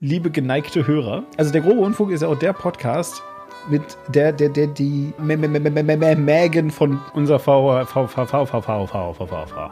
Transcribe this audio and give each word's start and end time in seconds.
liebe 0.00 0.30
geneigte 0.30 0.86
Hörer. 0.86 1.24
Also 1.36 1.52
der 1.52 1.60
grobe 1.60 1.80
Unfug 1.80 2.10
ist 2.10 2.22
ja 2.22 2.28
auch 2.28 2.38
der 2.38 2.54
Podcast 2.54 3.22
mit 3.68 3.82
der, 4.08 4.32
der, 4.32 4.48
der, 4.48 4.66
die 4.66 5.12
Megan 5.18 6.70
von 6.70 6.98
unserer 7.12 7.38
V, 7.38 7.84
V, 7.84 8.06
V, 8.06 8.26
V, 8.26 8.46
V, 8.46 8.46
V, 8.46 8.86
V, 8.86 8.86
V, 8.86 9.26
V, 9.26 9.46
V. 9.46 9.70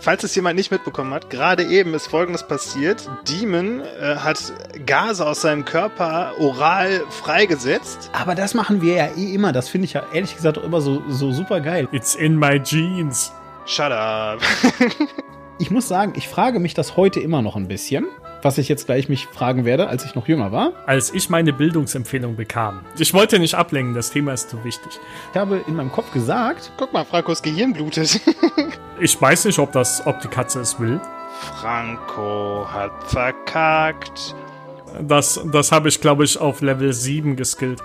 Falls 0.00 0.24
es 0.24 0.34
jemand 0.34 0.56
nicht 0.56 0.72
mitbekommen 0.72 1.14
hat, 1.14 1.30
gerade 1.30 1.62
eben 1.62 1.94
ist 1.94 2.08
Folgendes 2.08 2.46
passiert. 2.46 3.08
Demon 3.28 3.80
äh, 3.80 4.16
hat 4.16 4.52
Gase 4.84 5.24
aus 5.24 5.42
seinem 5.42 5.64
Körper 5.64 6.32
oral 6.40 7.04
freigesetzt. 7.08 8.10
Aber 8.12 8.34
das 8.34 8.52
machen 8.52 8.82
wir 8.82 8.94
ja 8.94 9.06
eh 9.16 9.32
immer. 9.32 9.52
Das 9.52 9.68
finde 9.68 9.84
ich 9.84 9.92
ja 9.92 10.02
ehrlich 10.12 10.34
gesagt 10.34 10.58
auch 10.58 10.64
immer 10.64 10.80
so, 10.80 11.02
so 11.08 11.30
super 11.30 11.60
geil. 11.60 11.88
It's 11.92 12.16
in 12.16 12.36
my 12.36 12.60
jeans. 12.60 13.32
Shut 13.64 13.92
up. 13.92 14.40
Ich 15.56 15.70
muss 15.70 15.86
sagen, 15.86 16.14
ich 16.16 16.26
frage 16.26 16.58
mich 16.58 16.74
das 16.74 16.96
heute 16.96 17.20
immer 17.20 17.40
noch 17.40 17.54
ein 17.54 17.68
bisschen, 17.68 18.06
was 18.44 18.58
ich 18.58 18.68
jetzt 18.68 18.86
gleich 18.86 19.08
mich 19.08 19.26
fragen 19.26 19.64
werde, 19.64 19.88
als 19.88 20.04
ich 20.04 20.14
noch 20.14 20.28
jünger 20.28 20.52
war. 20.52 20.72
Als 20.86 21.12
ich 21.12 21.30
meine 21.30 21.52
Bildungsempfehlung 21.52 22.36
bekam. 22.36 22.84
Ich 22.98 23.14
wollte 23.14 23.38
nicht 23.38 23.54
ablenken, 23.54 23.94
das 23.94 24.10
Thema 24.10 24.32
ist 24.32 24.50
zu 24.50 24.62
wichtig. 24.64 25.00
Ich 25.32 25.38
habe 25.38 25.64
in 25.66 25.76
meinem 25.76 25.90
Kopf 25.90 26.12
gesagt, 26.12 26.72
Guck 26.76 26.92
mal, 26.92 27.04
Frankos 27.04 27.42
Gehirn 27.42 27.72
blutet. 27.72 28.20
Ich 29.00 29.20
weiß 29.20 29.46
nicht, 29.46 29.58
ob, 29.58 29.72
das, 29.72 30.06
ob 30.06 30.20
die 30.20 30.28
Katze 30.28 30.60
es 30.60 30.78
will. 30.78 31.00
Franco 31.60 32.64
hat 32.70 32.92
verkackt. 33.10 34.36
Das, 35.02 35.40
das 35.52 35.72
habe 35.72 35.88
ich, 35.88 36.00
glaube 36.00 36.22
ich, 36.22 36.38
auf 36.38 36.60
Level 36.60 36.92
7 36.92 37.34
geskillt. 37.34 37.80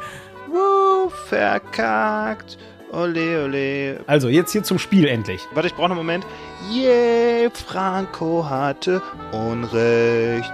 Wuh, 0.47 1.09
verkackt. 1.09 2.59
Ole, 2.91 3.43
ole. 3.43 3.99
also 4.07 4.29
jetzt 4.29 4.51
hier 4.51 4.63
zum 4.63 4.79
Spiel 4.79 5.07
endlich. 5.07 5.41
Warte, 5.53 5.67
ich 5.67 5.75
brauche 5.75 5.85
einen 5.85 5.95
Moment. 5.95 6.25
Yeah, 6.71 7.49
Franco 7.51 8.49
hatte 8.49 9.01
Unrecht. 9.31 10.51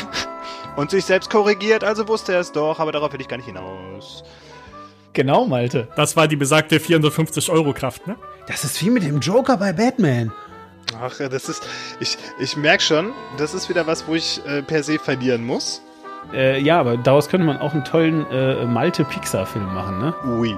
Und 0.76 0.90
sich 0.90 1.04
selbst 1.04 1.30
korrigiert, 1.30 1.82
also 1.82 2.06
wusste 2.06 2.32
er 2.34 2.40
es 2.40 2.52
doch, 2.52 2.78
aber 2.78 2.92
darauf 2.92 3.12
will 3.12 3.20
ich 3.20 3.26
gar 3.26 3.36
nicht 3.36 3.46
hinaus. 3.46 4.22
Genau, 5.12 5.46
Malte. 5.46 5.88
Das 5.96 6.16
war 6.16 6.28
die 6.28 6.36
besagte 6.36 6.78
450-Euro-Kraft, 6.78 8.06
ne? 8.06 8.14
Das 8.46 8.62
ist 8.62 8.80
wie 8.84 8.90
mit 8.90 9.02
dem 9.02 9.18
Joker 9.18 9.56
bei 9.56 9.72
Batman. 9.72 10.30
Ach, 11.02 11.18
das 11.18 11.48
ist. 11.48 11.66
Ich, 11.98 12.16
ich 12.38 12.56
merke 12.56 12.82
schon, 12.82 13.12
das 13.36 13.52
ist 13.52 13.68
wieder 13.68 13.86
was, 13.88 14.06
wo 14.06 14.14
ich 14.14 14.40
äh, 14.46 14.62
per 14.62 14.84
se 14.84 15.00
verlieren 15.00 15.44
muss. 15.44 15.82
Äh, 16.32 16.60
ja, 16.60 16.78
aber 16.78 16.96
daraus 16.96 17.28
könnte 17.28 17.46
man 17.46 17.58
auch 17.58 17.74
einen 17.74 17.84
tollen 17.84 18.30
äh, 18.30 18.64
Malte-Pixar-Film 18.64 19.74
machen, 19.74 19.98
ne? 19.98 20.14
Ui. 20.38 20.56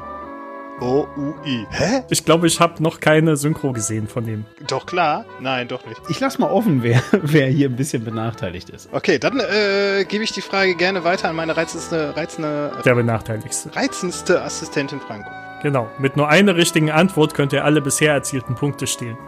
O-U-I. 0.81 1.67
Hä? 1.71 2.03
Ich 2.11 2.25
glaube, 2.25 2.47
ich 2.47 2.59
habe 2.61 2.83
noch 2.83 3.01
keine 3.01 3.37
Synchro 3.37 3.73
gesehen 3.73 4.09
von 4.09 4.25
dem. 4.25 4.45
Doch 4.67 4.87
klar? 4.87 5.25
Nein, 5.41 5.69
doch 5.69 5.85
nicht. 5.87 6.01
Ich 6.09 6.21
lass 6.21 6.39
mal 6.39 6.51
offen, 6.51 6.83
wer, 6.83 7.03
wer 7.13 7.47
hier 7.49 7.69
ein 7.69 7.77
bisschen 7.77 8.05
benachteiligt 8.05 8.71
ist. 8.71 8.89
Okay, 8.93 9.19
dann 9.19 9.39
äh, 9.41 10.05
gebe 10.09 10.25
ich 10.25 10.33
die 10.33 10.41
Frage 10.41 10.75
gerne 10.75 11.05
weiter 11.05 11.29
an 11.29 11.37
meine 11.37 11.57
reizendste, 11.57 12.17
reizende, 12.17 12.73
Der 12.85 12.95
benachteiligste. 12.95 13.75
reizendste 13.77 14.43
Assistentin 14.43 15.01
Franco. 15.01 15.29
Genau. 15.63 15.89
Mit 15.99 16.17
nur 16.17 16.29
einer 16.29 16.57
richtigen 16.57 16.91
Antwort 16.91 17.35
könnt 17.35 17.53
ihr 17.53 17.65
alle 17.65 17.83
bisher 17.83 18.13
erzielten 18.15 18.55
Punkte 18.55 18.87
stehlen. 18.87 19.19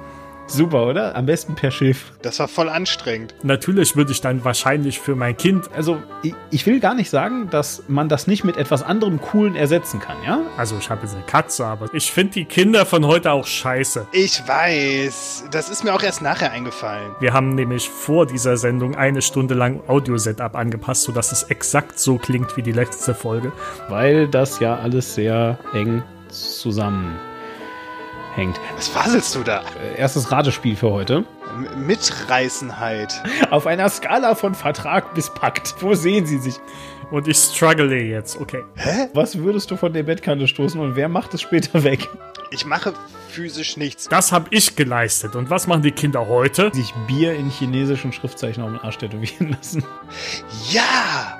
Super, 0.52 0.86
oder? 0.86 1.16
Am 1.16 1.26
besten 1.26 1.54
per 1.54 1.70
Schiff. 1.70 2.12
Das 2.22 2.38
war 2.38 2.48
voll 2.48 2.68
anstrengend. 2.68 3.34
Natürlich 3.42 3.96
würde 3.96 4.12
ich 4.12 4.20
dann 4.20 4.44
wahrscheinlich 4.44 5.00
für 5.00 5.16
mein 5.16 5.36
Kind, 5.36 5.70
Also, 5.74 5.98
ich, 6.22 6.34
ich 6.50 6.66
will 6.66 6.80
gar 6.80 6.94
nicht 6.94 7.10
sagen, 7.10 7.48
dass 7.50 7.84
man 7.88 8.08
das 8.08 8.26
nicht 8.26 8.44
mit 8.44 8.56
etwas 8.56 8.82
anderem 8.82 9.20
Coolen 9.20 9.56
ersetzen 9.56 10.00
kann, 10.00 10.16
ja? 10.24 10.40
also 10.56 10.76
ich 10.78 10.90
habe 10.90 11.02
jetzt 11.02 11.14
eine 11.14 11.24
Katze, 11.24 11.66
aber 11.66 11.92
ich 11.92 12.12
finde 12.12 12.34
die 12.34 12.44
Kinder 12.44 12.86
von 12.86 13.06
heute 13.06 13.32
auch 13.32 13.46
scheiße. 13.46 14.06
Ich 14.12 14.46
weiß. 14.46 15.46
Das 15.50 15.68
ist 15.68 15.84
mir 15.84 15.94
auch 15.94 16.02
erst 16.02 16.22
nachher 16.22 16.52
eingefallen. 16.52 17.12
Wir 17.20 17.32
haben 17.32 17.54
nämlich 17.54 17.88
vor 17.88 18.26
dieser 18.26 18.56
Sendung 18.56 18.94
eine 18.96 19.22
Stunde 19.22 19.54
lang 19.54 19.80
Audio-Setup 19.88 20.54
angepasst, 20.54 21.02
sodass 21.02 21.32
es 21.32 21.44
exakt 21.44 21.98
so 21.98 22.18
klingt 22.18 22.56
wie 22.56 22.62
die 22.62 22.72
letzte 22.72 23.14
Folge. 23.14 23.52
Weil 23.88 24.28
das 24.28 24.60
ja 24.60 24.76
alles 24.76 25.14
sehr 25.14 25.58
eng 25.72 26.02
zusammenhängt. 28.32 28.60
Was 28.76 28.88
faselst 28.88 29.34
du 29.34 29.42
da? 29.42 29.62
Äh, 29.80 29.98
erstes 29.98 30.30
Ratespiel 30.30 30.76
für 30.76 30.90
heute. 30.90 31.24
M 31.54 31.86
Mitreißenheit. 31.86 33.22
Auf 33.50 33.66
einer 33.66 33.88
Skala 33.88 34.34
von 34.34 34.54
Vertrag 34.54 35.14
bis 35.14 35.30
Pakt. 35.30 35.74
Wo 35.80 35.94
sehen 35.94 36.26
Sie 36.26 36.38
sich? 36.38 36.54
Und 37.10 37.28
ich 37.28 37.36
struggle 37.36 37.94
jetzt, 37.94 38.40
okay. 38.40 38.62
Was 39.12 39.36
würdest 39.36 39.70
du 39.70 39.76
von 39.76 39.92
der 39.92 40.02
Bettkante 40.02 40.48
stoßen 40.48 40.80
und 40.80 40.96
wer 40.96 41.10
macht 41.10 41.34
es 41.34 41.42
später 41.42 41.84
weg? 41.84 42.08
Ich 42.50 42.64
mache 42.64 42.94
physisch 43.28 43.76
nichts. 43.76 44.08
Das 44.08 44.32
habe 44.32 44.46
ich 44.50 44.76
geleistet. 44.76 45.36
Und 45.36 45.50
was 45.50 45.66
machen 45.66 45.82
die 45.82 45.92
Kinder 45.92 46.26
heute? 46.28 46.70
Sich 46.72 46.94
Bier 47.06 47.34
in 47.34 47.50
chinesischen 47.50 48.12
Schriftzeichen 48.12 48.62
auf 48.62 48.70
den 48.70 48.80
Arsch 48.80 48.96
tätowieren 48.98 49.50
lassen. 49.50 49.84
Ja! 50.70 51.38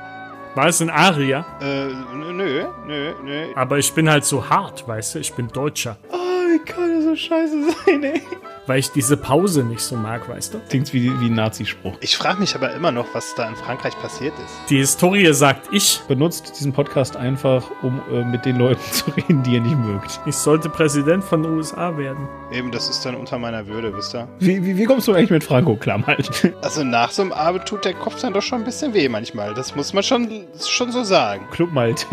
War 0.55 0.67
es 0.67 0.83
ein 0.83 0.91
Aria? 0.91 1.47
Äh, 1.63 1.87
nö, 2.15 2.67
nö, 2.87 3.15
nö. 3.25 3.47
Aber 3.55 3.79
ich 3.79 3.91
bin 3.95 4.11
halt 4.11 4.27
so 4.27 4.51
hart, 4.51 4.87
weißt 4.87 5.15
du? 5.15 5.19
Ich 5.21 5.33
bin 5.33 5.49
Deutscher. 5.49 5.97
Oh, 6.11 6.42
wie 6.53 6.59
kann 6.65 6.95
das 6.95 7.05
so 7.05 7.17
scheiße 7.17 7.57
sein, 7.87 8.03
ey? 8.05 8.23
Weil 8.67 8.79
ich 8.79 8.91
diese 8.93 9.17
Pause 9.17 9.65
nicht 9.65 9.81
so 9.81 9.97
mag, 9.97 10.29
weißt 10.29 10.55
du? 10.55 10.61
Klingt 10.69 10.93
wie, 10.93 11.11
wie 11.21 11.27
ein 11.27 11.35
Nazispruch. 11.35 11.97
Ich 12.01 12.17
frage 12.17 12.39
mich 12.39 12.55
aber 12.55 12.73
immer 12.73 12.93
noch, 12.93 13.07
was 13.13 13.35
da 13.35 13.49
in 13.49 13.57
Frankreich 13.57 13.99
passiert 14.01 14.35
ist. 14.39 14.55
Die 14.71 14.77
Historie 14.79 15.33
sagt 15.35 15.69
ich, 15.73 16.01
Benutzt 16.07 16.59
diesen 16.61 16.73
Podcast 16.73 17.17
einfach, 17.17 17.65
um 17.83 18.01
äh, 18.13 18.25
mit 18.25 18.45
den 18.45 18.57
Leuten 18.57 18.81
zu 18.93 19.11
reden, 19.11 19.43
die 19.43 19.55
ihr 19.55 19.61
nicht 19.61 19.77
mögt. 19.77 20.21
ich 20.27 20.37
sollte 20.37 20.69
Präsident 20.69 21.25
von 21.25 21.43
den 21.43 21.53
USA 21.53 21.97
werden. 21.97 22.29
Eben, 22.53 22.71
das 22.71 22.89
ist 22.89 23.05
dann 23.05 23.17
unter 23.17 23.39
meiner 23.39 23.67
Würde, 23.67 23.95
wisst 23.97 24.15
ihr? 24.15 24.29
Wie, 24.39 24.65
wie, 24.65 24.77
wie 24.77 24.85
kommst 24.85 25.09
du 25.09 25.13
eigentlich 25.13 25.31
mit 25.31 25.45
Franco 25.45 25.75
klar, 25.77 25.99
Malte? 25.99 26.55
Also 26.63 26.85
nach 26.85 27.11
so 27.11 27.23
einem 27.23 27.33
Abend 27.33 27.67
tut 27.67 27.85
der 27.85 27.95
Kopf 27.95 28.21
dann 28.21 28.33
doch 28.33 28.43
schon 28.43 28.61
ein 28.61 28.65
bisschen 28.65 28.95
weh 28.95 29.09
manchmal. 29.09 29.55
Das 29.55 29.75
muss 29.75 29.93
man 29.93 30.03
schon, 30.03 30.45
schon 30.65 30.93
so 30.93 31.03
sagen. 31.03 31.47
Club 31.51 31.73
Malte. 31.73 32.07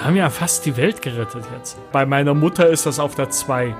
Da 0.00 0.06
haben 0.06 0.14
wir 0.14 0.22
ja 0.22 0.30
fast 0.30 0.64
die 0.64 0.78
Welt 0.78 1.02
gerettet 1.02 1.44
jetzt. 1.54 1.76
Bei 1.92 2.06
meiner 2.06 2.32
Mutter 2.32 2.66
ist 2.66 2.86
das 2.86 2.98
auf 2.98 3.16
der 3.16 3.28
2. 3.28 3.74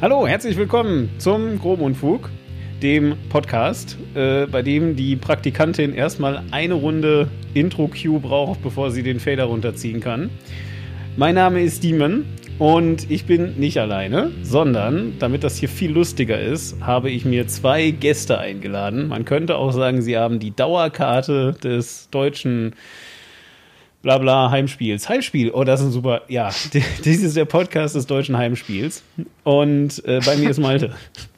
Hallo, 0.00 0.26
herzlich 0.26 0.56
willkommen 0.56 1.08
zum 1.18 1.60
Groben 1.60 1.82
Unfug, 1.82 2.30
dem 2.82 3.16
Podcast, 3.28 3.96
äh, 4.14 4.46
bei 4.46 4.62
dem 4.62 4.96
die 4.96 5.16
Praktikantin 5.16 5.94
erstmal 5.94 6.42
eine 6.50 6.74
Runde 6.74 7.28
Intro-Cue 7.54 8.20
braucht, 8.20 8.62
bevor 8.62 8.90
sie 8.90 9.02
den 9.02 9.20
Fader 9.20 9.44
runterziehen 9.44 10.00
kann. 10.00 10.30
Mein 11.16 11.34
Name 11.34 11.62
ist 11.62 11.82
Demon 11.82 12.26
und 12.58 13.10
ich 13.10 13.24
bin 13.24 13.58
nicht 13.58 13.78
alleine, 13.78 14.32
sondern, 14.42 15.14
damit 15.18 15.44
das 15.44 15.56
hier 15.56 15.68
viel 15.68 15.90
lustiger 15.90 16.38
ist, 16.38 16.76
habe 16.80 17.10
ich 17.10 17.24
mir 17.24 17.48
zwei 17.48 17.90
Gäste 17.90 18.38
eingeladen. 18.38 19.08
Man 19.08 19.24
könnte 19.24 19.56
auch 19.56 19.72
sagen, 19.72 20.02
sie 20.02 20.16
haben 20.16 20.38
die 20.38 20.54
Dauerkarte 20.54 21.54
des 21.62 22.10
deutschen 22.10 22.74
Blabla 24.02 24.50
Heimspiels. 24.50 25.08
Heimspiel, 25.08 25.50
oh, 25.50 25.64
das 25.64 25.80
ist 25.80 25.86
ein 25.86 25.92
super. 25.92 26.22
Ja, 26.28 26.50
dies 27.04 27.22
ist 27.22 27.36
der 27.36 27.44
Podcast 27.44 27.94
des 27.94 28.06
deutschen 28.06 28.36
Heimspiels. 28.36 29.02
Und 29.42 30.04
äh, 30.06 30.20
bei 30.24 30.36
mir 30.36 30.50
ist 30.50 30.58
Malte. 30.58 30.94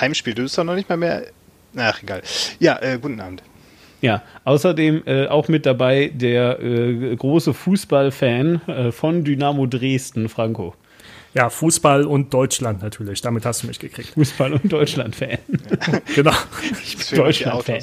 Heimspiel, 0.00 0.34
du 0.34 0.42
bist 0.42 0.56
doch 0.58 0.64
noch 0.64 0.74
nicht 0.74 0.88
mal 0.88 0.96
mehr. 0.96 1.24
Ach, 1.76 2.02
egal. 2.02 2.22
Ja, 2.58 2.80
äh, 2.80 2.98
guten 3.00 3.20
Abend. 3.20 3.42
Ja, 4.00 4.22
außerdem 4.44 5.02
äh, 5.06 5.26
auch 5.26 5.48
mit 5.48 5.66
dabei 5.66 6.10
der 6.12 6.60
äh, 6.60 7.16
große 7.16 7.54
Fußballfan 7.54 8.60
äh, 8.66 8.92
von 8.92 9.24
Dynamo 9.24 9.66
Dresden, 9.66 10.28
Franco. 10.28 10.74
Ja, 11.34 11.50
Fußball 11.50 12.04
und 12.04 12.32
Deutschland 12.32 12.82
natürlich. 12.82 13.20
Damit 13.20 13.44
hast 13.44 13.62
du 13.62 13.66
mich 13.66 13.78
gekriegt. 13.78 14.14
Fußball- 14.16 14.52
und 14.52 14.72
Deutschland-Fan. 14.72 15.38
Genau. 16.14 16.32
Ich 16.82 16.96
bin 16.96 17.18
Deutschland-Fan. 17.18 17.82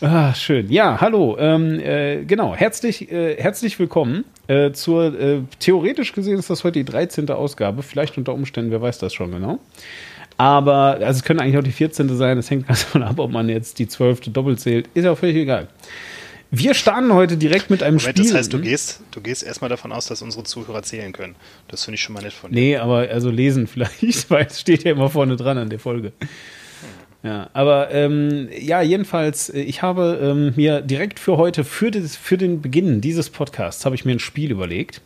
Ah, 0.00 0.34
schön. 0.34 0.70
Ja, 0.70 1.00
hallo. 1.00 1.36
Ähm, 1.40 1.80
äh, 1.80 2.24
genau, 2.24 2.54
herzlich, 2.54 3.10
äh, 3.10 3.36
herzlich 3.36 3.78
willkommen 3.78 4.24
äh, 4.46 4.72
zur, 4.72 5.18
äh, 5.18 5.40
theoretisch 5.58 6.12
gesehen 6.12 6.38
ist 6.38 6.50
das 6.50 6.64
heute 6.64 6.78
die 6.78 6.84
13. 6.84 7.28
Ausgabe, 7.30 7.82
vielleicht 7.82 8.16
unter 8.16 8.34
Umständen, 8.34 8.70
wer 8.70 8.80
weiß 8.80 8.98
das 8.98 9.12
schon 9.12 9.32
genau. 9.32 9.58
Aber, 10.38 10.98
also 11.00 11.18
es 11.18 11.24
könnte 11.24 11.42
eigentlich 11.42 11.58
auch 11.58 11.64
die 11.64 11.72
14. 11.72 12.16
sein, 12.16 12.38
es 12.38 12.48
hängt 12.48 12.66
ganz 12.68 12.84
davon 12.84 13.02
ab, 13.02 13.18
ob 13.18 13.30
man 13.30 13.48
jetzt 13.48 13.78
die 13.78 13.88
12. 13.88 14.32
doppelt 14.32 14.60
zählt, 14.60 14.88
ist 14.94 15.04
ja 15.04 15.12
auch 15.12 15.18
völlig 15.18 15.36
egal. 15.36 15.68
Wir 16.50 16.72
starten 16.72 17.12
heute 17.12 17.36
direkt 17.36 17.68
mit 17.68 17.82
einem 17.82 17.96
Moment, 17.96 18.16
Spiel. 18.16 18.30
das 18.30 18.38
heißt, 18.38 18.52
du 18.54 18.60
gehst, 18.60 19.02
du 19.10 19.20
gehst 19.20 19.42
erstmal 19.42 19.68
davon 19.68 19.92
aus, 19.92 20.06
dass 20.06 20.22
unsere 20.22 20.44
Zuhörer 20.44 20.82
zählen 20.82 21.12
können. 21.12 21.34
Das 21.66 21.84
finde 21.84 21.96
ich 21.96 22.00
schon 22.00 22.14
mal 22.14 22.22
nett 22.22 22.32
von 22.32 22.50
dir. 22.50 22.58
Nee, 22.58 22.76
aber 22.78 23.00
also 23.10 23.30
lesen 23.30 23.66
vielleicht, 23.66 24.30
weil 24.30 24.46
es 24.46 24.60
steht 24.60 24.84
ja 24.84 24.92
immer 24.92 25.10
vorne 25.10 25.36
dran 25.36 25.58
an 25.58 25.68
der 25.68 25.78
Folge. 25.78 26.12
Ja, 27.22 27.50
aber 27.52 27.90
ähm, 27.90 28.48
ja, 28.56 28.80
jedenfalls, 28.80 29.50
äh, 29.50 29.60
ich 29.60 29.82
habe 29.82 30.20
ähm, 30.22 30.52
mir 30.56 30.80
direkt 30.80 31.18
für 31.18 31.36
heute, 31.36 31.64
für, 31.64 31.90
das, 31.90 32.16
für 32.16 32.38
den 32.38 32.62
Beginn 32.62 33.00
dieses 33.00 33.28
Podcasts, 33.28 33.84
habe 33.84 33.96
ich 33.96 34.04
mir 34.04 34.12
ein 34.12 34.20
Spiel 34.20 34.52
überlegt. 34.52 35.02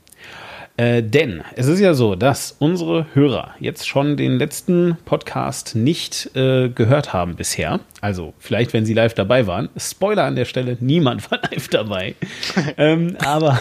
Äh, 0.76 1.02
denn 1.02 1.42
es 1.54 1.66
ist 1.66 1.80
ja 1.80 1.92
so, 1.92 2.14
dass 2.14 2.56
unsere 2.58 3.06
Hörer 3.12 3.54
jetzt 3.60 3.86
schon 3.86 4.16
den 4.16 4.38
letzten 4.38 4.96
Podcast 5.04 5.74
nicht 5.76 6.34
äh, 6.34 6.70
gehört 6.70 7.12
haben 7.12 7.36
bisher. 7.36 7.80
Also 8.00 8.32
vielleicht, 8.38 8.72
wenn 8.72 8.86
sie 8.86 8.94
live 8.94 9.12
dabei 9.12 9.46
waren. 9.46 9.68
Spoiler 9.76 10.24
an 10.24 10.34
der 10.34 10.46
Stelle, 10.46 10.78
niemand 10.80 11.30
war 11.30 11.40
live 11.50 11.68
dabei. 11.68 12.14
ähm, 12.78 13.16
aber 13.24 13.60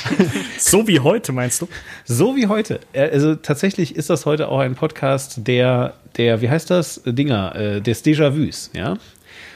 so 0.58 0.86
wie 0.86 1.00
heute, 1.00 1.32
meinst 1.32 1.62
du? 1.62 1.68
So 2.04 2.36
wie 2.36 2.46
heute. 2.46 2.80
Äh, 2.92 3.10
also 3.10 3.34
tatsächlich 3.34 3.96
ist 3.96 4.10
das 4.10 4.26
heute 4.26 4.48
auch 4.48 4.58
ein 4.58 4.74
Podcast 4.74 5.46
der, 5.46 5.94
der 6.18 6.42
wie 6.42 6.50
heißt 6.50 6.70
das? 6.70 7.00
Dinger, 7.06 7.54
äh, 7.56 7.80
des 7.80 8.04
Déjà-vus, 8.04 8.70
ja? 8.74 8.98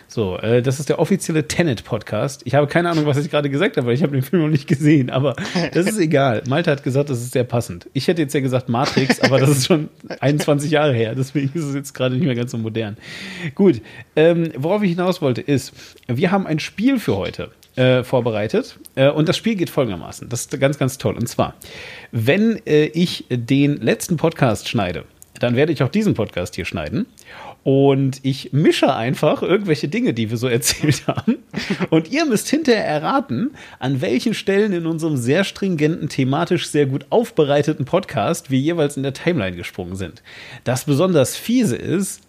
So, 0.09 0.39
äh, 0.39 0.63
das 0.63 0.79
ist 0.79 0.89
der 0.89 0.99
offizielle 0.99 1.49
Tenet-Podcast. 1.49 2.43
Ich 2.45 2.55
habe 2.55 2.67
keine 2.67 2.91
Ahnung, 2.91 3.07
was 3.07 3.17
ich 3.17 3.31
gerade 3.31 3.51
gesagt 3.51 3.77
habe, 3.77 3.89
weil 3.89 3.95
ich 3.95 4.03
habe 4.03 4.13
den 4.13 4.23
Film 4.23 4.43
noch 4.43 4.49
nicht 4.49 4.67
gesehen, 4.69 5.11
aber 5.11 5.35
das 5.73 5.87
ist 5.87 5.99
egal. 5.99 6.43
Malte 6.49 6.71
hat 6.71 6.83
gesagt, 6.85 7.11
das 7.11 7.21
ist 7.21 7.33
sehr 7.33 7.45
passend. 7.45 7.89
Ich 7.93 8.07
hätte 8.09 8.23
jetzt 8.23 8.33
ja 8.33 8.41
gesagt 8.41 8.69
Matrix, 8.69 9.21
aber 9.21 9.39
das 9.41 9.51
ist 9.51 9.67
schon 9.67 9.89
21 10.21 10.71
Jahre 10.71 10.95
her, 10.95 11.15
deswegen 11.15 11.51
ist 11.55 11.65
es 11.65 11.75
jetzt 11.75 11.93
gerade 11.93 12.15
nicht 12.15 12.25
mehr 12.25 12.35
ganz 12.35 12.53
so 12.53 12.59
modern. 12.59 12.97
Gut, 13.55 13.83
ähm, 14.15 14.53
worauf 14.57 14.83
ich 14.83 14.91
hinaus 14.91 15.21
wollte, 15.21 15.41
ist, 15.41 15.73
wir 16.07 16.31
haben 16.31 16.47
ein 16.47 16.61
Spiel 16.61 16.99
für 16.99 17.17
heute. 17.17 17.51
Äh, 17.77 18.05
vorbereitet. 18.05 18.79
Äh, 18.95 19.11
und 19.11 19.29
das 19.29 19.37
Spiel 19.37 19.55
geht 19.55 19.69
folgendermaßen. 19.69 20.31
Das 20.31 20.47
ist 20.47 20.59
ganz, 20.59 20.79
ganz 20.79 20.97
toll. 20.97 21.15
Und 21.15 21.29
zwar, 21.29 21.53
wenn 22.11 22.59
äh, 22.67 22.87
ich 22.87 23.27
den 23.29 23.77
letzten 23.83 24.17
Podcast 24.17 24.67
schneide, 24.71 25.05
dann 25.41 25.57
werde 25.57 25.73
ich 25.73 25.83
auch 25.83 25.91
diesen 25.91 26.15
Podcast 26.15 26.55
hier 26.55 26.65
schneiden. 26.65 27.05
Und 27.67 28.21
ich 28.23 28.53
mische 28.53 28.95
einfach 28.95 29.43
irgendwelche 29.43 29.89
Dinge, 29.89 30.15
die 30.15 30.31
wir 30.31 30.37
so 30.37 30.47
erzählt 30.57 31.09
haben. 31.09 31.39
Und 31.91 32.13
ihr 32.13 32.25
müsst 32.25 32.49
hinterher 32.49 32.85
erraten, 32.85 33.57
an 33.81 34.01
welchen 34.01 34.35
Stellen 34.35 34.73
in 34.73 34.87
unserem 34.87 35.17
sehr 35.17 35.43
stringenten, 35.43 36.09
thematisch 36.09 36.69
sehr 36.69 36.87
gut 36.87 37.07
aufbereiteten 37.11 37.85
Podcast 37.85 38.53
wir 38.53 38.61
jeweils 38.61 38.97
in 38.97 39.03
der 39.03 39.15
Timeline 39.15 39.57
gesprungen 39.57 39.97
sind. 39.97 40.23
Das 40.63 40.85
besonders 40.85 41.35
fiese 41.35 41.75
ist, 41.75 42.21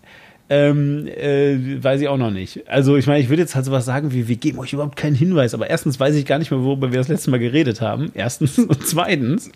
ähm, 0.49 1.07
äh, 1.07 1.83
weiß 1.83 2.01
ich 2.01 2.07
auch 2.07 2.17
noch 2.17 2.31
nicht. 2.31 2.69
Also 2.69 2.95
ich 2.95 3.05
meine, 3.05 3.19
ich 3.19 3.29
würde 3.29 3.41
jetzt 3.41 3.55
halt 3.55 3.65
sowas 3.65 3.85
sagen 3.85 4.13
wie, 4.13 4.27
wir 4.27 4.37
geben 4.37 4.59
euch 4.59 4.71
überhaupt 4.71 4.95
keinen 4.95 5.15
Hinweis, 5.15 5.53
aber 5.53 5.69
erstens 5.69 5.99
weiß 5.99 6.15
ich 6.15 6.25
gar 6.25 6.39
nicht 6.39 6.51
mehr, 6.51 6.63
worüber 6.63 6.91
wir 6.91 6.99
das 6.99 7.09
letzte 7.09 7.31
Mal 7.31 7.39
geredet 7.39 7.81
haben. 7.81 8.11
Erstens 8.13 8.57
und 8.59 8.85
zweitens. 8.85 9.51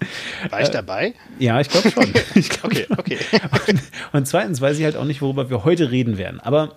War 0.49 0.61
ich 0.61 0.69
äh, 0.69 0.71
dabei? 0.71 1.13
Ja, 1.39 1.61
ich 1.61 1.69
glaube 1.69 1.91
schon. 1.91 2.05
Ich 2.35 2.49
glaub 2.49 2.71
okay, 2.71 2.85
schon. 2.87 2.97
okay. 2.97 3.17
Und, 3.67 3.81
und 4.13 4.27
zweitens 4.27 4.61
weiß 4.61 4.77
ich 4.77 4.83
halt 4.83 4.95
auch 4.95 5.05
nicht, 5.05 5.21
worüber 5.21 5.49
wir 5.49 5.63
heute 5.63 5.91
reden 5.91 6.17
werden. 6.17 6.39
Aber 6.39 6.75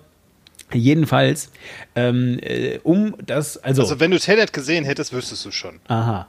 Jedenfalls, 0.73 1.51
ähm, 1.95 2.39
äh, 2.41 2.79
um 2.83 3.15
das, 3.25 3.59
also. 3.59 3.83
Also, 3.83 4.01
wenn 4.01 4.11
du 4.11 4.19
Tenet 4.19 4.53
gesehen 4.53 4.85
hättest, 4.85 5.13
wüsstest 5.13 5.45
du 5.45 5.51
schon. 5.51 5.79
Aha. 5.89 6.27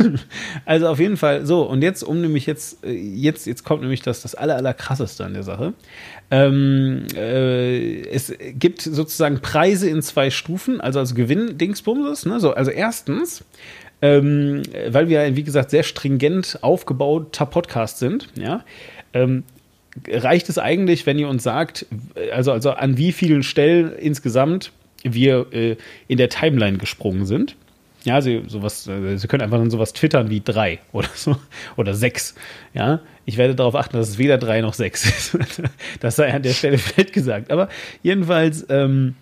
also, 0.66 0.88
auf 0.88 0.98
jeden 0.98 1.16
Fall, 1.16 1.46
so, 1.46 1.62
und 1.62 1.80
jetzt, 1.80 2.02
um 2.02 2.20
nämlich 2.20 2.46
jetzt, 2.46 2.84
äh, 2.84 2.92
jetzt, 2.92 3.46
jetzt 3.46 3.64
kommt 3.64 3.82
nämlich 3.82 4.02
das, 4.02 4.22
das 4.22 4.34
aller, 4.34 4.56
aller 4.56 4.74
krasseste 4.74 5.24
an 5.24 5.32
der 5.32 5.42
Sache. 5.42 5.72
Ähm, 6.30 7.06
äh, 7.14 8.02
es 8.08 8.34
gibt 8.54 8.82
sozusagen 8.82 9.40
Preise 9.40 9.88
in 9.88 10.02
zwei 10.02 10.30
Stufen, 10.30 10.80
also 10.80 10.98
als 10.98 11.14
Gewinn-Dingsbumses, 11.14 12.26
ne? 12.26 12.40
So, 12.40 12.52
also, 12.52 12.70
erstens, 12.70 13.44
ähm, 14.02 14.62
weil 14.88 15.08
wir, 15.08 15.36
wie 15.36 15.44
gesagt, 15.44 15.70
sehr 15.70 15.84
stringent 15.84 16.58
aufgebauter 16.60 17.46
Podcast 17.46 18.00
sind, 18.00 18.28
ja, 18.36 18.64
ähm, 19.14 19.44
reicht 20.08 20.48
es 20.48 20.58
eigentlich, 20.58 21.06
wenn 21.06 21.18
ihr 21.18 21.28
uns 21.28 21.42
sagt, 21.42 21.86
also, 22.32 22.52
also 22.52 22.70
an 22.70 22.96
wie 22.96 23.12
vielen 23.12 23.42
Stellen 23.42 23.92
insgesamt 23.92 24.72
wir 25.02 25.52
äh, 25.52 25.76
in 26.08 26.18
der 26.18 26.28
Timeline 26.28 26.78
gesprungen 26.78 27.26
sind. 27.26 27.56
Ja, 28.04 28.20
Sie, 28.20 28.42
sowas, 28.48 28.86
äh, 28.88 29.16
Sie 29.16 29.28
können 29.28 29.42
einfach 29.42 29.58
dann 29.58 29.70
sowas 29.70 29.92
twittern 29.92 30.30
wie 30.30 30.40
drei 30.40 30.80
oder 30.92 31.08
so 31.14 31.36
oder 31.76 31.94
sechs. 31.94 32.34
Ja, 32.74 33.00
ich 33.24 33.36
werde 33.36 33.54
darauf 33.54 33.74
achten, 33.74 33.96
dass 33.96 34.08
es 34.08 34.18
weder 34.18 34.38
drei 34.38 34.60
noch 34.60 34.74
sechs 34.74 35.04
ist. 35.04 35.38
das 36.00 36.16
sei 36.16 36.32
an 36.32 36.42
der 36.42 36.52
Stelle 36.52 36.78
vielleicht 36.78 37.12
gesagt. 37.12 37.50
Aber 37.50 37.68
jedenfalls, 38.02 38.66
ähm, 38.68 39.14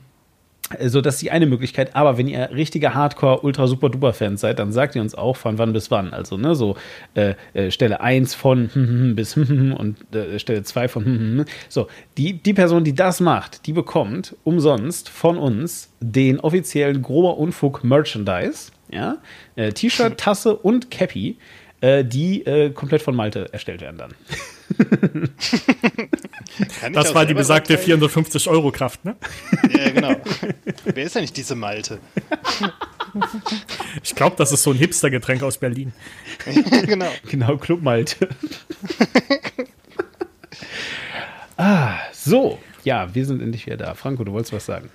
so, 0.86 1.00
das 1.00 1.14
ist 1.14 1.22
die 1.22 1.30
eine 1.30 1.46
Möglichkeit. 1.46 1.96
Aber 1.96 2.16
wenn 2.16 2.28
ihr 2.28 2.50
richtige 2.52 2.94
Hardcore, 2.94 3.40
ultra 3.40 3.66
super 3.66 3.88
duper 3.88 4.12
Fans 4.12 4.40
seid, 4.40 4.58
dann 4.58 4.72
sagt 4.72 4.94
ihr 4.94 5.02
uns 5.02 5.14
auch 5.14 5.36
von 5.36 5.58
wann 5.58 5.72
bis 5.72 5.90
wann. 5.90 6.12
Also, 6.12 6.36
ne, 6.36 6.54
so 6.54 6.76
äh, 7.14 7.34
äh 7.54 7.70
Stelle 7.70 8.00
1 8.00 8.34
von 8.34 9.12
bis 9.16 9.36
und 9.36 9.96
äh, 10.14 10.38
Stelle 10.38 10.62
2 10.62 10.88
von 10.88 11.44
So, 11.68 11.88
die, 12.16 12.34
die 12.34 12.54
Person, 12.54 12.84
die 12.84 12.94
das 12.94 13.20
macht, 13.20 13.66
die 13.66 13.72
bekommt 13.72 14.36
umsonst 14.44 15.08
von 15.08 15.38
uns 15.38 15.92
den 16.00 16.40
offiziellen 16.40 17.02
Grober 17.02 17.36
Unfug 17.38 17.84
Merchandise. 17.84 18.72
Ja, 18.92 19.18
äh, 19.54 19.72
T-Shirt, 19.72 20.18
Tasse 20.18 20.56
und 20.56 20.90
Cappy, 20.90 21.36
äh, 21.80 22.04
die 22.04 22.44
äh, 22.44 22.70
komplett 22.70 23.02
von 23.02 23.14
Malte 23.14 23.52
erstellt 23.52 23.80
werden 23.80 23.98
dann. 23.98 24.14
Das 26.92 27.14
war 27.14 27.26
die 27.26 27.34
besagte 27.34 27.76
450 27.78 28.48
Euro 28.48 28.70
Kraft, 28.70 29.04
ne? 29.04 29.16
Ja, 29.76 29.90
genau. 29.90 30.16
Wer 30.84 31.04
ist 31.04 31.16
eigentlich 31.16 31.32
diese 31.32 31.54
Malte? 31.54 31.98
Ich 34.02 34.14
glaube, 34.14 34.36
das 34.36 34.52
ist 34.52 34.62
so 34.62 34.70
ein 34.70 34.76
Hipster-Getränk 34.76 35.42
aus 35.42 35.58
Berlin. 35.58 35.92
genau. 36.86 37.10
Genau, 37.28 37.56
Club 37.56 37.82
Malte. 37.82 38.28
ah, 41.56 41.98
so. 42.12 42.58
Ja, 42.84 43.14
wir 43.14 43.26
sind 43.26 43.42
endlich 43.42 43.66
wieder 43.66 43.76
da. 43.76 43.94
Franco, 43.94 44.24
du 44.24 44.32
wolltest 44.32 44.52
was 44.52 44.66
sagen. 44.66 44.90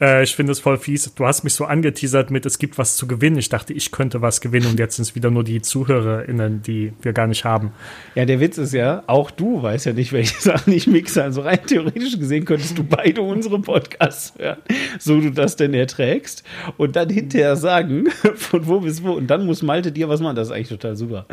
Äh, 0.00 0.24
ich 0.24 0.34
finde 0.34 0.52
es 0.52 0.60
voll 0.60 0.76
fies. 0.76 1.12
Du 1.14 1.26
hast 1.26 1.44
mich 1.44 1.54
so 1.54 1.64
angeteasert 1.64 2.30
mit, 2.30 2.46
es 2.46 2.58
gibt 2.58 2.78
was 2.78 2.96
zu 2.96 3.06
gewinnen. 3.06 3.38
Ich 3.38 3.48
dachte, 3.48 3.72
ich 3.72 3.92
könnte 3.92 4.22
was 4.22 4.40
gewinnen 4.40 4.66
und 4.66 4.78
jetzt 4.78 4.96
sind 4.96 5.04
es 5.04 5.14
wieder 5.14 5.30
nur 5.30 5.44
die 5.44 5.62
ZuhörerInnen, 5.62 6.62
die 6.62 6.92
wir 7.02 7.12
gar 7.12 7.26
nicht 7.26 7.44
haben. 7.44 7.72
Ja, 8.14 8.24
der 8.24 8.40
Witz 8.40 8.58
ist 8.58 8.74
ja, 8.74 9.02
auch 9.06 9.30
du 9.30 9.62
weißt 9.62 9.86
ja 9.86 9.92
nicht, 9.92 10.12
welche 10.12 10.34
Sachen 10.40 10.72
ich 10.72 10.86
mixe. 10.86 11.22
Also 11.22 11.42
rein 11.42 11.64
theoretisch 11.66 12.18
gesehen 12.18 12.44
könntest 12.44 12.76
du 12.76 12.84
beide 12.84 13.22
unsere 13.22 13.60
Podcasts 13.60 14.34
hören, 14.38 14.58
so 14.98 15.20
du 15.20 15.30
das 15.30 15.56
denn 15.56 15.74
erträgst. 15.74 16.44
Und 16.76 16.96
dann 16.96 17.08
hinterher 17.08 17.56
sagen, 17.56 18.08
von 18.34 18.66
wo 18.66 18.80
bis 18.80 19.02
wo. 19.02 19.12
Und 19.12 19.28
dann 19.28 19.46
muss 19.46 19.62
Malte 19.62 19.92
dir 19.92 20.08
was 20.08 20.20
machen. 20.20 20.36
Das 20.36 20.48
ist 20.48 20.54
eigentlich 20.54 20.68
total 20.68 20.96
super. 20.96 21.26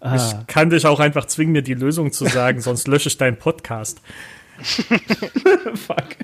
Ah. 0.00 0.16
Ich 0.16 0.46
kann 0.46 0.68
dich 0.68 0.86
auch 0.86 1.00
einfach 1.00 1.24
zwingen, 1.24 1.52
mir 1.52 1.62
die 1.62 1.74
Lösung 1.74 2.12
zu 2.12 2.26
sagen, 2.26 2.60
sonst 2.62 2.86
lösche 2.88 3.08
ich 3.08 3.16
deinen 3.16 3.38
Podcast. 3.38 4.02
Fuck. 4.62 6.16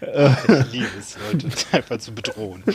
Ich 0.00 0.72
liebe 0.72 0.88
es, 0.98 1.16
Leute 1.30 1.48
einfach 1.72 1.98
zu 1.98 2.12
bedrohen. 2.12 2.62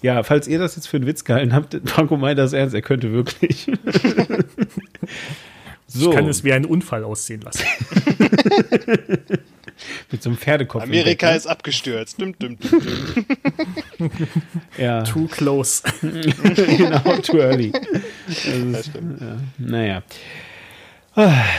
Ja, 0.00 0.22
falls 0.22 0.46
ihr 0.46 0.60
das 0.60 0.76
jetzt 0.76 0.86
für 0.86 0.98
einen 0.98 1.06
Witz 1.06 1.24
gehalten 1.24 1.52
habt, 1.52 1.76
Franco 1.86 2.16
meint 2.16 2.38
das 2.38 2.52
ernst, 2.52 2.72
er 2.72 2.82
könnte 2.82 3.10
wirklich. 3.10 3.66
so. 5.88 6.10
Ich 6.10 6.16
kann 6.16 6.28
es 6.28 6.44
wie 6.44 6.52
einen 6.52 6.66
Unfall 6.66 7.02
aussehen 7.02 7.40
lassen. 7.40 7.64
Mit 10.12 10.22
so 10.22 10.30
einem 10.30 10.38
Pferdekopf. 10.38 10.84
Amerika 10.84 11.30
ist 11.30 11.48
abgestürzt. 11.48 12.20
Dum, 12.20 12.38
dum, 12.38 12.56
dum, 12.60 14.10
ja. 14.76 15.02
Too 15.02 15.26
close. 15.26 15.82
genau, 16.00 17.16
too 17.16 17.38
early. 17.38 17.72
Das 18.26 18.44
ist, 18.46 18.92
ja, 18.94 19.40
naja. 19.58 20.02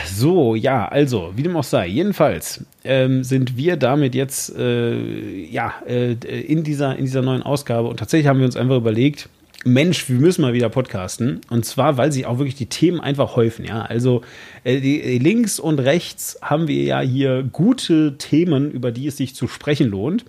So, 0.06 0.54
ja, 0.54 0.88
also, 0.88 1.32
wie 1.36 1.42
dem 1.42 1.56
auch 1.56 1.64
sei. 1.64 1.86
Jedenfalls 1.86 2.64
ähm, 2.84 3.24
sind 3.24 3.56
wir 3.56 3.76
damit 3.76 4.14
jetzt 4.14 4.56
äh, 4.56 5.44
ja, 5.44 5.74
äh, 5.86 6.12
in, 6.12 6.64
dieser, 6.64 6.96
in 6.96 7.04
dieser 7.04 7.20
neuen 7.20 7.42
Ausgabe 7.42 7.88
und 7.88 7.98
tatsächlich 7.98 8.26
haben 8.26 8.38
wir 8.38 8.46
uns 8.46 8.56
einfach 8.56 8.76
überlegt, 8.76 9.28
Mensch, 9.64 10.08
wir 10.08 10.18
müssen 10.18 10.40
mal 10.40 10.54
wieder 10.54 10.70
podcasten. 10.70 11.42
Und 11.50 11.66
zwar, 11.66 11.98
weil 11.98 12.10
sich 12.10 12.24
auch 12.24 12.38
wirklich 12.38 12.54
die 12.54 12.66
Themen 12.66 13.00
einfach 13.00 13.36
häufen. 13.36 13.66
Ja, 13.66 13.82
also 13.82 14.22
äh, 14.64 14.80
die, 14.80 15.02
äh, 15.02 15.18
links 15.18 15.60
und 15.60 15.78
rechts 15.78 16.38
haben 16.40 16.66
wir 16.66 16.82
ja 16.82 17.00
hier 17.00 17.42
gute 17.42 18.16
Themen, 18.16 18.70
über 18.70 18.92
die 18.92 19.06
es 19.06 19.18
sich 19.18 19.34
zu 19.34 19.48
sprechen 19.48 19.90
lohnt. 19.90 20.24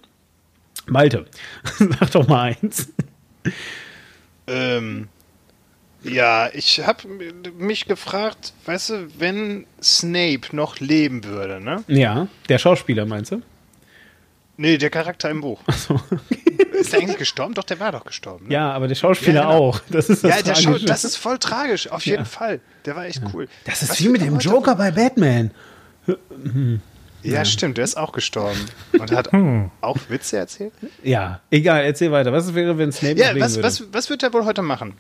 Malte, 0.88 1.26
sag 1.78 2.12
doch 2.12 2.28
mal 2.28 2.56
eins. 2.62 2.92
Ähm, 4.48 5.08
ja, 6.04 6.50
ich 6.54 6.86
habe 6.86 7.08
mich 7.58 7.86
gefragt, 7.86 8.54
weißt 8.66 8.90
du, 8.90 9.08
wenn 9.20 9.66
Snape 9.82 10.56
noch 10.56 10.80
leben 10.80 11.24
würde, 11.24 11.62
ne? 11.62 11.84
Ja, 11.88 12.28
der 12.50 12.58
Schauspieler 12.58 13.06
meinst 13.06 13.32
du? 13.32 13.42
Nee, 14.58 14.78
der 14.78 14.90
Charakter 14.90 15.30
im 15.30 15.42
Buch. 15.42 15.62
Ach 15.66 15.78
so. 15.78 16.00
ist 16.74 16.94
der 16.94 17.00
eigentlich 17.00 17.18
gestorben? 17.18 17.54
Doch, 17.54 17.64
der 17.64 17.80
war 17.80 17.92
doch 17.92 18.04
gestorben. 18.04 18.48
Ne? 18.48 18.54
Ja, 18.54 18.72
aber 18.72 18.88
der 18.88 18.96
Schauspieler 18.96 19.42
ja, 19.42 19.48
genau. 19.48 19.58
auch. 19.58 19.80
Das 19.90 20.10
ist 20.10 20.24
das 20.24 20.30
ja, 20.30 20.42
der 20.42 20.80
das 20.80 21.04
ist 21.04 21.16
voll 21.16 21.40
tragisch, 21.40 21.88
auf 21.88 22.06
jeden 22.06 22.20
ja. 22.20 22.26
Fall. 22.26 22.60
Der 22.86 22.96
war 22.96 23.06
echt 23.06 23.22
cool. 23.34 23.48
Das 23.66 23.82
ist 23.82 23.92
Was 23.92 24.04
wie 24.04 24.10
mit 24.10 24.22
dem 24.22 24.40
Joker 24.40 24.76
bei 24.76 24.92
Batman. 24.92 25.52
Hm. 26.08 26.82
Ja, 27.24 27.34
ja, 27.34 27.46
stimmt, 27.46 27.78
der 27.78 27.84
ist 27.84 27.98
auch 27.98 28.12
gestorben. 28.12 28.60
Und 28.98 29.12
hat 29.12 29.32
hm. 29.32 29.70
auch 29.82 29.98
Witze 30.10 30.38
erzählt? 30.38 30.74
Ja, 31.04 31.42
egal, 31.52 31.84
erzähl 31.84 32.12
weiter. 32.12 32.34
Was 32.34 32.54
wäre, 32.56 32.78
wenn 32.78 32.92
Snape 32.92 33.20
ja, 33.20 33.40
was, 33.40 33.56
würde? 33.56 33.68
Was, 33.68 33.84
was 33.92 34.10
wird 34.10 34.24
er 34.24 34.34
wohl 34.34 34.46
heute 34.46 34.62
machen? 34.62 34.94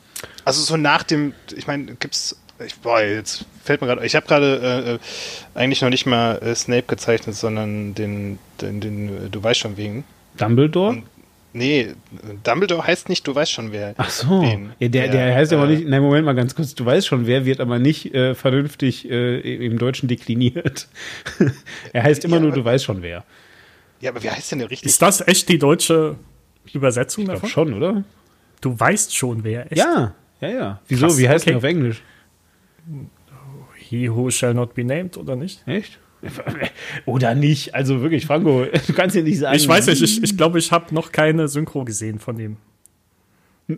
Also 0.45 0.61
so 0.61 0.77
nach 0.77 1.03
dem, 1.03 1.33
ich 1.55 1.67
meine, 1.67 1.95
gibt's, 1.95 2.35
ich, 2.63 2.75
boah, 2.75 3.01
jetzt 3.01 3.45
fällt 3.63 3.81
mir 3.81 3.87
gerade, 3.87 4.05
ich 4.05 4.15
habe 4.15 4.27
gerade 4.27 4.99
äh, 5.55 5.59
eigentlich 5.59 5.81
noch 5.81 5.89
nicht 5.89 6.05
mal 6.05 6.37
äh, 6.37 6.53
Snape 6.55 6.83
gezeichnet, 6.83 7.35
sondern 7.35 7.95
den, 7.95 8.37
den, 8.61 8.81
den, 8.81 9.31
du 9.31 9.43
weißt 9.43 9.59
schon 9.59 9.77
wegen. 9.77 10.03
Dumbledore? 10.37 10.89
Und, 10.89 11.03
Nee, 11.53 11.95
Dumbledore 12.43 12.85
heißt 12.87 13.09
nicht, 13.09 13.27
du 13.27 13.35
weißt 13.35 13.51
schon, 13.51 13.71
wer. 13.73 13.93
Ach 13.97 14.09
so. 14.09 14.41
Ja, 14.79 14.87
der, 14.87 15.07
der 15.09 15.35
heißt 15.35 15.51
äh, 15.51 15.55
aber 15.55 15.67
nicht. 15.67 15.85
Nein, 15.85 16.01
Moment 16.01 16.25
mal 16.25 16.33
ganz 16.33 16.55
kurz. 16.55 16.73
Du 16.75 16.85
weißt 16.85 17.05
schon, 17.07 17.27
wer 17.27 17.45
wird 17.45 17.59
aber 17.59 17.77
nicht 17.77 18.13
äh, 18.13 18.35
vernünftig 18.35 19.09
äh, 19.09 19.65
im 19.65 19.77
Deutschen 19.77 20.07
dekliniert. 20.07 20.87
er 21.93 22.03
heißt 22.03 22.23
immer 22.23 22.37
Ja, 22.37 22.41
nur, 22.41 22.51
aber- 22.51 22.59
du 22.61 22.65
weißt 22.65 22.85
schon 22.85 23.01
wer. 23.01 23.25
Ja, 23.99 24.11
aber 24.11 24.23
wie 24.23 24.29
heißt 24.29 24.51
denn 24.53 24.59
der 24.59 24.69
richtig? 24.71 24.89
Ist 24.89 25.01
das 25.01 25.27
echt 25.27 25.49
die 25.49 25.59
deutsche 25.59 26.15
Übersetzung 26.73 27.25
Ich 27.25 27.29
davon? 27.31 27.49
schon, 27.49 27.73
oder? 27.73 28.03
Du 28.61 28.79
weißt 28.79 29.15
schon, 29.15 29.43
wer 29.43 29.65
echt. 29.71 29.77
Ja, 29.77 30.15
ja, 30.39 30.47
ja. 30.49 30.81
Wieso? 30.87 31.07
Krass, 31.07 31.17
Wie 31.19 31.27
heißt 31.29 31.43
okay. 31.43 31.51
der 31.51 31.57
auf 31.57 31.63
Englisch? 31.63 32.01
He 33.77 34.09
who 34.09 34.29
shall 34.31 34.53
not 34.53 34.73
be 34.73 34.83
named, 34.83 35.17
oder 35.17 35.35
nicht? 35.35 35.67
Echt? 35.67 35.99
Oder 37.05 37.35
nicht? 37.35 37.73
Also 37.73 38.01
wirklich, 38.01 38.25
Franco, 38.25 38.65
du 38.65 38.93
kannst 38.93 39.15
ja 39.15 39.21
nicht 39.21 39.39
sagen. 39.39 39.55
Ich 39.55 39.67
weiß 39.67 39.87
nicht, 39.87 40.01
ich, 40.01 40.23
ich 40.23 40.37
glaube, 40.37 40.59
ich 40.59 40.71
habe 40.71 40.93
noch 40.93 41.11
keine 41.11 41.47
Synchro 41.47 41.83
gesehen 41.83 42.19
von 42.19 42.37
dem. 42.37 42.57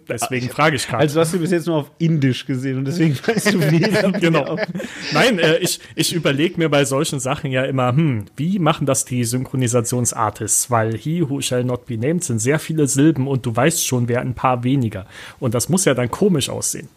Deswegen 0.07 0.49
frage 0.49 0.75
ich 0.75 0.87
gerade. 0.87 1.01
Also 1.01 1.19
hast 1.19 1.33
du 1.33 1.39
bis 1.39 1.51
jetzt 1.51 1.67
nur 1.67 1.77
auf 1.77 1.91
Indisch 1.99 2.45
gesehen 2.45 2.79
und 2.79 2.85
deswegen 2.85 3.15
weißt 3.15 3.53
du 3.53 3.59
weder 3.71 4.11
Genau. 4.19 4.57
Nein, 5.11 5.39
äh, 5.39 5.57
ich, 5.57 5.79
ich 5.95 6.13
überlege 6.13 6.57
mir 6.57 6.69
bei 6.69 6.85
solchen 6.85 7.19
Sachen 7.19 7.51
ja 7.51 7.63
immer, 7.63 7.89
hm, 7.89 8.25
wie 8.35 8.59
machen 8.59 8.85
das 8.85 9.05
die 9.05 9.23
Synchronisationsartists? 9.23 10.71
Weil 10.71 10.97
he 10.97 11.27
who 11.27 11.41
shall 11.41 11.63
not 11.63 11.85
be 11.85 11.97
named 11.97 12.23
sind 12.23 12.39
sehr 12.39 12.59
viele 12.59 12.87
Silben 12.87 13.27
und 13.27 13.45
du 13.45 13.55
weißt 13.55 13.85
schon, 13.85 14.07
wer 14.07 14.21
ein 14.21 14.33
paar 14.33 14.63
weniger. 14.63 15.05
Und 15.39 15.53
das 15.53 15.69
muss 15.69 15.85
ja 15.85 15.93
dann 15.93 16.09
komisch 16.09 16.49
aussehen. 16.49 16.87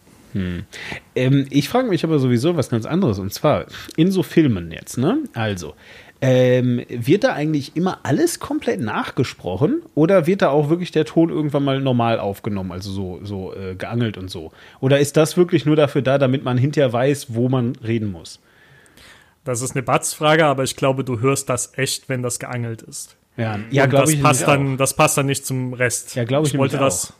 Ähm, 1.15 1.47
ich 1.49 1.69
frage 1.69 1.89
mich 1.89 2.03
aber 2.03 2.19
sowieso 2.19 2.55
was 2.55 2.69
ganz 2.69 2.85
anderes. 2.85 3.19
Und 3.19 3.33
zwar 3.33 3.65
in 3.95 4.11
so 4.11 4.23
Filmen 4.23 4.71
jetzt, 4.71 4.97
ne? 4.97 5.19
Also, 5.33 5.73
ähm, 6.19 6.83
wird 6.89 7.23
da 7.23 7.33
eigentlich 7.33 7.75
immer 7.75 7.99
alles 8.03 8.39
komplett 8.39 8.79
nachgesprochen 8.79 9.81
oder 9.93 10.25
wird 10.25 10.41
da 10.41 10.49
auch 10.49 10.69
wirklich 10.69 10.91
der 10.91 11.05
Ton 11.05 11.29
irgendwann 11.29 11.63
mal 11.63 11.79
normal 11.79 12.19
aufgenommen, 12.19 12.71
also 12.71 12.91
so, 12.91 13.19
so 13.23 13.53
äh, 13.53 13.75
geangelt 13.75 14.17
und 14.17 14.29
so? 14.29 14.51
Oder 14.79 14.99
ist 14.99 15.15
das 15.15 15.37
wirklich 15.37 15.65
nur 15.65 15.75
dafür 15.75 16.01
da, 16.01 16.17
damit 16.17 16.43
man 16.43 16.57
hinterher 16.57 16.91
weiß, 16.91 17.27
wo 17.29 17.49
man 17.49 17.73
reden 17.83 18.11
muss? 18.11 18.39
Das 19.43 19.61
ist 19.61 19.75
eine 19.75 19.83
Batzfrage, 19.83 20.45
aber 20.45 20.63
ich 20.63 20.75
glaube, 20.75 21.03
du 21.03 21.19
hörst 21.19 21.49
das 21.49 21.73
echt, 21.77 22.09
wenn 22.09 22.23
das 22.23 22.39
geangelt 22.39 22.81
ist. 22.81 23.15
Ja, 23.37 23.59
ja 23.69 23.85
glaube 23.85 24.05
das 24.05 24.13
ich. 24.15 24.21
passt 24.21 24.47
dann, 24.47 24.77
das 24.77 24.95
passt 24.95 25.17
dann 25.17 25.27
nicht 25.27 25.45
zum 25.45 25.73
Rest. 25.73 26.15
Ja, 26.15 26.23
glaube 26.23 26.47
ich 26.47 26.53
Ich 26.53 26.59
wollte 26.59 26.77
das 26.77 27.13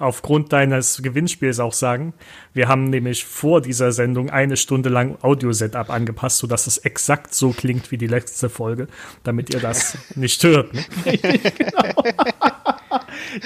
aufgrund 0.00 0.52
deines 0.52 1.00
Gewinnspiels 1.02 1.60
auch 1.60 1.72
sagen. 1.72 2.12
Wir 2.54 2.68
haben 2.68 2.84
nämlich 2.84 3.24
vor 3.24 3.60
dieser 3.60 3.92
Sendung 3.92 4.30
eine 4.30 4.56
Stunde 4.56 4.88
lang 4.88 5.16
Audio-Setup 5.22 5.90
angepasst, 5.90 6.38
sodass 6.38 6.66
es 6.66 6.78
exakt 6.78 7.34
so 7.34 7.50
klingt 7.50 7.90
wie 7.90 7.98
die 7.98 8.06
letzte 8.06 8.48
Folge, 8.48 8.88
damit 9.24 9.52
ihr 9.54 9.60
das 9.60 9.96
nicht 10.16 10.42
hört. 10.42 10.72
Ne? 10.74 10.84
auch. 11.86 12.04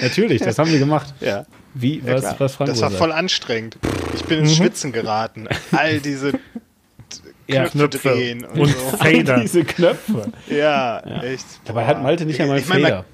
Natürlich, 0.01 0.41
das 0.41 0.57
haben 0.57 0.71
wir 0.71 0.79
gemacht. 0.79 1.13
Ja. 1.19 1.45
Wie, 1.73 1.99
Ja, 1.99 2.13
was, 2.15 2.21
klar. 2.21 2.35
was 2.39 2.55
Franco 2.55 2.71
das 2.71 2.81
war 2.81 2.91
voll 2.91 3.11
anstrengend. 3.11 3.77
Ich 4.15 4.23
bin 4.25 4.39
Mhm. 4.39 4.45
ins 4.45 4.55
Schwitzen 4.55 4.91
geraten. 4.91 5.47
All 5.71 5.99
diese 5.99 6.33
Ja, 7.47 7.67
Knöpfe, 7.67 7.99
Knöpfe 7.99 8.09
drehen 8.09 8.43
und, 8.45 8.59
und 8.61 8.69
so. 8.69 8.97
Fader. 8.97 9.39
Diese 9.41 9.63
Knöpfe. 9.63 10.31
Ja, 10.49 10.99
echt. 11.21 11.45
Dabei 11.65 11.85
hat 11.85 12.01
Malte 12.01 12.25
nicht 12.25 12.41
einmal 12.41 12.57
Ich 12.57 12.67
mein, 12.67 12.81
Fader. 12.81 13.05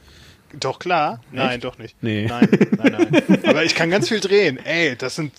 Doch, 0.60 0.79
klar. 0.79 1.22
Nein, 1.31 1.60
doch 1.62 1.77
nicht. 1.77 1.96
Nee. 2.01 2.25
Nein, 2.27 2.48
nein, 2.77 3.10
nein. 3.12 3.39
Aber 3.48 3.63
ich 3.63 3.75
kann 3.75 3.89
ganz 3.89 4.10
viel 4.10 4.20
drehen. 4.20 4.58
Ey, 4.63 4.96
das 4.96 5.15
sind 5.15 5.31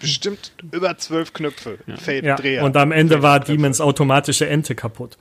bestimmt 0.00 0.52
über 0.72 0.96
zwölf 0.98 1.32
Knöpfe. 1.32 1.78
Fade, 1.96 2.26
Ja. 2.26 2.36
Dreher. 2.36 2.64
Und 2.64 2.76
am 2.76 2.92
Ende 2.92 3.22
war. 3.22 3.40
Demons 3.40 3.80
automatische 3.80 4.48
Ente 4.48 4.74
kaputt. 4.74 5.16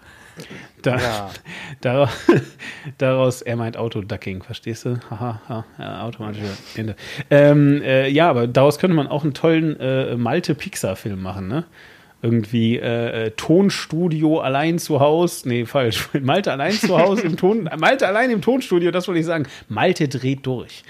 Da, 0.84 0.98
Ja. 0.98 1.32
daraus, 1.82 2.10
daraus, 3.00 3.42
er 3.42 3.56
meint 3.56 3.76
Autoducking, 3.78 4.44
verstehst 4.44 4.86
du? 4.86 5.00
Haha, 5.10 5.42
ha, 5.50 5.66
ja, 5.80 6.02
automatische 6.04 6.46
Ende. 6.76 6.96
Ähm, 7.32 7.82
äh, 7.82 8.08
ja, 8.10 8.30
aber 8.30 8.46
daraus 8.48 8.78
könnte 8.78 8.96
man 8.96 9.08
auch 9.08 9.24
einen 9.24 9.34
tollen 9.34 9.80
äh, 9.80 10.16
Malte-Pixar-Film 10.16 11.22
machen, 11.22 11.48
ne? 11.48 11.66
Irgendwie 12.22 12.78
äh, 12.78 13.26
äh, 13.28 13.32
Tonstudio 13.32 14.40
allein 14.40 14.80
zu 14.80 15.00
Hause. 15.00 15.48
Nee, 15.48 15.66
falsch. 15.66 16.10
Malte 16.22 16.52
allein 16.52 16.72
zu 16.74 16.98
Hause 16.98 17.22
im 17.22 17.38
Ton. 17.38 17.70
Malte 17.80 18.08
allein 18.08 18.32
im 18.32 18.42
Tonstudio, 18.42 18.90
das 18.90 19.08
wollte 19.08 19.20
ich 19.20 19.26
sagen. 19.26 19.46
Malte 19.70 20.08
dreht 20.08 20.44
durch. 20.46 20.84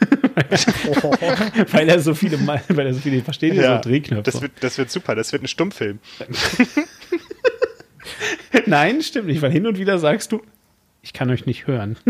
weil 1.72 1.88
er 1.88 2.00
so 2.00 2.14
viele, 2.14 2.38
Mal- 2.38 2.62
weil 2.68 2.86
er 2.86 2.94
so 2.94 3.00
viele, 3.00 3.22
versteht 3.22 3.54
ihr, 3.54 3.62
Ja, 3.62 3.76
so 3.82 3.88
Drehknöpfe. 3.90 4.22
das 4.30 4.40
wird, 4.40 4.52
das 4.60 4.78
wird 4.78 4.90
super. 4.90 5.14
Das 5.14 5.32
wird 5.32 5.42
ein 5.42 5.48
Stummfilm. 5.48 5.98
Nein, 8.66 9.02
stimmt 9.02 9.26
nicht, 9.28 9.42
weil 9.42 9.52
hin 9.52 9.66
und 9.66 9.78
wieder 9.78 9.98
sagst 9.98 10.32
du, 10.32 10.40
ich 11.02 11.12
kann 11.12 11.30
euch 11.30 11.46
nicht 11.46 11.66
hören. 11.66 11.96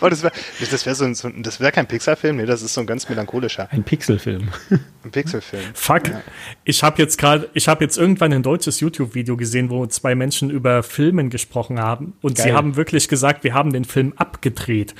Oh, 0.00 0.08
das 0.08 0.22
wäre 0.22 0.32
das 0.70 0.86
wär 0.86 0.94
so 0.94 1.04
ein, 1.04 1.14
so, 1.14 1.28
ein- 1.28 1.42
das 1.42 1.58
wär 1.60 1.72
kein 1.72 1.86
Pixar-Film. 1.86 2.36
Nee, 2.36 2.46
das 2.46 2.62
ist 2.62 2.74
so 2.74 2.80
ein 2.82 2.86
ganz 2.86 3.08
melancholischer 3.08 3.68
Ein 3.72 3.82
Pixelfilm. 3.82 4.48
ein 5.04 5.10
Pixelfilm. 5.10 5.62
Fuck. 5.74 6.02
Ich 6.64 6.82
habe 6.82 7.00
jetzt 7.02 7.18
gerade, 7.18 7.48
ich 7.54 7.66
habe 7.68 7.82
jetzt 7.84 7.96
irgendwann 7.96 8.32
ein 8.32 8.42
deutsches 8.42 8.80
YouTube-Video 8.80 9.36
gesehen, 9.36 9.70
wo 9.70 9.86
zwei 9.86 10.14
Menschen 10.14 10.50
über 10.50 10.82
Filmen 10.82 11.30
gesprochen 11.30 11.80
haben 11.80 12.12
und 12.22 12.36
sie 12.38 12.44
Geil. 12.44 12.54
haben 12.54 12.76
wirklich 12.76 13.08
gesagt, 13.08 13.42
wir 13.44 13.54
haben 13.54 13.72
den 13.72 13.84
Film 13.84 14.12
abgedreht. 14.16 14.94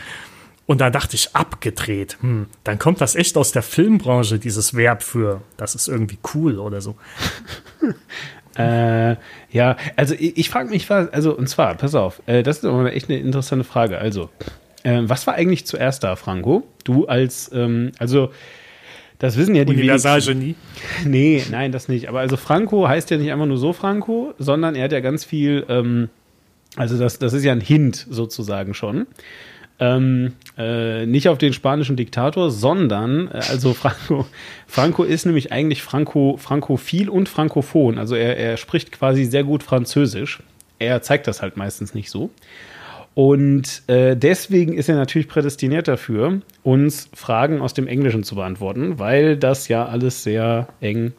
Und 0.67 0.81
da 0.81 0.91
dachte 0.91 1.15
ich, 1.15 1.35
abgedreht. 1.37 2.17
Hm, 2.21 2.47
dann 2.65 2.79
kommt 2.79 3.01
das 3.01 3.15
echt 3.15 3.37
aus 3.37 3.53
der 3.53 3.63
Filmbranche, 3.63 4.39
dieses 4.41 4.75
Verb 4.75 5.03
für, 5.03 5.43
das 5.57 5.75
ist 5.77 5.87
irgendwie 5.89 6.19
cool 6.35 6.59
oder 6.59 6.81
so. 6.81 6.97
Äh, 8.59 9.17
ja, 9.51 9.77
also 9.97 10.15
ich, 10.15 10.37
ich 10.37 10.51
frage 10.51 10.71
mich, 10.71 10.89
was, 10.89 11.13
also 11.13 11.37
und 11.37 11.49
zwar, 11.49 11.75
pass 11.75 11.95
auf, 11.95 12.23
äh, 12.27 12.43
das 12.43 12.59
ist 12.59 12.65
aber 12.65 12.93
echt 12.93 13.11
eine 13.11 13.19
interessante 13.19 13.65
Frage. 13.65 13.99
Also, 13.99 14.31
äh, 14.83 15.03
was 15.03 15.27
war 15.27 15.35
eigentlich 15.35 15.67
zuerst 15.67 16.05
da, 16.05 16.17
Franco? 16.17 16.67
Du 16.85 17.07
als, 17.07 17.51
ähm, 17.53 17.93
also, 17.99 18.31
das 19.19 19.37
wissen 19.37 19.55
ja 19.55 19.65
die. 19.65 19.75
Universalgenie. 19.75 20.55
Nee, 21.05 21.43
nein, 21.51 21.73
das 21.73 21.89
nicht. 21.89 22.09
Aber 22.09 22.21
also 22.21 22.37
Franco 22.37 22.89
heißt 22.89 23.11
ja 23.11 23.17
nicht 23.17 23.33
einfach 23.33 23.47
nur 23.47 23.59
so 23.59 23.73
Franco, 23.73 24.35
sondern 24.39 24.75
er 24.75 24.85
hat 24.85 24.93
ja 24.93 25.01
ganz 25.01 25.25
viel, 25.25 25.65
ähm, 25.69 26.09
also 26.77 26.99
das, 26.99 27.19
das 27.19 27.33
ist 27.33 27.45
ja 27.45 27.53
ein 27.53 27.61
Hint 27.61 28.07
sozusagen 28.11 28.75
schon. 28.75 29.07
Ähm, 29.79 30.33
äh, 30.57 31.05
nicht 31.05 31.29
auf 31.29 31.37
den 31.37 31.53
spanischen 31.53 31.97
Diktator, 31.97 32.51
sondern 32.51 33.29
äh, 33.29 33.43
also 33.51 33.75
Franco, 33.75 34.27
Franco 34.67 35.03
ist 35.03 35.27
nämlich 35.27 35.53
eigentlich 35.53 35.83
Franco, 35.83 36.37
frankophil 36.39 37.11
und 37.11 37.29
frankophon. 37.29 37.99
Also 37.99 38.15
er, 38.15 38.39
er 38.39 38.57
spricht 38.57 38.93
quasi 38.93 39.25
sehr 39.25 39.45
gut 39.45 39.63
Französisch. 39.63 40.43
Er 40.79 41.03
zeigt 41.03 41.27
das 41.27 41.43
halt 41.43 41.57
meistens 41.57 41.95
nicht 41.95 42.11
so. 42.11 42.31
Und 43.15 43.83
äh, 43.87 44.15
deswegen 44.15 44.75
ist 44.75 44.91
er 44.91 44.97
natürlich 44.97 45.29
prädestiniert 45.29 45.89
dafür, 45.89 46.43
uns 46.63 47.09
Fragen 47.15 47.63
aus 47.63 47.73
dem 47.73 47.87
Englischen 47.87 48.25
zu 48.25 48.35
beantworten, 48.35 48.99
weil 48.99 49.39
das 49.39 49.69
ja 49.69 49.87
alles 49.87 50.23
sehr 50.23 50.69
eng 50.81 51.13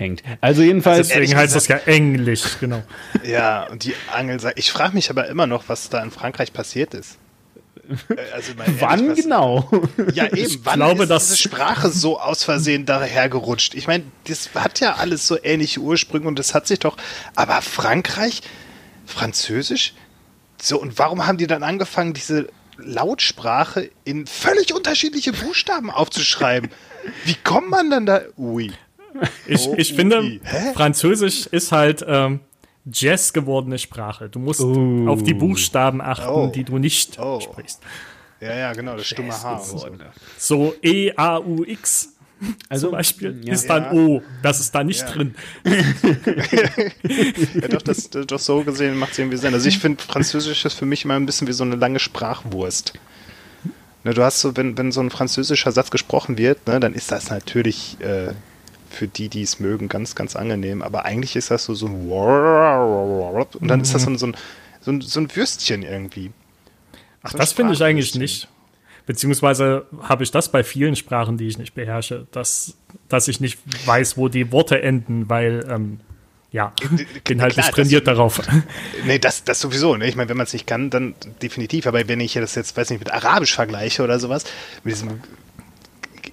zusammenhängt. 0.00 0.22
Also 0.40 0.62
jedenfalls. 0.62 0.98
Also 1.10 1.20
Deswegen 1.20 1.36
heißt 1.36 1.54
das 1.54 1.68
ja 1.68 1.76
Englisch, 1.76 2.58
genau. 2.60 2.82
Ja, 3.24 3.64
und 3.68 3.84
die 3.84 3.94
Angel 4.12 4.40
Ich 4.56 4.72
frage 4.72 4.94
mich 4.94 5.10
aber 5.10 5.28
immer 5.28 5.46
noch, 5.46 5.64
was 5.68 5.88
da 5.90 6.02
in 6.02 6.10
Frankreich 6.10 6.52
passiert 6.52 6.94
ist. 6.94 7.18
Äh, 8.08 8.16
Also 8.34 8.52
ehrlich, 8.58 8.80
wann 8.80 9.10
was, 9.10 9.16
genau? 9.18 9.70
Ja, 10.14 10.26
eben. 10.32 10.60
wann 10.64 10.76
glaube, 10.76 11.02
ist 11.04 11.08
dass- 11.10 11.24
diese 11.26 11.36
Sprache 11.38 11.90
so 11.90 12.18
aus 12.20 12.44
Versehen 12.44 12.86
dahergerutscht? 12.86 13.74
Ich 13.74 13.86
meine, 13.86 14.04
das 14.24 14.50
hat 14.54 14.80
ja 14.80 14.94
alles 14.96 15.26
so 15.26 15.38
ähnliche 15.42 15.80
Ursprünge 15.80 16.26
und 16.28 16.38
das 16.38 16.54
hat 16.54 16.66
sich 16.66 16.78
doch. 16.78 16.96
Aber 17.34 17.60
Frankreich, 17.62 18.42
Französisch? 19.06 19.94
So, 20.62 20.80
und 20.80 20.98
warum 20.98 21.26
haben 21.26 21.38
die 21.38 21.46
dann 21.46 21.62
angefangen, 21.62 22.12
diese 22.12 22.48
Lautsprache 22.76 23.90
in 24.04 24.26
völlig 24.26 24.74
unterschiedliche 24.74 25.32
Buchstaben 25.32 25.90
aufzuschreiben? 25.90 26.70
Wie 27.24 27.34
kommt 27.34 27.70
man 27.70 27.90
dann 27.90 28.04
da? 28.06 28.20
Ui. 28.36 28.70
Ich, 29.46 29.66
Oh, 29.68 29.74
ich 29.76 29.94
finde, 29.94 30.20
ui. 30.20 30.40
Hä? 30.44 30.72
Französisch 30.74 31.46
ist 31.48 31.72
halt 31.72 32.04
ähm, 32.06 32.40
Jazz 32.92 33.32
gewordene 33.32 33.78
Sprache. 33.78 34.28
Du 34.28 34.38
musst 34.38 34.60
Oh. 34.60 35.06
auf 35.08 35.22
die 35.22 35.34
Buchstaben 35.34 36.00
achten, 36.00 36.28
Oh. 36.28 36.46
die 36.54 36.64
du 36.64 36.78
nicht 36.78 37.18
Oh. 37.18 37.40
sprichst. 37.40 37.80
Ja, 38.40 38.54
ja, 38.56 38.72
genau, 38.72 38.96
das 38.96 39.06
stumme 39.06 39.32
H. 39.32 39.58
So. 39.58 39.86
So 40.38 40.74
E, 40.82 41.12
A, 41.16 41.38
U, 41.38 41.62
X 41.64 42.14
Also, 42.70 42.86
zum 42.86 42.96
Beispiel 42.96 43.38
ja. 43.44 43.52
ist 43.52 43.68
dann 43.68 43.84
Ja. 43.84 43.92
O. 43.92 44.22
Das 44.42 44.60
ist 44.60 44.74
da 44.74 44.82
nicht 44.82 45.00
Ja. 45.02 45.10
drin. 45.10 45.34
Ja, 47.60 47.68
doch, 47.68 47.82
das, 47.82 48.08
das, 48.10 48.26
doch 48.26 48.38
so 48.38 48.62
gesehen 48.62 48.96
macht 48.98 49.12
es 49.12 49.18
irgendwie 49.18 49.36
Sinn. 49.36 49.52
Also 49.54 49.68
ich 49.68 49.78
finde, 49.78 50.02
Französisch 50.02 50.64
ist 50.64 50.74
für 50.74 50.86
mich 50.86 51.04
immer 51.04 51.14
ein 51.14 51.26
bisschen 51.26 51.48
wie 51.48 51.52
so 51.52 51.64
eine 51.64 51.76
lange 51.76 51.98
Sprachwurst. 51.98 52.94
Ne, 54.04 54.14
du 54.14 54.22
hast 54.22 54.40
so, 54.40 54.56
wenn, 54.56 54.78
wenn 54.78 54.92
so 54.92 55.00
ein 55.02 55.10
französischer 55.10 55.72
Satz 55.72 55.90
gesprochen 55.90 56.38
wird, 56.38 56.66
ne, 56.66 56.80
dann 56.80 56.94
ist 56.94 57.12
das 57.12 57.28
natürlich 57.28 57.98
äh, 58.00 58.32
für 58.90 59.08
die, 59.08 59.28
die 59.28 59.42
es 59.42 59.60
mögen, 59.60 59.88
ganz, 59.88 60.14
ganz 60.14 60.36
angenehm. 60.36 60.82
Aber 60.82 61.04
eigentlich 61.04 61.36
ist 61.36 61.50
das 61.50 61.64
so, 61.64 61.74
so 61.74 61.86
ein 61.86 62.10
und 62.10 63.68
dann 63.68 63.80
ist 63.80 63.94
das 63.94 64.02
so 64.02 64.10
ein, 64.10 64.18
so 64.18 64.26
ein, 64.26 64.36
so 64.80 64.92
ein, 64.92 65.00
so 65.00 65.20
ein 65.20 65.34
Würstchen 65.34 65.82
irgendwie. 65.82 66.30
Ach, 67.22 67.30
So 67.32 67.38
das 67.38 67.52
finde 67.52 67.72
ich 67.72 67.82
eigentlich 67.82 68.14
nicht. 68.14 68.48
Beziehungsweise 69.06 69.86
habe 70.02 70.22
ich 70.22 70.30
das 70.30 70.50
bei 70.50 70.62
vielen 70.62 70.94
Sprachen, 70.94 71.36
die 71.36 71.48
ich 71.48 71.58
nicht 71.58 71.74
beherrsche, 71.74 72.26
dass, 72.32 72.76
dass 73.08 73.28
ich 73.28 73.40
nicht 73.40 73.58
weiß, 73.86 74.16
wo 74.16 74.28
die 74.28 74.52
Worte 74.52 74.82
enden, 74.82 75.28
weil 75.28 75.66
ähm, 75.68 76.00
ja, 76.52 76.72
bin 77.24 77.40
halt 77.40 77.56
nicht 77.56 77.72
trainiert 77.72 78.06
das, 78.06 78.16
darauf. 78.16 78.40
Nee, 79.04 79.18
das, 79.18 79.44
das 79.44 79.60
sowieso. 79.60 79.96
Ne? 79.96 80.06
Ich 80.08 80.16
meine, 80.16 80.28
wenn 80.28 80.36
man 80.36 80.46
es 80.46 80.52
nicht 80.52 80.66
kann, 80.66 80.90
dann 80.90 81.14
definitiv. 81.42 81.86
Aber 81.86 82.06
wenn 82.08 82.20
ich 82.20 82.34
das 82.34 82.54
jetzt, 82.54 82.76
weiß 82.76 82.90
nicht, 82.90 82.98
mit 82.98 83.12
Arabisch 83.12 83.54
vergleiche 83.54 84.02
oder 84.02 84.18
sowas, 84.18 84.44
mit 84.82 84.94
diesem 84.94 85.20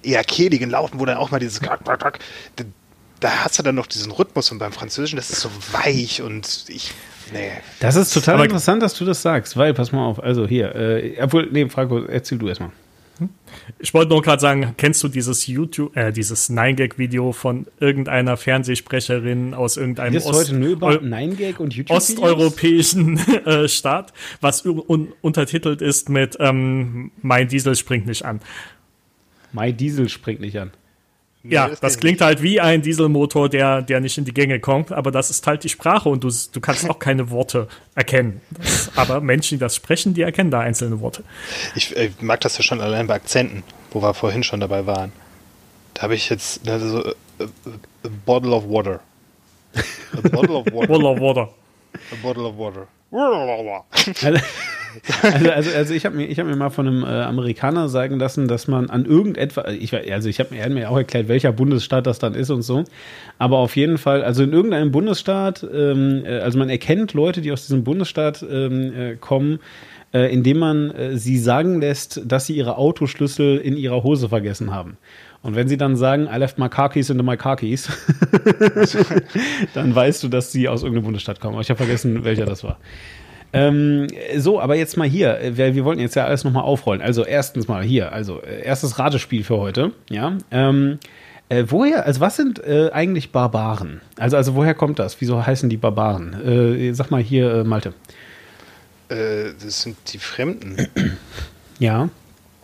eher 0.02 0.24
kehligen 0.24 0.70
Laufen, 0.70 1.00
wo 1.00 1.04
dann 1.04 1.16
auch 1.16 1.30
mal 1.30 1.38
dieses 1.38 1.60
da 3.20 3.30
hast 3.44 3.58
du 3.58 3.62
dann 3.62 3.74
noch 3.74 3.86
diesen 3.86 4.12
Rhythmus 4.12 4.50
und 4.52 4.58
beim 4.58 4.72
Französischen, 4.72 5.16
das 5.16 5.30
ist 5.30 5.40
so 5.40 5.50
weich 5.72 6.22
und 6.22 6.64
ich. 6.68 6.92
Nee. 7.32 7.50
Das 7.80 7.96
ist 7.96 8.14
total 8.14 8.36
Aber 8.36 8.44
interessant, 8.44 8.82
dass 8.82 8.94
du 8.94 9.04
das 9.04 9.20
sagst, 9.20 9.56
weil, 9.56 9.74
pass 9.74 9.92
mal 9.92 10.06
auf, 10.06 10.22
also 10.22 10.46
hier, 10.46 10.74
äh, 10.74 11.20
obwohl, 11.20 11.48
nee, 11.50 11.68
Franco, 11.68 12.04
erzähl 12.04 12.38
du 12.38 12.48
erstmal. 12.48 12.70
Ich 13.80 13.92
wollte 13.94 14.10
nur 14.10 14.22
gerade 14.22 14.40
sagen, 14.40 14.74
kennst 14.76 15.02
du 15.02 15.08
dieses 15.08 15.46
YouTube, 15.46 15.96
äh, 15.96 16.12
dieses 16.12 16.48
Nine-Gag-Video 16.48 17.32
von 17.32 17.66
irgendeiner 17.80 18.36
Fernsehsprecherin 18.36 19.54
aus 19.54 19.76
irgendeinem 19.76 20.16
Ost 20.16 20.32
heute 20.32 20.54
nur 20.54 20.68
über 20.68 21.00
Nine-Gag 21.00 21.58
und 21.58 21.74
YouTube 21.74 21.96
osteuropäischen 21.96 23.18
äh, 23.44 23.68
Staat, 23.68 24.12
was 24.40 24.64
un 24.64 25.12
untertitelt 25.20 25.82
ist 25.82 26.08
mit 26.08 26.36
ähm, 26.38 27.10
Mein 27.20 27.48
Diesel 27.48 27.74
springt 27.74 28.06
nicht 28.06 28.24
an. 28.24 28.40
Mein 29.52 29.76
Diesel 29.76 30.08
springt 30.08 30.40
nicht 30.40 30.58
an. 30.58 30.72
Nee, 31.42 31.54
ja, 31.54 31.68
das, 31.68 31.80
das 31.80 31.98
klingt 31.98 32.20
halt 32.20 32.42
wie 32.42 32.60
ein 32.60 32.82
Dieselmotor, 32.82 33.48
der, 33.48 33.80
der 33.82 34.00
nicht 34.00 34.18
in 34.18 34.24
die 34.24 34.34
Gänge 34.34 34.58
kommt, 34.58 34.90
aber 34.90 35.12
das 35.12 35.30
ist 35.30 35.46
halt 35.46 35.62
die 35.62 35.68
Sprache 35.68 36.08
und 36.08 36.24
du, 36.24 36.30
du 36.52 36.60
kannst 36.60 36.88
auch 36.90 36.98
keine 36.98 37.30
Worte 37.30 37.68
erkennen. 37.94 38.40
Das, 38.50 38.90
aber 38.96 39.20
Menschen, 39.20 39.56
die 39.56 39.60
das 39.60 39.76
sprechen, 39.76 40.14
die 40.14 40.22
erkennen 40.22 40.50
da 40.50 40.60
einzelne 40.60 41.00
Worte. 41.00 41.22
Ich, 41.76 41.94
ich 41.94 42.20
mag 42.20 42.40
das 42.40 42.58
ja 42.58 42.64
schon 42.64 42.80
allein 42.80 43.06
bei 43.06 43.14
Akzenten, 43.14 43.62
wo 43.92 44.02
wir 44.02 44.14
vorhin 44.14 44.42
schon 44.42 44.58
dabei 44.58 44.86
waren. 44.86 45.12
Da 45.94 46.02
habe 46.02 46.16
ich 46.16 46.28
jetzt 46.28 46.68
also, 46.68 47.04
a, 47.04 47.12
a, 47.38 47.44
a, 48.04 48.08
bottle 48.26 48.50
of 48.50 48.64
water. 48.68 49.00
A 49.74 50.28
bottle 50.28 50.56
of 50.56 50.66
water. 50.72 50.86
bottle 50.88 51.06
of 51.06 51.20
water. 51.20 51.48
A 52.10 52.16
bottle 52.20 52.46
of 52.46 52.56
water. 52.56 52.86
also, 55.22 55.50
also, 55.50 55.70
also 55.76 55.94
ich 55.94 56.04
habe 56.04 56.16
mir, 56.16 56.28
hab 56.28 56.46
mir 56.46 56.56
mal 56.56 56.70
von 56.70 56.86
einem 56.86 57.02
äh, 57.02 57.06
Amerikaner 57.06 57.88
sagen 57.88 58.18
lassen, 58.18 58.48
dass 58.48 58.68
man 58.68 58.90
an 58.90 59.04
irgendetwas, 59.04 59.72
ich, 59.78 59.94
also 60.12 60.28
ich 60.28 60.40
habe 60.40 60.54
mir, 60.54 60.68
mir 60.68 60.90
auch 60.90 60.96
erklärt, 60.96 61.28
welcher 61.28 61.52
Bundesstaat 61.52 62.06
das 62.06 62.18
dann 62.18 62.34
ist 62.34 62.50
und 62.50 62.62
so, 62.62 62.84
aber 63.38 63.58
auf 63.58 63.76
jeden 63.76 63.98
Fall, 63.98 64.22
also 64.22 64.42
in 64.42 64.52
irgendeinem 64.52 64.90
Bundesstaat, 64.90 65.66
ähm, 65.72 66.22
äh, 66.24 66.38
also 66.38 66.58
man 66.58 66.70
erkennt 66.70 67.14
Leute, 67.14 67.40
die 67.40 67.52
aus 67.52 67.66
diesem 67.66 67.84
Bundesstaat 67.84 68.44
ähm, 68.48 68.92
äh, 68.92 69.16
kommen, 69.16 69.60
äh, 70.12 70.32
indem 70.32 70.58
man 70.58 70.90
äh, 70.90 71.16
sie 71.16 71.38
sagen 71.38 71.80
lässt, 71.80 72.22
dass 72.24 72.46
sie 72.46 72.56
ihre 72.56 72.78
Autoschlüssel 72.78 73.58
in 73.58 73.76
ihrer 73.76 74.02
Hose 74.02 74.28
vergessen 74.28 74.72
haben. 74.72 74.96
Und 75.42 75.54
wenn 75.54 75.68
sie 75.68 75.76
dann 75.76 75.96
sagen, 75.96 76.28
I 76.32 76.36
left 76.38 76.58
my 76.58 76.68
car 76.68 76.88
keys 76.88 77.10
into 77.10 77.22
my 77.22 77.36
car 77.36 77.56
keys, 77.56 77.88
dann 79.74 79.94
weißt 79.94 80.22
du, 80.22 80.28
dass 80.28 80.50
sie 80.50 80.68
aus 80.68 80.82
irgendeinem 80.82 81.04
Bundesstaat 81.04 81.40
kommen. 81.40 81.54
Aber 81.54 81.62
ich 81.62 81.70
habe 81.70 81.78
vergessen, 81.78 82.24
welcher 82.24 82.44
das 82.44 82.64
war. 82.64 82.78
Ähm, 83.52 84.08
so, 84.36 84.60
aber 84.60 84.76
jetzt 84.76 84.96
mal 84.96 85.08
hier. 85.08 85.38
Wir, 85.52 85.74
wir 85.74 85.84
wollten 85.84 86.00
jetzt 86.00 86.14
ja 86.14 86.26
alles 86.26 86.44
nochmal 86.44 86.64
aufrollen. 86.64 87.00
Also 87.00 87.24
erstens 87.24 87.68
mal 87.68 87.82
hier. 87.82 88.12
Also 88.12 88.42
äh, 88.42 88.62
erstes 88.62 88.98
Ratespiel 88.98 89.44
für 89.44 89.56
heute. 89.56 89.92
Ja. 90.10 90.36
Ähm, 90.50 90.98
äh, 91.48 91.64
woher, 91.68 92.04
also 92.04 92.20
was 92.20 92.36
sind 92.36 92.62
äh, 92.62 92.90
eigentlich 92.92 93.32
Barbaren? 93.32 94.02
Also, 94.16 94.36
also 94.36 94.54
woher 94.54 94.74
kommt 94.74 94.98
das? 94.98 95.20
Wieso 95.20 95.44
heißen 95.44 95.70
die 95.70 95.78
Barbaren? 95.78 96.34
Äh, 96.46 96.92
sag 96.92 97.10
mal 97.10 97.22
hier, 97.22 97.52
äh, 97.52 97.64
Malte. 97.64 97.94
Äh, 99.08 99.52
das 99.62 99.82
sind 99.82 99.96
die 100.12 100.18
Fremden. 100.18 100.88
Ja. 101.80 102.08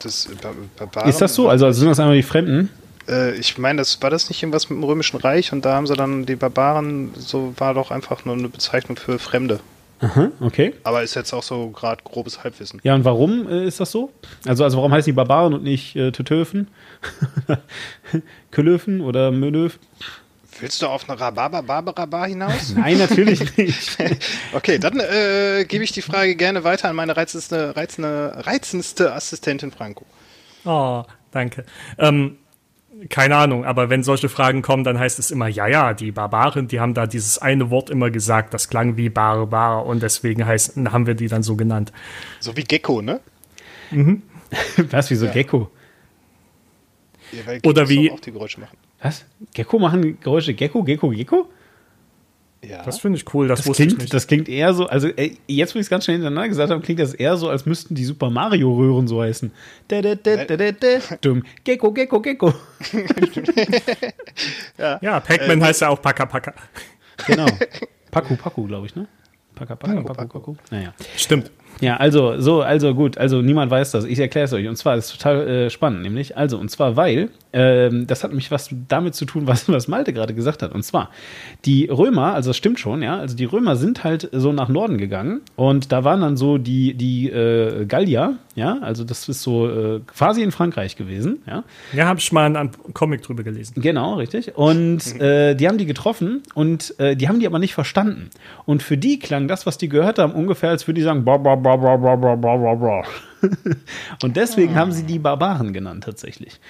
Das, 0.00 0.29
Barbaren, 0.76 1.09
Ist 1.09 1.21
das 1.21 1.37
so? 1.37 1.49
Also, 1.49 1.67
also 1.67 1.79
sind 1.79 1.88
das 1.88 2.00
einmal 2.00 2.17
die 2.17 2.25
Fremden? 2.25 2.69
ich 3.38 3.59
meine, 3.59 3.79
das 3.79 4.03
war 4.03 4.11
das 4.11 4.29
nicht 4.29 4.43
irgendwas 4.43 4.71
mit 4.71 4.79
dem 4.79 4.83
Römischen 4.83 5.19
Reich 5.19 5.53
und 5.53 5.64
da 5.64 5.75
haben 5.75 5.87
sie 5.87 5.95
dann 5.95 6.26
die 6.26 6.35
Barbaren, 6.35 7.12
so 7.14 7.53
war 7.59 7.75
doch 7.75 7.93
einfach 7.93 8.25
nur 8.25 8.35
eine 8.35 8.49
Bezeichnung 8.49 8.97
für 8.97 9.21
Fremde. 9.21 9.61
Aha, 10.04 10.30
okay. 10.40 10.75
Aber 10.84 11.02
ist 11.02 11.14
jetzt 11.14 11.32
auch 11.32 11.42
so 11.42 11.70
gerade 11.70 12.02
grobes 12.04 12.44
Halbwissen. 12.44 12.78
Ja, 12.84 12.94
und 12.94 13.04
warum 13.06 13.49
äh, 13.49 13.66
ist 13.66 13.80
das 13.80 13.90
so? 13.90 14.12
Also, 14.46 14.62
also 14.62 14.76
warum 14.76 14.92
heißen 14.92 15.06
die 15.06 15.16
Barbaren 15.16 15.54
und 15.54 15.62
nicht 15.62 15.96
äh, 15.96 16.12
Tötöfen? 16.12 16.68
Kölöfen 18.50 19.00
oder 19.00 19.30
Mönöf? 19.30 19.78
Willst 20.61 20.82
du 20.82 20.88
auf 20.88 21.08
eine 21.08 21.18
Rhabarber-Barbara-Bar 21.18 22.28
hinaus? 22.28 22.75
Nein, 22.76 22.99
natürlich 22.99 23.57
nicht. 23.57 23.96
okay, 24.52 24.79
dann 24.79 25.00
äh, 25.00 25.64
gebe 25.66 25.83
ich 25.83 25.92
die 25.92 26.02
Frage 26.02 26.37
gerne 26.37 26.64
weiter 26.64 26.90
an 26.90 26.96
meine 26.96 27.16
reizendste, 27.16 27.74
reizende, 27.74 28.35
reizendste 28.37 29.14
Assistentin 29.14 29.70
Franco. 29.70 30.05
Oh, 30.66 31.02
danke. 31.31 31.64
Ähm, 31.98 32.37
keine 33.09 33.37
Ahnung, 33.37 33.64
aber 33.64 33.90
wenn 33.90 34.03
solche 34.03 34.29
Fragen 34.29 34.62
kommen, 34.62 34.85
dann 34.85 34.99
heißt 34.99 35.19
es 35.19 35.31
immer, 35.31 35.49
ja, 35.49 35.67
ja, 35.67 35.95
die 35.95 36.12
Barbaren, 36.12 36.69
die 36.69 36.81
haben 36.81 36.95
da 36.95 37.07
dieses 37.07 37.38
eine 37.38 37.71
Wort 37.71 37.90
immer 37.90 38.11
gesagt, 38.11 38.55
das 38.55 38.69
klang 38.69 38.97
wie 38.97 39.09
Barbar 39.09 39.87
und 39.87 40.03
deswegen 40.03 40.47
heißt, 40.47 40.77
haben 40.77 41.07
wir 41.07 41.14
die 41.14 41.29
dann 41.29 41.43
so 41.43 41.57
genannt. 41.57 41.93
So 42.40 42.57
wie 42.57 42.64
Gecko, 42.64 43.03
ne? 43.03 43.21
Mhm. 43.90 44.23
Was, 44.90 45.11
wie 45.11 45.17
so 45.17 45.27
ja. 45.27 45.33
Gecko? 45.33 45.71
Ja, 47.33 47.59
Oder 47.64 47.88
wie. 47.88 48.11
Auch 48.11 48.21
die 48.21 48.33
Geräusche 48.33 48.61
machen. 48.61 48.77
Was? 49.03 49.25
Gecko 49.53 49.79
machen 49.79 50.21
Geräusche? 50.21 50.55
Gecko, 50.55 50.83
Gecko, 50.83 51.11
Gecko? 51.11 51.49
Ja. 52.68 52.83
Das 52.83 52.98
finde 52.98 53.18
ich 53.18 53.35
cool, 53.35 53.48
das, 53.48 53.62
das 53.62 53.77
klingt, 53.77 54.12
Das 54.12 54.27
klingt 54.27 54.48
eher 54.48 54.72
so, 54.74 54.87
also 54.87 55.09
ey, 55.09 55.38
jetzt, 55.46 55.74
wo 55.74 55.79
ich 55.79 55.85
es 55.85 55.90
ganz 55.90 56.05
schnell 56.05 56.16
hintereinander 56.16 56.48
gesagt 56.48 56.70
habe, 56.70 56.81
klingt 56.83 57.00
das 57.00 57.14
eher 57.14 57.37
so, 57.37 57.48
als 57.48 57.66
müssten 57.66 57.94
die 57.94 58.05
Super 58.05 58.31
Mario-Röhren 58.31 59.07
so 59.07 59.22
heißen. 59.22 59.53
Da, 59.88 60.03
da, 60.03 60.14
da, 60.14 60.44
da, 60.44 60.57
da, 60.57 60.72
da. 60.72 60.98
Dumm. 61.20 61.42
Gecko, 61.64 61.92
Gecko, 61.92 62.20
Gecko. 62.20 62.55
ja, 64.79 64.98
ja 65.03 65.20
Pac-Man 65.20 65.61
äh, 65.61 65.64
heißt 65.64 65.83
ja 65.83 65.88
auch 65.88 66.00
Paka 66.00 66.27
Paka. 66.27 66.55
Genau. 67.27 67.46
Paku 68.11 68.37
Paku, 68.37 68.66
glaube 68.66 68.87
ich, 68.87 68.96
ne? 68.96 69.07
Paka 69.55 69.77
Paka, 69.77 70.03
Paku 70.03 70.14
Paku. 70.14 70.38
Paku. 70.38 70.57
Naja. 70.70 70.94
Stimmt. 71.16 71.50
Ja, 71.80 71.96
also, 71.96 72.40
so, 72.40 72.62
also 72.62 72.94
gut, 72.94 73.18
also 73.18 73.42
niemand 73.42 73.70
weiß 73.70 73.90
das. 73.90 74.04
Ich 74.04 74.18
erkläre 74.18 74.46
es 74.46 74.52
euch. 74.52 74.68
Und 74.68 74.76
zwar 74.76 74.96
ist 74.96 75.06
es 75.06 75.12
total 75.12 75.48
äh, 75.48 75.70
spannend, 75.70 76.02
nämlich, 76.02 76.37
also, 76.37 76.58
und 76.58 76.70
zwar, 76.70 76.96
weil, 76.96 77.30
ähm, 77.52 78.06
das 78.06 78.24
hat 78.24 78.30
nämlich 78.30 78.50
was 78.50 78.70
damit 78.88 79.14
zu 79.14 79.24
tun, 79.24 79.46
was, 79.46 79.68
was 79.68 79.88
Malte 79.88 80.12
gerade 80.12 80.34
gesagt 80.34 80.62
hat. 80.62 80.72
Und 80.72 80.82
zwar, 80.82 81.10
die 81.64 81.87
Römer, 81.87 82.34
also 82.34 82.50
das 82.50 82.56
stimmt 82.56 82.80
schon, 82.80 83.02
ja, 83.02 83.18
also 83.18 83.37
die 83.37 83.44
Römer 83.44 83.76
sind 83.76 84.04
halt 84.04 84.28
so 84.32 84.52
nach 84.52 84.68
Norden 84.68 84.98
gegangen 84.98 85.40
und 85.56 85.92
da 85.92 86.04
waren 86.04 86.20
dann 86.20 86.37
so 86.37 86.58
die, 86.58 86.94
die 86.94 87.30
äh, 87.30 87.87
Gallier, 87.87 88.37
ja, 88.54 88.78
also 88.80 89.04
das 89.04 89.28
ist 89.28 89.42
so 89.42 89.68
äh, 89.68 90.00
quasi 90.06 90.42
in 90.42 90.52
Frankreich 90.52 90.96
gewesen, 90.96 91.42
ja. 91.46 91.64
Ja, 91.92 92.06
habe 92.06 92.20
ich 92.20 92.30
mal 92.32 92.56
einen 92.56 92.70
Comic 92.92 93.22
drüber 93.22 93.42
gelesen. 93.42 93.80
Genau, 93.80 94.14
richtig. 94.14 94.56
Und 94.56 95.20
äh, 95.20 95.54
die 95.54 95.68
haben 95.68 95.78
die 95.78 95.87
getroffen 95.87 96.42
und 96.54 96.98
äh, 96.98 97.16
die 97.16 97.28
haben 97.28 97.40
die 97.40 97.46
aber 97.46 97.58
nicht 97.58 97.74
verstanden. 97.74 98.30
Und 98.64 98.82
für 98.82 98.96
die 98.96 99.18
klang 99.18 99.48
das, 99.48 99.66
was 99.66 99.78
die 99.78 99.88
gehört 99.88 100.18
haben, 100.18 100.32
ungefähr, 100.32 100.70
als 100.70 100.87
würde 100.87 101.00
die 101.00 101.04
sagen, 101.04 101.24
bra, 101.24 101.38
bra, 101.64 101.77
bra, 101.77 101.96
bra, 101.96 102.16
bra, 102.16 102.37
bra, 102.37 102.57
bra, 102.57 102.74
bra. 102.74 103.05
Und 104.22 104.37
deswegen 104.37 104.74
haben 104.74 104.92
sie 104.92 105.05
die 105.05 105.18
Barbaren 105.18 105.72
genannt 105.72 106.05
tatsächlich. 106.05 106.61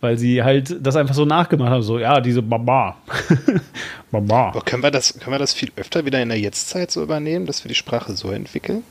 Weil 0.00 0.16
sie 0.16 0.42
halt 0.42 0.74
das 0.84 0.96
einfach 0.96 1.14
so 1.14 1.26
nachgemacht 1.26 1.70
haben, 1.70 1.82
so, 1.82 1.98
ja, 1.98 2.20
diese 2.20 2.40
Barbar. 2.40 3.02
Barbar. 4.10 4.48
Aber 4.48 4.62
können 4.62 4.82
wir, 4.82 4.90
das, 4.90 5.18
können 5.18 5.32
wir 5.32 5.38
das 5.38 5.52
viel 5.52 5.70
öfter 5.76 6.04
wieder 6.06 6.22
in 6.22 6.30
der 6.30 6.38
Jetztzeit 6.38 6.90
so 6.90 7.02
übernehmen, 7.02 7.46
dass 7.46 7.64
wir 7.64 7.68
die 7.68 7.74
Sprache 7.74 8.14
so 8.14 8.30
entwickeln? 8.30 8.82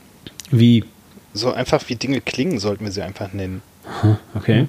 Wie? 0.50 0.84
So 1.32 1.52
einfach 1.52 1.88
wie 1.88 1.96
Dinge 1.96 2.20
klingen, 2.20 2.58
sollten 2.58 2.84
wir 2.84 2.92
sie 2.92 3.02
einfach 3.02 3.32
nennen. 3.32 3.62
Okay. 4.34 4.68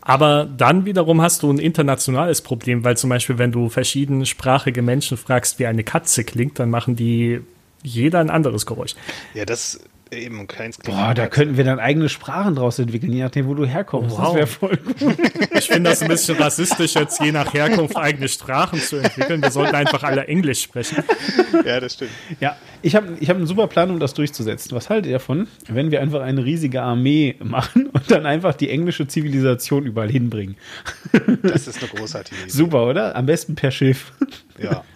Aber 0.00 0.46
dann 0.46 0.84
wiederum 0.86 1.20
hast 1.20 1.42
du 1.42 1.50
ein 1.50 1.58
internationales 1.58 2.40
Problem, 2.40 2.84
weil 2.84 2.96
zum 2.96 3.10
Beispiel, 3.10 3.38
wenn 3.38 3.52
du 3.52 3.68
verschiedensprachige 3.68 4.82
Menschen 4.82 5.16
fragst, 5.16 5.58
wie 5.58 5.66
eine 5.66 5.84
Katze 5.84 6.24
klingt, 6.24 6.58
dann 6.58 6.70
machen 6.70 6.96
die 6.96 7.40
jeder 7.82 8.20
ein 8.20 8.30
anderes 8.30 8.66
Geräusch. 8.66 8.94
Ja, 9.34 9.44
das 9.44 9.80
eben 10.12 10.46
keins 10.46 10.78
Boah, 10.78 11.14
da 11.14 11.26
könnten 11.26 11.56
wir 11.56 11.64
dann 11.64 11.80
eigene 11.80 12.08
Sprachen 12.08 12.54
draus 12.54 12.78
entwickeln, 12.78 13.12
je 13.12 13.22
nachdem, 13.22 13.46
wo 13.46 13.54
du 13.54 13.66
herkommst. 13.66 14.16
Wow. 14.16 14.24
Das 14.24 14.34
wäre 14.34 14.46
voll 14.46 14.76
gut. 14.76 15.16
Ich 15.52 15.66
finde 15.66 15.90
das 15.90 16.02
ein 16.02 16.08
bisschen 16.08 16.36
rassistisch, 16.36 16.94
jetzt 16.94 17.20
je 17.20 17.32
nach 17.32 17.52
Herkunft 17.52 17.96
eigene 17.96 18.28
Sprachen 18.28 18.78
zu 18.78 18.96
entwickeln. 18.96 19.42
Wir 19.42 19.50
sollten 19.50 19.74
einfach 19.74 20.02
alle 20.02 20.26
Englisch 20.26 20.62
sprechen. 20.62 21.02
Ja, 21.64 21.80
das 21.80 21.94
stimmt. 21.94 22.10
Ja, 22.40 22.56
ich 22.86 22.94
habe 22.94 23.16
ich 23.18 23.28
hab 23.28 23.36
einen 23.36 23.48
super 23.48 23.66
Plan, 23.66 23.90
um 23.90 23.98
das 23.98 24.14
durchzusetzen. 24.14 24.70
Was 24.76 24.88
haltet 24.88 25.06
ihr 25.06 25.14
davon, 25.14 25.48
wenn 25.68 25.90
wir 25.90 26.00
einfach 26.00 26.20
eine 26.20 26.44
riesige 26.44 26.82
Armee 26.82 27.34
machen 27.42 27.86
und 27.92 28.08
dann 28.10 28.26
einfach 28.26 28.54
die 28.54 28.70
englische 28.70 29.08
Zivilisation 29.08 29.86
überall 29.86 30.08
hinbringen? 30.08 30.56
Das 31.42 31.66
ist 31.66 31.82
eine 31.82 31.88
großartige 31.94 32.42
Idee. 32.42 32.50
Super, 32.50 32.86
oder? 32.86 33.16
Am 33.16 33.26
besten 33.26 33.56
per 33.56 33.72
Schiff. 33.72 34.12
Ja. 34.62 34.84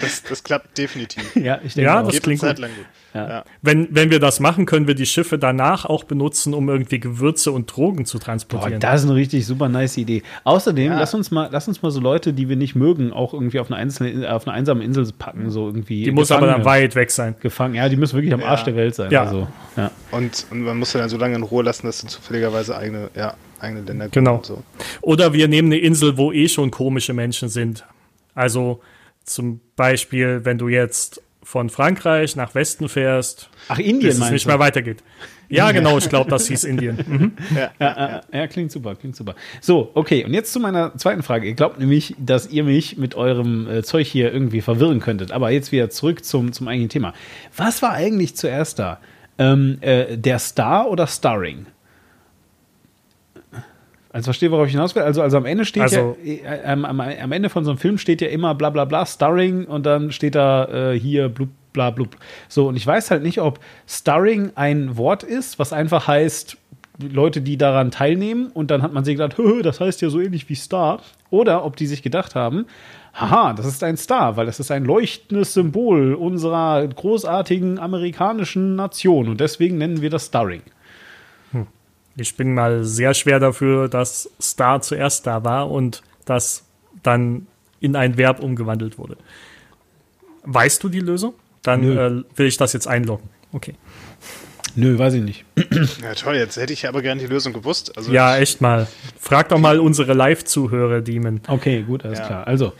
Das, 0.00 0.22
das 0.22 0.44
klappt 0.44 0.76
definitiv. 0.76 1.34
Ja, 1.34 1.58
ich 1.64 1.74
denke 1.74 1.90
ja, 1.90 2.02
das 2.02 2.20
klingt 2.20 2.40
gut. 2.40 2.56
gut. 2.56 2.68
Ja. 3.14 3.44
Wenn, 3.62 3.88
wenn 3.90 4.10
wir 4.10 4.20
das 4.20 4.40
machen, 4.40 4.66
können 4.66 4.86
wir 4.86 4.94
die 4.94 5.06
Schiffe 5.06 5.38
danach 5.38 5.84
auch 5.84 6.04
benutzen, 6.04 6.54
um 6.54 6.68
irgendwie 6.68 7.00
Gewürze 7.00 7.52
und 7.52 7.74
Drogen 7.74 8.04
zu 8.04 8.18
transportieren. 8.18 8.74
Boah, 8.74 8.78
das 8.78 9.02
ist 9.02 9.08
eine 9.08 9.16
richtig 9.16 9.46
super 9.46 9.68
nice 9.68 9.96
Idee. 9.96 10.22
Außerdem, 10.44 10.92
ja. 10.92 10.98
lass, 10.98 11.14
uns 11.14 11.30
mal, 11.30 11.48
lass 11.50 11.68
uns 11.68 11.82
mal 11.82 11.90
so 11.90 12.00
Leute, 12.00 12.32
die 12.32 12.48
wir 12.48 12.56
nicht 12.56 12.74
mögen, 12.74 13.12
auch 13.12 13.32
irgendwie 13.32 13.60
auf 13.60 13.70
eine, 13.70 13.76
einzelne, 13.76 14.32
auf 14.32 14.46
eine 14.46 14.54
einsame 14.54 14.84
Insel 14.84 15.08
packen. 15.18 15.50
So 15.50 15.66
irgendwie 15.66 16.04
die 16.04 16.10
muss 16.10 16.30
aber 16.30 16.46
dann 16.46 16.64
weit 16.82 16.94
weg 16.94 17.10
sein. 17.10 17.34
Gefangen, 17.40 17.74
ja, 17.74 17.88
die 17.88 17.96
müssen 17.96 18.14
wirklich 18.14 18.34
am 18.34 18.42
Arsch 18.42 18.64
der 18.64 18.76
Welt 18.76 18.94
sein. 18.94 19.10
Ja. 19.10 19.24
Also, 19.24 19.48
ja. 19.76 19.90
Und, 20.10 20.46
und 20.50 20.62
man 20.62 20.78
muss 20.78 20.92
dann 20.92 21.08
so 21.08 21.16
lange 21.16 21.36
in 21.36 21.42
Ruhe 21.42 21.62
lassen, 21.62 21.86
dass 21.86 22.00
sie 22.00 22.06
zufälligerweise 22.06 22.76
eigene, 22.76 23.10
ja, 23.14 23.34
eigene 23.60 23.82
Länder 23.82 24.08
genau. 24.08 24.40
So. 24.42 24.62
Oder 25.00 25.32
wir 25.32 25.48
nehmen 25.48 25.68
eine 25.68 25.78
Insel, 25.78 26.16
wo 26.16 26.32
eh 26.32 26.48
schon 26.48 26.70
komische 26.70 27.12
Menschen 27.12 27.48
sind. 27.48 27.84
Also 28.34 28.80
zum 29.24 29.60
Beispiel, 29.76 30.44
wenn 30.44 30.58
du 30.58 30.68
jetzt 30.68 31.20
von 31.48 31.70
Frankreich 31.70 32.36
nach 32.36 32.54
Westen 32.54 32.90
fährst, 32.90 33.48
Ach, 33.68 33.78
Indien 33.78 34.00
bis 34.00 34.14
es 34.14 34.20
meinst 34.20 34.32
nicht 34.34 34.44
du? 34.44 34.50
mehr 34.50 34.58
weitergeht. 34.58 35.02
Ja, 35.48 35.72
genau, 35.72 35.96
ich 35.96 36.10
glaube, 36.10 36.28
das 36.28 36.46
hieß 36.46 36.64
Indien. 36.64 36.98
Mhm. 37.08 37.32
Ja, 37.56 37.70
Ja, 37.80 37.96
ja, 37.98 38.20
ja, 38.40 38.46
klingt 38.48 38.70
super, 38.70 38.94
klingt 38.96 39.16
super. 39.16 39.34
So, 39.62 39.90
okay, 39.94 40.26
und 40.26 40.34
jetzt 40.34 40.52
zu 40.52 40.60
meiner 40.60 40.94
zweiten 40.98 41.22
Frage. 41.22 41.46
Ihr 41.48 41.54
glaubt 41.54 41.78
nämlich, 41.78 42.14
dass 42.18 42.48
ihr 42.50 42.64
mich 42.64 42.98
mit 42.98 43.14
eurem 43.14 43.66
äh, 43.66 43.82
Zeug 43.82 44.06
hier 44.06 44.30
irgendwie 44.30 44.60
verwirren 44.60 45.00
könntet. 45.00 45.32
Aber 45.32 45.50
jetzt 45.50 45.72
wieder 45.72 45.88
zurück 45.88 46.22
zum, 46.22 46.52
zum 46.52 46.68
eigentlichen 46.68 46.90
Thema. 46.90 47.14
Was 47.56 47.80
war 47.80 47.92
eigentlich 47.92 48.36
zuerst 48.36 48.78
da? 48.78 49.00
Ähm, 49.38 49.78
äh, 49.80 50.18
der 50.18 50.38
Star 50.40 50.90
oder 50.90 51.06
Starring? 51.06 51.64
Also 54.18 54.26
verstehe, 54.26 54.50
worauf 54.50 54.66
ich 54.66 54.72
hinaus 54.72 54.94
will. 54.94 55.02
Also, 55.02 55.22
also 55.22 55.36
am 55.36 55.46
Ende 55.46 55.64
steht 55.64 55.82
Also- 55.82 56.16
ja, 56.22 56.34
äh, 56.54 56.64
am, 56.66 56.84
am, 56.84 57.00
am 57.00 57.32
Ende 57.32 57.48
von 57.48 57.64
so 57.64 57.70
einem 57.70 57.78
Film 57.78 57.98
steht 57.98 58.20
ja 58.20 58.28
immer 58.28 58.54
bla 58.54 58.70
bla 58.70 58.84
bla, 58.84 59.06
Starring 59.06 59.64
und 59.64 59.86
dann 59.86 60.12
steht 60.12 60.34
da 60.34 60.92
äh, 60.92 60.98
hier 60.98 61.28
blub 61.28 61.48
bla 61.72 61.90
blub. 61.90 62.16
So, 62.48 62.66
und 62.68 62.76
ich 62.76 62.86
weiß 62.86 63.10
halt 63.10 63.22
nicht, 63.22 63.40
ob 63.40 63.60
Starring 63.86 64.50
ein 64.56 64.96
Wort 64.96 65.22
ist, 65.22 65.58
was 65.58 65.72
einfach 65.72 66.08
heißt, 66.08 66.56
Leute, 67.12 67.40
die 67.42 67.56
daran 67.56 67.92
teilnehmen 67.92 68.48
und 68.52 68.70
dann 68.72 68.82
hat 68.82 68.92
man 68.92 69.04
sich 69.04 69.16
gedacht, 69.16 69.38
"Hö, 69.38 69.62
das 69.62 69.78
heißt 69.80 70.02
ja 70.02 70.10
so 70.10 70.18
ähnlich 70.20 70.48
wie 70.48 70.56
Star. 70.56 71.00
Oder 71.30 71.64
ob 71.64 71.76
die 71.76 71.86
sich 71.86 72.02
gedacht 72.02 72.34
haben, 72.34 72.66
haha, 73.14 73.52
das 73.52 73.66
ist 73.66 73.84
ein 73.84 73.96
Star, 73.96 74.36
weil 74.36 74.46
das 74.46 74.58
ist 74.58 74.70
ein 74.72 74.84
leuchtendes 74.84 75.54
Symbol 75.54 76.14
unserer 76.14 76.84
großartigen 76.88 77.78
amerikanischen 77.78 78.74
Nation 78.74 79.28
und 79.28 79.40
deswegen 79.40 79.78
nennen 79.78 80.00
wir 80.02 80.10
das 80.10 80.26
Starring. 80.26 80.62
Ich 82.20 82.36
bin 82.36 82.54
mal 82.54 82.84
sehr 82.84 83.14
schwer 83.14 83.38
dafür, 83.40 83.88
dass 83.88 84.28
Star 84.40 84.80
zuerst 84.82 85.26
da 85.26 85.44
war 85.44 85.70
und 85.70 86.02
das 86.24 86.64
dann 87.02 87.46
in 87.80 87.94
ein 87.96 88.16
Verb 88.16 88.40
umgewandelt 88.40 88.98
wurde. 88.98 89.16
Weißt 90.42 90.82
du 90.82 90.88
die 90.88 91.00
Lösung? 91.00 91.34
Dann 91.62 91.82
äh, 91.84 92.22
will 92.36 92.46
ich 92.46 92.56
das 92.56 92.72
jetzt 92.72 92.86
einloggen. 92.88 93.28
Okay. 93.52 93.74
Nö, 94.74 94.98
weiß 94.98 95.14
ich 95.14 95.22
nicht. 95.22 95.44
ja, 96.02 96.14
toll, 96.14 96.36
jetzt 96.36 96.56
hätte 96.56 96.72
ich 96.72 96.86
aber 96.86 97.02
gerne 97.02 97.20
die 97.20 97.26
Lösung 97.26 97.52
gewusst. 97.52 97.96
Also 97.96 98.12
Ja, 98.12 98.36
ich, 98.36 98.42
echt 98.42 98.60
mal. 98.60 98.86
Frag 99.18 99.48
doch 99.48 99.58
mal 99.58 99.80
unsere 99.80 100.12
Live-Zuhörer, 100.14 101.00
Demon. 101.00 101.40
Okay, 101.48 101.82
gut, 101.82 102.04
alles 102.04 102.18
Ja. 102.20 102.26
klar. 102.26 102.46
Also, 102.46 102.72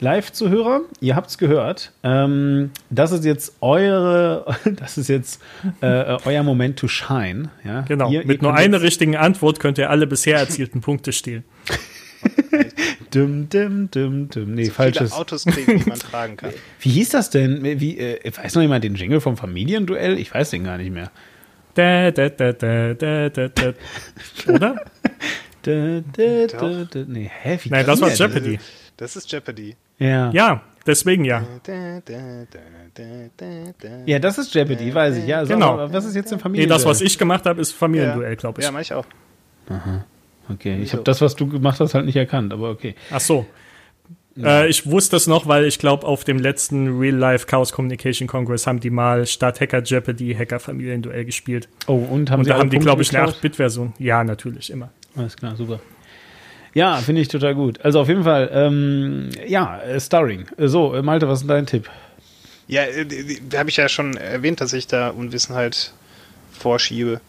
Live-Zuhörer, 0.00 0.80
ihr 1.00 1.14
habt's 1.14 1.36
gehört. 1.36 1.92
Ähm, 2.02 2.70
das 2.88 3.12
ist 3.12 3.24
jetzt 3.24 3.54
eure, 3.60 4.46
das 4.64 4.98
ist 4.98 5.08
jetzt 5.08 5.42
äh, 5.82 6.16
euer 6.24 6.42
Moment 6.42 6.78
to 6.78 6.88
shine. 6.88 7.50
Ja? 7.64 7.82
Genau. 7.82 8.10
Ihr, 8.10 8.24
Mit 8.26 8.40
ihr 8.40 8.48
nur 8.48 8.54
einer 8.54 8.80
richtigen 8.80 9.16
Antwort 9.16 9.60
könnt 9.60 9.78
ihr 9.78 9.90
alle 9.90 10.06
bisher 10.06 10.38
erzielten 10.38 10.80
Punkte 10.80 11.12
stehlen. 11.12 11.44
Dum, 13.12 13.48
dum, 13.48 13.90
dum, 13.90 14.28
dum. 14.28 14.54
Nee, 14.54 14.66
so 14.66 14.72
falsches. 14.72 15.10
viele 15.10 15.20
Autos 15.20 15.44
kriegen, 15.44 15.80
die 15.80 15.88
man 15.88 15.98
tragen 15.98 16.36
kann. 16.36 16.52
Wie 16.80 16.90
hieß 16.90 17.08
das 17.08 17.30
denn? 17.30 17.64
Wie, 17.80 17.98
äh, 17.98 18.20
weiß 18.24 18.54
noch 18.54 18.62
jemand 18.62 18.84
den 18.84 18.94
Jingle 18.94 19.20
vom 19.20 19.36
Familienduell? 19.36 20.16
Ich 20.16 20.32
weiß 20.32 20.50
den 20.50 20.62
gar 20.62 20.78
nicht 20.78 20.92
mehr. 20.92 21.10
Da, 21.74 22.12
da, 22.12 22.28
da, 22.28 22.52
da, 22.52 22.94
da, 22.94 23.28
da, 23.28 23.48
da. 23.48 23.72
Oder? 24.46 24.84
Da, 25.62 26.00
da, 26.00 26.46
da, 26.46 26.46
Doch. 26.46 26.88
da. 26.88 27.04
Nee, 27.06 27.30
hä? 27.42 27.58
Wie 27.62 27.68
Nein, 27.70 27.84
das 27.84 28.00
war 28.00 28.12
Jeopardy. 28.12 28.60
Das 29.00 29.16
ist 29.16 29.32
Jeopardy. 29.32 29.76
Ja. 29.98 30.30
ja. 30.30 30.30
Ja, 30.32 30.62
deswegen 30.86 31.24
ja. 31.24 31.42
Ja, 34.06 34.18
das 34.18 34.36
ist 34.38 34.54
Jeopardy, 34.54 34.94
weiß 34.94 35.16
ich. 35.16 35.26
Ja, 35.26 35.38
also, 35.38 35.54
Genau. 35.54 35.72
aber 35.72 35.92
was 35.92 36.04
ist 36.04 36.14
jetzt 36.14 36.30
ein 36.32 36.36
Nee, 36.36 36.42
Familienduell? 36.42 36.78
das, 36.78 36.86
was 36.86 37.00
ich 37.00 37.16
gemacht 37.16 37.46
habe, 37.46 37.60
ist 37.62 37.72
Familienduell, 37.72 38.36
glaube 38.36 38.60
ich. 38.60 38.66
Ja, 38.66 38.72
mach 38.72 38.80
ich 38.80 38.92
auch. 38.92 39.06
Okay, 40.50 40.80
ich 40.82 40.92
habe 40.92 41.02
das, 41.02 41.20
was 41.22 41.34
du 41.34 41.46
gemacht 41.46 41.80
hast, 41.80 41.94
halt 41.94 42.04
nicht 42.04 42.16
erkannt, 42.16 42.52
aber 42.52 42.70
okay. 42.70 42.94
Ach 43.10 43.20
so. 43.20 43.46
Äh, 44.36 44.68
ich 44.68 44.86
wusste 44.90 45.16
es 45.16 45.26
noch, 45.26 45.46
weil 45.46 45.64
ich 45.64 45.78
glaube, 45.78 46.06
auf 46.06 46.24
dem 46.24 46.38
letzten 46.38 46.98
Real 46.98 47.16
Life 47.16 47.46
Chaos 47.46 47.72
Communication 47.72 48.28
Congress 48.28 48.66
haben 48.66 48.80
die 48.80 48.90
mal 48.90 49.26
statt 49.26 49.60
Hacker 49.60 49.82
Jeopardy 49.82 50.34
Hacker 50.34 50.60
Familienduell 50.60 51.24
gespielt. 51.24 51.68
Oh, 51.86 51.94
und 51.94 52.30
haben 52.30 52.40
Und 52.40 52.44
sie 52.44 52.50
da 52.50 52.58
haben 52.58 52.68
die, 52.70 52.78
glaube 52.78 53.02
ich, 53.02 53.10
eine 53.16 53.24
geklaut? 53.26 53.40
8-Bit-Version. 53.40 53.92
Ja, 53.98 54.22
natürlich, 54.24 54.70
immer. 54.70 54.90
Alles 55.16 55.36
klar, 55.36 55.56
super. 55.56 55.80
Ja, 56.74 56.96
finde 56.96 57.20
ich 57.20 57.28
total 57.28 57.54
gut. 57.54 57.80
Also 57.84 58.00
auf 58.00 58.08
jeden 58.08 58.24
Fall, 58.24 58.50
ähm, 58.52 59.30
ja, 59.46 59.80
äh, 59.80 60.00
Starring. 60.00 60.46
Äh, 60.56 60.68
So, 60.68 60.94
äh, 60.94 61.02
Malte, 61.02 61.28
was 61.28 61.40
ist 61.42 61.50
dein 61.50 61.66
Tipp? 61.66 61.88
Ja, 62.68 62.82
äh, 62.84 63.04
da 63.48 63.58
habe 63.58 63.70
ich 63.70 63.76
ja 63.76 63.88
schon 63.88 64.16
erwähnt, 64.16 64.60
dass 64.60 64.72
ich 64.72 64.86
da 64.86 65.08
Unwissenheit 65.08 65.92
vorschiebe. 66.52 67.20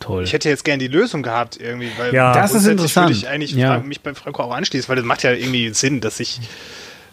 Toll. 0.00 0.24
Ich 0.24 0.32
hätte 0.32 0.48
jetzt 0.48 0.64
gerne 0.64 0.78
die 0.78 0.88
Lösung 0.88 1.22
gehabt 1.22 1.58
irgendwie, 1.60 1.90
weil 1.98 2.14
Ja. 2.14 2.32
Das 2.34 2.46
ist 2.50 2.64
grundsätzlich 2.64 2.70
interessant. 2.72 3.08
würde 3.08 3.18
ich 3.18 3.28
eigentlich 3.28 3.52
Ja. 3.52 3.78
Mich 3.78 4.00
bei 4.00 4.14
Franco 4.14 4.42
auch 4.42 4.52
anschließen, 4.54 4.88
weil 4.88 4.96
das 4.96 5.04
macht 5.04 5.22
ja 5.22 5.32
irgendwie 5.32 5.70
Sinn, 5.70 6.00
dass 6.00 6.20
ich, 6.20 6.40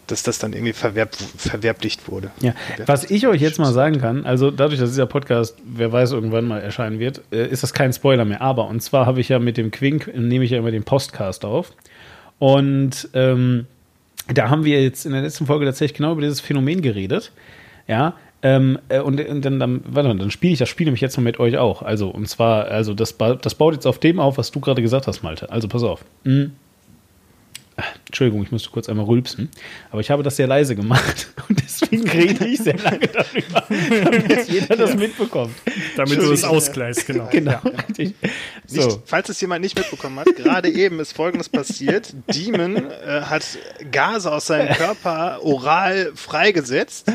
dass 0.06 0.22
das 0.22 0.38
dann 0.38 0.52
irgendwie 0.52 0.72
verwerb, 0.72 1.14
verwerblicht 1.14 2.08
wurde. 2.08 2.30
Ja, 2.40 2.54
was 2.86 3.10
ich 3.10 3.26
euch 3.26 3.40
jetzt 3.40 3.58
mal 3.58 3.72
sagen 3.72 4.00
kann, 4.00 4.24
also 4.26 4.50
dadurch, 4.50 4.80
dass 4.80 4.90
dieser 4.90 5.06
Podcast, 5.06 5.56
wer 5.64 5.92
weiß, 5.92 6.12
irgendwann 6.12 6.46
mal 6.46 6.60
erscheinen 6.60 6.98
wird, 6.98 7.22
äh, 7.32 7.46
ist 7.46 7.62
das 7.62 7.72
kein 7.72 7.92
Spoiler 7.92 8.24
mehr. 8.24 8.40
Aber, 8.40 8.68
und 8.68 8.82
zwar 8.82 9.06
habe 9.06 9.20
ich 9.20 9.28
ja 9.28 9.38
mit 9.38 9.56
dem 9.56 9.70
Quink, 9.70 10.08
äh, 10.08 10.18
nehme 10.18 10.44
ich 10.44 10.50
ja 10.50 10.58
immer 10.58 10.70
den 10.70 10.84
Postcast 10.84 11.44
auf. 11.44 11.72
Und 12.38 13.08
ähm, 13.14 13.66
da 14.28 14.50
haben 14.50 14.64
wir 14.64 14.82
jetzt 14.82 15.06
in 15.06 15.12
der 15.12 15.22
letzten 15.22 15.46
Folge 15.46 15.64
tatsächlich 15.64 15.96
genau 15.96 16.12
über 16.12 16.22
dieses 16.22 16.40
Phänomen 16.40 16.82
geredet. 16.82 17.32
Ja, 17.86 18.14
ähm, 18.42 18.78
äh, 18.88 19.00
und, 19.00 19.20
und 19.20 19.44
dann, 19.44 19.60
dann, 19.60 19.82
warte 19.86 20.08
mal, 20.08 20.18
dann 20.18 20.30
spiele 20.30 20.52
ich 20.52 20.58
das 20.58 20.68
Spiel 20.68 20.86
nämlich 20.86 21.00
jetzt 21.00 21.16
mal 21.16 21.22
mit 21.22 21.38
euch 21.38 21.58
auch. 21.58 21.82
Also, 21.82 22.08
und 22.08 22.28
zwar, 22.28 22.66
also 22.66 22.92
das, 22.92 23.16
das 23.16 23.54
baut 23.54 23.74
jetzt 23.74 23.86
auf 23.86 23.98
dem 23.98 24.18
auf, 24.18 24.36
was 24.36 24.50
du 24.50 24.60
gerade 24.60 24.82
gesagt 24.82 25.06
hast, 25.06 25.22
Malte. 25.22 25.50
Also, 25.50 25.68
pass 25.68 25.84
auf. 25.84 26.04
Mhm. 26.24 26.52
Ah, 27.76 27.84
Entschuldigung, 28.06 28.42
ich 28.42 28.52
musste 28.52 28.70
kurz 28.70 28.88
einmal 28.88 29.06
rülpsen. 29.06 29.48
Aber 29.90 30.00
ich 30.00 30.10
habe 30.10 30.22
das 30.22 30.36
sehr 30.36 30.46
leise 30.46 30.76
gemacht 30.76 31.28
und 31.48 31.62
deswegen 31.62 32.08
rede 32.08 32.46
ich 32.46 32.58
sehr 32.58 32.76
lange 32.78 33.08
darüber, 33.08 33.64
damit 34.04 34.48
jeder 34.48 34.76
das 34.76 34.94
mitbekommt. 34.94 35.54
Damit 35.96 36.18
du 36.18 36.32
es 36.32 36.44
ausgleichst, 36.44 37.06
genau. 37.06 37.28
Genau. 37.32 37.60
Nicht, 37.96 38.14
So. 38.66 39.02
Falls 39.06 39.28
es 39.30 39.40
jemand 39.40 39.62
nicht 39.62 39.76
mitbekommen 39.76 40.18
hat, 40.18 40.36
gerade 40.36 40.68
eben 40.68 41.00
ist 41.00 41.12
Folgendes 41.12 41.48
passiert. 41.48 42.14
Demon 42.32 42.76
äh, 42.76 43.22
hat 43.22 43.44
Gase 43.90 44.30
aus 44.30 44.46
seinem 44.46 44.74
Körper 44.74 45.40
oral 45.42 46.12
freigesetzt. 46.14 47.10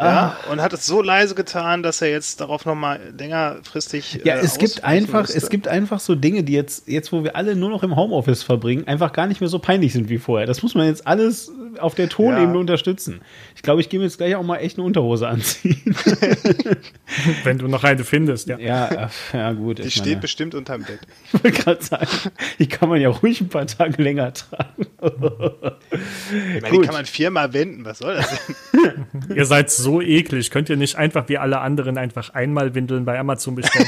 Ja, 0.00 0.36
Ah. 0.46 0.50
und 0.50 0.62
hat 0.62 0.72
es 0.72 0.86
so 0.86 1.02
leise 1.02 1.34
getan, 1.34 1.82
dass 1.82 2.00
er 2.00 2.10
jetzt 2.10 2.40
darauf 2.40 2.64
nochmal 2.64 2.98
längerfristig. 3.18 4.20
Ja, 4.24 4.36
äh, 4.36 4.40
es 4.40 4.58
gibt 4.58 4.84
einfach, 4.84 5.20
musste. 5.22 5.36
es 5.36 5.48
gibt 5.50 5.68
einfach 5.68 6.00
so 6.00 6.14
Dinge, 6.14 6.42
die 6.42 6.52
jetzt, 6.54 6.88
jetzt, 6.88 7.12
wo 7.12 7.22
wir 7.24 7.36
alle 7.36 7.54
nur 7.56 7.70
noch 7.70 7.82
im 7.82 7.96
Homeoffice 7.96 8.42
verbringen, 8.42 8.86
einfach 8.86 9.12
gar 9.12 9.26
nicht 9.26 9.40
mehr 9.40 9.50
so 9.50 9.58
peinlich 9.58 9.92
sind 9.92 10.08
wie 10.08 10.18
vorher. 10.18 10.46
Das 10.46 10.62
muss 10.62 10.74
man 10.74 10.86
jetzt 10.86 11.06
alles 11.06 11.52
auf 11.78 11.94
der 11.94 12.08
Tonebene 12.08 12.54
Ja. 12.54 12.58
unterstützen. 12.60 13.20
Ich 13.54 13.62
glaube, 13.62 13.80
ich 13.80 13.88
gehe 13.88 13.98
mir 14.00 14.06
jetzt 14.06 14.18
gleich 14.18 14.34
auch 14.34 14.42
mal 14.42 14.56
echt 14.58 14.78
eine 14.78 14.86
Unterhose 14.86 15.28
anziehen. 15.28 15.80
Wenn 17.44 17.58
du 17.58 17.68
noch 17.68 17.84
eine 17.84 18.04
findest, 18.04 18.48
ja. 18.48 18.58
ja, 18.58 19.10
ja 19.32 19.52
gut. 19.52 19.78
Die 19.78 19.82
ich 19.82 19.94
steht 19.94 20.06
meine, 20.06 20.20
bestimmt 20.20 20.54
unterm 20.54 20.82
Bett. 20.82 21.00
ich 21.26 21.34
wollte 21.44 21.62
gerade 21.62 21.82
sagen, 21.82 22.06
die 22.58 22.68
kann 22.68 22.88
man 22.88 23.00
ja 23.00 23.08
ruhig 23.10 23.40
ein 23.40 23.48
paar 23.48 23.66
Tage 23.66 24.02
länger 24.02 24.32
tragen. 24.32 24.86
Ich 25.02 26.62
meine, 26.62 26.78
die 26.78 26.84
kann 26.84 26.94
man 26.94 27.06
viermal 27.06 27.52
wenden. 27.52 27.84
Was 27.84 27.98
soll 27.98 28.14
das 28.16 28.28
denn? 28.72 29.06
Ihr 29.36 29.46
seid 29.46 29.70
so 29.70 30.00
eklig. 30.00 30.50
Könnt 30.50 30.68
ihr 30.68 30.76
nicht 30.76 30.96
einfach 30.96 31.28
wie 31.28 31.38
alle 31.38 31.60
anderen 31.60 31.98
einfach 31.98 32.30
einmal 32.34 32.74
Windeln 32.74 33.04
bei 33.04 33.18
Amazon 33.18 33.54
bestellen? 33.54 33.86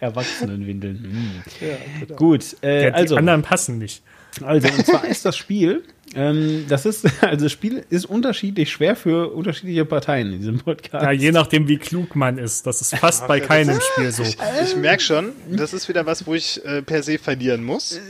Erwachsenenwindeln. 0.00 1.42
Hm. 1.60 2.16
Gut, 2.16 2.56
äh, 2.62 2.84
Ja, 2.84 2.90
die 2.90 2.94
also. 2.96 3.16
anderen 3.16 3.42
passen 3.42 3.78
nicht. 3.78 4.02
Also, 4.42 4.68
und 4.68 4.86
zwar 4.86 5.04
ist 5.04 5.24
das 5.24 5.36
Spiel, 5.36 5.84
ähm, 6.14 6.66
das 6.68 6.86
ist, 6.86 7.06
also 7.22 7.44
das 7.44 7.52
Spiel 7.52 7.84
ist 7.90 8.06
unterschiedlich 8.06 8.70
schwer 8.70 8.96
für 8.96 9.32
unterschiedliche 9.32 9.84
Parteien 9.84 10.32
in 10.32 10.38
diesem 10.38 10.58
Podcast. 10.58 11.02
Ja, 11.02 11.10
je 11.10 11.32
nachdem, 11.32 11.68
wie 11.68 11.78
klug 11.78 12.14
man 12.14 12.38
ist. 12.38 12.66
Das 12.66 12.80
ist 12.80 12.96
fast 12.96 13.26
bei 13.26 13.40
keinem 13.40 13.80
Spiel 13.80 14.12
so. 14.12 14.22
Ich 14.22 14.76
merke 14.76 15.02
schon, 15.02 15.32
das 15.50 15.72
ist 15.72 15.88
wieder 15.88 16.06
was, 16.06 16.26
wo 16.26 16.34
ich 16.34 16.64
äh, 16.64 16.82
per 16.82 17.02
se 17.02 17.18
verlieren 17.18 17.64
muss. 17.64 18.00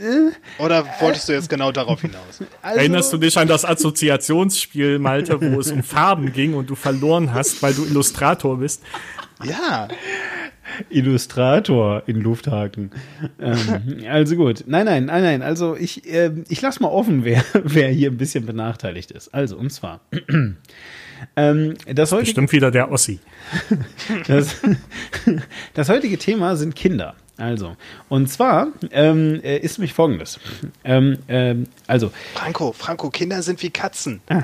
Oder 0.59 0.85
wolltest 0.99 1.29
du 1.29 1.33
jetzt 1.33 1.49
genau 1.49 1.71
darauf 1.71 2.01
hinaus? 2.01 2.39
Also, 2.61 2.79
Erinnerst 2.79 3.13
du 3.13 3.17
dich 3.17 3.37
an 3.37 3.47
das 3.47 3.65
Assoziationsspiel, 3.65 4.99
Malte, 4.99 5.39
wo 5.41 5.59
es 5.59 5.71
um 5.71 5.83
Farben 5.83 6.31
ging 6.33 6.53
und 6.53 6.69
du 6.69 6.75
verloren 6.75 7.33
hast, 7.33 7.61
weil 7.63 7.73
du 7.73 7.85
Illustrator 7.85 8.57
bist? 8.57 8.81
Ja, 9.43 9.87
Illustrator 10.89 12.03
in 12.07 12.21
Lufthaken. 12.21 12.91
ähm, 13.39 14.05
also 14.09 14.35
gut. 14.35 14.63
Nein, 14.67 14.85
nein, 14.85 15.05
nein, 15.05 15.23
nein. 15.23 15.41
Also 15.41 15.75
ich, 15.75 16.07
ähm, 16.11 16.43
ich 16.49 16.61
lasse 16.61 16.81
mal 16.81 16.89
offen, 16.89 17.23
wer, 17.23 17.43
wer 17.53 17.89
hier 17.89 18.11
ein 18.11 18.17
bisschen 18.17 18.45
benachteiligt 18.45 19.11
ist. 19.11 19.33
Also, 19.33 19.57
und 19.57 19.71
zwar. 19.71 20.01
ähm, 21.35 21.75
das, 21.93 22.11
heutige, 22.11 22.25
Bestimmt 22.25 22.51
wieder 22.51 22.71
der 22.71 22.91
Ossi. 22.91 23.19
das, 24.27 24.57
das 25.73 25.89
heutige 25.89 26.17
Thema 26.17 26.55
sind 26.55 26.75
Kinder. 26.75 27.15
Also, 27.37 27.75
und 28.07 28.29
zwar 28.29 28.69
ähm, 28.91 29.41
äh, 29.43 29.57
ist 29.57 29.77
nämlich 29.77 29.93
folgendes. 29.93 30.39
Ähm, 30.85 31.17
ähm, 31.27 31.65
also, 31.85 32.11
Franco, 32.33 32.71
Franco, 32.71 33.09
Kinder 33.09 33.41
sind 33.41 33.61
wie 33.61 33.71
Katzen. 33.71 34.21
Ah, 34.29 34.43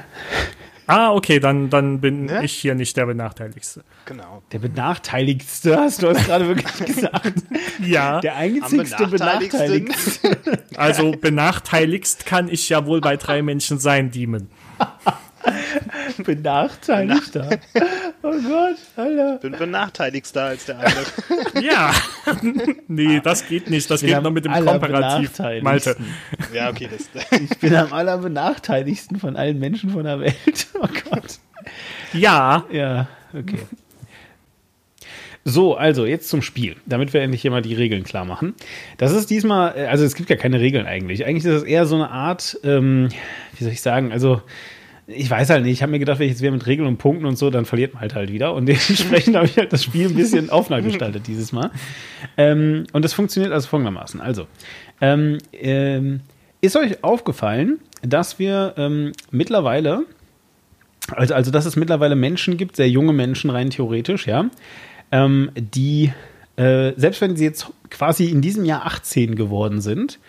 okay, 1.12 1.40
dann, 1.40 1.70
dann 1.70 2.00
bin 2.02 2.26
Ne? 2.26 2.44
ich 2.44 2.54
hier 2.54 2.76
nicht 2.76 2.96
der 2.98 3.06
Benachteiligste. 3.06 3.84
Genau. 4.06 4.42
Der 4.52 4.60
Benachteiligste, 4.60 5.78
hast 5.78 6.02
du 6.02 6.08
das 6.08 6.26
gerade 6.26 6.48
wirklich 6.48 6.86
gesagt? 6.86 7.34
Ja, 7.80 8.20
Der 8.22 8.36
einzigste. 8.36 9.08
Benachteiligste. 9.08 10.38
also 10.76 11.12
benachteiligst 11.12 12.26
kann 12.26 12.50
ich 12.50 12.68
ja 12.70 12.86
wohl 12.86 13.02
bei 13.02 13.18
drei 13.18 13.42
Menschen 13.42 13.80
sein, 13.80 14.12
Demon. 14.12 14.50
Benachteiligter. 16.24 17.60
Oh 18.24 18.32
Gott, 18.32 18.78
Alter. 18.96 19.38
Bin 19.38 19.54
benachteiligster 19.54 20.44
als 20.46 20.66
der 20.66 20.80
andere. 20.80 21.06
Ja. 21.62 21.94
nee, 22.88 23.20
das 23.20 23.48
geht 23.48 23.70
nicht. 23.70 23.90
Das 23.90 24.02
geht 24.02 24.22
nur 24.22 24.32
mit 24.32 24.46
dem. 24.46 24.54
Komparativ. 24.54 25.38
Malte. 25.62 25.96
ja, 26.54 26.70
okay, 26.70 26.90
das. 26.92 27.40
Ich 27.40 27.60
bin 27.60 27.76
am 27.76 27.94
allerbenachteiligsten 27.94 29.20
von 29.20 29.36
allen 29.36 29.60
Menschen 29.60 29.92
von 29.92 30.04
der 30.04 30.20
Welt. 30.20 30.68
Oh 30.74 30.88
Gott. 31.10 31.40
Ja. 32.14 32.66
Ja, 32.72 33.08
okay. 33.34 33.60
So, 35.44 35.76
also 35.76 36.06
jetzt 36.06 36.30
zum 36.30 36.44
Spiel, 36.44 36.76
damit 36.86 37.14
wir 37.14 37.22
endlich 37.22 37.42
hier 37.42 37.50
mal 37.50 37.64
die 37.64 37.74
Regeln 37.74 38.04
klar 38.04 38.26
machen. 38.26 38.54
Das 38.98 39.12
ist 39.12 39.30
diesmal, 39.32 39.74
äh, 39.76 39.86
also 39.88 40.06
es 40.06 40.14
gibt 40.14 40.30
ja 40.30 40.36
keine 40.36 40.60
Regeln 40.60 40.86
eigentlich. 40.86 41.26
Eigentlich 41.26 41.46
ist 41.46 41.64
es 41.64 41.64
eher 41.64 41.86
so 41.88 41.96
eine 41.96 42.12
Art, 42.12 42.60
ähm, 42.64 43.10
wie 43.58 43.64
soll 43.64 43.74
ich 43.74 43.82
sagen, 43.82 44.12
also 44.12 44.42
ich 45.16 45.30
weiß 45.30 45.50
halt 45.50 45.64
nicht, 45.64 45.74
ich 45.74 45.82
habe 45.82 45.92
mir 45.92 46.00
gedacht, 46.00 46.20
wenn 46.20 46.26
ich 46.26 46.34
jetzt 46.34 46.42
wieder 46.42 46.52
mit 46.52 46.66
Regeln 46.66 46.88
und 46.88 46.98
Punkten 46.98 47.26
und 47.26 47.38
so, 47.38 47.50
dann 47.50 47.66
verliert 47.66 47.94
man 47.94 48.02
halt 48.02 48.16
halt 48.16 48.32
wieder. 48.32 48.54
Und 48.54 48.66
dementsprechend 48.68 49.36
habe 49.36 49.46
ich 49.46 49.58
halt 49.58 49.74
das 49.74 49.84
Spiel 49.84 50.08
ein 50.08 50.16
bisschen 50.16 50.50
offener 50.52 50.82
gestaltet 50.82 51.28
dieses 51.28 51.52
Mal. 51.52 51.72
Ähm, 52.38 52.86
und 52.94 53.04
das 53.04 53.14
funktioniert 53.14 53.54
also 53.54 53.68
folgendermaßen. 53.68 54.22
Also, 54.22 54.48
ähm, 55.02 55.38
ähm, 55.54 56.22
ist 56.62 56.76
euch 56.76 57.04
aufgefallen, 57.04 57.80
dass 58.02 58.40
wir 58.40 58.76
ähm, 58.78 59.14
mittlerweile 59.32 60.06
also, 61.16 61.34
also, 61.34 61.52
dass 61.52 61.66
es 61.66 61.76
mittlerweile 61.76 62.16
Menschen 62.16 62.58
gibt, 62.58 62.76
sehr 62.76 62.90
junge 62.90 63.12
Menschen 63.12 63.50
rein 63.50 63.70
theoretisch, 63.70 64.28
ja, 64.28 64.50
ähm, 65.12 65.52
die, 65.56 66.14
äh, 66.56 66.94
selbst 66.96 67.22
wenn 67.22 67.36
sie 67.36 67.44
jetzt 67.44 67.68
quasi 67.90 68.26
in 68.26 68.42
diesem 68.42 68.66
Jahr 68.66 68.86
18 68.86 69.36
geworden 69.36 69.82
sind, 69.82 70.20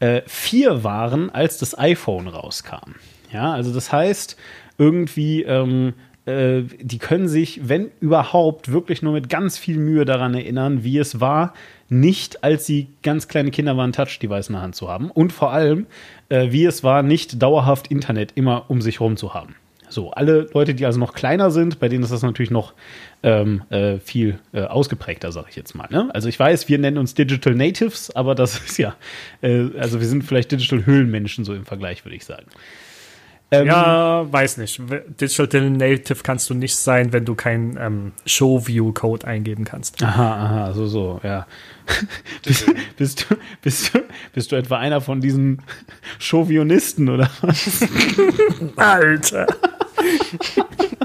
äh, 0.00 0.22
vier 0.26 0.84
waren, 0.84 1.30
als 1.30 1.58
das 1.58 1.78
iPhone 1.78 2.28
rauskam. 2.28 2.94
Ja, 3.32 3.52
also 3.52 3.72
das 3.72 3.92
heißt, 3.92 4.36
irgendwie, 4.78 5.42
ähm, 5.42 5.94
äh, 6.26 6.62
die 6.80 6.98
können 6.98 7.28
sich, 7.28 7.68
wenn 7.68 7.90
überhaupt, 8.00 8.72
wirklich 8.72 9.02
nur 9.02 9.12
mit 9.12 9.28
ganz 9.28 9.58
viel 9.58 9.78
Mühe 9.78 10.04
daran 10.04 10.34
erinnern, 10.34 10.84
wie 10.84 10.98
es 10.98 11.20
war, 11.20 11.54
nicht 11.88 12.44
als 12.44 12.66
sie 12.66 12.88
ganz 13.02 13.28
kleine 13.28 13.50
Kinder 13.50 13.76
waren, 13.76 13.92
Touch-Device 13.92 14.48
in 14.48 14.54
der 14.54 14.62
Hand 14.62 14.74
zu 14.74 14.88
haben. 14.88 15.10
Und 15.10 15.32
vor 15.32 15.52
allem, 15.52 15.86
äh, 16.28 16.52
wie 16.52 16.64
es 16.64 16.84
war, 16.84 17.02
nicht 17.02 17.42
dauerhaft 17.42 17.88
Internet 17.88 18.32
immer 18.34 18.66
um 18.68 18.80
sich 18.80 19.00
herum 19.00 19.16
zu 19.16 19.34
haben. 19.34 19.56
So, 19.92 20.10
alle 20.10 20.48
Leute, 20.54 20.74
die 20.74 20.86
also 20.86 20.98
noch 20.98 21.12
kleiner 21.12 21.50
sind, 21.50 21.78
bei 21.78 21.88
denen 21.90 22.02
ist 22.02 22.12
das 22.12 22.22
natürlich 22.22 22.50
noch 22.50 22.72
ähm, 23.22 23.62
äh, 23.68 23.98
viel 23.98 24.38
äh, 24.54 24.62
ausgeprägter, 24.62 25.32
sage 25.32 25.48
ich 25.50 25.56
jetzt 25.56 25.74
mal. 25.74 25.86
Ne? 25.90 26.08
Also 26.14 26.30
ich 26.30 26.38
weiß, 26.40 26.66
wir 26.70 26.78
nennen 26.78 26.96
uns 26.96 27.12
Digital 27.12 27.54
Natives, 27.54 28.10
aber 28.16 28.34
das 28.34 28.58
ist 28.64 28.78
ja, 28.78 28.96
äh, 29.42 29.66
also 29.78 30.00
wir 30.00 30.06
sind 30.06 30.24
vielleicht 30.24 30.50
Digital 30.50 30.86
Höhlenmenschen 30.86 31.44
so 31.44 31.52
im 31.52 31.66
Vergleich, 31.66 32.06
würde 32.06 32.16
ich 32.16 32.24
sagen. 32.24 32.46
Ähm, 33.52 33.66
Ja, 33.66 34.32
weiß 34.32 34.56
nicht. 34.56 34.80
Digital 35.20 35.70
Native 35.70 36.22
kannst 36.22 36.48
du 36.50 36.54
nicht 36.54 36.74
sein, 36.74 37.12
wenn 37.12 37.24
du 37.26 37.34
keinen 37.34 37.76
ähm, 37.78 38.12
Show-View-Code 38.26 39.26
eingeben 39.26 39.64
kannst. 39.64 40.02
Aha, 40.02 40.44
aha, 40.44 40.72
so, 40.72 40.86
so, 40.86 41.20
ja. 41.22 41.46
bist, 42.44 42.66
bist, 42.96 43.26
du, 43.30 43.36
bist, 43.60 43.94
du, 43.94 44.00
bist 44.32 44.52
du 44.52 44.56
etwa 44.56 44.78
einer 44.78 45.00
von 45.00 45.20
diesen 45.20 45.62
Chauvinisten 46.18 47.10
oder 47.10 47.30
was? 47.42 47.86
Alter. 48.76 49.46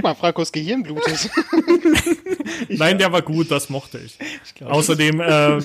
Guck 0.00 0.04
mal, 0.04 0.14
Frankos 0.14 0.50
Gehirn 0.52 0.82
blutet. 0.82 1.30
Nein, 2.68 2.98
der 2.98 3.12
war 3.12 3.22
gut, 3.22 3.50
das 3.50 3.68
mochte 3.70 3.98
ich. 3.98 4.18
Außerdem 4.64 5.20
äh, 5.20 5.58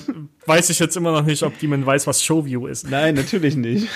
weiß 0.46 0.70
ich 0.70 0.78
jetzt 0.78 0.96
immer 0.96 1.12
noch 1.12 1.24
nicht, 1.24 1.42
ob 1.42 1.58
Demon 1.58 1.84
weiß, 1.84 2.06
was 2.06 2.22
Showview 2.22 2.66
ist. 2.66 2.88
Nein, 2.90 3.14
natürlich 3.14 3.56
nicht. 3.56 3.88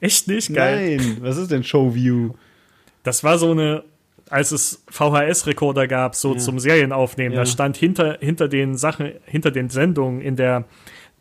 Echt 0.00 0.26
nicht? 0.28 0.52
Geil. 0.52 0.96
Nein, 0.96 1.16
was 1.20 1.36
ist 1.36 1.50
denn 1.50 1.62
Showview? 1.64 2.30
Das 3.02 3.22
war 3.24 3.38
so 3.38 3.52
eine, 3.52 3.84
als 4.28 4.52
es 4.52 4.82
VHS-Rekorder 4.90 5.86
gab, 5.86 6.14
so 6.14 6.34
zum 6.34 6.58
Serienaufnehmen, 6.58 7.32
Ja. 7.32 7.40
da 7.40 7.46
stand 7.46 7.76
hinter, 7.76 8.18
hinter 8.20 8.48
den 8.48 8.76
Sachen, 8.76 9.12
hinter 9.26 9.50
den 9.50 9.68
Sendungen 9.68 10.20
in 10.20 10.36
der 10.36 10.64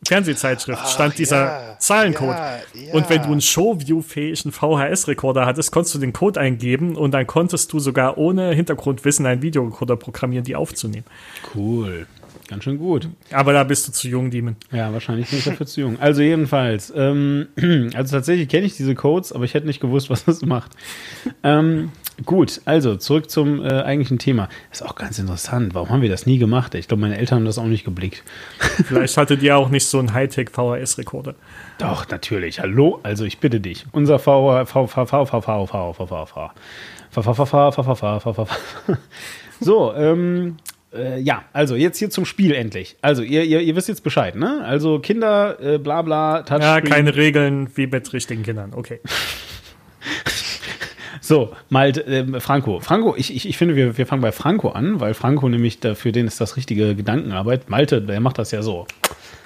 Fernsehzeitschrift 0.08 0.88
stand 0.90 1.18
dieser 1.20 1.46
ja, 1.46 1.80
Zahlencode. 1.80 2.36
ja, 2.36 2.58
ja. 2.74 2.94
Und 2.94 3.10
wenn 3.10 3.22
du 3.22 3.28
einen 3.28 3.42
Showview-fähigen 3.42 4.52
VHS-Rekorder 4.52 5.46
hattest, 5.46 5.72
konntest 5.72 5.96
du 5.96 6.00
den 6.00 6.12
Code 6.12 6.40
eingeben 6.40 6.96
und 6.96 7.12
dann 7.12 7.28
konntest 7.28 7.72
du 7.72 7.80
sogar 7.80 8.18
ohne 8.18 8.54
Hintergrundwissen 8.54 9.26
einen 9.26 9.42
Videorekorder 9.42 9.98
programmieren, 9.98 10.44
die 10.44 10.56
aufzunehmen. 10.56 11.06
Cool. 11.54 12.08
Ganz 12.48 12.66
schön 12.66 12.80
gut. 12.80 13.08
Aber 13.32 13.54
da 13.54 13.64
bist 13.64 13.88
du 13.88 13.94
zu 13.94 14.10
jung, 14.10 14.30
Demon. 14.30 14.58
Ja, 14.74 14.92
wahrscheinlich 14.92 15.30
bin 15.30 15.40
ich 15.40 15.46
dafür 15.46 15.66
zu 15.66 15.80
jung. 15.80 16.00
Also 16.02 16.22
jedenfalls, 16.22 16.92
ähm, 16.94 17.48
also 17.96 18.18
tatsächlich 18.18 18.50
kenne 18.50 18.66
ich 18.66 18.76
diese 18.76 18.94
Codes, 18.94 19.32
aber 19.32 19.46
ich 19.46 19.54
hätte 19.54 19.68
nicht 19.68 19.80
gewusst, 19.80 20.10
was 20.10 20.26
das 20.26 20.42
macht. 20.42 20.74
Ähm, 21.44 21.92
Gut, 22.26 22.62
also 22.66 22.96
zurück 22.96 23.30
zum 23.30 23.64
äh, 23.64 23.70
eigentlichen 23.70 24.20
Thema. 24.20 24.50
Ist 24.72 24.84
auch 24.84 24.96
ganz 24.96 25.18
interessant. 25.18 25.74
Warum 25.74 25.90
haben 25.90 26.02
wir 26.02 26.10
das 26.10 26.26
nie 26.26 26.38
gemacht? 26.38 26.76
Ich 26.76 26.88
glaube, 26.88 27.02
meine 27.02 27.18
Eltern 27.18 27.40
haben 27.40 27.46
das 27.46 27.58
auch 27.58 27.66
nicht 27.66 27.86
geblickt. 27.86 28.24
Vielleicht 28.86 29.18
hattet 29.18 29.42
ihr 29.42 29.58
auch 29.58 29.70
nicht 29.70 29.86
so 29.86 30.00
einen 30.00 30.14
Hightech-VHS-Rekorder. 30.14 31.36
Doch, 31.78 32.08
natürlich. 32.10 32.60
Hallo? 32.60 33.00
Also, 33.04 33.26
ich 33.26 33.40
bitte 33.40 33.60
dich. 33.60 33.86
Unser 33.92 34.20
So, 39.64 39.94
ähm, 39.94 40.58
äh, 40.92 41.20
ja, 41.20 41.44
also 41.54 41.76
jetzt 41.76 42.00
hier 42.00 42.10
zum 42.10 42.26
Spiel 42.26 42.54
endlich. 42.54 42.98
Also, 43.02 43.22
ihr, 43.22 43.44
ihr, 43.44 43.62
ihr 43.62 43.76
wisst 43.76 43.88
jetzt 43.88 44.04
Bescheid, 44.04 44.36
ne? 44.36 44.64
Also, 44.66 44.98
Kinder, 44.98 45.60
äh, 45.62 45.78
bla 45.78 46.02
bla, 46.02 46.42
Touchscreen. 46.42 46.62
Ja, 46.62 46.82
keine 46.82 47.16
Regeln 47.16 47.70
wie 47.76 47.86
mit 47.86 48.12
richtigen 48.12 48.42
Kindern, 48.42 48.74
okay. 48.74 49.00
So, 51.32 51.54
mal 51.70 51.94
ähm, 52.08 52.42
Franco. 52.42 52.82
Franco, 52.82 53.16
ich, 53.16 53.34
ich, 53.34 53.48
ich 53.48 53.58
finde, 53.58 53.78
wir, 53.78 53.98
wir 53.98 54.06
fangen 54.06 54.22
bei 54.22 54.34
Franco 54.34 54.68
an, 54.68 55.00
weil 55.00 55.14
Franco 55.14 55.48
nämlich, 55.48 55.80
da, 55.80 55.96
für 55.96 56.12
den 56.12 56.28
ist 56.28 56.42
das 56.42 56.58
richtige 56.58 56.94
Gedankenarbeit. 56.94 57.70
Malte, 57.70 58.02
der 58.02 58.20
macht 58.20 58.38
das 58.38 58.52
ja 58.52 58.62
so. 58.62 58.86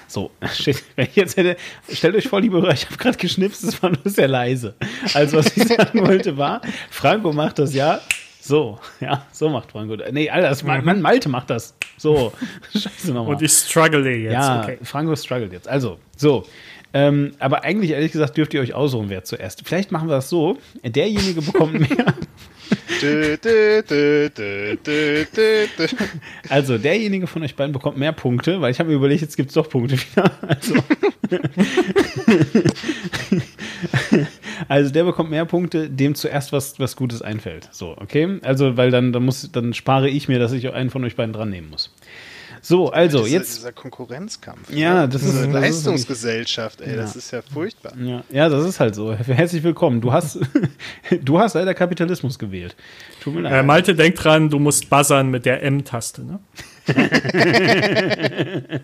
So, 0.07 0.31
wenn 0.95 1.05
ich 1.05 1.15
jetzt 1.15 1.37
hätte, 1.37 1.57
stellt 1.87 2.15
euch 2.15 2.27
vor, 2.27 2.41
liebe 2.41 2.59
Hörer, 2.59 2.73
ich 2.73 2.87
habe 2.87 2.97
gerade 2.97 3.19
geschnipst, 3.19 3.63
es 3.63 3.83
war 3.83 3.91
nur 3.91 3.99
sehr 4.05 4.27
leise. 4.27 4.73
Also, 5.13 5.37
was 5.37 5.55
ich 5.55 5.67
sagen 5.67 6.07
wollte, 6.07 6.35
war, 6.39 6.61
Franco 6.89 7.31
macht 7.31 7.59
das 7.59 7.75
ja 7.75 7.99
so. 8.45 8.79
Ja, 8.99 9.25
so 9.31 9.49
macht 9.49 9.71
Franco. 9.71 9.95
Nee, 10.11 10.29
Alter, 10.29 10.49
das, 10.49 10.63
Mann, 10.63 11.01
Malte 11.01 11.29
macht 11.29 11.51
das. 11.51 11.75
So. 11.97 12.33
Scheiße 12.73 13.11
nochmal. 13.11 13.35
Und 13.35 13.41
ich 13.41 13.51
struggle 13.51 14.07
jetzt. 14.09 14.33
Ja, 14.33 14.61
Okay. 14.61 14.77
Franco 14.81 15.15
struggelt 15.15 15.51
jetzt. 15.51 15.67
Also, 15.67 15.99
so. 16.15 16.45
Ähm, 16.95 17.33
aber 17.39 17.65
eigentlich, 17.65 17.91
ehrlich 17.91 18.13
gesagt, 18.13 18.37
dürft 18.37 18.53
ihr 18.53 18.61
euch 18.61 18.73
aussuchen, 18.73 19.09
wer 19.09 19.25
zuerst. 19.25 19.63
Vielleicht 19.65 19.91
machen 19.91 20.07
wir 20.07 20.15
das 20.15 20.29
so: 20.29 20.57
derjenige 20.81 21.41
bekommt 21.41 21.73
mehr. 21.73 22.13
Also, 26.49 26.77
derjenige 26.77 27.27
von 27.27 27.43
euch 27.43 27.55
beiden 27.55 27.73
bekommt 27.73 27.97
mehr 27.97 28.11
Punkte, 28.13 28.61
weil 28.61 28.71
ich 28.71 28.79
habe 28.79 28.89
mir 28.89 28.95
überlegt, 28.95 29.21
jetzt 29.21 29.35
gibt 29.35 29.49
es 29.49 29.53
doch 29.53 29.69
Punkte 29.69 29.97
wieder. 29.99 30.31
Also. 30.41 30.75
also, 34.67 34.91
der 34.91 35.03
bekommt 35.03 35.29
mehr 35.29 35.45
Punkte, 35.45 35.89
dem 35.89 36.15
zuerst 36.15 36.53
was, 36.53 36.79
was 36.79 36.95
Gutes 36.95 37.21
einfällt. 37.21 37.69
So, 37.71 37.95
okay? 37.97 38.39
Also, 38.41 38.77
weil 38.77 38.89
dann, 38.89 39.13
dann, 39.13 39.25
muss, 39.25 39.51
dann 39.51 39.73
spare 39.73 40.09
ich 40.09 40.27
mir, 40.27 40.39
dass 40.39 40.51
ich 40.51 40.73
einen 40.73 40.89
von 40.89 41.03
euch 41.03 41.15
beiden 41.15 41.33
dran 41.33 41.49
nehmen 41.49 41.69
muss. 41.69 41.93
So, 42.67 42.89
also, 42.89 43.19
Dieser- 43.25 43.29
jetzt. 43.37 43.57
Dieser 43.57 43.71
Konkurrenzkampf. 43.71 44.71
Ja, 44.73 45.01
ne? 45.01 45.09
das 45.09 45.21
ist- 45.21 45.35
das 45.35 45.41
ist 45.45 45.53
Leistungsgesellschaft, 45.53 46.81
ey, 46.81 46.95
das 46.95 47.13
Ja. 47.13 47.17
ist 47.19 47.31
ja 47.31 47.41
furchtbar. 47.43 47.93
Ja, 48.01 48.23
ja, 48.31 48.49
das 48.49 48.65
ist 48.65 48.79
halt 48.79 48.95
so. 48.95 49.13
Herzlich 49.13 49.61
willkommen. 49.61 50.01
Du 50.01 50.11
hast, 50.11 50.39
du 51.23 51.37
hast 51.39 51.53
leider 51.53 51.75
Kapitalismus 51.75 52.39
gewählt. 52.39 52.75
Tut 53.21 53.35
mir 53.35 53.41
leid. 53.41 53.53
Äh, 53.53 53.61
Malte, 53.63 53.93
denk 53.93 54.15
dran, 54.15 54.49
du 54.49 54.57
musst 54.57 54.89
buzzern 54.89 55.29
mit 55.29 55.45
der 55.45 55.61
M-Taste. 55.61 56.23
Ne? 56.23 56.39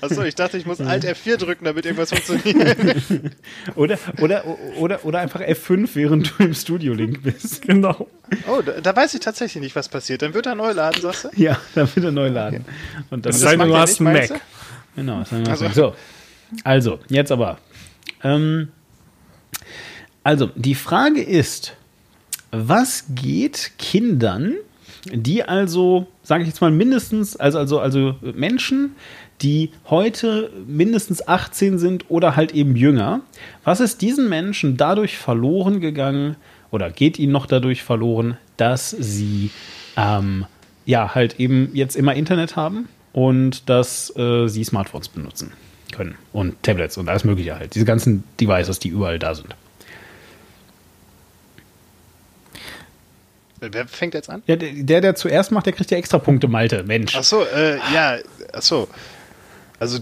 Achso, 0.00 0.22
ich 0.22 0.34
dachte, 0.34 0.58
ich 0.58 0.66
muss 0.66 0.80
Alt 0.80 1.04
F4 1.04 1.36
drücken, 1.36 1.64
damit 1.64 1.84
irgendwas 1.86 2.10
funktioniert. 2.10 2.76
Oder, 3.76 3.98
oder, 4.20 4.44
oder, 4.78 5.04
oder 5.04 5.18
einfach 5.20 5.40
F5, 5.40 5.90
während 5.94 6.32
du 6.38 6.44
im 6.44 6.54
Studio-Link 6.54 7.22
bist. 7.22 7.62
Genau. 7.62 8.08
Oh, 8.48 8.60
da, 8.64 8.80
da 8.80 8.96
weiß 8.96 9.14
ich 9.14 9.20
tatsächlich 9.20 9.62
nicht, 9.62 9.76
was 9.76 9.88
passiert. 9.88 10.22
Dann 10.22 10.34
wird 10.34 10.46
er 10.46 10.54
neu 10.54 10.72
laden, 10.72 11.00
sagst 11.00 11.24
du? 11.24 11.28
Ja, 11.36 11.58
dann 11.74 11.88
wieder 11.94 12.10
neu 12.10 12.28
laden. 12.28 12.64
Und 13.10 13.24
dann 13.26 13.30
Es 13.30 13.40
Das 13.40 13.50
sei 13.50 13.56
denn, 13.56 13.68
du 13.68 13.74
er 13.74 13.80
hast 13.80 14.00
nicht, 14.00 14.08
einen 14.08 14.28
Mac. 14.28 14.40
Genau, 14.96 15.18
das 15.20 15.32
Also- 15.32 15.64
also. 15.66 15.72
so. 15.72 15.94
Also, 16.62 17.00
jetzt 17.08 17.32
aber. 17.32 17.58
Ähm, 18.22 18.68
also, 20.22 20.50
die 20.54 20.74
Frage 20.74 21.22
ist, 21.22 21.74
was 22.50 23.04
geht 23.14 23.72
Kindern, 23.78 24.54
die 25.12 25.42
also, 25.42 26.06
sage 26.22 26.42
ich 26.42 26.48
jetzt 26.48 26.60
mal 26.60 26.70
mindestens, 26.70 27.36
also, 27.36 27.58
also, 27.58 27.80
also 27.80 28.16
Menschen, 28.22 28.94
die 29.42 29.70
heute 29.90 30.50
mindestens 30.66 31.26
18 31.26 31.78
sind 31.78 32.06
oder 32.08 32.36
halt 32.36 32.52
eben 32.52 32.76
jünger. 32.76 33.20
Was 33.64 33.80
ist 33.80 34.00
diesen 34.00 34.28
Menschen 34.28 34.76
dadurch 34.76 35.18
verloren 35.18 35.80
gegangen 35.80 36.36
oder 36.70 36.90
geht 36.90 37.18
ihnen 37.18 37.32
noch 37.32 37.46
dadurch 37.46 37.82
verloren, 37.82 38.36
dass 38.56 38.90
sie 38.90 39.50
ähm, 39.96 40.46
ja 40.86 41.14
halt 41.14 41.38
eben 41.40 41.70
jetzt 41.74 41.96
immer 41.96 42.14
Internet 42.14 42.56
haben 42.56 42.88
und 43.12 43.68
dass 43.68 44.14
äh, 44.16 44.48
sie 44.48 44.64
Smartphones 44.64 45.08
benutzen 45.08 45.52
können 45.92 46.16
und 46.32 46.62
Tablets 46.62 46.96
und 46.96 47.08
alles 47.08 47.24
Mögliche 47.24 47.56
halt. 47.56 47.74
Diese 47.74 47.84
ganzen 47.84 48.24
Devices, 48.40 48.78
die 48.78 48.88
überall 48.88 49.18
da 49.18 49.34
sind. 49.34 49.54
Wer 53.72 53.86
fängt 53.86 54.14
jetzt 54.14 54.30
an? 54.30 54.42
Ja, 54.46 54.56
der, 54.56 55.00
der 55.00 55.14
zuerst 55.14 55.52
macht, 55.52 55.66
der 55.66 55.72
kriegt 55.72 55.90
ja 55.90 55.98
extra 55.98 56.18
Punkte, 56.18 56.48
Malte. 56.48 56.82
Mensch. 56.84 57.16
Ach 57.16 57.24
so, 57.24 57.44
äh, 57.44 57.76
ja, 57.92 58.18
ach 58.52 58.62
so. 58.62 58.88
Also, 59.78 59.98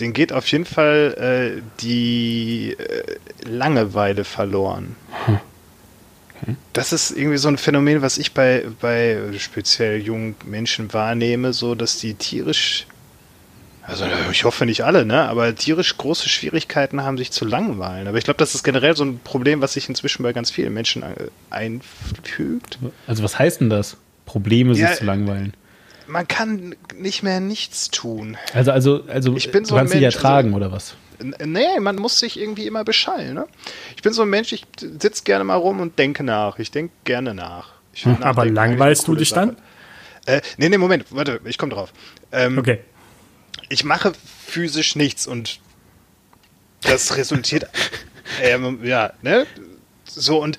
den 0.00 0.12
geht 0.12 0.32
auf 0.32 0.46
jeden 0.48 0.64
Fall 0.64 1.56
äh, 1.58 1.62
die 1.80 2.76
äh, 2.78 3.48
Langeweile 3.48 4.24
verloren. 4.24 4.96
Hm. 5.26 5.40
Okay. 6.42 6.56
Das 6.72 6.92
ist 6.92 7.10
irgendwie 7.10 7.38
so 7.38 7.48
ein 7.48 7.58
Phänomen, 7.58 8.02
was 8.02 8.18
ich 8.18 8.32
bei, 8.32 8.64
bei 8.80 9.18
speziell 9.38 10.00
jungen 10.00 10.36
Menschen 10.44 10.92
wahrnehme, 10.92 11.52
so 11.52 11.74
dass 11.74 11.98
die 11.98 12.14
tierisch 12.14 12.86
also 13.88 14.04
ich 14.30 14.44
hoffe 14.44 14.66
nicht 14.66 14.82
alle, 14.82 15.06
ne? 15.06 15.28
Aber 15.28 15.54
tierisch 15.54 15.96
große 15.96 16.28
Schwierigkeiten 16.28 17.02
haben, 17.02 17.16
sich 17.16 17.32
zu 17.32 17.46
langweilen. 17.46 18.06
Aber 18.06 18.18
ich 18.18 18.24
glaube, 18.24 18.36
das 18.36 18.54
ist 18.54 18.62
generell 18.62 18.94
so 18.94 19.02
ein 19.02 19.18
Problem, 19.18 19.62
was 19.62 19.72
sich 19.72 19.88
inzwischen 19.88 20.22
bei 20.22 20.34
ganz 20.34 20.50
vielen 20.50 20.74
Menschen 20.74 21.02
äh, 21.02 21.14
einfügt. 21.48 22.78
Also 23.06 23.22
was 23.22 23.38
heißt 23.38 23.62
denn 23.62 23.70
das? 23.70 23.96
Probleme, 24.26 24.74
sich 24.74 24.84
ja, 24.84 24.92
zu 24.92 25.06
langweilen. 25.06 25.54
Man 26.06 26.28
kann 26.28 26.74
nicht 26.94 27.22
mehr 27.22 27.40
nichts 27.40 27.90
tun. 27.90 28.36
Also, 28.52 28.72
also, 28.72 29.04
also 29.08 29.34
ich 29.34 29.50
bin 29.50 29.62
du 29.62 29.70
so 29.70 29.76
kannst 29.76 29.94
dich 29.94 30.02
ertragen, 30.02 30.48
also, 30.48 30.56
oder 30.58 30.72
was? 30.72 30.94
Nee, 31.44 31.80
man 31.80 31.96
muss 31.96 32.18
sich 32.18 32.38
irgendwie 32.38 32.66
immer 32.66 32.84
beschallen. 32.84 33.34
Ne? 33.34 33.46
Ich 33.96 34.02
bin 34.02 34.12
so 34.12 34.22
ein 34.22 34.28
Mensch, 34.28 34.52
ich 34.52 34.66
sitze 34.78 35.24
gerne 35.24 35.44
mal 35.44 35.56
rum 35.56 35.80
und 35.80 35.98
denke 35.98 36.22
nach. 36.24 36.58
Ich 36.58 36.70
denke 36.70 36.92
gerne 37.04 37.32
nach. 37.32 37.70
Hm, 37.94 38.18
aber 38.20 38.44
langweilst 38.44 39.08
du 39.08 39.14
dich 39.14 39.30
Sache. 39.30 39.56
dann? 40.26 40.36
Äh, 40.36 40.42
nee, 40.58 40.68
nee, 40.68 40.76
Moment, 40.76 41.06
warte, 41.08 41.40
ich 41.46 41.56
komme 41.56 41.72
drauf. 41.72 41.92
Ähm, 42.32 42.58
okay 42.58 42.80
ich 43.68 43.84
mache 43.84 44.12
physisch 44.46 44.96
nichts 44.96 45.26
und 45.26 45.60
das 46.82 47.16
resultiert, 47.16 47.68
ähm, 48.42 48.84
ja, 48.84 49.12
ne? 49.22 49.46
So 50.04 50.42
und 50.42 50.58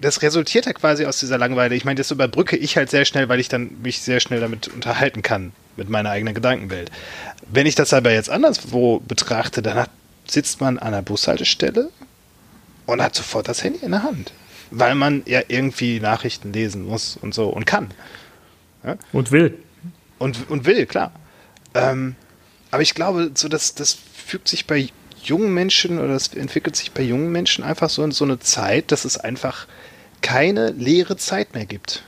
das 0.00 0.22
resultiert 0.22 0.66
ja 0.66 0.72
quasi 0.72 1.04
aus 1.04 1.18
dieser 1.18 1.38
Langeweile. 1.38 1.74
Ich 1.74 1.84
meine, 1.84 1.98
das 1.98 2.10
überbrücke 2.10 2.56
ich 2.56 2.76
halt 2.76 2.90
sehr 2.90 3.04
schnell, 3.04 3.28
weil 3.28 3.40
ich 3.40 3.48
dann 3.48 3.82
mich 3.82 4.00
sehr 4.00 4.20
schnell 4.20 4.40
damit 4.40 4.68
unterhalten 4.68 5.22
kann, 5.22 5.52
mit 5.76 5.90
meiner 5.90 6.10
eigenen 6.10 6.34
Gedankenwelt. 6.34 6.90
Wenn 7.48 7.66
ich 7.66 7.74
das 7.74 7.92
aber 7.92 8.12
jetzt 8.12 8.30
anderswo 8.30 9.00
betrachte, 9.00 9.62
dann 9.62 9.76
hat, 9.76 9.90
sitzt 10.26 10.60
man 10.60 10.78
an 10.78 10.92
der 10.92 11.02
Bushaltestelle 11.02 11.90
und 12.86 13.02
hat 13.02 13.14
sofort 13.14 13.48
das 13.48 13.62
Handy 13.62 13.84
in 13.84 13.90
der 13.90 14.02
Hand. 14.02 14.32
Weil 14.70 14.94
man 14.94 15.22
ja 15.26 15.42
irgendwie 15.48 16.00
Nachrichten 16.00 16.52
lesen 16.52 16.86
muss 16.86 17.18
und 17.20 17.34
so 17.34 17.48
und 17.48 17.66
kann. 17.66 17.90
Ja? 18.84 18.96
Und 19.12 19.32
will. 19.32 19.58
Und, 20.18 20.48
und 20.48 20.64
will, 20.64 20.86
klar. 20.86 21.12
Ähm, 21.74 22.14
aber 22.70 22.82
ich 22.82 22.94
glaube, 22.94 23.32
so 23.34 23.48
das, 23.48 23.74
das 23.74 23.96
fügt 24.14 24.48
sich 24.48 24.66
bei 24.66 24.88
jungen 25.22 25.52
Menschen 25.52 25.98
oder 25.98 26.08
das 26.08 26.28
entwickelt 26.28 26.76
sich 26.76 26.92
bei 26.92 27.02
jungen 27.02 27.30
Menschen 27.32 27.64
einfach 27.64 27.90
so 27.90 28.02
in 28.02 28.12
so 28.12 28.24
eine 28.24 28.38
Zeit, 28.38 28.92
dass 28.92 29.04
es 29.04 29.16
einfach 29.18 29.66
keine 30.22 30.70
leere 30.70 31.16
Zeit 31.16 31.54
mehr 31.54 31.66
gibt. 31.66 32.02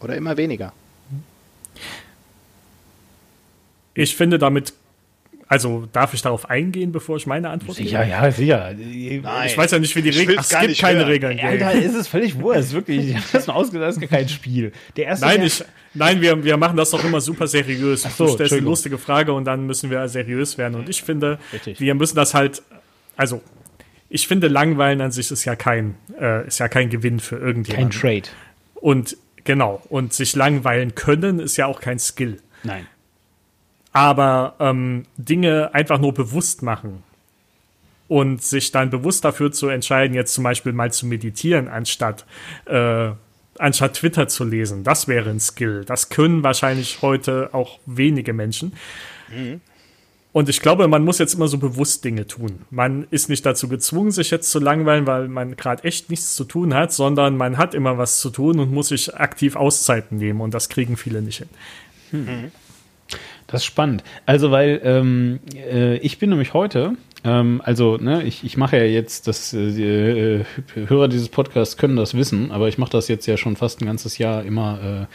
Oder 0.00 0.16
immer 0.16 0.36
weniger. 0.36 0.72
Ich 3.94 4.16
finde, 4.16 4.38
damit 4.38 4.72
also 5.46 5.86
darf 5.92 6.14
ich 6.14 6.22
darauf 6.22 6.48
eingehen, 6.48 6.90
bevor 6.90 7.16
ich 7.16 7.26
meine 7.26 7.50
Antwort 7.50 7.76
gebe? 7.76 7.90
Ja, 7.90 8.02
ja, 8.02 8.30
sicher. 8.30 8.72
Nein, 8.74 9.46
ich 9.46 9.56
weiß 9.56 9.72
ja 9.72 9.78
nicht, 9.78 9.94
wie 9.94 10.02
die 10.02 10.10
Regeln 10.10 10.42
sind. 10.42 10.60
Es 10.60 10.66
gibt 10.66 10.78
keine 10.78 11.00
hören. 11.00 11.08
Regeln. 11.08 11.38
Ja, 11.38 11.56
da 11.56 11.70
ist 11.70 11.94
es 11.94 12.08
völlig 12.08 12.38
wurscht, 12.38 12.72
wirklich. 12.72 13.10
Ich 13.10 13.16
habe 13.16 13.26
das 13.32 13.46
mal 13.46 13.54
ausgedacht, 13.54 13.88
das 13.88 13.96
ist 13.98 14.08
kein 14.08 14.28
Spiel. 14.28 14.72
Der 14.96 15.06
erste 15.06 15.26
nein, 15.26 15.42
ich, 15.42 15.62
nein 15.92 16.20
wir, 16.22 16.42
wir 16.42 16.56
machen 16.56 16.76
das 16.76 16.90
doch 16.90 17.04
immer 17.04 17.20
super 17.20 17.46
seriös. 17.46 18.06
Ach 18.06 18.10
so, 18.10 18.26
du 18.26 18.32
stellst 18.32 18.54
eine 18.54 18.62
lustige 18.62 18.96
Frage 18.96 19.34
und 19.34 19.44
dann 19.44 19.66
müssen 19.66 19.90
wir 19.90 20.08
seriös 20.08 20.56
werden. 20.56 20.76
Und 20.76 20.88
ich 20.88 21.02
finde, 21.02 21.38
Richtig. 21.52 21.78
wir 21.78 21.94
müssen 21.94 22.16
das 22.16 22.32
halt, 22.32 22.62
also 23.16 23.42
ich 24.08 24.26
finde, 24.26 24.48
Langweilen 24.48 25.02
an 25.02 25.12
sich 25.12 25.30
ist 25.30 25.44
ja 25.44 25.56
kein, 25.56 25.96
äh, 26.18 26.46
ist 26.46 26.58
ja 26.58 26.68
kein 26.68 26.88
Gewinn 26.88 27.20
für 27.20 27.36
irgendjemanden. 27.36 27.90
Kein 27.90 28.22
Trade. 28.22 28.28
Und 28.74 29.18
genau, 29.44 29.82
und 29.90 30.14
sich 30.14 30.34
langweilen 30.36 30.94
können 30.94 31.38
ist 31.38 31.58
ja 31.58 31.66
auch 31.66 31.80
kein 31.80 31.98
Skill. 31.98 32.40
Nein 32.62 32.86
aber 33.94 34.56
ähm, 34.58 35.04
Dinge 35.16 35.70
einfach 35.72 35.98
nur 35.98 36.12
bewusst 36.12 36.62
machen 36.62 37.02
und 38.08 38.42
sich 38.42 38.72
dann 38.72 38.90
bewusst 38.90 39.24
dafür 39.24 39.52
zu 39.52 39.68
entscheiden, 39.68 40.14
jetzt 40.14 40.34
zum 40.34 40.44
Beispiel 40.44 40.72
mal 40.72 40.92
zu 40.92 41.06
meditieren, 41.06 41.68
anstatt, 41.68 42.26
äh, 42.66 43.10
anstatt 43.56 43.94
Twitter 43.94 44.26
zu 44.26 44.44
lesen, 44.44 44.82
das 44.82 45.06
wäre 45.06 45.30
ein 45.30 45.38
Skill. 45.38 45.84
Das 45.86 46.08
können 46.08 46.42
wahrscheinlich 46.42 47.02
heute 47.02 47.50
auch 47.52 47.78
wenige 47.86 48.32
Menschen. 48.32 48.72
Mhm. 49.32 49.60
Und 50.32 50.48
ich 50.48 50.60
glaube, 50.60 50.88
man 50.88 51.04
muss 51.04 51.20
jetzt 51.20 51.34
immer 51.34 51.46
so 51.46 51.58
bewusst 51.58 52.04
Dinge 52.04 52.26
tun. 52.26 52.62
Man 52.70 53.06
ist 53.12 53.28
nicht 53.28 53.46
dazu 53.46 53.68
gezwungen, 53.68 54.10
sich 54.10 54.32
jetzt 54.32 54.50
zu 54.50 54.58
langweilen, 54.58 55.06
weil 55.06 55.28
man 55.28 55.54
gerade 55.54 55.84
echt 55.84 56.10
nichts 56.10 56.34
zu 56.34 56.42
tun 56.42 56.74
hat, 56.74 56.92
sondern 56.92 57.36
man 57.36 57.58
hat 57.58 57.74
immer 57.74 57.96
was 57.96 58.18
zu 58.18 58.30
tun 58.30 58.58
und 58.58 58.72
muss 58.72 58.88
sich 58.88 59.14
aktiv 59.14 59.54
Auszeiten 59.54 60.18
nehmen. 60.18 60.40
Und 60.40 60.52
das 60.52 60.68
kriegen 60.68 60.96
viele 60.96 61.22
nicht 61.22 61.38
hin. 61.38 61.48
Mhm. 62.10 62.52
Das 63.54 63.62
ist 63.62 63.66
spannend. 63.66 64.02
Also, 64.26 64.50
weil 64.50 64.80
ähm, 64.82 65.38
äh, 65.54 65.96
ich 65.98 66.18
bin 66.18 66.30
nämlich 66.30 66.54
heute, 66.54 66.94
ähm, 67.22 67.62
also, 67.64 67.98
ne, 67.98 68.24
ich, 68.24 68.42
ich 68.42 68.56
mache 68.56 68.76
ja 68.76 68.82
jetzt, 68.82 69.28
das 69.28 69.54
äh, 69.54 70.38
äh, 70.40 70.44
Hörer 70.74 71.06
dieses 71.06 71.28
Podcasts 71.28 71.76
können 71.76 71.94
das 71.94 72.14
wissen, 72.14 72.50
aber 72.50 72.66
ich 72.66 72.78
mache 72.78 72.90
das 72.90 73.06
jetzt 73.06 73.26
ja 73.26 73.36
schon 73.36 73.54
fast 73.54 73.80
ein 73.80 73.86
ganzes 73.86 74.18
Jahr 74.18 74.44
immer 74.44 75.06
äh, 75.06 75.14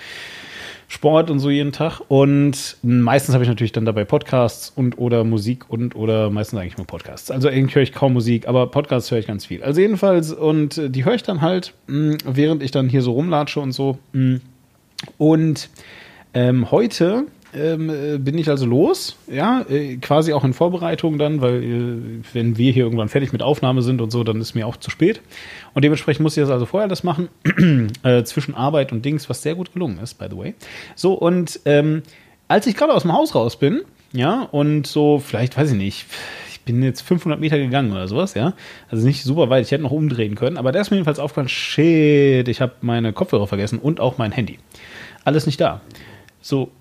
Sport 0.88 1.30
und 1.30 1.40
so 1.40 1.50
jeden 1.50 1.74
Tag. 1.74 2.00
Und 2.08 2.78
meistens 2.82 3.34
habe 3.34 3.44
ich 3.44 3.50
natürlich 3.50 3.74
dann 3.74 3.84
dabei 3.84 4.06
Podcasts 4.06 4.72
und 4.74 4.98
oder 4.98 5.26
Musik 5.26 5.70
und 5.70 5.98
oder 5.98 6.30
meistens 6.30 6.60
eigentlich 6.60 6.78
nur 6.78 6.88
Podcasts. 6.88 7.32
Also 7.32 7.50
irgendwie 7.50 7.76
höre 7.76 7.84
ich 7.84 7.92
kaum 7.92 8.14
Musik, 8.14 8.48
aber 8.48 8.68
Podcasts 8.68 9.12
höre 9.12 9.20
ich 9.20 9.28
ganz 9.28 9.48
viel. 9.48 9.62
Also 9.64 9.82
jedenfalls, 9.82 10.32
und 10.32 10.78
äh, 10.78 10.90
die 10.90 11.04
höre 11.04 11.16
ich 11.16 11.24
dann 11.24 11.42
halt, 11.42 11.74
mh, 11.88 12.20
während 12.24 12.64
ich 12.64 12.72
dann 12.72 12.88
hier 12.88 13.02
so 13.02 13.12
rumlatsche 13.12 13.60
und 13.60 13.74
so. 13.74 13.98
Mh. 14.14 14.40
Und 15.18 15.70
ähm, 16.34 16.72
heute 16.72 17.26
ähm, 17.54 17.90
äh, 17.90 18.18
bin 18.18 18.38
ich 18.38 18.50
also 18.50 18.66
los, 18.66 19.18
ja, 19.28 19.66
äh, 19.70 19.98
quasi 19.98 20.34
auch 20.34 20.44
in 20.44 20.54
Vorbereitung 20.54 21.18
dann, 21.18 21.42
weil 21.42 21.64
äh, 21.64 22.24
wenn 22.34 22.58
wir 22.58 22.72
hier 22.72 22.84
irgendwann 22.84 23.10
fertig 23.10 23.32
mit 23.32 23.42
Aufnahme 23.42 23.82
sind 23.82 24.02
und 24.02 24.12
so, 24.12 24.24
dann 24.24 24.40
ist 24.40 24.54
mir 24.56 24.68
auch 24.68 24.78
zu 24.78 24.92
spät. 24.92 25.22
Und 25.74 25.84
dementsprechend 25.84 26.24
muss 26.24 26.38
ich 26.38 26.42
das 26.42 26.52
also 26.52 26.66
vorher 26.66 26.88
das 26.88 27.04
machen, 27.04 27.30
äh, 28.04 28.24
zwischen 28.24 28.56
Arbeit 28.56 28.92
und 28.92 29.04
Dings, 29.04 29.30
was 29.30 29.42
sehr 29.42 29.56
gut 29.56 29.74
gelungen 29.74 30.00
ist, 30.00 30.16
by 30.16 30.26
the 30.30 30.38
way. 30.38 30.54
So, 30.96 31.14
und 31.14 31.60
ähm, 31.66 32.04
als 32.48 32.68
ich 32.68 32.76
gerade 32.76 32.94
aus 32.94 33.04
dem 33.04 33.14
Haus 33.14 33.34
raus 33.36 33.58
bin, 33.58 33.82
ja, 34.12 34.42
und 34.52 34.88
so, 34.88 35.20
vielleicht, 35.20 35.58
weiß 35.58 35.72
ich 35.72 35.78
nicht, 35.78 36.06
ich 36.52 36.62
bin 36.62 36.84
jetzt 36.84 37.02
500 37.02 37.40
Meter 37.40 37.58
gegangen 37.58 37.92
oder 37.92 38.08
sowas, 38.08 38.34
ja, 38.34 38.54
also 38.90 39.06
nicht 39.06 39.24
super 39.24 39.50
weit, 39.50 39.66
ich 39.66 39.72
hätte 39.72 39.84
noch 39.84 39.92
umdrehen 39.92 40.36
können, 40.36 40.58
aber 40.58 40.72
da 40.72 40.82
ist 40.82 40.92
mir 40.92 40.98
jedenfalls 40.98 41.20
aufgefallen, 41.20 41.50
shit, 41.50 42.48
ich 42.48 42.62
habe 42.62 42.74
meine 42.82 43.14
Kopfhörer 43.14 43.48
vergessen 43.48 43.80
und 43.80 44.00
auch 44.00 44.18
mein 44.18 44.32
Handy. 44.32 44.60
Alles 45.26 45.46
nicht 45.46 45.60
da. 45.62 45.82
So, 46.42 46.72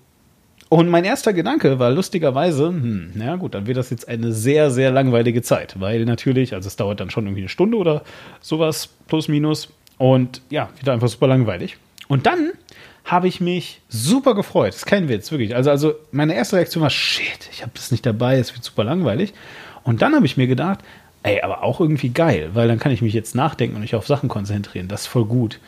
und 0.69 0.87
mein 0.87 1.03
erster 1.03 1.33
Gedanke 1.33 1.79
war 1.79 1.89
lustigerweise, 1.89 2.67
hm, 2.67 3.11
na 3.15 3.35
gut, 3.35 3.55
dann 3.55 3.65
wird 3.65 3.77
das 3.77 3.89
jetzt 3.89 4.07
eine 4.07 4.31
sehr, 4.31 4.69
sehr 4.69 4.91
langweilige 4.91 5.41
Zeit, 5.41 5.79
weil 5.79 6.05
natürlich, 6.05 6.53
also 6.53 6.67
es 6.67 6.75
dauert 6.75 6.99
dann 6.99 7.09
schon 7.09 7.25
irgendwie 7.25 7.41
eine 7.41 7.49
Stunde 7.49 7.77
oder 7.77 8.03
sowas, 8.39 8.89
plus 9.07 9.27
minus. 9.27 9.69
Und 9.97 10.41
ja, 10.49 10.69
wieder 10.79 10.93
einfach 10.93 11.09
super 11.09 11.27
langweilig. 11.27 11.77
Und 12.07 12.25
dann 12.25 12.51
habe 13.03 13.27
ich 13.27 13.41
mich 13.41 13.81
super 13.89 14.35
gefreut. 14.35 14.69
Das 14.69 14.77
ist 14.77 14.85
kein 14.85 15.09
Witz, 15.09 15.31
wirklich. 15.31 15.55
Also, 15.55 15.71
also 15.71 15.95
meine 16.11 16.35
erste 16.35 16.57
Reaktion 16.57 16.83
war, 16.83 16.91
shit, 16.91 17.49
ich 17.51 17.63
habe 17.63 17.71
das 17.73 17.91
nicht 17.91 18.05
dabei, 18.05 18.37
es 18.37 18.53
wird 18.53 18.63
super 18.63 18.83
langweilig. 18.83 19.33
Und 19.83 20.03
dann 20.03 20.13
habe 20.13 20.27
ich 20.27 20.37
mir 20.37 20.47
gedacht, 20.47 20.79
ey, 21.23 21.41
aber 21.41 21.63
auch 21.63 21.79
irgendwie 21.79 22.09
geil, 22.09 22.51
weil 22.53 22.67
dann 22.67 22.79
kann 22.79 22.91
ich 22.91 23.01
mich 23.01 23.13
jetzt 23.13 23.33
nachdenken 23.33 23.75
und 23.75 23.81
mich 23.81 23.95
auf 23.95 24.07
Sachen 24.07 24.29
konzentrieren. 24.29 24.87
Das 24.87 25.01
ist 25.01 25.07
voll 25.07 25.25
gut. 25.25 25.59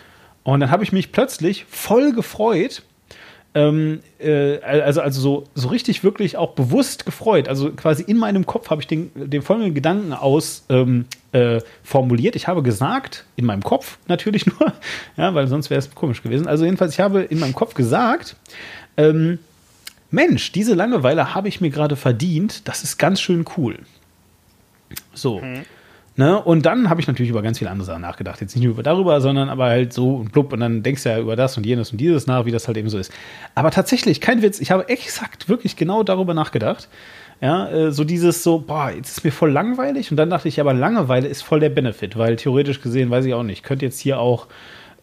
Und 0.43 0.59
dann 0.59 0.71
habe 0.71 0.83
ich 0.83 0.91
mich 0.91 1.11
plötzlich 1.11 1.65
voll 1.69 2.13
gefreut, 2.13 2.83
ähm, 3.53 3.99
äh, 4.19 4.59
also, 4.59 5.01
also 5.01 5.21
so, 5.21 5.43
so 5.55 5.67
richtig 5.67 6.03
wirklich 6.03 6.37
auch 6.37 6.53
bewusst 6.53 7.05
gefreut. 7.05 7.49
Also 7.49 7.71
quasi 7.71 8.03
in 8.03 8.17
meinem 8.17 8.45
Kopf 8.45 8.69
habe 8.69 8.81
ich 8.81 8.87
den, 8.87 9.11
den 9.15 9.41
folgenden 9.41 9.73
Gedanken 9.73 10.13
aus 10.13 10.63
ähm, 10.69 11.05
äh, 11.33 11.59
formuliert. 11.83 12.35
Ich 12.35 12.47
habe 12.47 12.63
gesagt, 12.63 13.25
in 13.35 13.45
meinem 13.45 13.63
Kopf 13.63 13.97
natürlich 14.07 14.45
nur, 14.59 14.73
ja, 15.17 15.33
weil 15.33 15.47
sonst 15.47 15.69
wäre 15.69 15.79
es 15.79 15.93
komisch 15.93 16.23
gewesen. 16.23 16.47
Also 16.47 16.63
jedenfalls, 16.63 16.93
ich 16.93 16.99
habe 16.99 17.23
in 17.23 17.39
meinem 17.39 17.55
Kopf 17.55 17.73
gesagt, 17.73 18.37
ähm, 18.95 19.39
Mensch, 20.11 20.51
diese 20.51 20.73
Langeweile 20.73 21.33
habe 21.33 21.47
ich 21.47 21.61
mir 21.61 21.69
gerade 21.69 21.95
verdient. 21.95 22.67
Das 22.67 22.83
ist 22.83 22.97
ganz 22.97 23.21
schön 23.21 23.45
cool. 23.57 23.79
So. 25.13 25.39
Mhm. 25.39 25.65
Ne? 26.17 26.41
Und 26.41 26.65
dann 26.65 26.89
habe 26.89 26.99
ich 26.99 27.07
natürlich 27.07 27.29
über 27.29 27.41
ganz 27.41 27.59
viele 27.59 27.71
andere 27.71 27.85
Sachen 27.85 28.01
nachgedacht. 28.01 28.41
Jetzt 28.41 28.55
nicht 28.55 28.63
nur 28.63 28.73
über 28.73 28.83
darüber, 28.83 29.21
sondern 29.21 29.49
aber 29.49 29.65
halt 29.65 29.93
so 29.93 30.15
und 30.15 30.31
blub. 30.31 30.51
Und 30.51 30.59
dann 30.59 30.83
denkst 30.83 31.03
du 31.03 31.09
ja 31.09 31.19
über 31.19 31.35
das 31.35 31.57
und 31.57 31.65
jenes 31.65 31.91
und 31.91 31.99
dieses 31.99 32.27
nach, 32.27 32.45
wie 32.45 32.51
das 32.51 32.67
halt 32.67 32.77
eben 32.77 32.89
so 32.89 32.97
ist. 32.97 33.13
Aber 33.55 33.71
tatsächlich, 33.71 34.19
kein 34.19 34.41
Witz, 34.41 34.59
ich 34.59 34.71
habe 34.71 34.89
exakt 34.89 35.47
wirklich 35.47 35.77
genau 35.77 36.03
darüber 36.03 36.33
nachgedacht. 36.33 36.89
Ja, 37.39 37.69
äh, 37.69 37.91
so 37.91 38.03
dieses 38.03 38.43
so, 38.43 38.59
boah, 38.59 38.91
jetzt 38.91 39.17
ist 39.17 39.23
mir 39.23 39.31
voll 39.31 39.51
langweilig. 39.51 40.11
Und 40.11 40.17
dann 40.17 40.29
dachte 40.29 40.47
ich, 40.47 40.59
aber 40.59 40.73
Langeweile 40.73 41.27
ist 41.27 41.41
voll 41.41 41.59
der 41.59 41.69
Benefit, 41.69 42.17
weil 42.17 42.35
theoretisch 42.35 42.81
gesehen, 42.81 43.09
weiß 43.09 43.25
ich 43.25 43.33
auch 43.33 43.43
nicht, 43.43 43.63
könnte 43.63 43.85
jetzt 43.85 43.99
hier 43.99 44.19
auch 44.19 44.47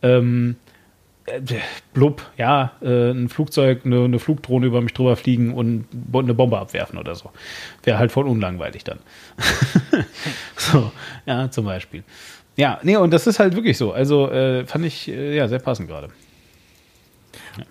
ähm, 0.02 0.56
äh, 1.28 1.60
blub, 1.94 2.22
ja, 2.36 2.72
äh, 2.80 3.10
ein 3.10 3.28
Flugzeug, 3.28 3.84
eine, 3.84 4.04
eine, 4.04 4.18
Flugdrohne 4.18 4.66
über 4.66 4.80
mich 4.80 4.94
drüber 4.94 5.16
fliegen 5.16 5.54
und 5.54 5.86
eine 6.12 6.34
Bombe 6.34 6.58
abwerfen 6.58 6.98
oder 6.98 7.14
so. 7.14 7.30
Wäre 7.82 7.98
halt 7.98 8.12
voll 8.12 8.26
unlangweilig 8.26 8.84
dann. 8.84 8.98
so, 10.56 10.92
ja, 11.26 11.50
zum 11.50 11.64
Beispiel. 11.64 12.04
Ja, 12.56 12.80
nee, 12.82 12.96
und 12.96 13.12
das 13.12 13.26
ist 13.26 13.38
halt 13.38 13.54
wirklich 13.54 13.78
so. 13.78 13.92
Also 13.92 14.30
äh, 14.30 14.66
fand 14.66 14.84
ich 14.84 15.08
äh, 15.08 15.36
ja 15.36 15.48
sehr 15.48 15.60
passend 15.60 15.88
gerade. 15.88 16.10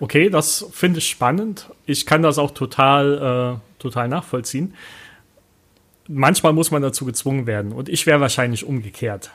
Okay, 0.00 0.30
das 0.30 0.66
finde 0.72 0.98
ich 0.98 1.08
spannend. 1.08 1.70
Ich 1.86 2.04
kann 2.04 2.22
das 2.22 2.38
auch 2.38 2.50
total, 2.50 3.58
total 3.78 4.08
nachvollziehen. 4.08 4.74
Manchmal 6.08 6.52
muss 6.52 6.70
man 6.70 6.82
dazu 6.82 7.06
gezwungen 7.06 7.46
werden 7.46 7.72
und 7.72 7.88
ich 7.88 8.04
wäre 8.04 8.20
wahrscheinlich 8.20 8.66
umgekehrt. 8.66 9.30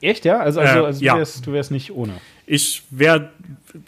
Echt, 0.00 0.24
ja? 0.24 0.40
Also, 0.40 0.60
also, 0.60 0.84
also 0.84 1.04
ja. 1.04 1.12
du, 1.12 1.18
wärst, 1.18 1.46
du 1.46 1.52
wärst 1.52 1.70
nicht 1.70 1.92
ohne. 1.92 2.14
Ich 2.46 2.82
wäre 2.90 3.30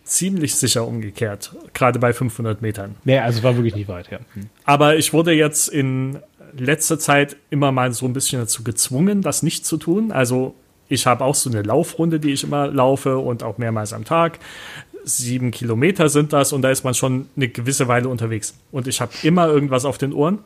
ziemlich 0.05 0.55
sicher 0.55 0.87
umgekehrt, 0.87 1.55
gerade 1.75 1.99
bei 1.99 2.13
500 2.13 2.63
Metern. 2.63 2.95
Ja, 3.05 3.25
also 3.25 3.43
war 3.43 3.57
wirklich 3.57 3.75
nicht 3.75 3.89
weit, 3.89 4.11
ja. 4.11 4.19
Hm. 4.35 4.49
Aber 4.65 4.97
ich 4.97 5.13
wurde 5.13 5.33
jetzt 5.33 5.69
in 5.69 6.19
letzter 6.57 6.99
Zeit 6.99 7.37
immer 7.51 7.73
mal 7.73 7.93
so 7.93 8.07
ein 8.07 8.13
bisschen 8.13 8.41
dazu 8.41 8.63
gezwungen, 8.63 9.23
das 9.23 9.43
nicht 9.43 9.67
zu 9.67 9.77
tun. 9.77 10.13
Also 10.13 10.55
ich 10.89 11.07
habe 11.07 11.25
auch 11.25 11.35
so 11.35 11.51
eine 11.51 11.63
Laufrunde, 11.63 12.21
die 12.21 12.33
ich 12.33 12.45
immer 12.45 12.67
laufe 12.67 13.19
und 13.19 13.43
auch 13.43 13.59
mehrmals 13.59 13.93
am 13.93 14.05
Tag. 14.05 14.39
Sieben 15.05 15.51
Kilometer 15.51 16.09
sind 16.09 16.33
das 16.33 16.53
und 16.53 16.63
da 16.63 16.71
ist 16.71 16.85
man 16.85 16.95
schon 16.95 17.29
eine 17.37 17.49
gewisse 17.49 17.89
Weile 17.89 18.09
unterwegs. 18.09 18.55
Und 18.71 18.87
ich 18.87 19.01
habe 19.01 19.13
immer 19.23 19.47
irgendwas 19.47 19.85
auf 19.85 19.99
den 19.99 20.13
Ohren. 20.13 20.41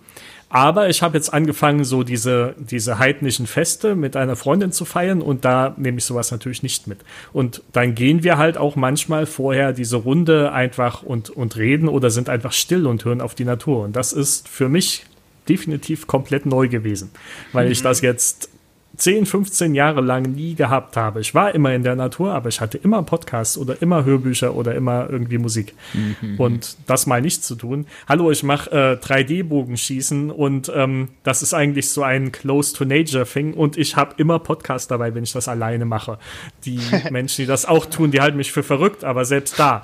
Aber 0.49 0.88
ich 0.88 1.03
habe 1.03 1.16
jetzt 1.16 1.32
angefangen, 1.32 1.84
so 1.84 2.03
diese, 2.03 2.55
diese 2.59 2.99
heidnischen 2.99 3.47
Feste 3.47 3.97
mit 3.97 4.16
einer 4.16 4.36
Freundin 4.36 4.72
zu 4.72 4.84
feiern 4.84 5.20
und 5.20 5.45
da 5.45 5.74
nehme 5.76 5.99
ich 5.99 6.05
sowas 6.05 6.30
natürlich 6.30 6.62
nicht 6.62 6.86
mit. 6.86 6.99
Und 7.32 7.62
dann 7.72 7.95
gehen 7.95 8.22
wir 8.22 8.38
halt 8.38 8.57
auch 8.57 8.76
manchmal 8.76 9.26
vorher 9.26 9.72
diese 9.72 9.97
Runde 9.97 10.53
einfach 10.53 11.03
und, 11.03 11.30
und 11.30 11.57
reden 11.57 11.88
oder 11.88 12.11
sind 12.11 12.28
einfach 12.28 12.53
still 12.53 12.86
und 12.86 13.05
hören 13.05 13.20
auf 13.20 13.34
die 13.34 13.45
Natur. 13.45 13.84
Und 13.84 13.97
das 13.97 14.12
ist 14.12 14.49
für 14.49 14.68
mich 14.68 15.07
definitiv 15.49 16.07
komplett 16.07 16.47
neu 16.47 16.68
gewesen, 16.68 17.11
weil 17.53 17.66
mhm. 17.66 17.72
ich 17.72 17.82
das 17.82 18.01
jetzt 18.01 18.49
10, 18.97 19.26
15 19.26 19.74
Jahre 19.74 20.01
lang 20.01 20.22
nie 20.22 20.55
gehabt 20.55 20.97
habe. 20.97 21.20
Ich 21.20 21.34
war 21.34 21.55
immer 21.55 21.74
in 21.74 21.82
der 21.82 21.97
Natur, 21.97 22.32
aber 22.32 22.49
ich 22.49 22.61
hatte 22.61 22.78
immer 22.78 23.03
Podcasts 23.03 23.59
oder 23.59 23.80
immer 23.82 24.05
Hörbücher 24.05 24.55
oder 24.55 24.74
immer 24.74 25.09
irgendwie 25.11 25.38
Musik. 25.38 25.74
Mhm. 25.92 26.38
Und 26.38 26.76
das 26.86 27.07
mal 27.07 27.20
nicht 27.20 27.45
zu 27.45 27.57
tun. 27.57 27.86
Hallo, 28.09 28.30
ich 28.30 28.42
mache 28.42 28.70
äh, 28.70 29.05
3D-Bogenschießen 29.05 30.30
und 30.30 30.70
ähm, 30.74 31.09
das 31.24 31.42
ist 31.42 31.55
eigentlich 31.55 31.90
so 31.90 32.03
ein 32.03 32.30
Close-to-Nature-Thing 32.30 33.55
und 33.55 33.76
ich 33.76 33.97
habe 33.97 34.14
immer 34.18 34.38
Podcasts 34.38 34.86
dabei, 34.86 35.14
wenn 35.14 35.24
ich 35.24 35.32
das 35.32 35.49
alleine 35.49 35.84
mache. 35.84 36.18
Die 36.64 36.80
Menschen, 37.11 37.42
die 37.42 37.47
das 37.47 37.66
auch 37.66 37.86
tun, 37.86 38.11
die 38.11 38.20
halten 38.20 38.36
mich 38.36 38.53
für 38.53 38.62
verrückt, 38.62 39.05
aber 39.05 39.24
selbst 39.24 39.59
da. 39.59 39.82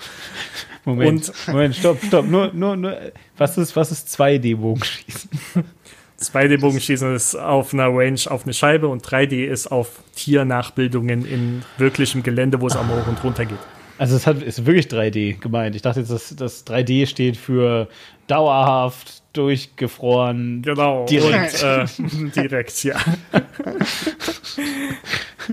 Moment, 0.85 1.29
und, 1.29 1.49
Moment, 1.49 1.77
stopp, 1.77 1.99
stopp. 2.07 2.27
Nur, 2.27 2.53
nur, 2.53 2.77
nur, 2.77 2.97
was 3.37 3.59
ist, 3.59 3.77
was 3.77 3.91
ist 3.91 4.09
2D-Bogenschießen? 4.21 5.31
2D-Bogenschießen 6.21 7.15
ist 7.15 7.35
auf 7.35 7.73
einer 7.73 7.89
Range 7.89 8.21
auf 8.27 8.45
eine 8.45 8.53
Scheibe 8.53 8.89
und 8.89 9.07
3D 9.07 9.47
ist 9.47 9.69
auf 9.69 10.03
Tiernachbildungen 10.15 11.25
in 11.25 11.63
wirklichem 11.79 12.23
Gelände, 12.23 12.61
wo 12.61 12.67
es 12.67 12.77
am 12.77 12.89
hoch 12.91 13.07
und 13.07 13.23
runter 13.25 13.47
geht. 13.47 13.59
Also 13.99 14.17
es 14.17 14.27
hat, 14.27 14.43
ist 14.43 14.65
wirklich 14.65 14.87
3D 14.87 15.41
gemeint. 15.41 15.77
Ich 15.77 15.83
dachte 15.83 16.01
jetzt, 16.01 16.11
dass 16.11 16.35
das 16.35 16.67
3D 16.67 17.07
steht 17.07 17.37
für 17.37 17.89
dauerhaft, 18.27 19.23
durchgefroren. 19.35 20.63
Genau. 20.63 21.05
Direkt. 21.07 21.63
Und, 21.63 21.69
äh, 21.69 22.31
direkt, 22.43 22.83
ja. 22.85 22.99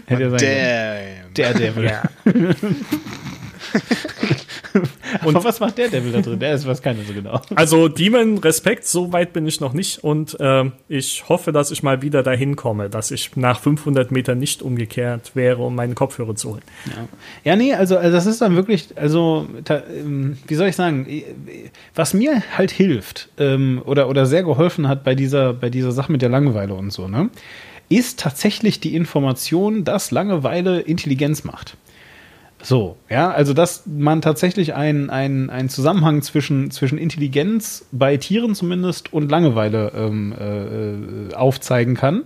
Hätte 0.05 0.23
ja 0.23 0.29
sein 0.29 0.39
Der 1.35 1.53
Devil. 1.53 1.83
Ja. 1.85 2.03
und 5.25 5.35
Aber 5.35 5.43
was 5.43 5.59
macht 5.59 5.77
der 5.77 5.89
Devil 5.89 6.11
da 6.11 6.21
drin? 6.21 6.39
Der 6.39 6.53
ist 6.53 6.67
was 6.67 6.81
keiner 6.81 7.03
so 7.03 7.13
genau. 7.13 7.41
Also 7.55 7.87
Demon 7.87 8.37
Respekt, 8.39 8.85
so 8.85 9.13
weit 9.13 9.33
bin 9.33 9.47
ich 9.47 9.59
noch 9.59 9.73
nicht 9.73 10.03
und 10.03 10.39
äh, 10.39 10.65
ich 10.87 11.27
hoffe, 11.29 11.51
dass 11.51 11.71
ich 11.71 11.83
mal 11.83 12.01
wieder 12.01 12.23
dahin 12.23 12.55
komme, 12.55 12.89
dass 12.89 13.11
ich 13.11 13.35
nach 13.35 13.59
500 13.59 14.11
Metern 14.11 14.39
nicht 14.39 14.61
umgekehrt 14.61 15.31
wäre, 15.35 15.61
um 15.63 15.75
meinen 15.75 15.95
Kopfhörer 15.95 16.35
zu 16.35 16.51
holen. 16.51 16.61
Ja, 16.85 17.07
ja 17.43 17.55
nee, 17.55 17.73
also, 17.73 17.97
also 17.97 18.11
das 18.11 18.25
ist 18.25 18.41
dann 18.41 18.55
wirklich, 18.55 18.89
also 18.95 19.47
ta, 19.63 19.83
ähm, 19.93 20.37
wie 20.47 20.55
soll 20.55 20.67
ich 20.67 20.75
sagen, 20.75 21.07
was 21.95 22.13
mir 22.13 22.43
halt 22.57 22.71
hilft 22.71 23.29
ähm, 23.37 23.81
oder, 23.85 24.09
oder 24.09 24.25
sehr 24.25 24.43
geholfen 24.43 24.87
hat 24.87 25.03
bei 25.03 25.15
dieser, 25.15 25.53
bei 25.53 25.69
dieser 25.69 25.91
Sache 25.91 26.11
mit 26.11 26.21
der 26.21 26.29
Langeweile 26.29 26.73
und 26.73 26.91
so, 26.91 27.07
ne? 27.07 27.29
ist 27.89 28.19
tatsächlich 28.19 28.79
die 28.79 28.95
Information, 28.95 29.83
dass 29.83 30.11
Langeweile 30.11 30.81
Intelligenz 30.81 31.43
macht. 31.43 31.77
So, 32.67 32.97
ja, 33.09 33.31
also 33.31 33.53
dass 33.53 33.85
man 33.85 34.21
tatsächlich 34.21 34.73
einen, 34.73 35.09
einen, 35.09 35.69
Zusammenhang 35.69 36.21
zwischen, 36.21 36.69
zwischen 36.69 36.97
Intelligenz 36.97 37.85
bei 37.93 38.17
Tieren 38.17 38.55
zumindest 38.55 39.13
und 39.13 39.31
Langeweile 39.31 39.93
ähm, 39.95 41.29
äh, 41.31 41.33
aufzeigen 41.33 41.95
kann. 41.95 42.25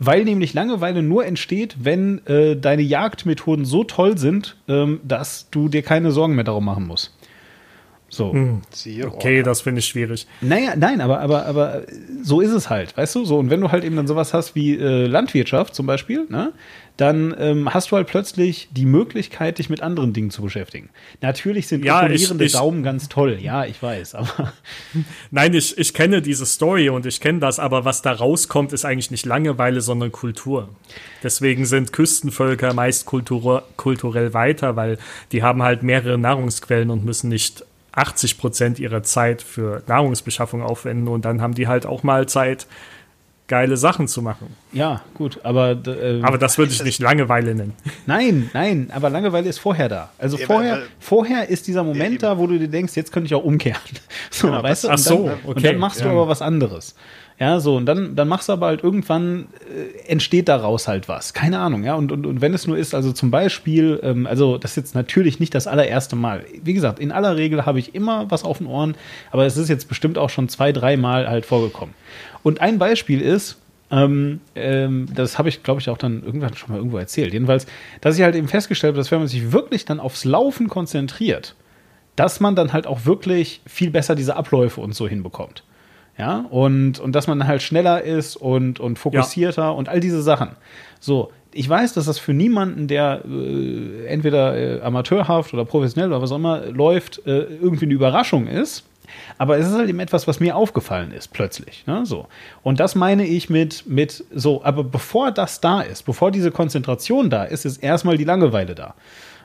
Weil 0.00 0.24
nämlich 0.24 0.54
Langeweile 0.54 1.04
nur 1.04 1.24
entsteht, 1.24 1.76
wenn 1.84 2.20
äh, 2.26 2.56
deine 2.56 2.82
Jagdmethoden 2.82 3.64
so 3.64 3.84
toll 3.84 4.18
sind, 4.18 4.56
ähm, 4.66 4.98
dass 5.04 5.50
du 5.52 5.68
dir 5.68 5.82
keine 5.82 6.10
Sorgen 6.10 6.34
mehr 6.34 6.42
darum 6.42 6.64
machen 6.64 6.88
musst. 6.88 7.16
So. 8.08 8.32
Hm. 8.32 8.62
Okay, 9.04 9.42
das 9.42 9.60
finde 9.60 9.78
ich 9.80 9.86
schwierig. 9.86 10.26
Naja, 10.40 10.74
nein, 10.76 11.00
aber, 11.00 11.20
aber, 11.20 11.46
aber 11.46 11.82
so 12.22 12.40
ist 12.40 12.52
es 12.52 12.70
halt, 12.70 12.96
weißt 12.96 13.14
du? 13.14 13.24
So, 13.24 13.38
und 13.38 13.50
wenn 13.50 13.60
du 13.60 13.70
halt 13.70 13.84
eben 13.84 13.94
dann 13.94 14.06
sowas 14.06 14.32
hast 14.32 14.54
wie 14.54 14.76
äh, 14.76 15.06
Landwirtschaft 15.06 15.74
zum 15.74 15.86
Beispiel, 15.86 16.26
ne, 16.28 16.52
dann 16.96 17.34
ähm, 17.38 17.72
hast 17.74 17.90
du 17.90 17.96
halt 17.96 18.06
plötzlich 18.06 18.68
die 18.72 18.86
Möglichkeit, 18.86 19.58
dich 19.58 19.68
mit 19.68 19.82
anderen 19.82 20.12
Dingen 20.12 20.30
zu 20.30 20.42
beschäftigen. 20.42 20.88
Natürlich 21.20 21.68
sind 21.68 21.84
ja, 21.84 22.00
rollierende 22.00 22.48
Daumen 22.48 22.82
ganz 22.82 23.08
toll, 23.08 23.38
ja, 23.40 23.64
ich 23.64 23.82
weiß, 23.82 24.14
aber. 24.14 24.52
Nein, 25.30 25.52
ich, 25.54 25.76
ich 25.76 25.92
kenne 25.92 26.22
diese 26.22 26.46
Story 26.46 26.88
und 26.88 27.04
ich 27.04 27.20
kenne 27.20 27.38
das, 27.38 27.58
aber 27.58 27.84
was 27.84 28.02
da 28.02 28.12
rauskommt, 28.12 28.72
ist 28.72 28.84
eigentlich 28.84 29.10
nicht 29.10 29.26
Langeweile, 29.26 29.80
sondern 29.82 30.10
Kultur. 30.10 30.70
Deswegen 31.22 31.66
sind 31.66 31.92
Küstenvölker 31.92 32.72
meist 32.72 33.06
kultur 33.06 33.64
kulturell 33.76 34.32
weiter, 34.32 34.76
weil 34.76 34.98
die 35.32 35.42
haben 35.42 35.62
halt 35.62 35.82
mehrere 35.82 36.18
Nahrungsquellen 36.18 36.90
und 36.90 37.04
müssen 37.04 37.28
nicht 37.28 37.64
80 37.92 38.38
Prozent 38.38 38.78
ihrer 38.78 39.02
Zeit 39.02 39.42
für 39.42 39.82
Nahrungsbeschaffung 39.86 40.62
aufwenden 40.62 41.08
und 41.08 41.24
dann 41.24 41.40
haben 41.40 41.54
die 41.54 41.66
halt 41.66 41.86
auch 41.86 42.02
mal 42.02 42.28
Zeit, 42.28 42.66
geile 43.48 43.76
Sachen 43.76 44.08
zu 44.08 44.22
machen. 44.22 44.54
Ja, 44.72 45.02
gut, 45.14 45.40
aber. 45.42 45.78
Äh, 45.86 46.20
aber 46.22 46.38
das 46.38 46.58
würde 46.58 46.72
ich 46.72 46.82
nicht 46.82 47.00
Langeweile 47.00 47.54
nennen. 47.54 47.74
Nein, 48.06 48.50
nein, 48.52 48.90
aber 48.92 49.10
Langeweile 49.10 49.48
ist 49.48 49.58
vorher 49.58 49.88
da. 49.88 50.10
Also 50.18 50.36
ja, 50.36 50.46
vorher, 50.46 50.72
weil, 50.72 50.82
vorher 50.98 51.48
ist 51.48 51.66
dieser 51.66 51.84
Moment 51.84 52.22
ja, 52.22 52.30
da, 52.30 52.38
wo 52.38 52.46
du 52.46 52.58
dir 52.58 52.68
denkst, 52.68 52.94
jetzt 52.96 53.12
könnte 53.12 53.26
ich 53.26 53.34
auch 53.34 53.44
umkehren. 53.44 53.80
So, 54.30 54.48
ja, 54.48 54.62
weißt 54.62 54.84
du? 54.84 54.88
Ach 54.90 54.98
so, 54.98 55.14
okay. 55.24 55.38
Und 55.44 55.64
dann 55.64 55.78
machst 55.78 56.04
du 56.04 56.08
aber 56.08 56.28
was 56.28 56.42
anderes. 56.42 56.94
Ja, 57.38 57.60
so, 57.60 57.76
und 57.76 57.84
dann, 57.84 58.16
dann 58.16 58.28
machst 58.28 58.48
du 58.48 58.54
aber 58.54 58.66
halt 58.66 58.82
irgendwann, 58.82 59.48
äh, 59.70 60.08
entsteht 60.08 60.48
daraus 60.48 60.88
halt 60.88 61.06
was. 61.06 61.34
Keine 61.34 61.58
Ahnung, 61.58 61.84
ja. 61.84 61.94
Und, 61.94 62.10
und, 62.10 62.24
und 62.24 62.40
wenn 62.40 62.54
es 62.54 62.66
nur 62.66 62.78
ist, 62.78 62.94
also 62.94 63.12
zum 63.12 63.30
Beispiel, 63.30 64.00
ähm, 64.02 64.26
also 64.26 64.56
das 64.56 64.70
ist 64.72 64.76
jetzt 64.76 64.94
natürlich 64.94 65.38
nicht 65.38 65.54
das 65.54 65.66
allererste 65.66 66.16
Mal. 66.16 66.44
Wie 66.62 66.72
gesagt, 66.72 66.98
in 66.98 67.12
aller 67.12 67.36
Regel 67.36 67.66
habe 67.66 67.78
ich 67.78 67.94
immer 67.94 68.30
was 68.30 68.42
auf 68.42 68.58
den 68.58 68.66
Ohren, 68.66 68.94
aber 69.32 69.44
es 69.44 69.58
ist 69.58 69.68
jetzt 69.68 69.86
bestimmt 69.86 70.16
auch 70.16 70.30
schon 70.30 70.48
zwei, 70.48 70.72
drei 70.72 70.96
Mal 70.96 71.28
halt 71.28 71.44
vorgekommen. 71.44 71.94
Und 72.42 72.62
ein 72.62 72.78
Beispiel 72.78 73.20
ist, 73.20 73.58
ähm, 73.90 74.40
ähm, 74.54 75.06
das 75.14 75.38
habe 75.38 75.50
ich, 75.50 75.62
glaube 75.62 75.82
ich, 75.82 75.90
auch 75.90 75.98
dann 75.98 76.22
irgendwann 76.22 76.56
schon 76.56 76.70
mal 76.70 76.78
irgendwo 76.78 76.96
erzählt. 76.96 77.34
Jedenfalls, 77.34 77.66
dass 78.00 78.16
ich 78.16 78.24
halt 78.24 78.34
eben 78.34 78.48
festgestellt 78.48 78.92
habe, 78.92 78.98
dass 78.98 79.10
wenn 79.10 79.18
man 79.18 79.28
sich 79.28 79.52
wirklich 79.52 79.84
dann 79.84 80.00
aufs 80.00 80.24
Laufen 80.24 80.68
konzentriert, 80.68 81.54
dass 82.16 82.40
man 82.40 82.56
dann 82.56 82.72
halt 82.72 82.86
auch 82.86 83.04
wirklich 83.04 83.60
viel 83.66 83.90
besser 83.90 84.14
diese 84.14 84.36
Abläufe 84.36 84.80
und 84.80 84.94
so 84.94 85.06
hinbekommt. 85.06 85.64
Ja, 86.18 86.46
und, 86.50 86.98
und 86.98 87.12
dass 87.12 87.26
man 87.26 87.46
halt 87.46 87.62
schneller 87.62 88.02
ist 88.02 88.36
und, 88.36 88.80
und 88.80 88.98
fokussierter 88.98 89.62
ja. 89.62 89.70
und 89.70 89.88
all 89.88 90.00
diese 90.00 90.22
Sachen. 90.22 90.50
So, 90.98 91.30
ich 91.52 91.68
weiß, 91.68 91.92
dass 91.94 92.06
das 92.06 92.18
für 92.18 92.32
niemanden, 92.32 92.88
der 92.88 93.22
äh, 93.24 94.06
entweder 94.06 94.56
äh, 94.56 94.80
amateurhaft 94.80 95.52
oder 95.52 95.64
professionell 95.64 96.10
oder 96.10 96.22
was 96.22 96.32
auch 96.32 96.36
immer 96.36 96.66
läuft, 96.66 97.26
äh, 97.26 97.40
irgendwie 97.60 97.84
eine 97.84 97.94
Überraschung 97.94 98.46
ist. 98.46 98.84
Aber 99.38 99.58
es 99.58 99.66
ist 99.66 99.74
halt 99.74 99.88
eben 99.88 100.00
etwas, 100.00 100.26
was 100.26 100.40
mir 100.40 100.56
aufgefallen 100.56 101.12
ist, 101.12 101.32
plötzlich. 101.32 101.86
Ne? 101.86 102.04
So. 102.04 102.26
Und 102.62 102.80
das 102.80 102.94
meine 102.94 103.26
ich 103.26 103.48
mit, 103.48 103.86
mit 103.86 104.24
so, 104.34 104.64
aber 104.64 104.84
bevor 104.84 105.30
das 105.30 105.60
da 105.60 105.80
ist, 105.80 106.04
bevor 106.04 106.30
diese 106.30 106.50
Konzentration 106.50 107.30
da 107.30 107.44
ist, 107.44 107.64
ist 107.64 107.78
erstmal 107.78 108.16
die 108.16 108.24
Langeweile 108.24 108.74
da. 108.74 108.94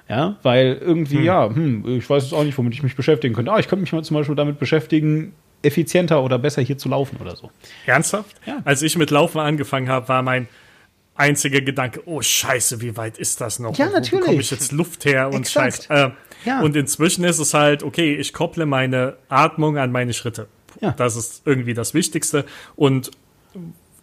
Ja, 0.10 0.36
weil 0.44 0.78
irgendwie, 0.82 1.20
hm. 1.20 1.24
ja, 1.24 1.48
hm, 1.48 1.98
ich 1.98 2.10
weiß 2.10 2.24
jetzt 2.24 2.34
auch 2.34 2.44
nicht, 2.44 2.58
womit 2.58 2.74
ich 2.74 2.84
mich 2.84 2.98
beschäftigen 2.98 3.34
könnte. 3.34 3.52
Ah, 3.52 3.60
ich 3.60 3.70
könnte 3.70 3.82
mich 3.82 3.94
mal 3.94 4.04
zum 4.04 4.18
Beispiel 4.18 4.36
damit 4.36 4.60
beschäftigen, 4.60 5.34
effizienter 5.64 6.24
oder 6.24 6.40
besser 6.40 6.62
hier 6.62 6.78
zu 6.78 6.90
laufen 6.90 7.18
oder 7.22 7.36
so. 7.36 7.52
Ernsthaft? 7.86 8.36
Ja. 8.46 8.62
Als 8.66 8.82
ich 8.82 8.98
mit 8.98 9.12
Laufen 9.12 9.40
angefangen 9.40 9.90
habe, 9.90 10.08
war 10.10 10.22
mein 10.22 10.48
einzige 11.16 11.62
Gedanke, 11.62 12.02
oh 12.06 12.22
Scheiße, 12.22 12.82
wie 12.82 12.98
weit 12.98 13.18
ist 13.18 13.42
das 13.42 13.60
noch? 13.60 13.78
Ja, 13.78 13.88
natürlich. 13.90 14.12
Wo 14.14 14.18
bekomme 14.18 14.42
ich 14.42 14.52
jetzt 14.52 14.72
Luft 14.72 15.06
her 15.06 15.30
und. 15.32 15.48
Scheiße. 15.48 15.90
Äh, 15.90 16.10
Ja. 16.46 16.62
Und 16.62 16.76
inzwischen 16.76 17.24
ist 17.24 17.38
es 17.38 17.54
halt, 17.54 17.84
okay, 17.84 18.16
ich 18.16 18.34
kopple 18.34 18.66
meine 18.66 19.18
Atmung 19.30 19.78
an 19.78 19.92
meine 19.92 20.14
Schritte. 20.14 20.48
Ja. 20.80 20.92
Das 20.92 21.16
ist 21.16 21.44
irgendwie 21.46 21.76
das 21.76 21.94
Wichtigste. 21.94 22.46
Und 22.76 23.12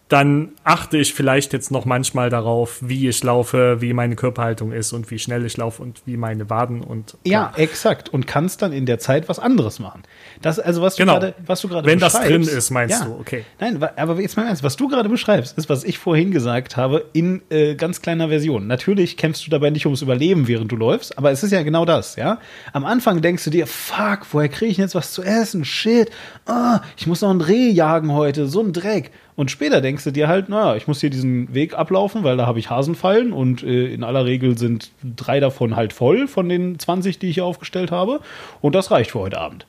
dann 0.09 0.53
achte 0.65 0.97
ich 0.97 1.13
vielleicht 1.13 1.53
jetzt 1.53 1.71
noch 1.71 1.85
manchmal 1.85 2.31
darauf, 2.31 2.79
wie 2.81 3.09
ich 3.09 3.23
laufe, 3.23 3.81
wie 3.81 3.93
meine 3.93 4.17
Körperhaltung 4.17 4.73
ist 4.73 4.95
und 4.95 5.11
wie 5.11 5.19
schnell 5.19 5.45
ich 5.45 5.59
laufe 5.59 5.83
und 5.83 6.01
wie 6.07 6.17
meine 6.17 6.49
Waden 6.49 6.81
und 6.81 7.19
Ja, 7.25 7.53
exakt. 7.57 8.09
Und 8.09 8.27
kannst 8.27 8.63
dann 8.63 8.73
in 8.73 8.87
der 8.87 8.99
Zeit 8.99 9.29
was 9.29 9.39
anderes 9.39 9.79
machen. 9.81 10.03
Das, 10.41 10.59
also 10.59 10.81
was 10.81 10.97
du 10.97 11.03
Genau. 11.03 11.15
gerade, 11.15 11.35
was 11.45 11.61
du 11.61 11.69
gerade 11.69 11.87
Wenn 11.87 11.99
das 11.99 12.15
drin 12.15 12.43
ist, 12.43 12.71
meinst 12.71 13.01
ja. 13.01 13.07
du, 13.07 13.19
okay. 13.21 13.45
Nein, 13.61 13.83
aber 13.97 14.19
jetzt 14.21 14.39
mal 14.39 14.47
ernst, 14.47 14.63
was 14.63 14.77
du 14.77 14.89
gerade 14.89 15.11
beschreibst, 15.11 15.59
ist, 15.59 15.69
was 15.69 15.85
ich 15.85 15.99
vorhin 15.99 16.31
gesagt 16.31 16.79
habe, 16.79 17.05
in 17.13 17.43
äh, 17.51 17.75
ganz 17.75 18.01
kleiner 18.01 18.29
Version. 18.29 18.67
Natürlich 18.67 19.19
kämpfst 19.19 19.47
du 19.47 19.51
dabei 19.51 19.69
nicht 19.69 19.85
ums 19.85 20.01
Überleben, 20.01 20.49
während 20.49 20.73
du 20.73 20.77
läufst, 20.77 21.19
aber 21.19 21.31
es 21.33 21.43
ist 21.43 21.53
ja 21.53 21.63
genau 21.63 21.85
das, 21.85 22.17
ja. 22.17 22.39
Am 22.73 22.87
Anfang 22.87 23.21
denkst 23.21 23.45
du 23.45 23.51
dir, 23.51 23.67
fuck, 23.67 24.21
woher 24.33 24.49
kriege 24.49 24.71
ich 24.71 24.77
denn 24.77 24.87
jetzt 24.87 24.95
was 24.95 25.13
zu 25.13 25.23
essen? 25.23 25.67
Shit, 25.67 26.11
ah, 26.47 26.81
ich 26.97 27.07
muss 27.07 27.21
noch 27.21 27.31
ein 27.31 27.43
Reh 27.43 27.69
jagen 27.69 28.13
heute, 28.13 28.47
so 28.47 28.63
ein 28.63 28.73
Dreck. 28.73 29.11
Und 29.39 29.53
später 29.53 29.81
denkst 29.81 30.03
du 30.03 30.11
dir 30.11 30.27
halt, 30.27 30.49
naja, 30.49 30.75
ich 30.75 30.89
muss 30.89 31.01
hier 31.01 31.11
diesen 31.11 31.55
Weg 31.55 31.73
ablaufen, 31.73 32.25
weil 32.25 32.37
da 32.37 32.45
habe 32.45 32.59
ich 32.59 32.71
Hasenfallen 32.71 33.33
und 33.33 33.63
äh, 33.63 33.87
in 33.87 34.03
aller 34.03 34.25
Regel 34.25 34.59
sind 34.59 34.91
drei 35.15 35.39
davon 35.39 35.77
halt 35.77 35.93
voll 35.93 36.27
von 36.27 36.49
den 36.49 36.77
20, 36.77 37.21
die 37.21 37.29
ich 37.29 37.35
hier 37.35 37.45
aufgestellt 37.45 37.93
habe. 37.93 38.19
Und 38.63 38.75
das 38.75 38.91
reicht 38.91 39.13
für 39.13 39.21
heute 39.21 39.39
Abend. 39.39 39.65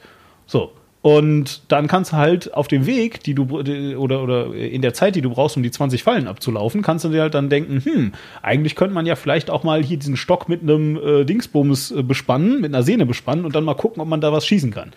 So. 0.47 0.71
Und 1.03 1.71
dann 1.71 1.87
kannst 1.87 2.13
du 2.13 2.15
halt 2.17 2.51
auf 2.55 2.67
dem 2.67 2.87
Weg, 2.87 3.21
die 3.21 3.35
du 3.35 3.59
oder, 3.95 4.23
oder 4.23 4.55
in 4.55 4.81
der 4.81 4.95
Zeit, 4.95 5.15
die 5.15 5.21
du 5.21 5.29
brauchst, 5.29 5.55
um 5.55 5.61
die 5.61 5.69
20 5.69 6.01
Fallen 6.01 6.27
abzulaufen, 6.27 6.81
kannst 6.81 7.05
du 7.05 7.09
dir 7.09 7.21
halt 7.21 7.35
dann 7.35 7.51
denken, 7.51 7.79
hm, 7.85 8.13
eigentlich 8.41 8.75
könnte 8.75 8.95
man 8.95 9.05
ja 9.05 9.15
vielleicht 9.15 9.51
auch 9.51 9.63
mal 9.63 9.83
hier 9.83 9.97
diesen 9.97 10.17
Stock 10.17 10.49
mit 10.49 10.63
einem 10.63 10.97
äh, 10.97 11.25
Dingsbums 11.25 11.91
äh, 11.91 12.01
bespannen, 12.01 12.59
mit 12.59 12.73
einer 12.73 12.81
Sehne 12.81 13.05
bespannen 13.05 13.45
und 13.45 13.55
dann 13.55 13.65
mal 13.65 13.75
gucken, 13.75 14.01
ob 14.01 14.07
man 14.07 14.19
da 14.19 14.33
was 14.33 14.47
schießen 14.47 14.71
kann. 14.71 14.93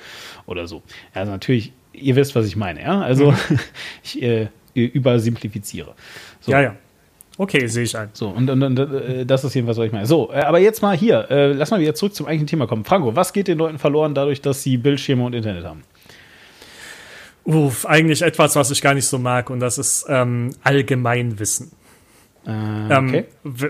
Oder 0.47 0.66
so. 0.66 0.81
Also 1.12 1.31
natürlich, 1.31 1.75
ihr 1.93 2.16
wisst, 2.16 2.35
was 2.35 2.47
ich 2.47 2.57
meine, 2.57 2.81
ja? 2.81 3.03
Also 3.03 3.35
ich 4.03 4.23
äh, 4.23 4.49
übersimplifiziere. 4.75 5.95
So. 6.41 6.53
Ja, 6.53 6.61
ja. 6.61 6.77
Okay, 7.39 7.66
sehe 7.66 7.85
ich 7.85 7.97
ein. 7.97 8.11
So, 8.12 8.29
und, 8.29 8.49
und, 8.51 8.62
und 8.62 8.79
äh, 8.79 9.25
das 9.25 9.43
ist 9.45 9.55
jedenfalls, 9.55 9.79
was 9.79 9.87
ich 9.87 9.93
meine. 9.93 10.07
So, 10.07 10.31
äh, 10.33 10.41
aber 10.41 10.59
jetzt 10.59 10.83
mal 10.83 10.97
hier, 10.97 11.31
äh, 11.31 11.53
lass 11.53 11.70
mal 11.70 11.81
wieder 11.81 11.95
zurück 11.95 12.14
zum 12.14 12.27
eigentlichen 12.27 12.47
Thema 12.47 12.66
kommen. 12.66 12.85
Franco, 12.85 13.16
was 13.16 13.33
geht 13.33 13.49
den 13.49 13.59
Leuten 13.59 13.79
verloren 13.79 14.14
dadurch, 14.14 14.41
dass 14.43 14.62
sie 14.62 14.77
Bildschirme 14.77 15.25
und 15.25 15.35
Internet 15.35 15.64
haben? 15.64 15.83
Uff, 17.45 17.87
eigentlich 17.87 18.23
etwas, 18.23 18.55
was 18.55 18.70
ich 18.70 18.83
gar 18.83 18.95
nicht 18.95 19.07
so 19.07 19.18
mag, 19.18 19.51
und 19.51 19.61
das 19.61 19.79
ist 19.79 20.07
ähm, 20.09 20.51
Allgemeinwissen. 20.62 21.73
Äh, 22.47 22.72
Ähm, 22.90 23.09
okay. 23.09 23.24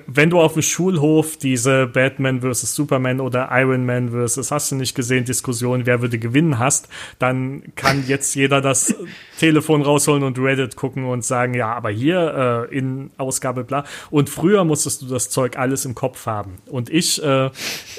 wenn 0.06 0.30
du 0.30 0.40
auf 0.40 0.54
dem 0.54 0.62
Schulhof 0.62 1.36
diese 1.36 1.86
Batman 1.86 2.40
vs. 2.40 2.74
Superman 2.74 3.20
oder 3.20 3.50
Iron 3.52 3.84
Man 3.84 4.10
vs. 4.10 4.50
hast 4.50 4.70
du 4.70 4.76
nicht 4.76 4.94
gesehen 4.94 5.24
Diskussion, 5.24 5.84
wer 5.84 6.00
würde 6.00 6.18
gewinnen 6.18 6.58
hast, 6.58 6.88
dann 7.18 7.62
kann 7.76 8.04
jetzt 8.06 8.34
jeder 8.34 8.60
das 8.60 8.94
Telefon 9.38 9.82
rausholen 9.82 10.22
und 10.22 10.38
Reddit 10.38 10.76
gucken 10.76 11.04
und 11.04 11.24
sagen, 11.24 11.54
ja, 11.54 11.72
aber 11.74 11.90
hier 11.90 12.68
äh, 12.70 12.76
in 12.76 13.10
Ausgabe 13.18 13.64
bla. 13.64 13.84
Und 14.10 14.30
früher 14.30 14.64
musstest 14.64 15.02
du 15.02 15.06
das 15.06 15.28
Zeug 15.28 15.58
alles 15.58 15.84
im 15.84 15.94
Kopf 15.94 16.26
haben. 16.26 16.54
Und 16.66 16.88
ich 16.88 17.22
äh, 17.22 17.50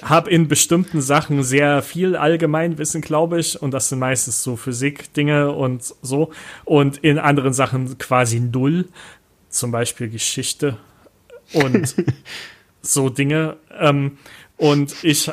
habe 0.02 0.30
in 0.30 0.48
bestimmten 0.48 1.02
Sachen 1.02 1.44
sehr 1.44 1.82
viel 1.84 2.16
Allgemeinwissen, 2.16 3.02
glaube 3.02 3.40
ich, 3.40 3.62
und 3.62 3.72
das 3.72 3.90
sind 3.90 4.00
meistens 4.00 4.44
so 4.44 4.56
Physik-Dinge 4.56 5.52
und 5.52 5.84
so. 6.02 6.32
Und 6.66 6.98
in 6.98 7.20
anderen 7.20 7.54
Sachen 7.54 7.98
quasi 7.98 8.40
null 8.40 8.86
zum 9.54 9.72
Beispiel 9.72 10.10
Geschichte 10.10 10.78
und 11.54 11.96
so 12.82 13.10
Dinge. 13.10 13.58
Ähm, 13.80 14.18
und 14.58 14.96
ich, 15.04 15.32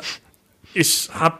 ich 0.73 1.09
habe, 1.13 1.39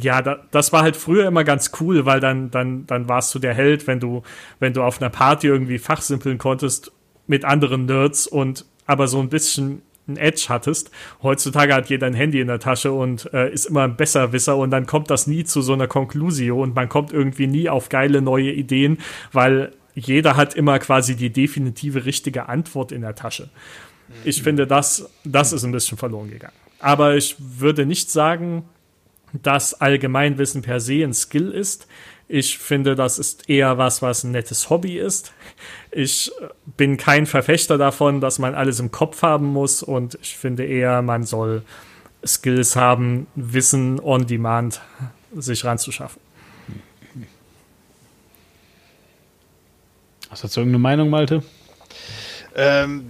ja, 0.00 0.22
da, 0.22 0.44
das 0.50 0.72
war 0.72 0.82
halt 0.82 0.96
früher 0.96 1.26
immer 1.26 1.44
ganz 1.44 1.72
cool, 1.80 2.06
weil 2.06 2.20
dann, 2.20 2.50
dann, 2.50 2.86
dann 2.86 3.08
warst 3.08 3.34
du 3.34 3.38
der 3.38 3.54
Held, 3.54 3.86
wenn 3.86 4.00
du, 4.00 4.22
wenn 4.58 4.72
du 4.72 4.82
auf 4.82 5.00
einer 5.00 5.10
Party 5.10 5.46
irgendwie 5.46 5.78
fachsimpeln 5.78 6.38
konntest 6.38 6.92
mit 7.26 7.44
anderen 7.44 7.86
Nerds 7.86 8.26
und 8.26 8.64
aber 8.86 9.06
so 9.06 9.20
ein 9.20 9.28
bisschen 9.28 9.82
ein 10.08 10.16
Edge 10.16 10.46
hattest. 10.48 10.90
Heutzutage 11.22 11.74
hat 11.74 11.88
jeder 11.88 12.06
ein 12.06 12.14
Handy 12.14 12.40
in 12.40 12.48
der 12.48 12.58
Tasche 12.58 12.92
und 12.92 13.32
äh, 13.32 13.52
ist 13.52 13.66
immer 13.66 13.82
ein 13.82 13.96
Besserwisser 13.96 14.56
und 14.56 14.70
dann 14.70 14.86
kommt 14.86 15.10
das 15.10 15.26
nie 15.26 15.44
zu 15.44 15.62
so 15.62 15.72
einer 15.72 15.86
Konklusio 15.86 16.60
und 16.60 16.74
man 16.74 16.88
kommt 16.88 17.12
irgendwie 17.12 17.46
nie 17.46 17.68
auf 17.68 17.88
geile 17.88 18.20
neue 18.20 18.50
Ideen, 18.50 18.98
weil 19.32 19.72
jeder 19.94 20.36
hat 20.36 20.54
immer 20.54 20.78
quasi 20.78 21.16
die 21.16 21.30
definitive 21.30 22.04
richtige 22.04 22.48
Antwort 22.48 22.92
in 22.92 23.02
der 23.02 23.14
Tasche. 23.14 23.50
Ich 24.24 24.42
finde, 24.42 24.66
das, 24.66 25.08
das 25.24 25.52
ist 25.52 25.64
ein 25.64 25.72
bisschen 25.72 25.98
verloren 25.98 26.30
gegangen. 26.30 26.54
Aber 26.80 27.16
ich 27.16 27.36
würde 27.38 27.86
nicht 27.86 28.10
sagen, 28.10 28.64
dass 29.32 29.80
Allgemeinwissen 29.80 30.62
per 30.62 30.80
se 30.80 31.04
ein 31.04 31.14
Skill 31.14 31.52
ist. 31.52 31.86
Ich 32.26 32.58
finde, 32.58 32.94
das 32.94 33.18
ist 33.18 33.48
eher 33.48 33.78
was, 33.78 34.02
was 34.02 34.24
ein 34.24 34.30
nettes 34.30 34.70
Hobby 34.70 34.98
ist. 34.98 35.32
Ich 35.90 36.30
bin 36.76 36.96
kein 36.96 37.26
Verfechter 37.26 37.76
davon, 37.76 38.20
dass 38.20 38.38
man 38.38 38.54
alles 38.54 38.80
im 38.80 38.90
Kopf 38.90 39.22
haben 39.22 39.46
muss 39.46 39.82
und 39.82 40.18
ich 40.22 40.36
finde 40.36 40.64
eher, 40.64 41.02
man 41.02 41.24
soll 41.24 41.62
Skills 42.24 42.76
haben, 42.76 43.26
Wissen 43.34 43.98
on 44.00 44.26
Demand 44.26 44.80
sich 45.34 45.64
ranzuschaffen. 45.64 46.20
Hast 50.30 50.42
du 50.42 50.46
dazu 50.46 50.60
irgendeine 50.60 50.82
Meinung, 50.82 51.10
Malte? 51.10 51.42
Ähm, 52.54 53.06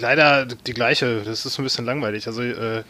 leider 0.00 0.46
die 0.46 0.72
gleiche. 0.72 1.22
Das 1.24 1.46
ist 1.46 1.58
ein 1.58 1.64
bisschen 1.64 1.84
langweilig. 1.84 2.26
Also, 2.26 2.42
äh, 2.42 2.82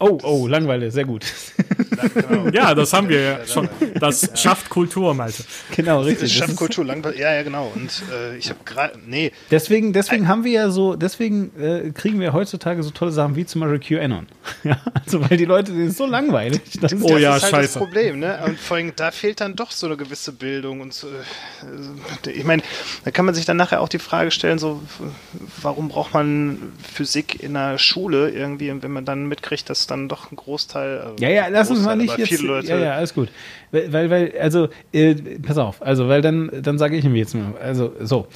Oh, 0.00 0.18
oh, 0.22 0.46
Langweile, 0.48 0.90
sehr 0.90 1.04
gut. 1.04 1.24
genau. 1.96 2.48
Ja, 2.52 2.74
das 2.74 2.92
haben 2.92 3.08
wir 3.08 3.20
ja 3.20 3.46
schon. 3.46 3.68
Das 3.98 4.30
schafft 4.34 4.68
Kultur, 4.70 5.14
Malte. 5.14 5.44
genau, 5.74 6.00
richtig. 6.00 6.30
Das 6.30 6.32
schafft 6.32 6.56
Kultur 6.56 6.84
langweilig. 6.84 7.18
Ja, 7.18 7.34
ja, 7.34 7.42
genau. 7.42 7.70
Und 7.74 8.02
äh, 8.12 8.36
ich 8.36 8.48
habe 8.50 8.60
gerade. 8.64 8.98
Nee, 9.06 9.32
deswegen 9.50 9.92
deswegen 9.92 10.28
haben 10.28 10.44
wir 10.44 10.52
ja 10.52 10.70
so, 10.70 10.94
deswegen 10.96 11.50
äh, 11.60 11.90
kriegen 11.90 12.20
wir 12.20 12.32
heutzutage 12.32 12.82
so 12.82 12.90
tolle 12.90 13.12
Sachen 13.12 13.36
wie 13.36 13.46
zum 13.46 13.60
Beispiel 13.60 13.98
QAnon. 13.98 14.26
ja, 14.64 14.78
also 15.04 15.20
weil 15.28 15.36
die 15.36 15.44
Leute, 15.44 15.72
denen 15.72 15.88
ist 15.88 15.96
so 15.98 16.06
langweilig. 16.06 16.60
Das 16.80 16.92
ist 16.92 17.02
Oh 17.02 17.08
das 17.08 17.20
ja, 17.20 17.36
ist 17.36 17.42
halt 17.44 17.54
scheiße. 17.54 17.78
das 17.78 17.82
Problem, 17.82 18.18
ne? 18.18 18.38
Und 18.46 18.58
vor 18.58 18.76
allem, 18.76 18.92
da 18.96 19.10
fehlt 19.10 19.40
dann 19.40 19.56
doch 19.56 19.70
so 19.70 19.86
eine 19.86 19.96
gewisse 19.96 20.32
Bildung 20.32 20.80
und 20.80 20.92
so, 20.94 21.08
äh, 21.08 22.30
ich 22.30 22.44
meine, 22.44 22.62
da 23.04 23.10
kann 23.10 23.24
man 23.24 23.34
sich 23.34 23.44
dann 23.44 23.56
nachher 23.56 23.80
auch 23.80 23.88
die 23.88 23.98
Frage 23.98 24.30
stellen, 24.30 24.58
so, 24.58 24.82
warum 25.62 25.88
braucht 25.88 26.14
man 26.14 26.72
Physik 26.92 27.42
in 27.42 27.54
der 27.54 27.78
Schule 27.78 28.30
irgendwie, 28.30 28.72
wenn 28.82 28.90
man 28.92 29.04
dann 29.04 29.26
mitkriegt, 29.26 29.68
dass 29.70 29.86
dann 29.86 30.08
doch 30.08 30.30
ein 30.32 30.36
Großteil. 30.36 31.00
also 31.00 31.14
Ja, 31.18 31.28
ja, 31.28 31.48
lass 31.48 31.70
uns 31.70 31.83
mal 31.84 31.96
nicht 31.96 32.16
jetzt. 32.18 32.28
Viele 32.28 32.48
Leute, 32.48 32.68
ja, 32.68 32.78
ja, 32.78 32.94
alles 32.94 33.14
gut. 33.14 33.28
Weil, 33.70 34.10
weil, 34.10 34.34
also, 34.40 34.68
äh, 34.92 35.14
pass 35.14 35.58
auf, 35.58 35.82
also, 35.82 36.08
weil 36.08 36.22
dann, 36.22 36.50
dann 36.62 36.78
sage 36.78 36.96
ich 36.96 37.04
mir 37.04 37.18
jetzt 37.18 37.34
mal, 37.34 37.54
also, 37.60 37.92
so. 38.00 38.26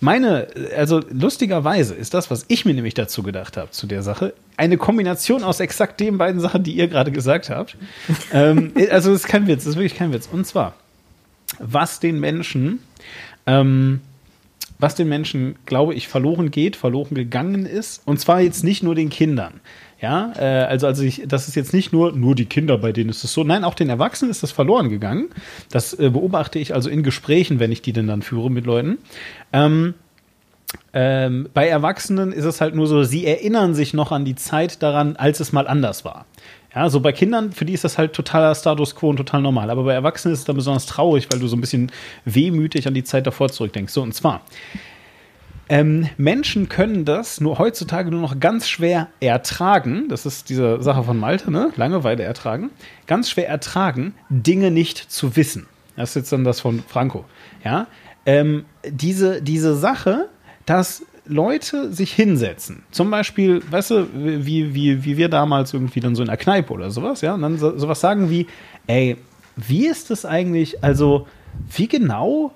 Meine, 0.00 0.48
also 0.76 1.00
lustigerweise 1.10 1.94
ist 1.94 2.12
das, 2.12 2.28
was 2.28 2.44
ich 2.48 2.64
mir 2.64 2.74
nämlich 2.74 2.94
dazu 2.94 3.22
gedacht 3.22 3.56
habe, 3.56 3.70
zu 3.70 3.86
der 3.86 4.02
Sache, 4.02 4.34
eine 4.56 4.76
Kombination 4.76 5.44
aus 5.44 5.60
exakt 5.60 6.00
den 6.00 6.18
beiden 6.18 6.40
Sachen, 6.40 6.64
die 6.64 6.72
ihr 6.72 6.88
gerade 6.88 7.12
gesagt 7.12 7.50
habt. 7.50 7.76
ähm, 8.32 8.72
also, 8.90 9.12
das 9.12 9.20
ist 9.20 9.28
kein 9.28 9.46
Witz, 9.46 9.64
das 9.64 9.74
ist 9.74 9.76
wirklich 9.76 9.94
kein 9.94 10.12
Witz. 10.12 10.28
Und 10.30 10.44
zwar, 10.44 10.74
was 11.60 12.00
den 12.00 12.18
Menschen, 12.18 12.80
ähm, 13.46 14.00
was 14.82 14.96
den 14.96 15.08
Menschen, 15.08 15.54
glaube 15.64 15.94
ich, 15.94 16.08
verloren 16.08 16.50
geht, 16.50 16.74
verloren 16.74 17.14
gegangen 17.14 17.66
ist. 17.66 18.02
Und 18.04 18.18
zwar 18.18 18.40
jetzt 18.40 18.64
nicht 18.64 18.82
nur 18.82 18.96
den 18.96 19.10
Kindern. 19.10 19.60
Ja, 20.02 20.32
äh, 20.36 20.64
also, 20.64 20.88
also 20.88 21.04
ich, 21.04 21.22
das 21.26 21.46
ist 21.46 21.54
jetzt 21.54 21.72
nicht 21.72 21.92
nur, 21.92 22.10
nur 22.10 22.34
die 22.34 22.46
Kinder, 22.46 22.76
bei 22.76 22.90
denen 22.90 23.08
ist 23.08 23.22
es 23.22 23.32
so. 23.32 23.44
Nein, 23.44 23.62
auch 23.62 23.74
den 23.74 23.88
Erwachsenen 23.88 24.32
ist 24.32 24.42
das 24.42 24.50
verloren 24.50 24.88
gegangen. 24.88 25.28
Das 25.70 25.94
äh, 25.94 26.10
beobachte 26.10 26.58
ich 26.58 26.74
also 26.74 26.90
in 26.90 27.04
Gesprächen, 27.04 27.60
wenn 27.60 27.70
ich 27.70 27.82
die 27.82 27.92
denn 27.92 28.08
dann 28.08 28.20
führe 28.20 28.50
mit 28.50 28.66
Leuten. 28.66 28.98
Ähm, 29.52 29.94
ähm, 30.92 31.48
bei 31.54 31.68
Erwachsenen 31.68 32.32
ist 32.32 32.44
es 32.44 32.60
halt 32.60 32.74
nur 32.74 32.88
so, 32.88 33.04
sie 33.04 33.26
erinnern 33.26 33.74
sich 33.74 33.94
noch 33.94 34.10
an 34.10 34.24
die 34.24 34.34
Zeit 34.34 34.82
daran, 34.82 35.14
als 35.14 35.38
es 35.38 35.52
mal 35.52 35.68
anders 35.68 36.04
war. 36.04 36.26
Ja, 36.74 36.90
so 36.90 36.98
bei 36.98 37.12
Kindern, 37.12 37.52
für 37.52 37.64
die 37.64 37.74
ist 37.74 37.84
das 37.84 37.96
halt 37.96 38.12
totaler 38.12 38.56
Status 38.56 38.96
quo 38.96 39.10
und 39.10 39.18
total 39.18 39.40
normal. 39.40 39.70
Aber 39.70 39.84
bei 39.84 39.92
Erwachsenen 39.92 40.32
ist 40.32 40.40
es 40.40 40.44
dann 40.46 40.56
besonders 40.56 40.86
traurig, 40.86 41.28
weil 41.30 41.38
du 41.38 41.46
so 41.46 41.54
ein 41.54 41.60
bisschen 41.60 41.92
wehmütig 42.24 42.88
an 42.88 42.94
die 42.94 43.04
Zeit 43.04 43.26
davor 43.26 43.50
zurückdenkst. 43.50 43.92
So, 43.92 44.02
und 44.02 44.14
zwar, 44.14 44.40
ähm, 45.72 46.06
Menschen 46.18 46.68
können 46.68 47.06
das 47.06 47.40
nur 47.40 47.58
heutzutage 47.58 48.10
nur 48.10 48.20
noch 48.20 48.38
ganz 48.38 48.68
schwer 48.68 49.08
ertragen. 49.20 50.06
Das 50.10 50.26
ist 50.26 50.50
diese 50.50 50.82
Sache 50.82 51.02
von 51.02 51.18
Malte, 51.18 51.50
ne? 51.50 51.72
Langeweile 51.76 52.24
ertragen. 52.24 52.68
Ganz 53.06 53.30
schwer 53.30 53.48
ertragen, 53.48 54.12
Dinge 54.28 54.70
nicht 54.70 54.98
zu 55.10 55.34
wissen. 55.34 55.66
Das 55.96 56.10
ist 56.10 56.16
jetzt 56.16 56.32
dann 56.32 56.44
das 56.44 56.60
von 56.60 56.82
Franco. 56.86 57.24
Ja, 57.64 57.86
ähm, 58.26 58.66
diese, 58.86 59.40
diese 59.40 59.74
Sache, 59.74 60.28
dass 60.66 61.06
Leute 61.24 61.90
sich 61.90 62.12
hinsetzen. 62.12 62.82
Zum 62.90 63.10
Beispiel, 63.10 63.62
weißt 63.70 63.92
du, 63.92 64.08
wie, 64.12 64.74
wie, 64.74 65.06
wie 65.06 65.16
wir 65.16 65.30
damals 65.30 65.72
irgendwie 65.72 66.00
dann 66.00 66.14
so 66.14 66.20
in 66.20 66.28
der 66.28 66.36
Kneipe 66.36 66.74
oder 66.74 66.90
sowas, 66.90 67.22
ja, 67.22 67.32
und 67.32 67.40
dann 67.40 67.56
so, 67.56 67.78
sowas 67.78 67.98
sagen 67.98 68.28
wie, 68.28 68.46
ey, 68.88 69.16
wie 69.56 69.86
ist 69.86 70.10
das 70.10 70.26
eigentlich, 70.26 70.84
also, 70.84 71.26
wie 71.74 71.88
genau 71.88 72.52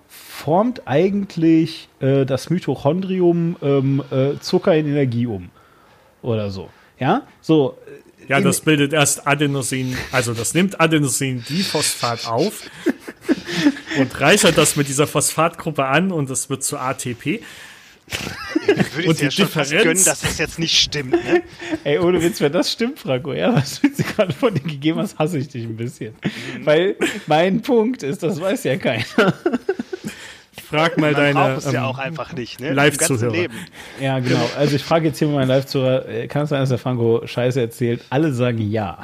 formt 0.47 0.83
eigentlich 0.87 1.89
äh, 1.99 2.25
das 2.25 2.51
Mitochondrium 2.51 3.57
ähm, 3.61 4.01
äh, 4.13 4.39
Zucker 4.39 4.77
in 4.77 4.87
Energie 4.87 5.27
um? 5.27 5.51
Oder 6.23 6.51
so. 6.51 6.71
Ja, 7.01 7.23
so. 7.41 7.77
äh, 8.23 8.29
Ja, 8.29 8.41
das 8.41 8.61
bildet 8.61 8.93
erst 8.93 9.27
Adenosin, 9.27 9.99
also 10.13 10.35
das 10.35 10.55
nimmt 10.55 10.81
Adenosin-Diphosphat 10.81 12.29
auf 12.29 12.63
und 13.99 14.21
reichert 14.21 14.57
das 14.57 14.77
mit 14.77 14.87
dieser 14.87 15.09
Phosphatgruppe 15.09 15.85
an 15.85 16.13
und 16.13 16.31
das 16.31 16.49
wird 16.49 16.63
zu 16.63 16.79
ATP. 16.79 17.41
Würde 18.95 19.09
Und 19.09 19.15
ich 19.15 19.19
dir 19.19 19.29
die 19.29 19.35
schon 19.35 19.49
fast 19.49 19.73
gönnen, 19.73 20.05
dass 20.05 20.21
das 20.21 20.39
jetzt 20.39 20.61
nicht 20.61 20.79
stimmt. 20.79 21.13
Ne? 21.13 21.43
Ey, 21.83 21.99
ohne 21.99 22.23
Witz, 22.23 22.41
wenn 22.41 22.53
das 22.53 22.71
stimmt, 22.71 23.01
Franco, 23.01 23.33
ja, 23.33 23.53
was 23.53 23.81
du 23.81 23.89
jetzt 23.89 24.07
gerade 24.17 24.33
von 24.33 24.55
dir 24.55 24.61
gegeben 24.61 25.01
hast, 25.01 25.19
hasse 25.19 25.39
ich 25.39 25.49
dich 25.49 25.65
ein 25.65 25.77
bisschen. 25.77 26.15
Weil 26.63 26.95
mein 27.27 27.63
Punkt 27.63 28.05
ist, 28.05 28.23
das 28.23 28.41
weiß 28.41 28.63
ja 28.63 28.77
keiner. 28.77 29.35
Frag 30.69 30.99
mal 30.99 31.13
Man 31.13 31.21
deine. 31.21 31.35
braucht 31.35 31.59
es 31.59 31.73
ja 31.73 31.81
ähm, 31.81 31.87
auch 31.87 31.99
einfach 31.99 32.33
nicht. 32.33 32.61
Ne? 32.61 32.73
Live-Zuhörer. 32.73 33.49
Ja, 34.01 34.19
genau. 34.19 34.49
Also 34.59 34.77
ich 34.77 34.83
frage 34.83 35.09
jetzt 35.09 35.19
hier 35.19 35.29
mal 35.29 35.37
meinen 35.37 35.49
Live-Zuhörer, 35.49 36.09
äh, 36.09 36.27
kann 36.27 36.43
es 36.43 36.49
sein, 36.49 36.61
dass 36.61 36.71
der 36.71 36.79
Franco 36.79 37.23
Scheiße 37.25 37.61
erzählt? 37.61 38.05
Alle 38.11 38.33
sagen 38.33 38.59
ja. 38.59 38.99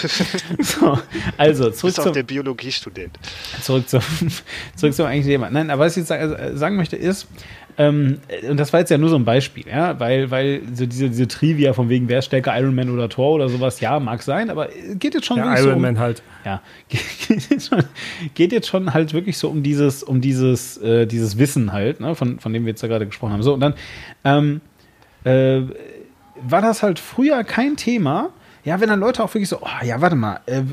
so, 0.60 0.98
also 1.36 1.70
zurück 1.70 1.94
Bis 1.94 1.98
auf 1.98 2.04
zum, 2.04 2.12
der 2.14 2.22
Biologiestudent. 2.22 3.18
zurück 3.62 3.88
zum, 3.88 4.00
zurück 4.76 4.94
zum 4.94 5.06
eigentlichen 5.06 5.32
Thema. 5.32 5.50
Nein, 5.50 5.70
aber 5.70 5.84
was 5.84 5.92
ich 5.92 6.02
jetzt 6.02 6.08
sagen, 6.08 6.32
äh, 6.32 6.56
sagen 6.56 6.76
möchte 6.76 6.96
ist, 6.96 7.26
ähm, 7.78 8.18
und 8.48 8.58
das 8.58 8.72
war 8.72 8.80
jetzt 8.80 8.90
ja 8.90 8.96
nur 8.96 9.10
so 9.10 9.16
ein 9.16 9.24
Beispiel, 9.24 9.66
ja, 9.68 10.00
weil, 10.00 10.30
weil 10.30 10.62
so 10.72 10.86
diese, 10.86 11.08
diese 11.10 11.28
Trivia 11.28 11.74
von 11.74 11.88
wegen, 11.88 12.08
wer 12.08 12.20
ist 12.20 12.26
stärker 12.26 12.58
Iron 12.58 12.74
Man 12.74 12.88
oder 12.90 13.08
Thor 13.08 13.34
oder 13.34 13.48
sowas, 13.48 13.80
ja, 13.80 14.00
mag 14.00 14.22
sein, 14.22 14.48
aber 14.48 14.68
geht 14.94 15.14
jetzt 15.14 15.26
schon 15.26 15.36
ja, 15.36 15.44
wirklich 15.44 15.60
so 15.60 15.68
Iron 15.68 15.76
um, 15.76 15.82
Man 15.82 15.98
halt. 15.98 16.22
ja, 16.44 16.62
geht 16.88 17.50
jetzt, 17.50 17.68
schon, 17.68 17.84
geht 18.34 18.52
jetzt 18.52 18.68
schon 18.68 18.94
halt 18.94 19.12
wirklich 19.12 19.36
so 19.36 19.50
um 19.50 19.62
dieses, 19.62 20.02
um 20.02 20.22
dieses, 20.22 20.78
äh, 20.78 21.06
dieses 21.06 21.38
Wissen 21.38 21.72
halt, 21.72 22.00
ne, 22.00 22.14
von, 22.14 22.40
von 22.40 22.52
dem 22.52 22.64
wir 22.64 22.70
jetzt 22.70 22.82
da 22.82 22.86
gerade 22.86 23.06
gesprochen 23.06 23.32
haben. 23.32 23.42
So, 23.42 23.52
und 23.52 23.60
dann 23.60 23.74
ähm, 24.24 24.60
äh, 25.24 25.62
war 26.42 26.62
das 26.62 26.82
halt 26.82 26.98
früher 26.98 27.44
kein 27.44 27.76
Thema. 27.76 28.30
Ja, 28.66 28.80
wenn 28.80 28.88
dann 28.88 28.98
Leute 28.98 29.22
auch 29.22 29.32
wirklich 29.32 29.48
so, 29.48 29.58
oh, 29.60 29.84
ja, 29.84 30.00
warte 30.00 30.16
mal, 30.16 30.40
äh, 30.46 30.58
äh, 30.58 30.64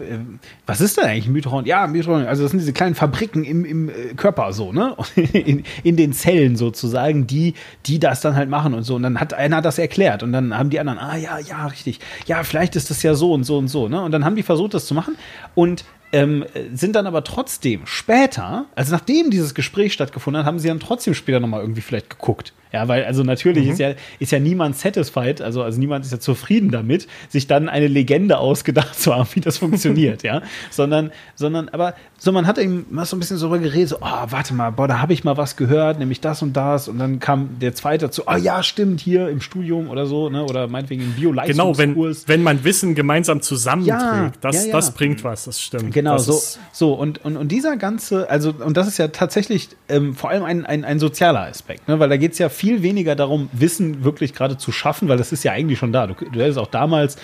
was 0.66 0.82
ist 0.82 0.98
denn 0.98 1.04
eigentlich 1.04 1.28
Mitochondrien? 1.28 1.70
Ja, 1.70 1.86
Mitochondrien, 1.86 2.28
also 2.28 2.42
das 2.42 2.50
sind 2.50 2.60
diese 2.60 2.74
kleinen 2.74 2.96
Fabriken 2.96 3.44
im, 3.44 3.64
im 3.66 3.88
äh, 3.88 4.16
Körper 4.16 4.52
so, 4.52 4.74
ne? 4.74 4.98
In, 5.16 5.64
in 5.84 5.96
den 5.96 6.12
Zellen 6.12 6.56
sozusagen, 6.56 7.28
die, 7.28 7.54
die 7.86 8.00
das 8.00 8.22
dann 8.22 8.36
halt 8.36 8.50
machen 8.50 8.74
und 8.74 8.82
so. 8.82 8.96
Und 8.96 9.04
dann 9.04 9.20
hat 9.20 9.36
einer 9.36 9.62
das 9.62 9.78
erklärt 9.78 10.24
und 10.24 10.32
dann 10.32 10.58
haben 10.58 10.72
die 10.72 10.80
anderen, 10.80 10.98
ah 10.98 11.18
ja, 11.18 11.38
ja, 11.38 11.68
richtig. 11.68 12.00
Ja, 12.26 12.44
vielleicht 12.44 12.76
ist 12.76 12.90
das 12.90 13.04
ja 13.04 13.14
so 13.14 13.32
und 13.32 13.44
so 13.44 13.60
und 13.60 13.68
so, 13.68 13.88
ne? 13.88 14.02
Und 14.02 14.12
dann 14.12 14.26
haben 14.26 14.36
die 14.36 14.44
versucht, 14.44 14.74
das 14.74 14.88
zu 14.88 14.96
machen 14.96 15.16
und 15.54 15.86
ähm, 16.14 16.46
sind 16.74 16.96
dann 16.96 17.08
aber 17.08 17.24
trotzdem 17.24 17.86
später, 17.86 18.66
also 18.76 18.94
nachdem 18.94 19.32
dieses 19.32 19.54
Gespräch 19.54 19.94
stattgefunden 19.94 20.40
hat, 20.40 20.48
haben 20.48 20.60
sie 20.60 20.68
dann 20.68 20.80
trotzdem 20.80 21.14
später 21.14 21.40
nochmal 21.40 21.62
irgendwie 21.62 21.82
vielleicht 21.82 22.10
geguckt. 22.10 22.54
Ja, 22.74 22.88
weil 22.88 23.06
also 23.06 23.24
natürlich 23.24 23.68
ist 23.68 23.80
ja 23.80 23.94
ist 24.18 24.32
ja 24.32 24.40
niemand 24.40 24.76
satisfied, 24.76 25.42
also 25.42 25.62
also 25.62 25.80
niemand 25.80 26.06
ist 26.06 26.12
ja 26.12 26.20
zufrieden 26.20 26.72
damit, 26.72 27.08
sich 27.30 27.46
dann 27.46 27.70
eine 27.70 27.88
Legende 27.88 28.40
ausgedacht 28.40 29.00
zu 29.00 29.14
haben, 29.14 29.30
wie 29.34 29.42
das 29.42 29.60
funktioniert, 29.60 30.24
ja, 30.24 30.42
sondern 30.72 31.12
sondern 31.36 31.70
aber 31.70 31.94
so 32.18 32.32
man 32.32 32.48
hat 32.48 32.58
eben 32.58 32.88
mal 32.90 33.06
so 33.06 33.16
ein 33.16 33.20
bisschen 33.20 33.38
so 33.38 33.48
darüber 33.48 33.64
geredet, 33.64 33.90
so, 33.90 33.98
oh, 34.02 34.26
warte 34.30 34.56
mal, 34.56 34.72
boah, 34.72 34.88
da 34.88 35.00
habe 35.02 35.14
ich 35.14 35.24
mal 35.24 35.38
was 35.38 35.56
gehört, 35.56 36.00
nämlich 36.00 36.20
das 36.20 36.42
und 36.42 36.54
das 36.54 36.88
und 36.88 36.98
dann 36.98 37.20
kam 37.20 37.60
der 37.60 37.76
zweite 37.76 38.06
dazu, 38.06 38.24
oh 38.26 38.38
ja, 38.38 38.64
stimmt, 38.64 39.02
hier 39.02 39.30
im 39.30 39.42
Studium 39.42 39.90
oder 39.90 40.08
so, 40.08 40.30
ne, 40.30 40.44
oder 40.44 40.68
meinetwegen 40.68 41.04
im 41.04 41.14
bio 41.14 41.32
Genau, 41.46 41.78
wenn, 41.78 41.96
wenn 41.96 42.42
man 42.42 42.64
Wissen 42.64 42.96
gemeinsam 42.96 43.42
zusammenträgt, 43.44 44.02
Ja, 44.02 44.32
das, 44.42 44.56
ja, 44.56 44.66
ja. 44.68 44.72
das 44.72 44.96
bringt 44.96 45.24
was, 45.24 45.46
das 45.46 45.62
stimmt. 45.62 45.94
Genau, 45.94 46.03
das 46.12 46.26
so, 46.26 46.60
so 46.72 46.94
und, 46.94 47.24
und, 47.24 47.38
und 47.38 47.52
dieser 47.52 47.78
ganze, 47.78 48.30
also, 48.30 48.52
und 48.52 48.78
das 48.78 48.88
ist 48.88 48.98
ja 48.98 49.08
tatsächlich 49.10 49.70
ähm, 49.90 50.16
vor 50.16 50.30
allem 50.30 50.44
ein, 50.44 50.66
ein, 50.66 50.84
ein 50.86 51.00
sozialer 51.00 51.42
Aspekt, 51.42 51.88
ne? 51.88 52.00
weil 52.00 52.10
da 52.10 52.18
geht 52.18 52.34
es 52.34 52.40
ja 52.40 52.50
viel 52.50 52.84
weniger 52.84 53.16
darum, 53.16 53.50
Wissen 53.54 54.04
wirklich 54.04 54.34
gerade 54.34 54.58
zu 54.58 54.72
schaffen, 54.72 55.08
weil 55.10 55.18
das 55.18 55.32
ist 55.32 55.44
ja 55.44 55.52
eigentlich 55.52 55.80
schon 55.80 55.92
da. 55.92 56.08
Du, 56.08 56.14
du 56.14 56.40
hättest 56.40 56.58
auch 56.58 56.68
damals, 56.68 57.18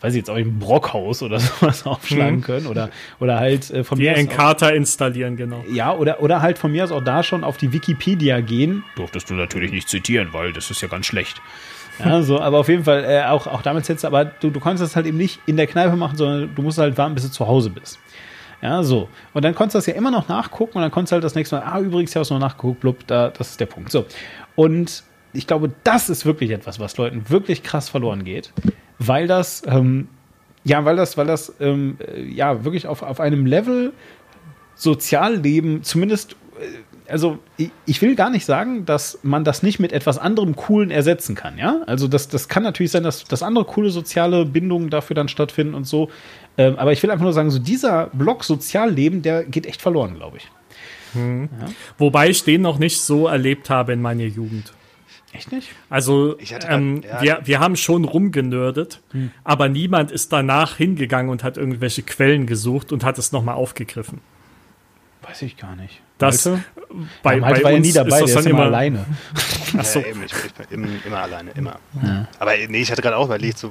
weiß 0.00 0.14
ich 0.14 0.18
jetzt 0.18 0.30
auch 0.30 0.36
im 0.36 0.58
Brockhaus 0.58 1.22
oder 1.22 1.40
sowas 1.60 1.86
aufschlagen 1.86 2.42
können 2.42 2.66
oder, 2.66 2.90
oder 3.20 3.38
halt 3.38 3.70
äh, 3.70 3.84
von 3.84 3.98
Die 3.98 4.04
mir 4.04 4.12
aus 4.12 4.18
Encarta 4.18 4.68
installieren, 4.68 5.36
genau. 5.36 5.64
ja, 5.70 5.94
oder, 5.94 6.22
oder 6.22 6.42
halt 6.42 6.58
von 6.58 6.72
mir 6.72 6.84
aus 6.84 6.92
auch 6.92 7.04
da 7.04 7.22
schon 7.22 7.44
auf 7.44 7.56
die 7.56 7.72
Wikipedia 7.72 8.40
gehen. 8.40 8.84
Durftest 8.96 9.30
du 9.30 9.34
natürlich 9.34 9.72
nicht 9.72 9.88
zitieren, 9.88 10.28
weil 10.32 10.52
das 10.52 10.70
ist 10.70 10.80
ja 10.82 10.88
ganz 10.88 11.06
schlecht. 11.06 11.40
Ja, 11.98 12.22
so, 12.22 12.40
aber 12.40 12.58
auf 12.58 12.68
jeden 12.68 12.84
Fall, 12.84 13.04
äh, 13.04 13.24
auch, 13.24 13.46
auch 13.46 13.62
damit 13.62 13.88
jetzt, 13.88 14.04
aber 14.04 14.24
du, 14.24 14.50
du 14.50 14.60
konntest 14.60 14.82
das 14.82 14.96
halt 14.96 15.06
eben 15.06 15.16
nicht 15.16 15.40
in 15.46 15.56
der 15.56 15.66
Kneipe 15.66 15.96
machen, 15.96 16.16
sondern 16.16 16.54
du 16.54 16.62
musst 16.62 16.78
halt 16.78 16.98
warten, 16.98 17.14
bis 17.14 17.24
du 17.24 17.30
zu 17.30 17.46
Hause 17.46 17.70
bist. 17.70 17.98
Ja, 18.62 18.82
so. 18.82 19.08
Und 19.34 19.44
dann 19.44 19.54
konntest 19.54 19.74
du 19.74 19.78
das 19.78 19.86
ja 19.86 19.94
immer 19.94 20.10
noch 20.10 20.28
nachgucken 20.28 20.78
und 20.78 20.82
dann 20.82 20.90
konntest 20.90 21.12
du 21.12 21.14
halt 21.14 21.24
das 21.24 21.34
nächste 21.34 21.56
Mal, 21.56 21.62
ah, 21.62 21.80
übrigens, 21.80 22.14
ja, 22.14 22.20
hast 22.20 22.30
du 22.30 22.34
noch 22.34 22.40
nachgeguckt, 22.40 22.80
blub, 22.80 23.06
da, 23.06 23.28
das 23.28 23.50
ist 23.50 23.60
der 23.60 23.66
Punkt. 23.66 23.90
So. 23.90 24.06
Und 24.54 25.04
ich 25.32 25.46
glaube, 25.46 25.70
das 25.84 26.08
ist 26.08 26.24
wirklich 26.24 26.50
etwas, 26.50 26.80
was 26.80 26.96
Leuten 26.96 27.28
wirklich 27.28 27.62
krass 27.62 27.88
verloren 27.88 28.24
geht, 28.24 28.52
weil 28.98 29.26
das, 29.26 29.62
ähm, 29.66 30.08
ja, 30.64 30.84
weil 30.84 30.96
das, 30.96 31.16
weil 31.16 31.26
das, 31.26 31.54
ähm, 31.60 31.98
äh, 32.00 32.22
ja, 32.22 32.64
wirklich 32.64 32.86
auf, 32.86 33.02
auf 33.02 33.20
einem 33.20 33.46
Level 33.46 33.92
Sozialleben 34.74 35.82
zumindest, 35.82 36.36
äh, 36.58 37.10
also 37.10 37.38
ich, 37.56 37.70
ich 37.86 38.02
will 38.02 38.16
gar 38.16 38.30
nicht 38.30 38.44
sagen, 38.44 38.84
dass 38.84 39.20
man 39.22 39.44
das 39.44 39.62
nicht 39.62 39.78
mit 39.78 39.92
etwas 39.92 40.18
anderem 40.18 40.56
Coolen 40.56 40.90
ersetzen 40.90 41.34
kann, 41.34 41.56
ja? 41.56 41.82
Also 41.86 42.08
das, 42.08 42.28
das 42.28 42.48
kann 42.48 42.62
natürlich 42.62 42.90
sein, 42.90 43.04
dass, 43.04 43.24
dass 43.24 43.42
andere 43.42 43.64
coole 43.64 43.90
soziale 43.90 44.44
Bindungen 44.44 44.90
dafür 44.90 45.14
dann 45.14 45.28
stattfinden 45.28 45.74
und 45.74 45.86
so. 45.86 46.10
Ähm, 46.58 46.76
aber 46.78 46.92
ich 46.92 47.02
will 47.02 47.10
einfach 47.10 47.24
nur 47.24 47.32
sagen, 47.32 47.50
so 47.50 47.58
dieser 47.58 48.06
Block 48.12 48.44
Sozialleben, 48.44 49.22
der 49.22 49.44
geht 49.44 49.66
echt 49.66 49.82
verloren, 49.82 50.14
glaube 50.14 50.38
ich. 50.38 50.48
Wobei 51.98 52.28
ich 52.28 52.44
den 52.44 52.60
noch 52.62 52.78
nicht 52.78 53.00
so 53.00 53.26
erlebt 53.26 53.70
habe 53.70 53.92
in 53.94 54.02
meiner 54.02 54.24
Jugend. 54.24 54.72
Echt 55.32 55.50
nicht? 55.52 55.68
Also 55.90 56.38
Ich 56.38 56.52
hatte 56.54 56.66
ähm, 56.68 57.00
grad- 57.00 57.22
ja. 57.22 57.38
wir, 57.38 57.46
wir 57.46 57.60
haben 57.60 57.76
schon 57.76 58.04
rumgenördet, 58.04 59.00
Hm. 59.12 59.30
aber 59.44 59.68
niemand 59.68 60.10
ist 60.10 60.32
danach 60.32 60.76
hingegangen 60.76 61.30
und 61.30 61.42
hat 61.44 61.56
irgendwelche 61.56 62.02
Quellen 62.02 62.46
gesucht 62.46 62.92
und 62.92 63.04
hat 63.04 63.18
es 63.18 63.32
nochmal 63.32 63.54
aufgegriffen. 63.56 64.20
Weiß 65.28 65.42
ich 65.42 65.56
gar 65.56 65.74
nicht. 65.76 66.00
Das 66.18 66.44
Malte? 66.46 66.64
bei, 67.22 67.36
Malte 67.38 67.58
bei 67.60 67.64
war 67.64 67.70
ja 67.72 67.76
uns 67.78 67.86
nie 67.86 67.92
dabei, 67.92 68.20
ist 68.22 68.34
das 68.34 68.44
dann 68.44 68.50
immer 68.52 68.60
immer 68.60 68.66
alleine. 68.68 69.04
Ach 69.76 69.84
so. 69.84 69.98
Ja, 70.00 70.06
eben, 70.06 70.22
ich, 70.24 70.32
ich 70.32 70.52
bin 70.68 70.84
immer, 70.84 70.88
immer 71.06 71.18
alleine, 71.18 71.50
immer. 71.52 71.78
Aber 72.38 72.52
nee, 72.68 72.78
ich 72.80 72.90
hatte 72.90 73.02
gerade 73.02 73.16
auch 73.16 73.26
überlegt, 73.26 73.58
so, 73.58 73.70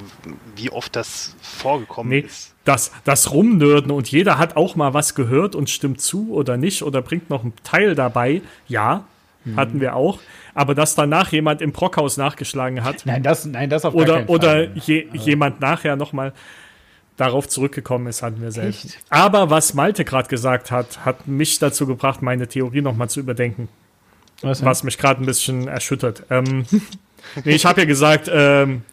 wie 0.56 0.70
oft 0.70 0.96
das 0.96 1.36
vorgekommen 1.42 2.10
Nee, 2.12 2.20
ist. 2.20 2.54
das, 2.66 2.92
das 3.04 3.32
Rumnörden 3.32 3.90
und 3.92 4.12
jeder 4.12 4.38
hat 4.38 4.58
auch 4.58 4.76
mal 4.76 4.94
was 4.94 5.16
gehört 5.16 5.56
und 5.56 5.70
stimmt 5.70 6.02
zu 6.02 6.34
oder 6.34 6.58
nicht 6.58 6.84
oder 6.84 7.02
bringt 7.02 7.30
noch 7.30 7.42
einen 7.44 7.54
Teil 7.64 7.96
dabei. 7.96 8.42
Ja, 8.68 9.06
Hm. 9.46 9.58
hatten 9.58 9.80
wir 9.80 9.96
auch. 9.96 10.18
Aber 10.56 10.74
dass 10.74 10.96
danach 10.96 11.32
jemand 11.32 11.62
im 11.62 11.72
Brockhaus 11.72 12.18
nachgeschlagen 12.18 12.84
hat 12.84 13.06
Nein, 13.06 13.22
das, 13.22 13.46
nein, 13.46 13.70
das 13.70 13.86
auf 13.86 13.94
gar 13.94 14.02
oder, 14.02 14.14
keinen 14.16 14.26
Fall. 14.28 14.36
oder 14.36 14.64
je, 14.74 15.08
jemand 15.14 15.62
nachher 15.62 15.96
nochmal 15.96 16.34
darauf 17.18 17.48
zurückgekommen 17.48 18.08
ist, 18.08 18.22
hatten 18.22 18.42
wir 18.42 18.52
selbst. 18.52 18.86
Echt? 18.86 19.00
Aber 19.10 19.50
was 19.50 19.74
Malte 19.74 20.06
gerade 20.06 20.28
gesagt 20.28 20.72
hat, 20.72 21.06
hat 21.06 21.28
mich 21.28 21.60
dazu 21.60 21.88
gebracht, 21.88 22.22
meine 22.22 22.48
Theorie 22.48 22.82
nochmal 22.82 23.10
zu 23.10 23.20
überdenken. 23.20 23.70
Was 24.42 24.64
was 24.64 24.84
mich 24.84 24.98
gerade 24.98 25.24
ein 25.24 25.26
bisschen 25.26 25.68
erschüttert. 25.68 26.24
Ähm, 26.30 26.66
nee, 27.44 27.56
ich 27.56 27.66
habe 27.66 27.82
ja 27.82 27.88
gesagt, 27.88 28.30
ähm, 28.32 28.84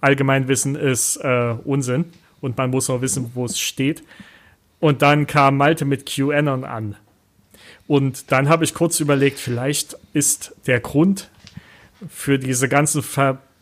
Allgemeinwissen 0.00 0.76
ist 0.76 1.16
äh, 1.18 1.54
Unsinn 1.64 2.06
und 2.40 2.56
man 2.56 2.70
muss 2.70 2.88
auch 2.88 3.02
wissen, 3.02 3.32
wo 3.34 3.44
es 3.44 3.58
steht. 3.58 4.02
Und 4.80 5.02
dann 5.02 5.26
kam 5.26 5.56
Malte 5.56 5.84
mit 5.84 6.06
QAnon 6.06 6.64
an. 6.64 6.96
Und 7.86 8.30
dann 8.30 8.48
habe 8.48 8.64
ich 8.64 8.74
kurz 8.74 9.00
überlegt, 9.00 9.38
vielleicht 9.38 9.96
ist 10.12 10.54
der 10.66 10.80
Grund 10.80 11.30
für 12.08 12.38
diese 12.38 12.68
ganzen 12.68 13.02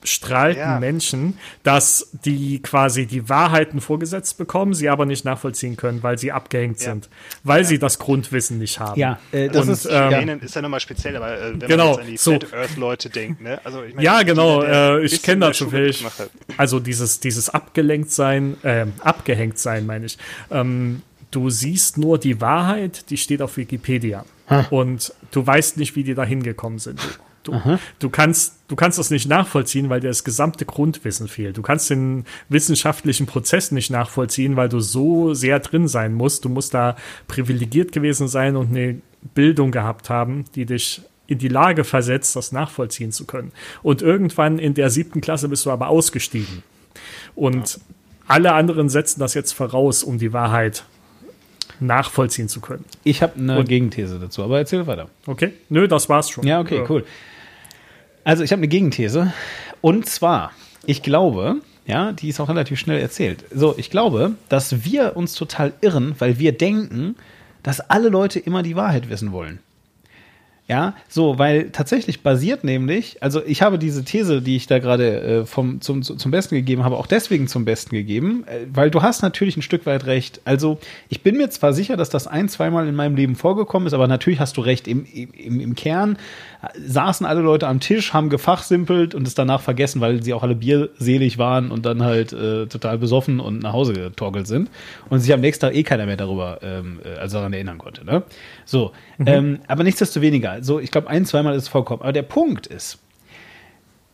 verstrahlten 0.06 0.60
Ja. 0.60 0.78
Menschen, 0.80 1.36
dass 1.64 2.10
die 2.24 2.60
quasi 2.62 3.06
die 3.06 3.28
Wahrheiten 3.28 3.80
vorgesetzt 3.80 4.38
bekommen, 4.38 4.72
sie 4.72 4.88
aber 4.88 5.04
nicht 5.04 5.24
nachvollziehen 5.24 5.76
können, 5.76 6.02
weil 6.02 6.16
sie 6.16 6.30
abgehängt 6.32 6.78
Ja. 6.80 6.92
sind, 6.92 7.08
weil 7.42 7.64
sie 7.64 7.78
das 7.78 7.98
Grundwissen 7.98 8.58
nicht 8.58 8.78
haben. 8.78 8.98
Ja, 8.98 9.18
äh, 9.32 9.48
das 9.48 9.66
Und, 9.66 9.72
ist, 9.72 9.86
ähm, 9.86 9.92
ja. 9.92 10.18
Denen 10.20 10.40
ist 10.40 10.54
ja 10.54 10.62
nochmal 10.62 10.80
speziell, 10.80 11.16
aber 11.16 11.36
äh, 11.38 11.60
wenn 11.60 11.68
Genau, 11.68 11.84
man 11.84 11.92
jetzt 11.94 12.00
an 12.00 12.06
die 12.06 12.16
so. 12.16 12.30
Flat 12.38 12.54
Earth 12.54 12.76
Leute 12.76 13.10
denkt, 13.10 13.40
ne? 13.40 13.60
Also, 13.64 13.82
ich 13.82 13.94
meine, 13.94 14.04
Ja, 14.04 14.22
genau, 14.22 14.60
der 14.62 14.98
äh, 14.98 15.04
ich 15.04 15.22
kenne 15.22 15.46
dazu 15.46 15.72
hat. 15.72 16.30
Also 16.56 16.78
dieses, 16.78 17.18
dieses 17.20 17.50
abgelenkt 17.50 18.12
sein, 18.12 18.56
ähm, 18.62 18.92
abgehängt 19.00 19.58
sein, 19.58 19.86
meine 19.86 20.06
ich. 20.06 20.18
Ähm, 20.50 21.02
du 21.32 21.50
siehst 21.50 21.98
nur 21.98 22.18
die 22.18 22.40
Wahrheit, 22.40 23.10
die 23.10 23.16
steht 23.16 23.42
auf 23.42 23.56
Wikipedia. 23.56 24.24
Und 24.70 25.12
du 25.32 25.44
weißt 25.44 25.76
nicht, 25.76 25.96
wie 25.96 26.04
die 26.04 26.14
da 26.14 26.22
hingekommen 26.24 26.78
sind. 26.78 27.00
Du, 27.46 27.52
du, 27.52 27.78
du, 27.98 28.10
kannst, 28.10 28.54
du 28.68 28.76
kannst 28.76 28.98
das 28.98 29.10
nicht 29.10 29.28
nachvollziehen, 29.28 29.88
weil 29.88 30.00
dir 30.00 30.08
das 30.08 30.24
gesamte 30.24 30.64
Grundwissen 30.64 31.28
fehlt. 31.28 31.56
Du 31.56 31.62
kannst 31.62 31.88
den 31.90 32.24
wissenschaftlichen 32.48 33.26
Prozess 33.26 33.72
nicht 33.72 33.90
nachvollziehen, 33.90 34.56
weil 34.56 34.68
du 34.68 34.80
so 34.80 35.34
sehr 35.34 35.60
drin 35.60 35.88
sein 35.88 36.12
musst. 36.14 36.44
Du 36.44 36.48
musst 36.48 36.74
da 36.74 36.96
privilegiert 37.28 37.92
gewesen 37.92 38.28
sein 38.28 38.56
und 38.56 38.68
eine 38.70 39.00
Bildung 39.34 39.70
gehabt 39.70 40.10
haben, 40.10 40.44
die 40.54 40.66
dich 40.66 41.02
in 41.28 41.38
die 41.38 41.48
Lage 41.48 41.82
versetzt, 41.84 42.36
das 42.36 42.52
nachvollziehen 42.52 43.10
zu 43.10 43.24
können. 43.24 43.50
Und 43.82 44.00
irgendwann 44.02 44.58
in 44.58 44.74
der 44.74 44.90
siebten 44.90 45.20
Klasse 45.20 45.48
bist 45.48 45.66
du 45.66 45.70
aber 45.72 45.88
ausgestiegen. 45.88 46.62
Und 47.34 47.80
alle 48.28 48.52
anderen 48.52 48.88
setzen 48.88 49.20
das 49.20 49.34
jetzt 49.34 49.52
voraus, 49.52 50.02
um 50.04 50.18
die 50.18 50.32
Wahrheit 50.32 50.84
nachvollziehen 51.80 52.48
zu 52.48 52.60
können. 52.60 52.84
Ich 53.04 53.22
habe 53.22 53.34
eine 53.38 53.58
Und- 53.58 53.68
Gegenthese 53.68 54.18
dazu, 54.18 54.42
aber 54.42 54.58
erzähl 54.58 54.86
weiter. 54.86 55.08
Okay? 55.26 55.52
Nö, 55.68 55.88
das 55.88 56.08
war's 56.08 56.30
schon. 56.30 56.46
Ja, 56.46 56.60
okay, 56.60 56.84
cool. 56.88 57.04
Also 58.26 58.42
ich 58.42 58.50
habe 58.50 58.58
eine 58.58 58.66
Gegenthese. 58.68 59.32
Und 59.80 60.06
zwar, 60.06 60.50
ich 60.84 61.04
glaube, 61.04 61.58
ja, 61.86 62.10
die 62.10 62.28
ist 62.28 62.40
auch 62.40 62.48
relativ 62.48 62.76
schnell 62.76 62.98
erzählt. 62.98 63.44
So, 63.54 63.74
ich 63.78 63.88
glaube, 63.88 64.32
dass 64.48 64.84
wir 64.84 65.16
uns 65.16 65.34
total 65.34 65.72
irren, 65.80 66.16
weil 66.18 66.40
wir 66.40 66.50
denken, 66.50 67.14
dass 67.62 67.78
alle 67.78 68.08
Leute 68.08 68.40
immer 68.40 68.64
die 68.64 68.74
Wahrheit 68.74 69.08
wissen 69.10 69.30
wollen. 69.30 69.60
Ja, 70.68 70.96
so, 71.08 71.38
weil 71.38 71.70
tatsächlich 71.70 72.24
basiert 72.24 72.64
nämlich, 72.64 73.22
also 73.22 73.40
ich 73.46 73.62
habe 73.62 73.78
diese 73.78 74.02
These, 74.02 74.42
die 74.42 74.56
ich 74.56 74.66
da 74.66 74.80
gerade 74.80 75.20
äh, 75.20 75.46
vom, 75.46 75.80
zum, 75.80 76.02
zu- 76.02 76.16
zum 76.16 76.32
Besten 76.32 76.56
gegeben 76.56 76.82
habe, 76.82 76.96
auch 76.96 77.06
deswegen 77.06 77.46
zum 77.46 77.64
Besten 77.64 77.94
gegeben, 77.94 78.42
äh, 78.48 78.66
weil 78.74 78.90
du 78.90 79.00
hast 79.00 79.22
natürlich 79.22 79.56
ein 79.56 79.62
Stück 79.62 79.86
weit 79.86 80.06
recht. 80.06 80.40
Also 80.44 80.80
ich 81.08 81.22
bin 81.22 81.36
mir 81.36 81.50
zwar 81.50 81.72
sicher, 81.72 81.96
dass 81.96 82.10
das 82.10 82.26
ein, 82.26 82.48
zweimal 82.48 82.88
in 82.88 82.96
meinem 82.96 83.14
Leben 83.14 83.36
vorgekommen 83.36 83.86
ist, 83.86 83.92
aber 83.92 84.08
natürlich 84.08 84.40
hast 84.40 84.56
du 84.56 84.60
recht, 84.60 84.88
im, 84.88 85.04
im, 85.04 85.60
im 85.60 85.76
Kern 85.76 86.18
saßen 86.74 87.26
alle 87.26 87.40
Leute 87.40 87.66
am 87.66 87.80
Tisch, 87.80 88.12
haben 88.12 88.30
gefachsimpelt 88.30 89.14
und 89.14 89.26
es 89.26 89.34
danach 89.34 89.60
vergessen, 89.60 90.00
weil 90.00 90.22
sie 90.22 90.32
auch 90.32 90.42
alle 90.42 90.54
bierselig 90.54 91.38
waren 91.38 91.70
und 91.70 91.86
dann 91.86 92.02
halt 92.02 92.32
äh, 92.32 92.66
total 92.66 92.98
besoffen 92.98 93.40
und 93.40 93.62
nach 93.62 93.72
Hause 93.72 93.92
getorkelt 93.92 94.46
sind 94.46 94.70
und 95.08 95.20
sich 95.20 95.32
am 95.32 95.40
nächsten 95.40 95.66
Tag 95.66 95.74
eh 95.74 95.82
keiner 95.82 96.06
mehr 96.06 96.16
darüber, 96.16 96.60
ähm, 96.62 97.00
äh, 97.04 97.18
also 97.18 97.38
daran 97.38 97.52
erinnern 97.52 97.78
konnte. 97.78 98.04
Ne? 98.04 98.22
So, 98.64 98.92
ähm, 99.24 99.60
aber 99.66 99.84
nichtsdestoweniger, 99.84 100.62
so 100.62 100.80
ich 100.80 100.90
glaube 100.90 101.08
ein, 101.08 101.24
zweimal 101.24 101.54
ist 101.54 101.64
es 101.64 101.68
vorkommen. 101.68 102.02
Aber 102.02 102.12
der 102.12 102.22
Punkt 102.22 102.66
ist, 102.66 102.98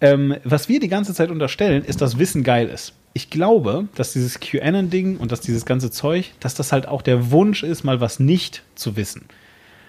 ähm, 0.00 0.34
was 0.42 0.68
wir 0.68 0.80
die 0.80 0.88
ganze 0.88 1.14
Zeit 1.14 1.30
unterstellen, 1.30 1.84
ist, 1.84 2.00
dass 2.00 2.18
Wissen 2.18 2.42
geil 2.42 2.68
ist. 2.68 2.92
Ich 3.14 3.30
glaube, 3.30 3.88
dass 3.94 4.12
dieses 4.12 4.40
QAnon-Ding 4.40 5.18
und 5.18 5.30
dass 5.30 5.40
dieses 5.40 5.64
ganze 5.64 5.90
Zeug, 5.90 6.32
dass 6.40 6.54
das 6.54 6.72
halt 6.72 6.88
auch 6.88 7.02
der 7.02 7.30
Wunsch 7.30 7.62
ist, 7.62 7.84
mal 7.84 8.00
was 8.00 8.18
nicht 8.18 8.62
zu 8.74 8.96
wissen. 8.96 9.26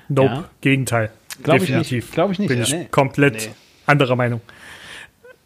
Nope, 0.09 0.29
Ja. 0.29 0.49
Gegenteil. 0.61 1.11
Glaub 1.43 1.57
ich 1.57 1.67
Definitiv. 1.67 2.05
nicht. 2.05 2.13
Glaub 2.13 2.31
ich 2.31 2.39
nicht, 2.39 2.47
Bin 2.47 2.57
ja, 2.59 2.63
ich 2.63 2.71
nee. 2.73 2.87
komplett 2.89 3.33
Nee. 3.35 3.49
anderer 3.85 4.15
Meinung. 4.15 4.41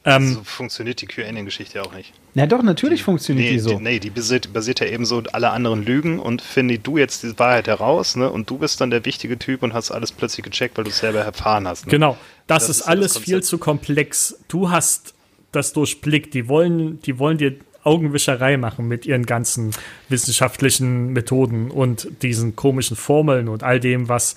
Ähm, 0.05 0.33
So 0.35 0.43
funktioniert 0.43 1.01
die 1.01 1.05
QAnon-Geschichte 1.07 1.79
ja 1.79 1.83
auch 1.83 1.93
nicht. 1.93 2.13
Na 2.33 2.45
doch, 2.45 2.61
natürlich 2.63 3.03
funktioniert 3.03 3.47
Nee, 3.47 3.53
die 3.53 3.59
so. 3.59 3.69
die, 3.71 3.83
nee, 3.83 3.99
die 3.99 4.09
basiert, 4.09 4.53
basiert 4.53 4.79
ja 4.79 4.85
eben 4.87 5.05
so 5.05 5.21
alle 5.33 5.49
anderen 5.49 5.83
Lügen 5.83 6.19
und 6.19 6.41
finde 6.41 6.79
du 6.79 6.97
jetzt 6.97 7.23
die 7.23 7.37
Wahrheit 7.39 7.67
heraus, 7.67 8.15
ne? 8.15 8.29
Und 8.29 8.49
du 8.49 8.57
bist 8.57 8.79
dann 8.79 8.89
der 8.89 9.03
wichtige 9.05 9.37
Typ 9.37 9.63
und 9.63 9.73
hast 9.73 9.91
alles 9.91 10.11
plötzlich 10.13 10.45
gecheckt, 10.45 10.77
weil 10.77 10.85
du 10.85 10.91
es 10.91 10.99
selber 10.99 11.19
erfahren 11.19 11.67
hast. 11.67 11.87
Ne? 11.87 11.91
Genau, 11.91 12.15
das, 12.45 12.67
Das 12.67 12.69
ist 12.69 12.79
das 12.81 12.87
alles 12.87 13.13
Konzept. 13.13 13.25
viel 13.25 13.43
zu 13.43 13.57
komplex. 13.57 14.39
Du 14.47 14.69
hast 14.69 15.13
das 15.51 15.73
durchblickt. 15.73 16.33
Die 16.35 16.47
wollen, 16.47 17.01
die 17.01 17.19
wollen 17.19 17.37
dir 17.37 17.55
Augenwischerei 17.83 18.57
machen 18.57 18.87
mit 18.87 19.05
ihren 19.05 19.25
ganzen 19.25 19.71
wissenschaftlichen 20.09 21.13
Methoden 21.13 21.71
und 21.71 22.07
diesen 22.21 22.55
komischen 22.55 22.97
Formeln 22.97 23.47
und 23.47 23.63
all 23.63 23.79
dem, 23.79 24.09
was, 24.09 24.35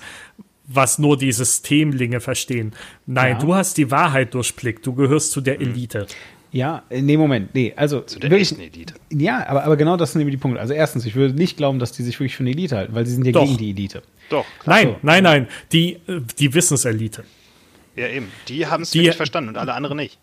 was 0.67 0.99
nur 0.99 1.17
die 1.17 1.31
Systemlinge 1.31 2.19
verstehen. 2.19 2.73
Nein, 3.05 3.33
Ja. 3.33 3.39
du 3.39 3.53
hast 3.55 3.77
die 3.77 3.91
Wahrheit 3.91 4.33
durchblickt. 4.33 4.85
Du 4.85 4.93
gehörst 4.93 5.31
zu 5.31 5.41
der 5.41 5.59
Elite. 5.59 6.07
Ja, 6.53 6.83
nee, 6.89 7.15
Moment. 7.15 7.55
Nee, 7.55 7.71
also 7.77 8.01
Zu 8.01 8.19
der 8.19 8.29
wirklich, 8.29 8.51
echten 8.51 8.61
Elite. 8.61 8.93
Ja, 9.09 9.47
aber, 9.47 9.63
aber 9.63 9.77
genau 9.77 9.95
das 9.95 10.11
sind 10.11 10.19
nämlich 10.19 10.35
die 10.35 10.41
Punkte. 10.41 10.59
Also 10.59 10.73
erstens, 10.73 11.05
ich 11.05 11.15
würde 11.15 11.33
nicht 11.33 11.55
glauben, 11.55 11.79
dass 11.79 11.93
die 11.93 12.03
sich 12.03 12.19
wirklich 12.19 12.35
für 12.35 12.43
eine 12.43 12.49
Elite 12.49 12.75
halten, 12.75 12.93
weil 12.93 13.05
sie 13.05 13.13
sind 13.13 13.25
ja 13.25 13.31
Doch. 13.31 13.45
gegen 13.45 13.57
die 13.57 13.69
Elite. 13.69 14.01
Doch, 14.29 14.45
Nein, 14.65 14.87
so. 14.87 14.95
nein, 15.01 15.23
nein. 15.23 15.47
Die, 15.71 15.93
äh, 16.07 16.19
die 16.39 16.53
Wissenselite. 16.53 17.23
Ja 17.95 18.07
eben. 18.07 18.31
Die 18.47 18.67
haben 18.67 18.83
es 18.83 18.93
wirklich 18.93 19.15
verstanden 19.15 19.49
und 19.49 19.57
alle 19.57 19.73
anderen 19.73 19.97
nicht. 19.97 20.17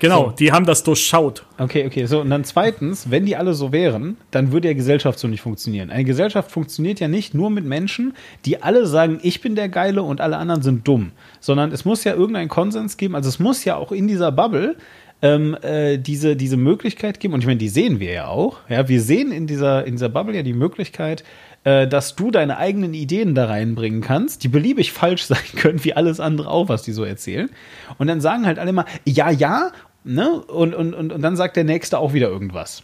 Genau, 0.00 0.30
die 0.30 0.52
haben 0.52 0.66
das 0.66 0.82
durchschaut. 0.84 1.44
Okay, 1.56 1.86
okay. 1.86 2.04
So, 2.04 2.20
und 2.20 2.30
dann 2.30 2.44
zweitens, 2.44 3.10
wenn 3.10 3.24
die 3.24 3.34
alle 3.34 3.54
so 3.54 3.72
wären, 3.72 4.18
dann 4.30 4.52
würde 4.52 4.68
ja 4.68 4.74
Gesellschaft 4.74 5.18
so 5.18 5.26
nicht 5.26 5.40
funktionieren. 5.40 5.90
Eine 5.90 6.04
Gesellschaft 6.04 6.50
funktioniert 6.50 7.00
ja 7.00 7.08
nicht 7.08 7.34
nur 7.34 7.50
mit 7.50 7.64
Menschen, 7.64 8.14
die 8.44 8.62
alle 8.62 8.86
sagen, 8.86 9.18
ich 9.22 9.40
bin 9.40 9.54
der 9.54 9.68
Geile 9.68 10.02
und 10.02 10.20
alle 10.20 10.36
anderen 10.36 10.62
sind 10.62 10.86
dumm, 10.86 11.12
sondern 11.40 11.72
es 11.72 11.84
muss 11.84 12.04
ja 12.04 12.14
irgendeinen 12.14 12.48
Konsens 12.48 12.96
geben. 12.98 13.14
Also 13.14 13.28
es 13.28 13.38
muss 13.38 13.64
ja 13.64 13.76
auch 13.76 13.90
in 13.90 14.06
dieser 14.06 14.30
Bubble 14.32 14.76
ähm, 15.20 15.56
äh, 15.62 15.98
diese, 15.98 16.36
diese 16.36 16.56
Möglichkeit 16.56 17.18
geben, 17.18 17.34
und 17.34 17.40
ich 17.40 17.46
meine, 17.46 17.58
die 17.58 17.68
sehen 17.68 17.98
wir 18.00 18.12
ja 18.12 18.28
auch. 18.28 18.58
Ja, 18.68 18.88
wir 18.88 19.00
sehen 19.00 19.32
in 19.32 19.46
dieser, 19.46 19.84
in 19.84 19.94
dieser 19.94 20.08
Bubble 20.08 20.36
ja 20.36 20.42
die 20.42 20.52
Möglichkeit, 20.52 21.22
äh, 21.22 21.47
dass 21.64 22.16
du 22.16 22.30
deine 22.30 22.56
eigenen 22.56 22.94
Ideen 22.94 23.34
da 23.34 23.46
reinbringen 23.46 24.00
kannst, 24.00 24.44
die 24.44 24.48
beliebig 24.48 24.92
falsch 24.92 25.22
sein 25.26 25.38
können, 25.56 25.84
wie 25.84 25.94
alles 25.94 26.20
andere 26.20 26.48
auch, 26.50 26.68
was 26.68 26.82
die 26.82 26.92
so 26.92 27.04
erzählen. 27.04 27.50
Und 27.98 28.06
dann 28.06 28.20
sagen 28.20 28.46
halt 28.46 28.58
alle 28.58 28.72
mal, 28.72 28.86
ja, 29.04 29.30
ja, 29.30 29.72
ne? 30.04 30.40
Und, 30.42 30.74
und, 30.74 30.94
und, 30.94 31.12
und 31.12 31.22
dann 31.22 31.36
sagt 31.36 31.56
der 31.56 31.64
Nächste 31.64 31.98
auch 31.98 32.12
wieder 32.12 32.28
irgendwas. 32.28 32.82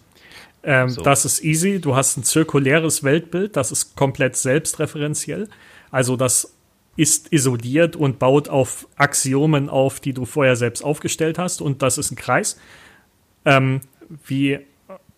Ähm, 0.63 0.89
So. 0.89 1.03
Das 1.03 1.25
ist 1.25 1.45
easy. 1.45 1.81
Du 1.81 1.95
hast 1.95 2.17
ein 2.17 2.25
zirkuläres 2.25 3.05
Weltbild, 3.05 3.57
das 3.57 3.71
ist 3.71 3.97
komplett 3.97 4.37
selbstreferenziell. 4.37 5.49
Also 5.91 6.17
das 6.17 6.55
ist 6.97 7.33
isoliert 7.33 7.97
und 7.97 8.19
baut 8.19 8.49
auf 8.49 8.89
Axiomen 8.97 9.69
auf, 9.69 10.01
die 10.01 10.13
du 10.13 10.25
vorher 10.25 10.57
selbst 10.57 10.83
aufgestellt 10.83 11.39
hast. 11.39 11.61
Und 11.61 11.83
das 11.83 11.99
ist 11.99 12.13
ein 12.13 12.17
Kreis. 12.17 12.59
Ähm, 13.45 13.81
wie, 14.27 14.61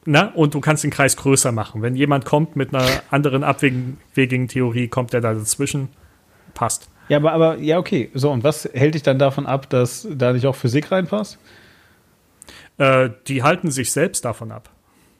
na, 0.06 0.28
und 0.34 0.54
du 0.54 0.60
kannst 0.60 0.84
den 0.84 0.90
Kreis 0.90 1.16
größer 1.16 1.50
machen. 1.52 1.82
Wenn 1.82 1.96
jemand 1.96 2.24
kommt 2.24 2.54
mit 2.54 2.72
einer 2.72 2.86
anderen 3.10 3.42
abwegigen 3.42 4.48
Theorie, 4.48 4.86
kommt 4.88 5.12
er 5.12 5.20
da 5.20 5.34
dazwischen. 5.34 5.88
Passt. 6.54 6.88
Ja, 7.08 7.18
aber, 7.18 7.32
aber, 7.32 7.58
ja, 7.58 7.78
okay. 7.78 8.10
So, 8.14 8.30
und 8.30 8.44
was 8.44 8.68
hält 8.72 8.94
dich 8.94 9.02
dann 9.02 9.18
davon 9.18 9.46
ab, 9.46 9.68
dass 9.68 10.06
da 10.10 10.32
nicht 10.32 10.46
auch 10.46 10.54
Physik 10.54 10.90
reinpasst? 10.90 11.38
Äh, 12.78 13.10
die 13.26 13.42
halten 13.42 13.70
sich 13.70 13.92
selbst 13.92 14.24
davon 14.24 14.52
ab. 14.52 14.70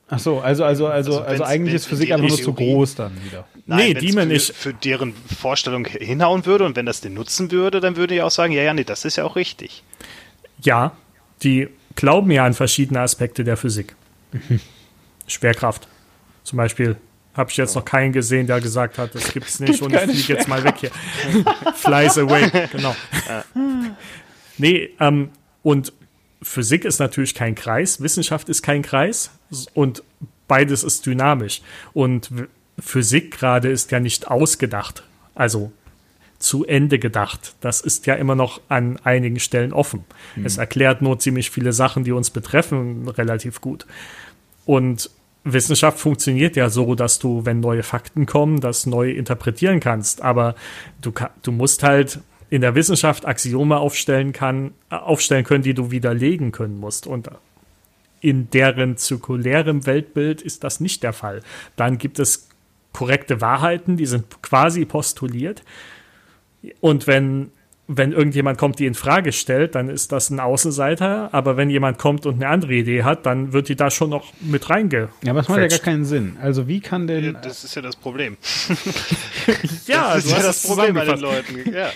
Ach 0.08 0.20
so, 0.20 0.38
also, 0.38 0.64
also, 0.64 0.86
also, 0.86 1.14
Also 1.14 1.24
also, 1.24 1.44
eigentlich 1.44 1.74
ist 1.74 1.86
Physik 1.86 2.12
einfach 2.12 2.28
nur 2.28 2.38
zu 2.38 2.52
groß 2.52 2.94
dann 2.94 3.12
wieder. 3.24 3.44
Nee, 3.66 3.94
wenn's 3.94 4.00
die 4.00 4.12
mir 4.12 4.22
für, 4.22 4.26
nicht. 4.26 4.54
Für 4.54 4.72
deren 4.72 5.14
Vorstellung 5.14 5.84
hinhauen 5.84 6.46
würde 6.46 6.64
und 6.64 6.76
wenn 6.76 6.86
das 6.86 7.00
den 7.00 7.14
nutzen 7.14 7.50
würde, 7.50 7.80
dann 7.80 7.96
würde 7.96 8.14
ich 8.14 8.22
auch 8.22 8.30
sagen, 8.30 8.52
ja, 8.52 8.62
ja, 8.62 8.72
nee, 8.72 8.84
das 8.84 9.04
ist 9.04 9.16
ja 9.16 9.24
auch 9.24 9.34
richtig. 9.34 9.82
Ja, 10.60 10.92
die 11.42 11.68
glauben 11.96 12.30
ja 12.30 12.44
an 12.44 12.54
verschiedene 12.54 13.00
Aspekte 13.00 13.42
der 13.42 13.56
Physik. 13.56 13.96
Schwerkraft. 15.26 15.88
Zum 16.44 16.56
Beispiel 16.56 16.96
habe 17.34 17.50
ich 17.50 17.56
jetzt 17.56 17.74
noch 17.74 17.84
keinen 17.84 18.12
gesehen, 18.12 18.46
der 18.46 18.60
gesagt 18.60 18.98
hat, 18.98 19.14
das 19.14 19.32
gibt's 19.32 19.60
nicht 19.60 19.82
und 19.82 19.92
ich 19.92 20.00
fliege 20.00 20.32
jetzt 20.34 20.48
mal 20.48 20.64
weg 20.64 20.76
hier. 20.78 20.90
Flies 21.74 22.18
away, 22.18 22.50
genau. 22.72 22.94
Nee, 24.58 24.88
ähm, 25.00 25.28
und 25.62 25.92
Physik 26.40 26.86
ist 26.86 26.98
natürlich 26.98 27.34
kein 27.34 27.54
Kreis, 27.54 28.00
Wissenschaft 28.00 28.48
ist 28.48 28.62
kein 28.62 28.80
Kreis 28.80 29.30
und 29.74 30.02
beides 30.48 30.82
ist 30.82 31.04
dynamisch. 31.04 31.60
Und 31.92 32.30
Physik 32.78 33.38
gerade 33.38 33.68
ist 33.68 33.90
ja 33.90 34.00
nicht 34.00 34.28
ausgedacht, 34.28 35.02
also 35.34 35.72
zu 36.38 36.64
Ende 36.64 36.98
gedacht. 36.98 37.54
Das 37.60 37.82
ist 37.82 38.06
ja 38.06 38.14
immer 38.14 38.34
noch 38.34 38.60
an 38.68 38.98
einigen 39.04 39.40
Stellen 39.40 39.72
offen. 39.72 40.04
Es 40.44 40.58
erklärt 40.58 41.02
nur 41.02 41.18
ziemlich 41.18 41.50
viele 41.50 41.72
Sachen, 41.72 42.04
die 42.04 42.12
uns 42.12 42.30
betreffen, 42.30 43.08
relativ 43.08 43.60
gut. 43.60 43.86
Und 44.66 45.10
Wissenschaft 45.52 45.98
funktioniert 45.98 46.56
ja 46.56 46.70
so, 46.70 46.94
dass 46.94 47.18
du, 47.18 47.44
wenn 47.44 47.60
neue 47.60 47.82
Fakten 47.82 48.26
kommen, 48.26 48.60
das 48.60 48.86
neu 48.86 49.10
interpretieren 49.10 49.80
kannst. 49.80 50.22
Aber 50.22 50.54
du, 51.00 51.12
du 51.42 51.52
musst 51.52 51.82
halt 51.82 52.20
in 52.50 52.60
der 52.60 52.74
Wissenschaft 52.74 53.26
Axiome 53.26 53.78
aufstellen, 53.78 54.32
kann, 54.32 54.72
äh, 54.90 54.96
aufstellen 54.96 55.44
können, 55.44 55.62
die 55.62 55.74
du 55.74 55.90
widerlegen 55.90 56.52
können 56.52 56.78
musst. 56.78 57.06
Und 57.06 57.30
in 58.20 58.50
deren 58.50 58.96
zirkulärem 58.96 59.86
Weltbild 59.86 60.42
ist 60.42 60.64
das 60.64 60.80
nicht 60.80 61.02
der 61.02 61.12
Fall. 61.12 61.42
Dann 61.76 61.98
gibt 61.98 62.18
es 62.18 62.48
korrekte 62.92 63.40
Wahrheiten, 63.40 63.96
die 63.96 64.06
sind 64.06 64.42
quasi 64.42 64.84
postuliert. 64.84 65.62
Und 66.80 67.06
wenn, 67.06 67.50
wenn 67.88 68.12
irgendjemand 68.12 68.58
kommt, 68.58 68.78
die 68.78 68.86
in 68.86 68.94
Frage 68.94 69.32
stellt, 69.32 69.74
dann 69.74 69.88
ist 69.88 70.10
das 70.12 70.30
ein 70.30 70.40
Außenseiter. 70.40 71.28
Aber 71.32 71.56
wenn 71.56 71.70
jemand 71.70 71.98
kommt 71.98 72.26
und 72.26 72.34
eine 72.36 72.48
andere 72.48 72.74
Idee 72.74 73.04
hat, 73.04 73.26
dann 73.26 73.52
wird 73.52 73.68
die 73.68 73.76
da 73.76 73.90
schon 73.90 74.10
noch 74.10 74.32
mit 74.40 74.68
reinge. 74.70 75.08
Ja, 75.22 75.30
aber 75.30 75.40
es 75.40 75.48
macht 75.48 75.60
ja 75.60 75.68
gar 75.68 75.78
keinen 75.78 76.04
Sinn. 76.04 76.36
Also, 76.42 76.66
wie 76.66 76.80
kann 76.80 77.06
Ja, 77.08 77.20
denn. 77.20 77.36
das 77.42 77.64
ist 77.64 77.74
ja 77.76 77.82
das 77.82 77.96
Problem. 77.96 78.36
Ja, 79.86 80.14
das 80.14 80.24
ist 80.24 80.32
ja 80.32 80.42
das 80.42 80.62
Problem 80.66 80.94
bei 80.94 81.04
den. 81.04 81.20
Leuten. 81.20 81.72
Ja. 81.72 81.90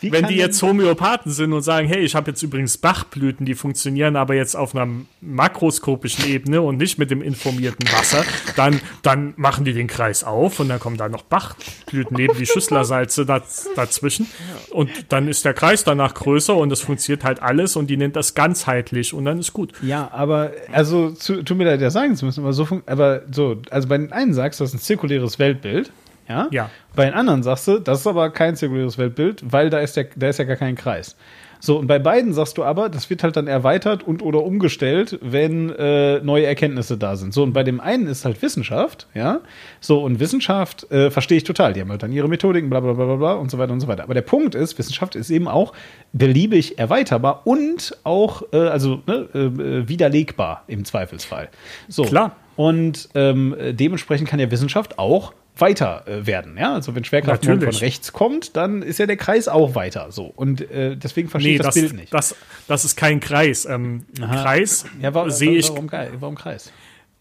Wie 0.00 0.10
Wenn 0.10 0.26
die 0.28 0.36
jetzt 0.36 0.62
Homöopathen 0.62 1.30
sind 1.30 1.52
und 1.52 1.62
sagen, 1.62 1.86
hey, 1.86 2.00
ich 2.00 2.14
habe 2.14 2.30
jetzt 2.30 2.42
übrigens 2.42 2.78
Bachblüten, 2.78 3.44
die 3.44 3.54
funktionieren 3.54 4.16
aber 4.16 4.34
jetzt 4.34 4.56
auf 4.56 4.74
einer 4.74 4.90
makroskopischen 5.20 6.26
Ebene 6.26 6.62
und 6.62 6.78
nicht 6.78 6.98
mit 6.98 7.10
dem 7.10 7.20
informierten 7.20 7.86
Wasser, 7.92 8.24
dann, 8.56 8.80
dann 9.02 9.34
machen 9.36 9.64
die 9.64 9.74
den 9.74 9.88
Kreis 9.88 10.24
auf 10.24 10.58
und 10.58 10.68
dann 10.68 10.80
kommen 10.80 10.96
da 10.96 11.08
noch 11.08 11.22
Bachblüten 11.22 12.16
neben 12.16 12.36
die 12.38 12.46
Schüsslersalze 12.46 13.26
daz, 13.26 13.68
dazwischen 13.76 14.26
und 14.70 14.90
dann 15.10 15.28
ist 15.28 15.44
der 15.44 15.52
Kreis 15.52 15.84
danach 15.84 16.14
größer 16.14 16.56
und 16.56 16.72
es 16.72 16.80
funktioniert 16.80 17.24
halt 17.24 17.42
alles 17.42 17.76
und 17.76 17.88
die 17.88 17.98
nennt 17.98 18.16
das 18.16 18.34
ganzheitlich 18.34 19.12
und 19.12 19.26
dann 19.26 19.38
ist 19.38 19.52
gut. 19.52 19.72
Ja, 19.82 20.10
aber, 20.12 20.52
also, 20.72 21.10
tut 21.10 21.50
mir 21.56 21.64
leid, 21.64 21.82
das 21.82 21.92
sagen 21.92 22.16
zu 22.16 22.24
müssen, 22.24 22.40
aber 22.40 22.54
so, 22.54 22.66
aber 22.86 23.22
so, 23.30 23.60
also 23.70 23.88
bei 23.88 23.98
den 23.98 24.12
einen 24.12 24.32
sagst 24.32 24.60
du, 24.60 24.64
das 24.64 24.70
ist 24.70 24.80
ein 24.80 24.82
zirkuläres 24.82 25.38
Weltbild, 25.38 25.92
ja? 26.30 26.48
Ja. 26.50 26.70
Bei 26.94 27.04
den 27.04 27.14
anderen 27.14 27.42
sagst 27.42 27.66
du, 27.68 27.78
das 27.78 28.00
ist 28.00 28.06
aber 28.06 28.30
kein 28.30 28.56
zirkuläres 28.56 28.96
Weltbild, 28.96 29.42
weil 29.52 29.68
da 29.68 29.80
ist, 29.80 29.96
der, 29.96 30.06
da 30.16 30.28
ist 30.28 30.38
ja 30.38 30.44
gar 30.44 30.56
kein 30.56 30.76
Kreis. 30.76 31.16
So, 31.62 31.78
und 31.78 31.88
bei 31.88 31.98
beiden 31.98 32.32
sagst 32.32 32.56
du 32.56 32.64
aber, 32.64 32.88
das 32.88 33.10
wird 33.10 33.22
halt 33.22 33.36
dann 33.36 33.46
erweitert 33.46 34.02
und 34.02 34.22
oder 34.22 34.42
umgestellt, 34.42 35.18
wenn 35.20 35.68
äh, 35.70 36.20
neue 36.20 36.46
Erkenntnisse 36.46 36.96
da 36.96 37.16
sind. 37.16 37.34
So, 37.34 37.42
und 37.42 37.52
bei 37.52 37.62
dem 37.62 37.80
einen 37.80 38.06
ist 38.06 38.24
halt 38.24 38.40
Wissenschaft, 38.40 39.08
ja. 39.12 39.40
So, 39.78 40.02
und 40.02 40.20
Wissenschaft 40.20 40.90
äh, 40.90 41.10
verstehe 41.10 41.36
ich 41.36 41.44
total. 41.44 41.74
Die 41.74 41.82
haben 41.82 41.90
halt 41.90 42.02
dann 42.02 42.12
ihre 42.12 42.28
Methodiken, 42.28 42.70
bla 42.70 42.80
bla 42.80 42.94
bla 42.94 43.04
bla 43.04 43.16
bla 43.16 43.32
und 43.34 43.50
so 43.50 43.58
weiter 43.58 43.74
und 43.74 43.80
so 43.80 43.88
weiter. 43.88 44.04
Aber 44.04 44.14
der 44.14 44.22
Punkt 44.22 44.54
ist, 44.54 44.78
Wissenschaft 44.78 45.14
ist 45.16 45.28
eben 45.28 45.48
auch 45.48 45.74
beliebig 46.14 46.78
erweiterbar 46.78 47.42
und 47.44 47.94
auch, 48.04 48.42
äh, 48.52 48.56
also 48.56 49.02
ne, 49.06 49.28
äh, 49.34 49.86
widerlegbar 49.86 50.64
im 50.66 50.86
Zweifelsfall. 50.86 51.50
So. 51.88 52.04
Klar. 52.04 52.36
Und 52.56 53.10
ähm, 53.14 53.54
dementsprechend 53.72 54.28
kann 54.28 54.38
ja 54.38 54.50
Wissenschaft 54.50 54.98
auch 54.98 55.32
weiter 55.60 56.06
äh, 56.06 56.26
werden. 56.26 56.56
Ja, 56.56 56.74
also 56.74 56.94
wenn 56.94 57.04
Schwerkraft 57.04 57.44
von 57.44 57.58
rechts 57.62 58.12
kommt, 58.12 58.56
dann 58.56 58.82
ist 58.82 58.98
ja 58.98 59.06
der 59.06 59.16
Kreis 59.16 59.48
auch 59.48 59.74
weiter. 59.74 60.10
So 60.10 60.26
und 60.26 60.60
äh, 60.70 60.96
deswegen 60.96 61.28
verstehe 61.28 61.52
Nee, 61.52 61.56
ich 61.56 61.62
das, 61.62 61.74
das, 61.74 61.82
Bild 61.82 61.94
nicht. 61.94 62.14
das, 62.14 62.34
das 62.68 62.84
ist 62.84 62.96
kein 62.96 63.20
Kreis. 63.20 63.64
Ähm. 63.64 64.04
Kreis 64.18 64.84
ja, 65.00 65.14
warum, 65.14 65.30
sehe 65.30 65.52
ich, 65.52 65.68
warum, 65.70 65.90
warum 65.90 66.34
Kreis? 66.34 66.72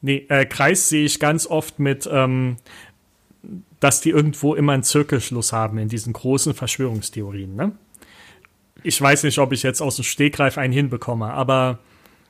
nee, 0.02 0.26
äh, 0.30 0.46
Kreis 0.46 0.90
sehe 0.90 1.06
ich 1.06 1.20
ganz 1.20 1.48
oft 1.48 1.80
mit, 1.80 2.10
ähm, 2.12 2.58
dass 3.80 4.02
die 4.02 4.10
irgendwo 4.10 4.56
immer 4.56 4.74
einen 4.74 4.84
Zirkelschluss 4.84 5.54
haben 5.54 5.78
in 5.78 5.88
diesen 5.88 6.14
großen 6.14 6.54
Verschwörungstheorien. 6.54 7.56
Ne? 7.56 7.72
Ich 8.84 9.02
weiß 9.02 9.24
nicht, 9.24 9.40
ob 9.40 9.52
ich 9.52 9.64
jetzt 9.64 9.82
aus 9.82 9.96
dem 9.96 10.06
Stegreif 10.06 10.58
einen 10.58 10.74
hinbekomme, 10.74 11.32
aber 11.32 11.80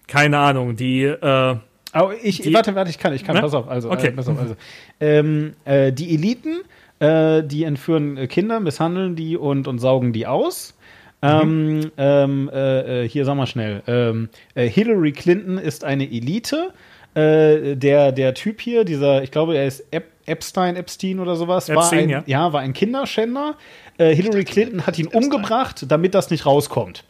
keine 0.07 0.39
Ahnung, 0.39 0.75
die 0.75 1.03
äh, 1.03 1.55
Aber 1.91 2.13
ich, 2.21 2.41
Die- 2.41 2.53
warte, 2.53 2.75
warte, 2.75 2.89
ich 2.89 2.99
kann, 2.99 3.13
ich 3.13 3.23
kann, 3.23 3.35
Ne? 3.35 3.41
pass 3.41 3.53
auf, 3.53 3.67
also, 3.67 3.89
Okay. 3.91 4.07
äh, 4.07 4.11
pass 4.11 4.27
auf, 4.27 4.39
also. 4.39 4.55
Ähm, 4.99 5.53
äh, 5.65 5.91
die 5.91 6.13
Eliten, 6.13 6.59
äh, 6.99 7.43
die 7.43 7.63
entführen 7.63 8.17
äh, 8.17 8.27
Kinder, 8.27 8.59
misshandeln 8.59 9.15
die 9.15 9.37
und, 9.37 9.67
und 9.67 9.79
saugen 9.79 10.13
die 10.13 10.27
aus. 10.27 10.75
Ähm, 11.21 11.91
ähm, 11.97 12.49
äh, 12.53 13.03
äh, 13.03 13.09
hier 13.09 13.25
sagen 13.25 13.39
wir 13.39 13.45
schnell. 13.47 13.81
Ähm, 13.87 14.29
äh, 14.55 14.67
Hillary 14.69 15.11
Clinton 15.11 15.57
ist 15.57 15.83
eine 15.83 16.05
Elite. 16.05 16.71
Äh, 17.15 17.75
der, 17.75 18.11
der 18.11 18.33
Typ 18.35 18.61
hier, 18.61 18.85
dieser, 18.85 19.23
ich 19.23 19.31
glaube, 19.31 19.57
er 19.57 19.65
ist 19.65 19.83
Ep 19.91 20.05
Epstein, 20.27 20.75
Epstein 20.75 21.19
oder 21.19 21.35
sowas, 21.35 21.69
war 21.69 21.77
Epstein, 21.77 22.13
ein, 22.13 22.23
ja. 22.27 22.53
war 22.53 22.61
ein 22.61 22.73
Kinderschänder. 22.73 23.55
Äh, 23.97 24.13
Hillary 24.13 24.43
Clinton 24.45 24.85
hat 24.85 24.99
ihn 24.99 25.07
umgebracht, 25.07 25.85
damit 25.89 26.13
das 26.13 26.29
nicht 26.29 26.45
rauskommt. 26.45 27.03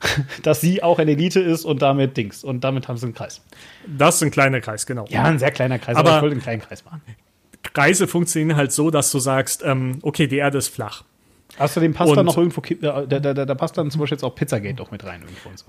Dass 0.42 0.60
sie 0.60 0.82
auch 0.82 0.98
eine 0.98 1.12
Elite 1.12 1.40
ist 1.40 1.64
und 1.64 1.82
damit 1.82 2.16
Dings. 2.16 2.44
Und 2.44 2.62
damit 2.64 2.88
haben 2.88 2.96
sie 2.98 3.06
einen 3.06 3.14
Kreis. 3.14 3.42
das 3.86 4.16
ist 4.16 4.22
ein 4.22 4.30
kleiner 4.30 4.60
Kreis, 4.60 4.86
genau. 4.86 5.04
Ja, 5.08 5.24
ein 5.24 5.38
sehr 5.38 5.50
kleiner 5.50 5.78
Kreis, 5.78 5.96
aber, 5.96 6.08
Aber- 6.08 6.16
ich 6.18 6.22
wollte 6.22 6.32
einen 6.34 6.42
kleinen 6.42 6.62
Kreis 6.62 6.84
machen. 6.84 7.00
Kreise 7.72 8.06
funktionieren 8.06 8.56
halt 8.56 8.72
so, 8.72 8.90
dass 8.90 9.10
du 9.10 9.18
sagst, 9.18 9.62
ähm, 9.64 9.98
okay, 10.02 10.26
die 10.26 10.36
Erde 10.36 10.58
ist 10.58 10.68
flach. 10.68 11.02
Außerdem 11.58 11.94
passt 11.94 12.10
Und- 12.10 12.16
da 12.16 12.22
noch 12.22 12.36
irgendwo, 12.36 12.60
da, 12.80 13.02
da, 13.06 13.18
da 13.44 13.54
passt 13.54 13.76
dann 13.78 13.90
zum 13.90 14.00
Beispiel 14.00 14.16
jetzt 14.16 14.22
auch 14.24 14.34
Pizzagate 14.34 14.74
doch 14.74 14.90
mit 14.90 15.04
rein 15.04 15.22
irgendwo 15.22 15.48
und 15.48 15.58
so. 15.58 15.66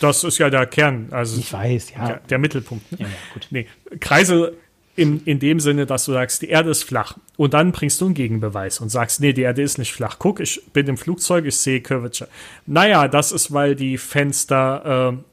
Das 0.00 0.22
ist 0.22 0.38
ja 0.38 0.50
der 0.50 0.66
Kern, 0.66 1.08
also 1.10 1.38
Ich 1.40 1.52
weiß, 1.52 1.92
ja. 1.92 2.06
der, 2.06 2.16
der 2.28 2.38
Mittelpunkt. 2.38 2.90
Ne? 2.92 2.98
Ja, 3.00 3.06
ja, 3.06 3.12
gut. 3.32 3.46
Nee, 3.50 3.66
Kreise 4.00 4.54
in, 5.00 5.22
in 5.24 5.38
dem 5.38 5.60
Sinne, 5.60 5.86
dass 5.86 6.04
du 6.04 6.12
sagst, 6.12 6.42
die 6.42 6.50
Erde 6.50 6.68
ist 6.70 6.84
flach. 6.84 7.16
Und 7.38 7.54
dann 7.54 7.72
bringst 7.72 8.02
du 8.02 8.04
einen 8.04 8.14
Gegenbeweis 8.14 8.80
und 8.80 8.90
sagst, 8.90 9.20
nee, 9.20 9.32
die 9.32 9.42
Erde 9.42 9.62
ist 9.62 9.78
nicht 9.78 9.94
flach. 9.94 10.16
Guck, 10.18 10.40
ich 10.40 10.62
bin 10.74 10.86
im 10.88 10.98
Flugzeug, 10.98 11.46
ich 11.46 11.56
sehe 11.56 11.80
Curvature. 11.80 12.28
Naja, 12.66 13.08
das 13.08 13.32
ist, 13.32 13.50
weil 13.50 13.74
die 13.74 13.96
Fenster 13.96 15.14
äh, 15.16 15.24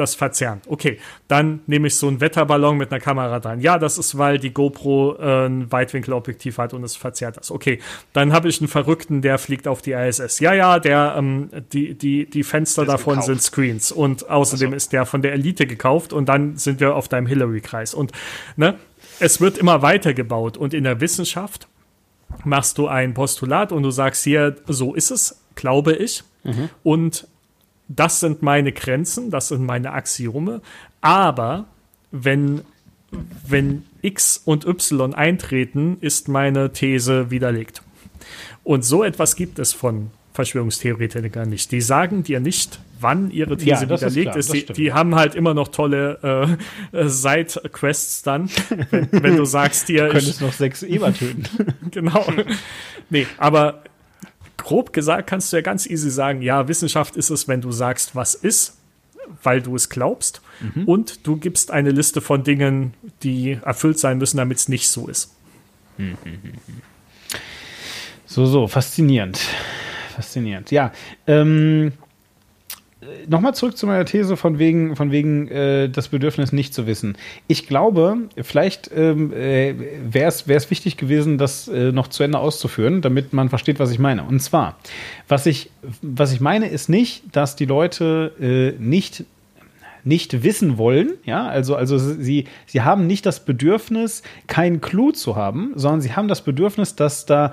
das 0.00 0.14
verzerren. 0.14 0.60
Okay, 0.66 0.98
dann 1.28 1.60
nehme 1.66 1.88
ich 1.88 1.96
so 1.96 2.08
einen 2.08 2.20
Wetterballon 2.20 2.76
mit 2.76 2.90
einer 2.90 3.00
Kamera 3.00 3.40
dran. 3.40 3.60
Ja, 3.60 3.78
das 3.78 3.98
ist, 3.98 4.16
weil 4.16 4.38
die 4.38 4.50
GoPro 4.50 5.16
äh, 5.18 5.46
ein 5.46 5.70
Weitwinkelobjektiv 5.70 6.58
hat 6.58 6.72
und 6.72 6.84
es 6.84 6.96
verzerrt 6.96 7.36
das. 7.36 7.50
Okay, 7.50 7.80
dann 8.12 8.32
habe 8.32 8.48
ich 8.48 8.60
einen 8.60 8.68
Verrückten, 8.68 9.22
der 9.22 9.38
fliegt 9.38 9.68
auf 9.68 9.82
die 9.82 9.92
ISS. 9.92 10.40
Ja, 10.40 10.54
ja, 10.54 10.78
der, 10.78 11.14
ähm, 11.18 11.50
die, 11.72 11.94
die, 11.94 12.26
die 12.26 12.42
Fenster 12.42 12.84
davon 12.84 13.14
gekauft. 13.14 13.26
sind 13.26 13.42
Screens 13.42 13.92
und 13.92 14.28
außerdem 14.30 14.72
ist 14.72 14.92
der 14.92 15.04
von 15.06 15.22
der 15.22 15.32
Elite 15.32 15.66
gekauft 15.66 16.12
und 16.12 16.28
dann 16.28 16.56
sind 16.56 16.80
wir 16.80 16.94
auf 16.94 17.08
deinem 17.08 17.26
Hillary-Kreis. 17.26 17.92
Und 17.92 18.12
ne, 18.56 18.76
es 19.20 19.40
wird 19.40 19.58
immer 19.58 19.82
weiter 19.82 20.14
gebaut 20.14 20.56
und 20.56 20.74
in 20.74 20.84
der 20.84 21.00
Wissenschaft 21.00 21.68
machst 22.44 22.78
du 22.78 22.88
ein 22.88 23.14
Postulat 23.14 23.72
und 23.72 23.82
du 23.82 23.90
sagst 23.90 24.24
hier, 24.24 24.56
so 24.66 24.94
ist 24.94 25.10
es, 25.10 25.40
glaube 25.54 25.94
ich. 25.94 26.24
Und 26.82 27.26
das 27.88 28.20
sind 28.20 28.42
meine 28.42 28.72
Grenzen, 28.72 29.30
das 29.30 29.48
sind 29.48 29.64
meine 29.64 29.92
Axiome. 29.92 30.62
Aber 31.00 31.66
wenn, 32.12 32.62
wenn 33.46 33.84
X 34.00 34.40
und 34.44 34.66
Y 34.66 35.14
eintreten, 35.14 35.98
ist 36.00 36.28
meine 36.28 36.72
These 36.72 37.30
widerlegt. 37.30 37.82
Und 38.64 38.84
so 38.84 39.02
etwas 39.02 39.36
gibt 39.36 39.58
es 39.58 39.72
von 39.72 40.10
Verschwörungstheoretikern 40.32 41.48
nicht. 41.48 41.72
Die 41.72 41.80
sagen 41.80 42.22
dir 42.22 42.40
nicht, 42.40 42.80
wann 43.00 43.30
ihre 43.30 43.56
These 43.56 43.68
Ja, 43.70 43.80
ist 43.82 43.90
widerlegt 43.90 44.36
ist. 44.36 44.48
das 44.54 44.66
Die, 44.66 44.72
die 44.72 44.92
haben 44.92 45.14
halt 45.14 45.34
immer 45.34 45.54
noch 45.54 45.68
tolle 45.68 46.58
äh, 46.92 46.96
äh, 46.98 47.08
Side-Quests 47.08 48.22
dann, 48.22 48.48
wenn, 48.90 49.08
wenn 49.12 49.36
du 49.36 49.44
sagst 49.44 49.88
dir, 49.88 50.06
ich, 50.06 50.12
Könntest 50.12 50.40
noch 50.40 50.52
sechs 50.52 50.82
Eber 50.82 51.12
töten. 51.14 51.44
genau. 51.90 52.26
Nee, 53.08 53.26
aber 53.38 53.82
grob 54.56 54.92
gesagt 54.92 55.28
kannst 55.28 55.52
du 55.52 55.56
ja 55.56 55.62
ganz 55.62 55.86
easy 55.86 56.10
sagen, 56.10 56.42
ja, 56.42 56.68
Wissenschaft 56.68 57.16
ist 57.16 57.30
es, 57.30 57.48
wenn 57.48 57.60
du 57.60 57.72
sagst, 57.72 58.14
was 58.14 58.34
ist, 58.34 58.76
weil 59.42 59.62
du 59.62 59.74
es 59.76 59.88
glaubst. 59.88 60.42
Und 60.84 61.26
du 61.26 61.36
gibst 61.36 61.70
eine 61.70 61.90
Liste 61.90 62.20
von 62.20 62.44
Dingen, 62.44 62.92
die 63.22 63.58
erfüllt 63.64 63.98
sein 63.98 64.18
müssen, 64.18 64.36
damit 64.36 64.58
es 64.58 64.68
nicht 64.68 64.90
so 64.90 65.08
ist. 65.08 65.34
So, 68.26 68.46
so, 68.46 68.68
faszinierend. 68.68 69.40
Faszinierend. 70.14 70.70
Ja, 70.70 70.92
ähm, 71.26 71.92
nochmal 73.28 73.54
zurück 73.54 73.76
zu 73.76 73.86
meiner 73.86 74.04
These 74.04 74.36
von 74.36 74.58
wegen, 74.58 74.96
von 74.96 75.10
wegen 75.10 75.48
äh, 75.48 75.88
das 75.88 76.08
Bedürfnis 76.08 76.52
nicht 76.52 76.74
zu 76.74 76.86
wissen. 76.86 77.16
Ich 77.46 77.66
glaube, 77.66 78.18
vielleicht 78.40 78.90
ähm, 78.94 79.32
äh, 79.32 79.74
wäre 80.10 80.28
es 80.28 80.70
wichtig 80.70 80.96
gewesen, 80.96 81.38
das 81.38 81.68
äh, 81.68 81.92
noch 81.92 82.08
zu 82.08 82.22
Ende 82.22 82.38
auszuführen, 82.38 83.00
damit 83.00 83.32
man 83.32 83.48
versteht, 83.48 83.78
was 83.78 83.90
ich 83.90 83.98
meine. 83.98 84.24
Und 84.24 84.40
zwar, 84.40 84.76
was 85.28 85.46
ich, 85.46 85.70
was 86.02 86.32
ich 86.32 86.40
meine, 86.40 86.68
ist 86.68 86.88
nicht, 86.88 87.24
dass 87.32 87.56
die 87.56 87.66
Leute 87.66 88.32
äh, 88.40 88.82
nicht 88.82 89.24
nicht 90.02 90.42
wissen 90.42 90.78
wollen, 90.78 91.12
ja, 91.26 91.46
also, 91.46 91.76
also 91.76 91.98
sie, 91.98 92.46
sie 92.64 92.80
haben 92.80 93.06
nicht 93.06 93.26
das 93.26 93.44
Bedürfnis, 93.44 94.22
keinen 94.46 94.80
Clou 94.80 95.12
zu 95.12 95.36
haben, 95.36 95.72
sondern 95.74 96.00
sie 96.00 96.16
haben 96.16 96.26
das 96.26 96.40
Bedürfnis, 96.40 96.96
dass 96.96 97.26
da 97.26 97.52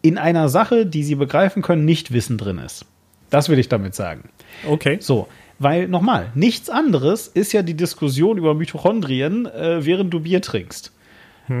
in 0.00 0.16
einer 0.16 0.48
Sache, 0.48 0.86
die 0.86 1.04
sie 1.04 1.14
begreifen 1.14 1.60
können, 1.60 1.84
nicht 1.84 2.10
Wissen 2.10 2.38
drin 2.38 2.56
ist. 2.56 2.86
Das 3.28 3.50
will 3.50 3.58
ich 3.58 3.68
damit 3.68 3.94
sagen. 3.94 4.30
Okay. 4.66 4.98
So, 5.00 5.28
weil 5.58 5.88
nochmal, 5.88 6.30
nichts 6.34 6.70
anderes 6.70 7.28
ist 7.28 7.52
ja 7.52 7.62
die 7.62 7.74
Diskussion 7.74 8.38
über 8.38 8.54
Mitochondrien, 8.54 9.46
äh, 9.46 9.84
während 9.84 10.12
du 10.12 10.20
Bier 10.20 10.42
trinkst. 10.42 10.92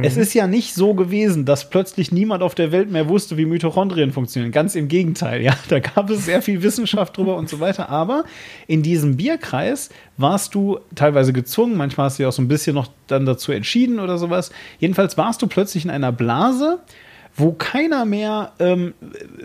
Es 0.02 0.16
ist 0.16 0.32
ja 0.32 0.46
nicht 0.46 0.74
so 0.74 0.94
gewesen, 0.94 1.44
dass 1.44 1.68
plötzlich 1.68 2.10
niemand 2.10 2.42
auf 2.42 2.54
der 2.54 2.72
Welt 2.72 2.90
mehr 2.90 3.06
wusste, 3.10 3.36
wie 3.36 3.44
Mitochondrien 3.44 4.12
funktionieren. 4.12 4.50
Ganz 4.50 4.76
im 4.76 4.88
Gegenteil, 4.88 5.42
ja. 5.42 5.54
Da 5.68 5.78
gab 5.78 6.08
es 6.08 6.24
sehr 6.24 6.40
viel 6.40 6.62
Wissenschaft 6.62 7.14
drüber 7.18 7.36
und 7.36 7.50
so 7.50 7.60
weiter. 7.60 7.90
Aber 7.90 8.24
in 8.66 8.82
diesem 8.82 9.18
Bierkreis 9.18 9.90
warst 10.16 10.54
du 10.54 10.78
teilweise 10.94 11.34
gezwungen, 11.34 11.76
manchmal 11.76 12.06
hast 12.06 12.18
du 12.18 12.22
dich 12.22 12.28
auch 12.28 12.32
so 12.32 12.40
ein 12.40 12.48
bisschen 12.48 12.74
noch 12.74 12.88
dann 13.08 13.26
dazu 13.26 13.52
entschieden 13.52 14.00
oder 14.00 14.16
sowas. 14.16 14.52
Jedenfalls 14.78 15.18
warst 15.18 15.42
du 15.42 15.48
plötzlich 15.48 15.84
in 15.84 15.90
einer 15.90 16.12
Blase, 16.12 16.80
wo 17.36 17.52
keiner 17.52 18.04
mehr 18.04 18.52
ähm, 18.60 18.94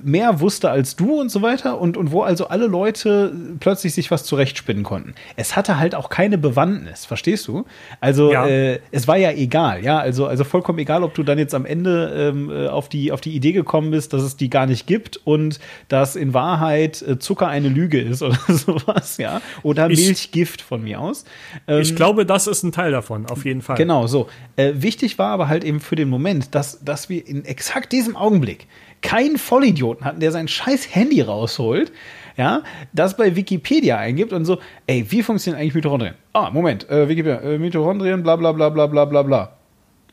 mehr 0.03 0.39
wusste 0.41 0.69
als 0.69 0.95
du 0.95 1.19
und 1.19 1.29
so 1.29 1.41
weiter 1.41 1.79
und, 1.81 1.97
und 1.97 2.11
wo 2.11 2.21
also 2.21 2.47
alle 2.47 2.67
Leute 2.67 3.33
plötzlich 3.59 3.93
sich 3.93 4.11
was 4.11 4.23
zurechtspinnen 4.25 4.83
konnten. 4.83 5.15
Es 5.35 5.55
hatte 5.55 5.79
halt 5.79 5.95
auch 5.95 6.09
keine 6.09 6.37
Bewandtnis, 6.37 7.05
verstehst 7.05 7.47
du? 7.47 7.65
Also 7.99 8.31
Ja. 8.31 8.47
äh, 8.47 8.79
es 8.91 9.07
war 9.07 9.17
ja 9.17 9.31
egal, 9.31 9.83
ja, 9.83 9.97
also, 9.99 10.27
also 10.27 10.43
vollkommen 10.43 10.77
egal, 10.79 11.03
ob 11.03 11.15
du 11.15 11.23
dann 11.23 11.39
jetzt 11.39 11.55
am 11.55 11.65
Ende 11.65 12.31
ähm, 12.31 12.51
äh, 12.51 12.67
auf, 12.67 12.89
die, 12.89 13.11
auf 13.11 13.21
die 13.21 13.31
Idee 13.35 13.53
gekommen 13.53 13.89
bist, 13.91 14.13
dass 14.13 14.21
es 14.21 14.37
die 14.37 14.49
gar 14.51 14.67
nicht 14.67 14.85
gibt 14.85 15.17
und 15.23 15.59
dass 15.87 16.15
in 16.15 16.33
Wahrheit 16.35 17.01
äh, 17.01 17.17
Zucker 17.17 17.47
eine 17.47 17.69
Lüge 17.69 17.99
ist 17.99 18.21
oder 18.23 18.37
sowas, 18.49 19.17
ja, 19.17 19.41
oder 19.63 19.89
Ich- 19.89 20.05
Milchgift 20.05 20.61
von 20.61 20.83
mir 20.83 20.99
aus. 20.99 21.25
Ähm, 21.67 21.81
Ich 21.81 21.95
glaube, 21.95 22.25
das 22.27 22.45
ist 22.45 22.61
ein 22.63 22.71
Teil 22.71 22.91
davon, 22.91 23.25
auf 23.25 23.45
jeden 23.45 23.61
Fall. 23.63 23.77
Genau, 23.77 24.05
so. 24.05 24.27
Äh, 24.57 24.73
wichtig 24.75 25.17
war 25.17 25.29
aber 25.31 25.47
halt 25.47 25.63
eben 25.63 25.79
für 25.79 25.95
den 25.95 26.09
Moment, 26.09 26.53
dass, 26.53 26.83
dass 26.83 27.09
wir 27.09 27.25
in 27.27 27.45
exakt 27.45 27.78
diesem 27.85 28.15
Augenblick 28.15 28.67
keinen 29.01 29.37
Vollidioten 29.37 30.05
hatten, 30.05 30.19
der 30.19 30.31
sein 30.31 30.47
scheiß 30.47 30.93
Handy 30.93 31.21
rausholt, 31.21 31.91
ja, 32.37 32.63
das 32.93 33.17
bei 33.17 33.35
Wikipedia 33.35 33.97
eingibt 33.97 34.33
und 34.33 34.45
so, 34.45 34.59
ey, 34.87 35.05
wie 35.09 35.23
funktionieren 35.23 35.61
eigentlich 35.61 35.75
Mitochondrien? 35.75 36.15
Ah, 36.33 36.49
Moment, 36.51 36.89
äh, 36.89 37.07
Wikipedia, 37.07 37.39
äh, 37.41 37.57
Mitochondrien, 37.57 38.23
bla 38.23 38.35
bla 38.35 38.51
bla 38.51 38.69
bla 38.69 38.87
bla 38.87 39.05
bla 39.05 39.23
bla. 39.23 39.53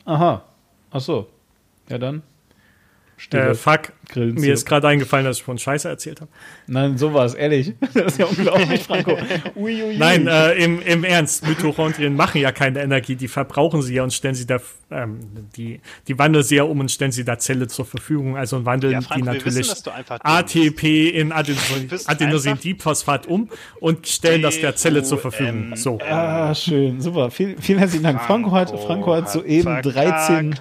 Aha. 0.05 0.43
Ach 0.91 1.01
so. 1.01 1.27
Ja 1.89 1.97
dann. 1.97 2.21
Äh, 3.31 3.55
fuck, 3.55 3.93
Grillen 4.09 4.35
mir 4.35 4.53
ist 4.53 4.65
gerade 4.65 4.87
eingefallen, 4.87 5.25
dass 5.25 5.37
ich 5.37 5.43
von 5.43 5.57
Scheiße 5.57 5.89
erzählt 5.89 6.21
habe. 6.21 6.31
Nein, 6.67 6.97
sowas, 6.97 7.33
ehrlich. 7.33 7.73
Das 7.93 8.13
ist 8.13 8.19
ja 8.19 8.25
unglaublich, 8.25 8.83
Franco. 8.83 9.11
Ui, 9.55 9.73
ui, 9.73 9.83
ui. 9.83 9.97
Nein, 9.97 10.27
äh, 10.27 10.53
im, 10.53 10.81
im 10.81 11.03
Ernst, 11.03 11.47
Mitochondrien 11.47 12.15
machen 12.15 12.39
ja 12.39 12.51
keine 12.51 12.81
Energie, 12.81 13.15
die 13.15 13.27
verbrauchen 13.27 13.81
sie 13.81 13.95
ja 13.95 14.03
und 14.03 14.13
stellen 14.13 14.35
sie 14.35 14.45
da, 14.45 14.59
ähm, 14.91 15.19
die, 15.55 15.81
die 16.07 16.19
wandeln 16.19 16.43
sie 16.43 16.57
ja 16.57 16.63
um 16.63 16.79
und 16.79 16.91
stellen 16.91 17.11
sie 17.11 17.25
da 17.25 17.39
Zelle 17.39 17.67
zur 17.67 17.85
Verfügung, 17.85 18.37
also 18.37 18.65
wandeln 18.65 18.93
Ja, 18.93 19.01
Franco, 19.01 19.25
die 19.25 19.37
natürlich 19.37 19.57
wissen, 19.57 19.89
ATP 20.07 21.09
in 21.09 21.31
Adenosin, 21.31 21.89
Adenosindiphosphat 22.05 23.25
um 23.25 23.49
und 23.79 24.07
stellen 24.07 24.43
das 24.43 24.59
der 24.59 24.75
Zelle 24.75 25.01
zur 25.03 25.17
Verfügung. 25.17 25.75
So. 25.75 25.97
Ah, 26.07 26.53
schön, 26.53 27.01
super. 27.01 27.31
Vielen, 27.31 27.57
vielen 27.59 27.79
herzlichen 27.79 28.03
Dank. 28.03 28.21
Franco 28.21 28.51
hat, 28.51 28.69
Franco 28.69 29.13
hat 29.13 29.31
soeben 29.31 29.81
13. 29.81 30.55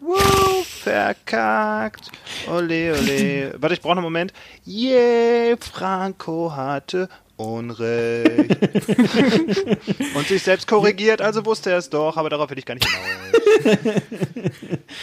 Woo, 0.00 0.62
verkackt. 0.62 2.10
Ole, 2.48 2.92
ole. 2.92 3.54
Warte, 3.58 3.74
ich 3.74 3.80
brauche 3.80 3.92
einen 3.92 4.02
Moment. 4.02 4.32
Yeah, 4.66 5.56
Franco 5.58 6.54
hatte 6.54 7.08
Unrecht. 7.36 8.56
Und 10.14 10.26
sich 10.26 10.42
selbst 10.42 10.66
korrigiert, 10.66 11.20
also 11.20 11.44
wusste 11.44 11.70
er 11.70 11.78
es 11.78 11.90
doch, 11.90 12.16
aber 12.16 12.30
darauf 12.30 12.48
will 12.50 12.58
ich 12.58 12.64
gar 12.64 12.74
nicht 12.74 12.86
hinaus. 12.88 14.02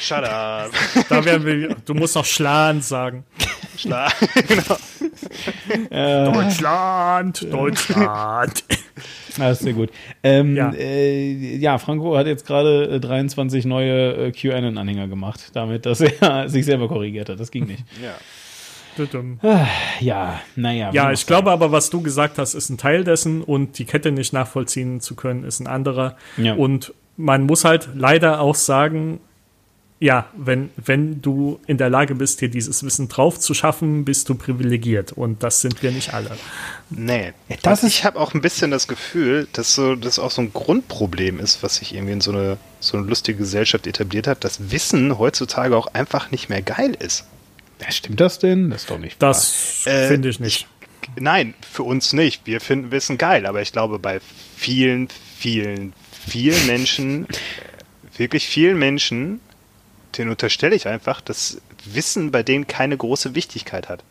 Shut 0.01 0.23
up. 0.23 0.71
Da 1.09 1.23
werden 1.25 1.45
wir, 1.45 1.75
du 1.85 1.93
musst 1.93 2.15
noch 2.15 2.25
Schland 2.25 2.83
sagen. 2.83 3.23
Schlag. 3.77 4.13
genau. 4.47 4.77
Deutschland, 6.31 7.47
Deutschland. 7.51 8.63
Ah, 9.39 9.49
ist 9.49 9.61
sehr 9.63 9.73
gut. 9.73 9.89
Ähm, 10.23 10.55
Ja. 10.55 10.71
Äh, 10.73 11.57
ja, 11.57 11.77
Franco 11.79 12.15
hat 12.15 12.27
jetzt 12.27 12.45
gerade 12.45 12.85
äh, 12.95 12.99
23 12.99 13.65
neue 13.65 14.27
äh, 14.27 14.31
QAnon-Anhänger 14.31 15.07
gemacht, 15.07 15.51
damit, 15.53 15.85
dass 15.85 16.01
er 16.01 16.49
sich 16.49 16.65
selber 16.65 16.87
korrigiert 16.87 17.29
hat. 17.29 17.39
Das 17.39 17.51
ging 17.51 17.65
nicht. 17.65 17.83
Ja. 18.01 18.13
Tudum. 18.95 19.39
Ja, 19.99 20.41
naja. 20.55 20.91
Ja, 20.93 21.11
ich 21.11 21.25
glaube 21.25 21.51
aber, 21.51 21.71
was 21.71 21.89
du 21.89 22.01
gesagt 22.01 22.37
hast, 22.37 22.53
ist 22.53 22.69
ein 22.69 22.77
Teil 22.77 23.03
dessen 23.03 23.41
und 23.41 23.77
die 23.79 23.85
Kette 23.85 24.11
nicht 24.11 24.33
nachvollziehen 24.33 25.01
zu 25.01 25.15
können, 25.15 25.43
ist 25.43 25.59
ein 25.59 25.67
anderer. 25.67 26.17
Ja. 26.37 26.53
Und 26.55 26.93
man 27.17 27.43
muss 27.43 27.63
halt 27.63 27.89
leider 27.95 28.41
auch 28.41 28.55
sagen, 28.55 29.19
ja, 30.03 30.25
wenn, 30.35 30.69
wenn 30.75 31.21
du 31.21 31.61
in 31.65 31.77
der 31.77 31.89
Lage 31.89 32.15
bist, 32.15 32.41
dir 32.41 32.49
dieses 32.49 32.83
Wissen 32.83 33.07
drauf 33.07 33.39
zu 33.39 33.53
schaffen, 33.53 34.03
bist 34.03 34.27
du 34.27 34.35
privilegiert. 34.35 35.13
Und 35.13 35.43
das 35.43 35.61
sind 35.61 35.81
wir 35.81 35.91
nicht 35.91 36.13
alle. 36.13 36.31
Nee. 36.89 37.31
das 37.61 37.83
Und 37.83 37.87
ich 37.87 38.03
habe 38.03 38.19
auch 38.19 38.33
ein 38.33 38.41
bisschen 38.41 38.69
das 38.69 38.89
Gefühl, 38.89 39.47
dass 39.53 39.75
so 39.75 39.95
das 39.95 40.19
auch 40.19 40.31
so 40.31 40.41
ein 40.41 40.51
Grundproblem 40.51 41.39
ist, 41.39 41.63
was 41.63 41.77
sich 41.77 41.95
irgendwie 41.95 42.11
in 42.11 42.21
so 42.21 42.31
eine, 42.33 42.57
so 42.81 42.97
eine 42.97 43.07
lustige 43.07 43.37
Gesellschaft 43.37 43.87
etabliert 43.87 44.27
hat, 44.27 44.43
dass 44.43 44.71
Wissen 44.71 45.17
heutzutage 45.17 45.77
auch 45.77 45.87
einfach 45.93 46.31
nicht 46.31 46.49
mehr 46.49 46.61
geil 46.61 46.97
ist. 46.99 47.25
Ja, 47.81 47.91
stimmt 47.91 48.19
das 48.19 48.39
denn? 48.39 48.69
Das 48.69 48.81
ist 48.83 48.89
doch 48.89 48.99
nicht 48.99 49.19
wahr. 49.21 49.29
Das 49.29 49.85
Äh, 49.85 50.07
finde 50.07 50.29
ich 50.29 50.39
nicht. 50.39 50.67
Nein, 51.19 51.53
für 51.69 51.83
uns 51.83 52.13
nicht. 52.13 52.45
Wir 52.45 52.61
finden 52.61 52.91
Wissen 52.91 53.17
geil, 53.17 53.45
aber 53.45 53.61
ich 53.61 53.71
glaube, 53.73 53.99
bei 53.99 54.19
vielen, 54.55 55.09
vielen, 55.37 55.93
vielen 56.27 56.65
Menschen, 56.65 57.25
äh, 57.29 58.17
wirklich 58.19 58.47
vielen 58.47 58.79
Menschen, 58.79 59.41
denen 60.17 60.29
unterstelle 60.29 60.75
ich 60.75 60.87
einfach, 60.87 61.19
dass 61.19 61.61
Wissen 61.85 62.31
bei 62.31 62.43
denen 62.43 62.67
keine 62.67 62.95
große 62.95 63.35
Wichtigkeit 63.35 63.89
hat. 63.89 64.03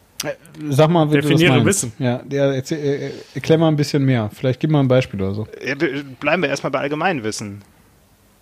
Sag 0.69 0.91
mal, 0.91 1.09
wie 1.09 1.15
du 1.15 1.23
das 1.23 1.27
Definiere 1.31 1.53
meinst. 1.55 1.67
Wissen. 1.67 1.93
Ja, 1.99 2.19
der, 2.19 2.45
erzähl, 2.53 2.79
äh, 2.79 3.11
erklär 3.35 3.59
mal 3.59 3.69
ein 3.69 3.77
bisschen 3.77 4.05
mehr. 4.05 4.31
Vielleicht 4.33 4.61
gib 4.61 4.71
mal 4.71 4.81
ein 4.81 4.87
Beispiel 4.89 5.21
oder 5.21 5.35
so. 5.35 5.49
Ja, 5.65 5.75
Bleiben 6.21 6.43
wir 6.43 6.49
erstmal 6.49 6.71
bei 6.71 6.79
Allgemeinwissen. 6.81 7.63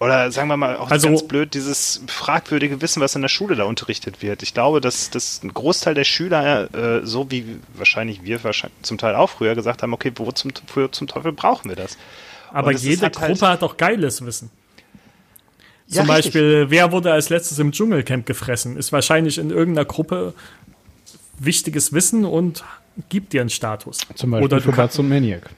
Oder 0.01 0.33
sagen 0.33 0.49
wir 0.49 0.57
mal 0.57 0.77
auch 0.79 0.91
Also- 0.91 1.09
ganz 1.09 1.23
blöd, 1.29 1.53
dieses 1.53 2.01
fragwürdige 2.09 2.81
Wissen, 2.81 3.03
was 3.03 3.15
in 3.15 3.21
der 3.23 3.29
Schule 3.29 3.55
da 3.55 3.65
unterrichtet 3.65 4.23
wird. 4.23 4.43
Ich 4.43 4.55
glaube, 4.55 4.81
dass, 4.81 5.11
dass 5.11 5.43
ein 5.43 5.53
Großteil 5.53 5.93
der 5.95 6.05
Schüler, 6.05 6.75
äh, 6.75 7.07
so 7.07 7.31
wie 7.31 7.59
wahrscheinlich 7.75 8.23
wir 8.25 8.43
wahrscheinlich 8.43 8.81
zum 8.83 8.97
Teil 8.97 9.15
auch 9.15 9.29
früher 9.29 9.55
gesagt 9.55 9.83
haben, 9.83 9.93
okay, 9.93 10.11
wo 10.17 10.33
zum, 10.33 10.53
für, 10.67 10.91
zum 10.91 11.07
Teufel 11.07 11.33
brauchen 11.33 11.69
wir 11.69 11.77
das? 11.77 11.99
Aber 12.51 12.73
jede 12.73 13.03
halt 13.03 13.19
halt- 13.19 13.33
Gruppe 13.33 13.49
hat 13.49 13.61
doch 13.63 13.77
geiles 13.77 14.25
Wissen. 14.25 14.51
Ja, 15.87 16.03
Zum 16.03 16.11
richtig. 16.11 16.33
Beispiel, 16.33 16.67
wer 16.71 16.93
wurde 16.93 17.13
als 17.13 17.29
letztes 17.29 17.59
im 17.59 17.73
Dschungelcamp 17.73 18.25
gefressen? 18.25 18.77
Ist 18.79 18.93
wahrscheinlich 18.93 19.37
in 19.37 19.51
irgendeiner 19.51 19.85
Gruppe 19.85 20.33
wichtiges 21.39 21.93
Wissen 21.93 22.25
und 22.25 22.65
gibt 23.11 23.33
dir 23.35 23.43
einen 23.43 23.51
Status. 23.51 23.99
Zum 24.15 24.31
Beispiel 24.31 24.45
oder, 24.47 24.61
für 24.63 24.73
Batz 24.73 24.99
und 24.99 25.09
Maniac. 25.11 25.51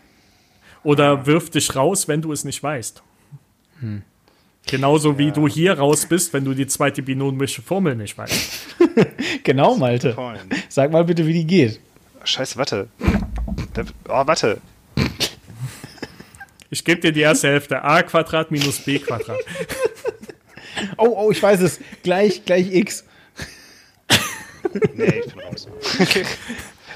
oder 0.82 1.26
wirf 1.26 1.50
dich 1.50 1.76
raus, 1.76 2.08
wenn 2.08 2.22
du 2.22 2.32
es 2.32 2.44
nicht 2.44 2.60
weißt. 2.62 3.02
Genauso 4.66 5.18
wie 5.18 5.32
du 5.32 5.48
hier 5.48 5.78
raus 5.78 6.06
bist, 6.06 6.32
wenn 6.32 6.44
du 6.44 6.54
die 6.54 6.66
zweite 6.66 7.02
binomische 7.02 7.62
Formel 7.62 7.94
nicht 7.96 8.16
weißt. 8.16 8.60
Genau, 9.44 9.76
Malte. 9.76 10.16
Sag 10.68 10.92
mal 10.92 11.04
bitte, 11.04 11.26
wie 11.26 11.32
die 11.32 11.46
geht. 11.46 11.80
Scheiße, 12.24 12.56
warte. 12.58 12.88
Oh, 14.08 14.26
warte. 14.26 14.60
Ich 16.70 16.84
gebe 16.84 17.00
dir 17.00 17.12
die 17.12 17.20
erste 17.20 17.48
Hälfte. 17.48 17.82
a 17.82 18.02
Quadrat 18.02 18.50
minus 18.50 18.80
b 18.80 18.98
Quadrat. 18.98 19.38
Oh, 20.96 21.14
oh, 21.16 21.30
ich 21.30 21.42
weiß 21.42 21.60
es. 21.60 21.80
Gleich, 22.02 22.44
gleich 22.44 22.72
x. 22.72 23.04
Nee, 24.94 25.22
ich 25.24 25.34
bin 25.34 25.42
raus. 25.42 25.68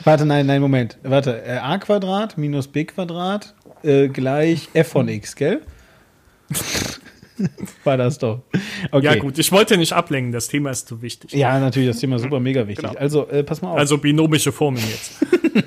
Warte, 0.04 0.24
nein, 0.24 0.46
nein, 0.46 0.60
Moment. 0.60 0.98
Warte. 1.02 1.42
Äh, 1.44 1.58
a 1.58 1.78
Quadrat 1.78 2.38
minus 2.38 2.68
b 2.68 2.84
Quadrat 2.84 3.54
äh, 3.82 4.08
gleich 4.08 4.68
f 4.72 4.88
von 4.88 5.08
x, 5.08 5.34
gell? 5.34 5.62
War 7.84 7.96
das 7.96 8.18
doch. 8.18 8.42
Okay. 8.90 9.04
Ja 9.04 9.14
gut, 9.16 9.38
ich 9.38 9.52
wollte 9.52 9.76
nicht 9.76 9.92
ablenken, 9.92 10.32
das 10.32 10.48
Thema 10.48 10.70
ist 10.70 10.88
zu 10.88 11.02
wichtig. 11.02 11.32
Ja, 11.32 11.58
natürlich, 11.58 11.88
das 11.88 11.98
Thema 11.98 12.16
ist 12.16 12.22
super 12.22 12.40
mega 12.40 12.66
wichtig. 12.66 12.88
Genau. 12.88 12.98
Also, 12.98 13.28
äh, 13.28 13.42
pass 13.42 13.62
mal 13.62 13.72
auf. 13.72 13.78
Also 13.78 13.98
binomische 13.98 14.52
Formeln 14.52 14.84
jetzt. 14.88 15.12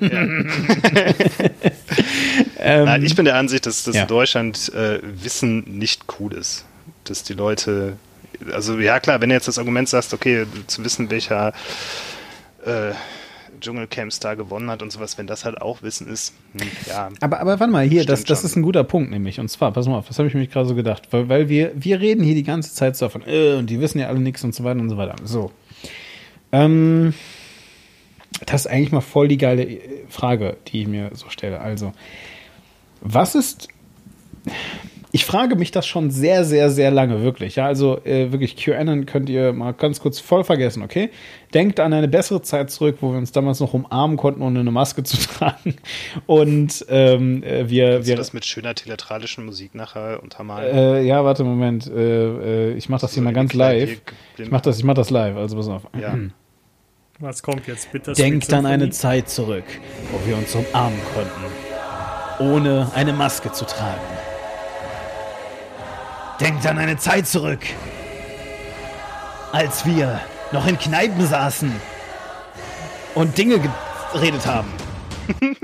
Nein, 2.58 3.04
ich 3.04 3.14
bin 3.14 3.24
der 3.24 3.36
Ansicht, 3.36 3.66
dass, 3.66 3.84
dass 3.84 3.94
ja. 3.94 4.02
in 4.02 4.08
Deutschland 4.08 4.72
äh, 4.74 5.00
Wissen 5.02 5.78
nicht 5.78 6.04
cool 6.18 6.34
ist. 6.34 6.64
Dass 7.04 7.22
die 7.22 7.34
Leute, 7.34 7.96
also 8.52 8.78
ja 8.78 9.00
klar, 9.00 9.20
wenn 9.20 9.30
du 9.30 9.34
jetzt 9.34 9.48
das 9.48 9.58
Argument 9.58 9.88
sagst, 9.88 10.12
okay, 10.14 10.46
zu 10.66 10.84
wissen, 10.84 11.10
welcher 11.10 11.52
äh, 12.64 12.92
Dschungelcamp-Star 13.60 14.36
gewonnen 14.36 14.70
hat 14.70 14.82
und 14.82 14.90
sowas, 14.90 15.18
wenn 15.18 15.26
das 15.26 15.44
halt 15.44 15.60
auch 15.60 15.82
Wissen 15.82 16.08
ist, 16.08 16.34
hm, 16.52 16.68
ja. 16.86 17.08
Aber, 17.20 17.40
aber 17.40 17.60
warte 17.60 17.72
mal, 17.72 17.86
hier, 17.86 18.04
das, 18.04 18.24
das 18.24 18.40
schon. 18.40 18.46
ist 18.46 18.56
ein 18.56 18.62
guter 18.62 18.84
Punkt, 18.84 19.10
nämlich. 19.10 19.40
Und 19.40 19.48
zwar, 19.48 19.72
pass 19.72 19.86
mal 19.86 19.98
auf, 19.98 20.08
das 20.08 20.18
habe 20.18 20.28
ich 20.28 20.34
mir 20.34 20.46
gerade 20.46 20.66
so 20.66 20.74
gedacht. 20.74 21.08
Weil, 21.10 21.28
weil 21.28 21.48
wir, 21.48 21.72
wir 21.74 22.00
reden 22.00 22.24
hier 22.24 22.34
die 22.34 22.42
ganze 22.42 22.74
Zeit 22.74 22.96
so 22.96 23.06
davon, 23.06 23.22
äh, 23.26 23.54
und 23.54 23.68
die 23.68 23.80
wissen 23.80 23.98
ja 23.98 24.08
alle 24.08 24.20
nichts 24.20 24.42
und 24.44 24.54
so 24.54 24.64
weiter 24.64 24.80
und 24.80 24.88
so 24.88 24.96
weiter. 24.96 25.16
So. 25.24 25.52
Ähm, 26.52 27.14
das 28.46 28.62
ist 28.62 28.66
eigentlich 28.66 28.92
mal 28.92 29.00
voll 29.00 29.28
die 29.28 29.38
geile 29.38 29.64
äh, 29.64 29.80
Frage, 30.08 30.56
die 30.68 30.82
ich 30.82 30.88
mir 30.88 31.10
so 31.14 31.28
stelle. 31.28 31.60
Also, 31.60 31.92
was 33.00 33.34
ist. 33.34 33.68
Ich 35.12 35.24
frage 35.24 35.56
mich 35.56 35.72
das 35.72 35.86
schon 35.86 36.10
sehr, 36.10 36.44
sehr, 36.44 36.70
sehr 36.70 36.90
lange, 36.92 37.22
wirklich. 37.22 37.56
Ja, 37.56 37.66
also 37.66 37.98
äh, 38.04 38.30
wirklich, 38.30 38.56
QAnon 38.56 39.06
könnt 39.06 39.28
ihr 39.28 39.52
mal 39.52 39.72
ganz 39.72 40.00
kurz 40.00 40.20
voll 40.20 40.44
vergessen, 40.44 40.84
okay? 40.84 41.10
Denkt 41.52 41.80
an 41.80 41.92
eine 41.92 42.06
bessere 42.06 42.42
Zeit 42.42 42.70
zurück, 42.70 42.98
wo 43.00 43.10
wir 43.10 43.18
uns 43.18 43.32
damals 43.32 43.58
noch 43.58 43.74
umarmen 43.74 44.16
konnten, 44.16 44.42
ohne 44.42 44.60
eine 44.60 44.70
Maske 44.70 45.02
zu 45.04 45.16
tragen. 45.16 45.74
Und 46.26 46.86
ähm, 46.88 47.42
äh, 47.42 47.68
wir. 47.68 47.90
Kannst 47.94 48.06
du 48.06 48.10
wir 48.10 48.16
das 48.16 48.32
mit 48.32 48.44
schöner 48.44 48.74
theatralischen 48.74 49.44
Musik 49.44 49.74
nachher 49.74 50.22
untermalen? 50.22 50.74
äh, 50.74 51.02
ja, 51.02 51.24
warte, 51.24 51.42
Moment. 51.42 51.88
Äh, 51.88 52.70
äh, 52.70 52.72
ich 52.74 52.88
mach 52.88 53.00
das 53.00 53.12
hier 53.12 53.22
So 53.22 53.24
mal 53.24 53.32
ganz 53.32 53.52
live. 53.52 54.00
Ich 54.38 54.50
mach 54.50 54.60
das, 54.60 54.78
ich 54.78 54.84
mach 54.84 54.94
das 54.94 55.10
live, 55.10 55.36
also 55.36 55.56
pass 55.56 55.68
auf. 55.68 55.82
Ja. 56.00 56.16
Was 57.18 57.42
kommt 57.42 57.66
jetzt? 57.66 57.92
Bitte 57.92 58.12
Denkt 58.12 58.50
an 58.50 58.64
eine 58.64 58.88
Zeit 58.88 59.28
zurück, 59.28 59.64
wo 60.10 60.26
wir 60.26 60.38
uns 60.38 60.54
umarmen 60.54 60.98
konnten, 61.14 62.54
ohne 62.54 62.90
eine 62.94 63.12
Maske 63.12 63.52
zu 63.52 63.66
tragen. 63.66 64.19
Denkt 66.40 66.66
an 66.66 66.78
eine 66.78 66.96
Zeit 66.96 67.26
zurück, 67.26 67.60
als 69.52 69.84
wir 69.84 70.20
noch 70.52 70.66
in 70.66 70.78
Kneipen 70.78 71.26
saßen 71.26 71.70
und 73.14 73.36
Dinge 73.36 73.60
geredet 74.12 74.46
haben. 74.46 74.68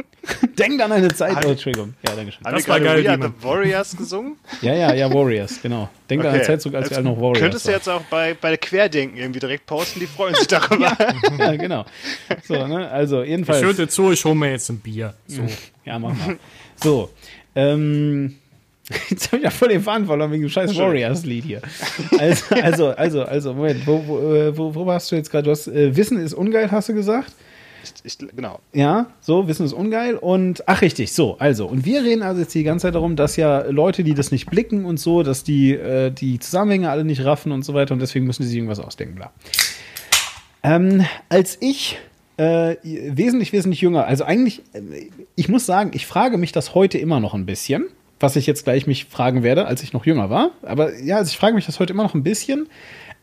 Denkt 0.59 0.83
an 0.83 0.93
eine 0.93 1.09
Zeit. 1.15 1.45
Oh, 1.45 1.51
Entschuldigung. 1.51 1.95
Ja, 2.07 2.15
danke 2.15 2.33
schön. 2.33 2.45
Haben 2.45 2.57
Das 2.57 2.69
war 2.69 2.81
gerade 2.81 3.03
geil, 3.03 3.17
Diemen. 3.17 3.35
the 3.41 3.45
Warriors 3.47 3.97
gesungen? 3.97 4.37
Ja, 4.61 4.75
ja, 4.75 4.93
ja, 4.93 5.13
Warriors, 5.13 5.61
genau. 5.63 5.89
Denkt 6.11 6.25
an 6.25 6.31
eine 6.33 6.41
Okay. 6.41 6.47
Zeit 6.47 6.63
zurück, 6.63 6.75
als 6.77 6.91
wir 6.91 6.97
alle 6.99 7.07
noch 7.07 7.17
Warriors 7.17 7.39
Könntest 7.39 7.67
du 7.67 7.71
jetzt 7.71 7.89
auch 7.89 8.03
bei, 8.03 8.35
bei 8.35 8.57
Querdenken 8.57 9.17
irgendwie 9.19 9.41
direkt 9.41 9.67
posten, 9.67 10.01
die 10.01 10.07
freuen 10.07 10.35
sich 10.35 10.49
darüber. 10.49 10.97
Ja, 11.39 11.57
genau. 11.57 11.85
So, 12.45 12.67
ne? 12.67 12.91
Also, 12.91 13.23
jedenfalls. 13.23 13.61
Ich 13.61 13.65
höre 13.65 13.75
dir 13.75 13.89
zu, 13.89 14.11
ich 14.13 14.25
hole 14.25 14.35
mir 14.35 14.51
jetzt 14.51 14.69
ein 14.69 14.79
Bier. 14.81 15.15
So. 15.27 15.43
Ja, 15.85 15.99
mach 15.99 16.15
mal. 16.15 16.37
So, 16.77 17.11
ähm, 17.55 18.37
jetzt 19.11 19.27
habe 19.29 19.39
ich 19.39 19.45
ja 19.45 19.51
voll 19.51 19.69
den 19.69 19.83
Faden 19.83 20.07
verloren 20.07 20.31
wegen 20.31 20.43
dem 20.45 20.49
scheiß 20.49 20.77
Warriors-Lied 20.77 21.45
hier. 21.45 21.63
Also, 22.19 22.55
also, 22.55 22.91
also, 22.91 23.23
also, 23.25 23.55
Moment, 23.55 23.87
wo, 23.87 24.03
wo, 24.07 24.19
äh, 24.35 24.57
wo, 24.57 24.75
wo 24.75 24.87
warst 24.87 25.11
du 25.11 25.17
jetzt 25.17 25.31
gerade? 25.31 25.45
Du 25.45 25.51
hast, 25.51 25.67
äh, 25.67 25.97
Wissen 25.97 26.19
ist 26.19 26.35
ungeil, 26.35 26.71
hast 26.71 26.89
du 26.89 26.95
gesagt? 26.95 27.33
Ich, 28.05 28.19
genau. 28.19 28.61
Ja, 28.73 29.07
so, 29.21 29.47
Wissen 29.49 29.65
ist 29.65 29.73
ungeil 29.73 30.17
und, 30.17 30.69
ach 30.69 30.83
richtig, 30.83 31.13
so, 31.13 31.37
also, 31.39 31.67
und 31.67 31.85
wir 31.85 32.03
reden 32.03 32.23
also 32.23 32.41
jetzt 32.41 32.55
die 32.55 32.65
ganze 32.65 32.85
Zeit 32.85 32.95
darum, 32.95 33.17
dass 33.17 33.37
ja 33.37 33.63
Leute, 33.63 34.03
die 34.03 34.15
das 34.15 34.33
nicht 34.33 34.51
blicken 34.51 34.85
und 34.85 34.99
so, 34.99 35.23
dass 35.23 35.45
die 35.45 35.73
äh, 35.73 36.11
die 36.11 36.39
Zusammenhänge 36.39 36.91
alle 36.91 37.05
nicht 37.05 37.25
raffen 37.25 37.53
und 37.53 37.65
so 37.65 37.75
weiter 37.75 37.95
und 37.95 38.01
deswegen 38.01 38.27
müssen 38.27 38.43
die 38.43 38.49
sich 38.49 38.57
irgendwas 38.57 38.81
ausdenken, 38.81 39.15
bla. 39.17 39.33
Ähm, 40.63 41.05
als 41.29 41.59
ich 41.61 41.99
äh, 42.39 42.77
wesentlich, 42.83 43.53
wesentlich 43.53 43.81
jünger, 43.81 44.07
also 44.07 44.25
eigentlich, 44.25 44.63
äh, 44.73 45.11
ich 45.37 45.49
muss 45.49 45.65
sagen, 45.65 45.91
ich 45.95 46.07
frage 46.07 46.39
mich 46.39 46.53
das 46.53 46.75
heute 46.75 46.99
immer 46.99 47.21
noch 47.21 47.35
ein 47.35 47.47
bisschen, 47.47 47.87
was 48.21 48.37
ich 48.37 48.47
jetzt 48.47 48.65
gleich 48.65 48.87
mich 48.87 49.07
fragen 49.07 49.43
werde, 49.43 49.67
als 49.67 49.83
ich 49.83 49.93
noch 49.93 50.07
jünger 50.07 50.31
war. 50.31 50.51
Aber 50.63 50.97
ja, 50.99 51.17
also 51.17 51.31
ich 51.31 51.37
frage 51.37 51.55
mich 51.55 51.67
das 51.67 51.81
heute 51.81 51.93
immer 51.93 52.03
noch 52.03 52.15
ein 52.15 52.23
bisschen. 52.23 52.69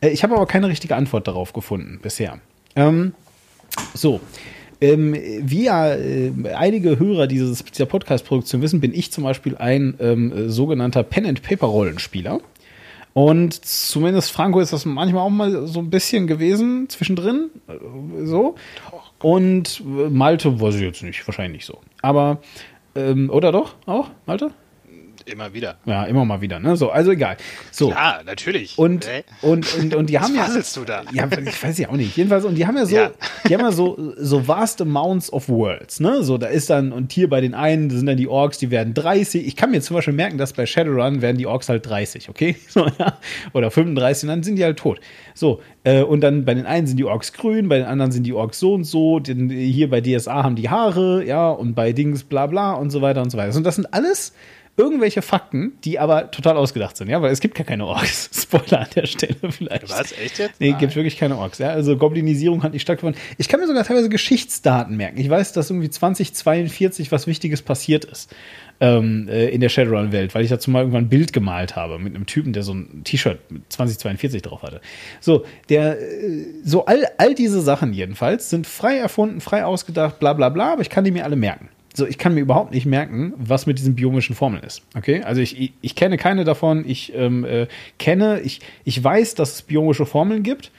Äh, 0.00 0.10
ich 0.10 0.22
habe 0.22 0.34
aber 0.34 0.46
keine 0.46 0.68
richtige 0.68 0.96
Antwort 0.96 1.26
darauf 1.26 1.52
gefunden 1.52 1.98
bisher. 2.02 2.38
Ähm, 2.76 3.14
so. 3.94 4.20
Ähm, 4.80 5.14
wie 5.14 5.64
ja 5.64 5.94
äh, 5.94 6.32
einige 6.54 6.98
Hörer 6.98 7.26
dieses, 7.26 7.64
dieser 7.64 7.86
Podcast-Produktion 7.86 8.60
wissen, 8.60 8.80
bin 8.80 8.92
ich 8.92 9.12
zum 9.12 9.24
Beispiel 9.24 9.56
ein 9.56 9.94
ähm, 10.00 10.50
sogenannter 10.50 11.02
Pen-and-Paper-Rollenspieler. 11.02 12.40
Und 13.14 13.64
zumindest 13.64 14.32
Franco 14.32 14.58
ist 14.58 14.72
das 14.72 14.84
manchmal 14.84 15.22
auch 15.22 15.30
mal 15.30 15.68
so 15.68 15.78
ein 15.78 15.88
bisschen 15.88 16.26
gewesen 16.26 16.88
zwischendrin. 16.88 17.50
Äh, 17.68 18.26
so. 18.26 18.56
Und 19.20 19.82
Malte 19.84 20.60
weiß 20.60 20.74
ich 20.74 20.82
jetzt 20.82 21.02
nicht, 21.02 21.26
wahrscheinlich 21.26 21.60
nicht 21.60 21.66
so. 21.66 21.78
Aber, 22.02 22.42
ähm, 22.94 23.30
oder 23.30 23.52
doch? 23.52 23.76
Auch, 23.86 24.10
Malte? 24.26 24.50
Immer 25.26 25.54
wieder. 25.54 25.78
Ja, 25.86 26.04
immer 26.04 26.24
mal 26.24 26.40
wieder, 26.42 26.60
ne? 26.60 26.76
So, 26.76 26.90
also 26.90 27.10
egal. 27.12 27.36
So. 27.70 27.88
Klar, 27.88 28.22
natürlich. 28.24 28.78
Und, 28.78 29.06
Hä? 29.08 29.22
und, 29.40 29.74
und, 29.76 29.94
und 29.94 30.10
die 30.10 30.18
haben 30.18 30.34
ja. 30.34 30.46
Was 30.54 30.74
du 30.74 30.84
da? 30.84 31.02
Ja, 31.12 31.26
ich 31.46 31.62
weiß 31.62 31.78
ja 31.78 31.88
auch 31.88 31.94
nicht. 31.96 32.14
Jedenfalls, 32.16 32.44
und 32.44 32.56
die 32.56 32.66
haben 32.66 32.76
ja 32.76 32.84
so, 32.84 32.94
Ja. 32.94 33.10
die 33.48 33.54
haben 33.54 33.62
ja 33.62 33.72
so, 33.72 34.12
so 34.18 34.46
vast 34.46 34.82
amounts 34.82 35.32
of 35.32 35.48
worlds, 35.48 36.00
ne? 36.00 36.22
So, 36.22 36.36
da 36.36 36.48
ist 36.48 36.68
dann, 36.68 36.92
und 36.92 37.12
hier 37.12 37.30
bei 37.30 37.40
den 37.40 37.54
einen 37.54 37.88
sind 37.88 38.04
dann 38.06 38.18
die 38.18 38.28
Orks, 38.28 38.58
die 38.58 38.70
werden 38.70 38.92
30. 38.92 39.46
Ich 39.46 39.56
kann 39.56 39.70
mir 39.70 39.80
zum 39.80 39.94
Beispiel 39.96 40.12
merken, 40.14 40.36
dass 40.36 40.52
bei 40.52 40.66
Shadowrun 40.66 41.22
werden 41.22 41.38
die 41.38 41.46
Orks 41.46 41.68
halt 41.68 41.86
30, 41.88 42.28
okay? 42.28 42.56
So, 42.68 42.86
ja. 42.98 43.18
Oder 43.54 43.70
35, 43.70 44.24
und 44.24 44.28
dann 44.28 44.42
sind 44.42 44.56
die 44.56 44.64
halt 44.64 44.78
tot. 44.78 45.00
So, 45.32 45.60
äh, 45.84 46.02
und 46.02 46.20
dann 46.20 46.44
bei 46.44 46.54
den 46.54 46.66
einen 46.66 46.86
sind 46.86 46.96
die 46.98 47.04
Orks 47.04 47.32
grün, 47.32 47.68
bei 47.68 47.78
den 47.78 47.86
anderen 47.86 48.12
sind 48.12 48.24
die 48.24 48.32
Orks 48.34 48.58
so 48.60 48.74
und 48.74 48.84
so. 48.84 49.20
Den, 49.20 49.48
hier 49.48 49.88
bei 49.88 50.00
DSA 50.00 50.42
haben 50.42 50.56
die 50.56 50.68
Haare, 50.68 51.24
ja, 51.24 51.50
und 51.50 51.74
bei 51.74 51.92
Dings 51.92 52.24
bla 52.24 52.46
bla 52.46 52.72
und 52.74 52.90
so 52.90 53.00
weiter 53.00 53.22
und 53.22 53.30
so 53.30 53.38
weiter. 53.38 53.56
Und 53.56 53.64
das 53.64 53.76
sind 53.76 53.92
alles 53.94 54.34
irgendwelche 54.76 55.22
Fakten, 55.22 55.72
die 55.84 55.98
aber 55.98 56.30
total 56.30 56.56
ausgedacht 56.56 56.96
sind, 56.96 57.08
ja, 57.08 57.22
weil 57.22 57.30
es 57.32 57.40
gibt 57.40 57.54
gar 57.54 57.64
keine 57.64 57.86
Orks. 57.86 58.30
Spoiler 58.42 58.80
an 58.80 58.88
der 58.94 59.06
Stelle 59.06 59.36
vielleicht. 59.50 59.88
Was? 59.88 60.12
Echt 60.12 60.38
jetzt? 60.38 60.60
Nee, 60.60 60.74
gibt 60.78 60.96
wirklich 60.96 61.16
keine 61.16 61.38
Orks. 61.38 61.58
Ja? 61.58 61.70
Also 61.70 61.96
Goblinisierung 61.96 62.62
hat 62.62 62.72
nicht 62.72 62.82
stattgefunden. 62.82 63.20
Ich 63.38 63.48
kann 63.48 63.60
mir 63.60 63.66
sogar 63.66 63.84
teilweise 63.84 64.08
Geschichtsdaten 64.08 64.96
merken. 64.96 65.18
Ich 65.18 65.30
weiß, 65.30 65.52
dass 65.52 65.70
irgendwie 65.70 65.90
2042 65.90 67.12
was 67.12 67.26
Wichtiges 67.26 67.62
passiert 67.62 68.04
ist 68.04 68.34
ähm, 68.80 69.28
äh, 69.28 69.48
in 69.48 69.60
der 69.60 69.68
Shadowrun-Welt, 69.68 70.34
weil 70.34 70.44
ich 70.44 70.50
dazu 70.50 70.70
mal 70.70 70.80
irgendwann 70.80 71.04
ein 71.04 71.08
Bild 71.08 71.32
gemalt 71.32 71.76
habe 71.76 71.98
mit 71.98 72.14
einem 72.14 72.26
Typen, 72.26 72.52
der 72.52 72.62
so 72.62 72.74
ein 72.74 73.02
T-Shirt 73.04 73.38
mit 73.50 73.72
2042 73.72 74.42
drauf 74.42 74.62
hatte. 74.62 74.80
So, 75.20 75.44
der, 75.68 76.00
äh, 76.00 76.44
so 76.64 76.84
all, 76.86 77.06
all 77.18 77.34
diese 77.34 77.60
Sachen 77.60 77.92
jedenfalls 77.92 78.50
sind 78.50 78.66
frei 78.66 78.96
erfunden, 78.96 79.40
frei 79.40 79.64
ausgedacht, 79.64 80.18
bla 80.18 80.32
bla 80.32 80.48
bla, 80.48 80.72
aber 80.72 80.82
ich 80.82 80.90
kann 80.90 81.04
die 81.04 81.12
mir 81.12 81.24
alle 81.24 81.36
merken. 81.36 81.68
So, 81.96 82.06
ich 82.06 82.18
kann 82.18 82.34
mir 82.34 82.40
überhaupt 82.40 82.72
nicht 82.72 82.86
merken, 82.86 83.32
was 83.36 83.66
mit 83.66 83.78
diesen 83.78 83.94
biomischen 83.94 84.34
Formeln 84.34 84.64
ist. 84.64 84.82
Okay? 84.96 85.22
Also 85.22 85.40
ich, 85.40 85.60
ich, 85.60 85.72
ich 85.80 85.94
kenne 85.94 86.16
keine 86.16 86.42
davon. 86.42 86.84
Ich 86.86 87.14
ähm, 87.14 87.44
äh, 87.44 87.68
kenne, 87.98 88.40
ich, 88.40 88.60
ich 88.82 89.02
weiß, 89.02 89.36
dass 89.36 89.54
es 89.54 89.62
biomische 89.62 90.04
Formeln 90.04 90.42
gibt. 90.42 90.72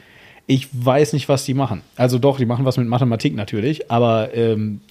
Ich 0.48 0.68
weiß 0.72 1.14
nicht, 1.14 1.28
was 1.28 1.44
die 1.44 1.56
machen. 1.56 1.82
Also 1.96 2.20
doch, 2.20 2.38
die 2.38 2.46
machen 2.46 2.66
was 2.66 2.78
mit 2.78 2.88
Mathematik 2.88 3.34
natürlich, 3.34 3.90
aber 3.90 4.30
ähm, 4.36 4.82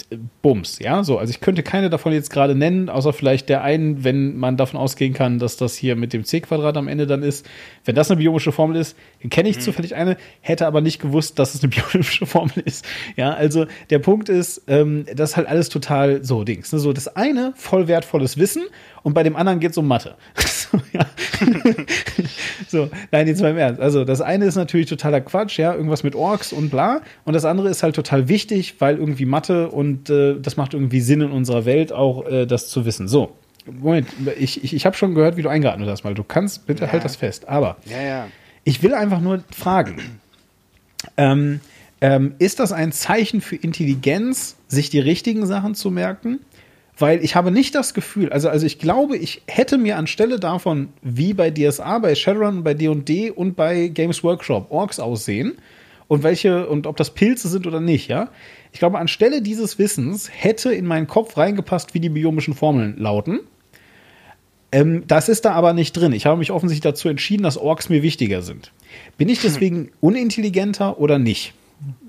Bums, 0.43 0.81
ja, 0.81 1.05
so. 1.05 1.17
Also 1.17 1.31
ich 1.31 1.41
könnte 1.41 1.63
keine 1.63 1.91
davon 1.91 2.13
jetzt 2.13 2.31
gerade 2.31 2.57
nennen, 2.57 2.89
außer 2.89 3.13
vielleicht 3.13 3.49
der 3.49 3.63
einen, 3.63 4.03
wenn 4.03 4.37
man 4.37 4.57
davon 4.57 4.81
ausgehen 4.81 5.15
kann, 5.15 5.39
dass 5.39 5.57
das 5.57 5.77
hier 5.77 5.95
mit 5.95 6.13
dem 6.13 6.25
c-Quadrat 6.25 6.77
am 6.77 6.89
Ende 6.89 7.07
dann 7.07 7.23
ist. 7.23 7.47
Wenn 7.85 7.95
das 7.95 8.11
eine 8.11 8.19
biomische 8.19 8.51
Formel 8.51 8.77
ist, 8.77 8.97
kenne 9.31 9.49
ich 9.49 9.61
zufällig 9.61 9.95
eine, 9.95 10.17
hätte 10.41 10.67
aber 10.67 10.81
nicht 10.81 11.01
gewusst, 11.01 11.39
dass 11.39 11.55
es 11.55 11.63
eine 11.63 11.71
biomische 11.93 12.27
Formel 12.27 12.59
ist. 12.65 12.85
Ja, 13.15 13.33
also 13.33 13.67
der 13.91 14.01
Punkt 14.01 14.29
ist, 14.29 14.63
ähm, 14.67 15.07
das 15.15 15.31
ist 15.31 15.37
halt 15.37 15.47
alles 15.47 15.69
total 15.69 16.25
so 16.25 16.43
Dings. 16.43 16.73
Ne? 16.73 16.81
So 16.81 16.93
das 16.93 17.15
eine 17.15 17.53
voll 17.55 17.87
wertvolles 17.87 18.39
Wissen 18.39 18.65
und 19.05 19.13
bei 19.13 19.23
dem 19.23 19.37
anderen 19.37 19.61
geht 19.61 19.71
es 19.71 19.77
um 19.77 19.87
Mathe. 19.87 20.17
so, 20.45 20.81
ja. 20.93 21.07
so, 22.67 22.91
nein, 23.13 23.29
jetzt 23.29 23.43
mal 23.43 23.51
im 23.51 23.59
Ernst. 23.59 23.81
Also 23.81 24.05
das 24.05 24.23
eine 24.23 24.47
ist 24.47 24.57
natürlich 24.57 24.89
totaler 24.89 25.21
Quatsch, 25.21 25.59
ja, 25.59 25.75
irgendwas 25.75 26.03
mit 26.03 26.17
Orks 26.17 26.53
und 26.53 26.71
bla. 26.71 27.03
Und 27.25 27.35
das 27.35 27.45
andere 27.45 27.69
ist 27.69 27.83
halt 27.83 27.95
total 27.95 28.29
wichtig, 28.29 28.77
weil 28.81 28.97
irgendwie 28.97 29.27
Mathe 29.27 29.69
und 29.69 30.09
äh, 30.09 30.41
das 30.41 30.57
macht 30.57 30.73
irgendwie 30.73 31.01
Sinn 31.01 31.21
in 31.21 31.31
unserer 31.31 31.67
Welt 31.67 31.93
auch, 31.93 32.27
äh, 32.27 32.47
das 32.47 32.69
zu 32.69 32.87
wissen. 32.87 33.07
So, 33.07 33.37
Moment, 33.67 34.09
ich, 34.39 34.65
ich, 34.65 34.75
ich 34.75 34.87
habe 34.87 34.97
schon 34.97 35.15
gehört, 35.15 35.37
wie 35.37 35.43
du 35.43 35.51
eingeatmet 35.51 35.89
hast, 35.89 36.03
mal. 36.03 36.15
Du 36.15 36.25
kannst, 36.25 36.67
bitte 36.67 36.91
halt 36.91 37.05
das 37.05 37.17
fest. 37.17 37.47
Aber 37.47 37.77
Ja, 37.85 38.03
ja. 38.03 38.27
ich 38.65 38.83
will 38.83 38.95
einfach 38.95 39.21
nur 39.21 39.45
fragen. 39.55 39.97
Ähm, 41.19 41.61
ähm, 42.01 42.35
ist 42.39 42.59
das 42.59 42.73
ein 42.73 42.93
Zeichen 42.93 43.43
für 43.43 43.57
Intelligenz, 43.57 44.57
sich 44.67 44.89
die 44.89 44.99
richtigen 44.99 45.47
Sachen 45.47 45.75
zu 45.75 45.91
merken? 45.91 46.41
Weil 46.97 47.25
ich 47.25 47.35
habe 47.35 47.51
nicht 47.51 47.75
das 47.75 47.93
Gefühl, 47.93 48.31
also, 48.31 48.49
also 48.49 48.65
ich 48.67 48.79
glaube, 48.79 49.17
ich 49.17 49.43
hätte 49.49 49.79
mir 49.79 49.97
anstelle 49.97 50.39
davon, 50.39 50.91
wie 51.03 51.35
bei 51.35 51.51
DSA, 51.51 51.99
bei 51.99 52.15
Shadowrun, 52.15 52.63
bei 52.63 52.75
D&D 52.75 53.31
und 53.31 53.57
bei 53.57 53.89
Games 53.89 54.23
Workshop 54.23 54.71
Orks 54.71 55.01
aussehen 55.01 55.59
und 56.07 56.23
welche 56.23 56.69
und 56.69 56.87
ob 56.87 56.97
das 56.97 57.11
Pilze 57.11 57.49
sind 57.49 57.67
oder 57.67 57.81
nicht, 57.81 58.09
ja. 58.09 58.29
Ich 58.73 58.79
glaube, 58.79 58.99
anstelle 58.99 59.43
dieses 59.43 59.79
Wissens 59.79 60.31
hätte 60.33 60.73
in 60.73 60.87
meinen 60.87 61.07
Kopf 61.09 61.37
reingepasst, 61.37 61.95
wie 61.95 62.01
die 62.01 62.11
biomischen 62.11 62.55
Formeln 62.55 62.97
lauten. 62.99 63.41
Ähm, 64.73 65.05
das 65.07 65.29
ist 65.29 65.45
da 65.45 65.53
aber 65.53 65.73
nicht 65.73 65.93
drin. 65.93 66.13
Ich 66.13 66.27
habe 66.27 66.37
mich 66.37 66.51
offensichtlich 66.51 66.83
dazu 66.93 67.09
entschieden, 67.09 67.45
dass 67.45 67.57
Orks 67.57 67.89
mir 67.89 68.03
wichtiger 68.03 68.43
sind. 68.43 68.73
Bin 69.17 69.29
ich 69.29 69.41
deswegen 69.41 69.91
unintelligenter 70.01 70.99
oder 70.99 71.19
nicht? 71.19 71.55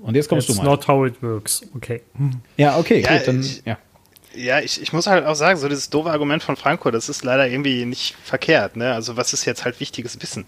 Und 0.02 0.14
jetzt 0.14 0.28
kommst 0.28 0.48
That's 0.48 0.58
du 0.58 0.64
mal. 0.64 0.70
not 0.70 0.88
how 0.88 1.06
it 1.06 1.22
works. 1.22 1.62
Okay. 1.74 2.00
Ja, 2.56 2.78
okay, 2.78 3.02
Ja, 3.02 3.18
gut, 3.18 3.28
dann 3.28 3.40
ich- 3.40 3.62
ja. 3.64 3.78
Ja, 4.36 4.60
ich, 4.60 4.80
ich 4.82 4.92
muss 4.92 5.06
halt 5.06 5.24
auch 5.24 5.34
sagen, 5.34 5.58
so 5.58 5.68
dieses 5.68 5.90
doofe 5.90 6.10
Argument 6.10 6.42
von 6.42 6.56
Franco, 6.56 6.90
das 6.90 7.08
ist 7.08 7.24
leider 7.24 7.48
irgendwie 7.48 7.84
nicht 7.84 8.14
verkehrt, 8.22 8.76
ne? 8.76 8.92
Also 8.92 9.16
was 9.16 9.32
ist 9.32 9.44
jetzt 9.44 9.64
halt 9.64 9.80
wichtiges 9.80 10.20
Wissen? 10.20 10.44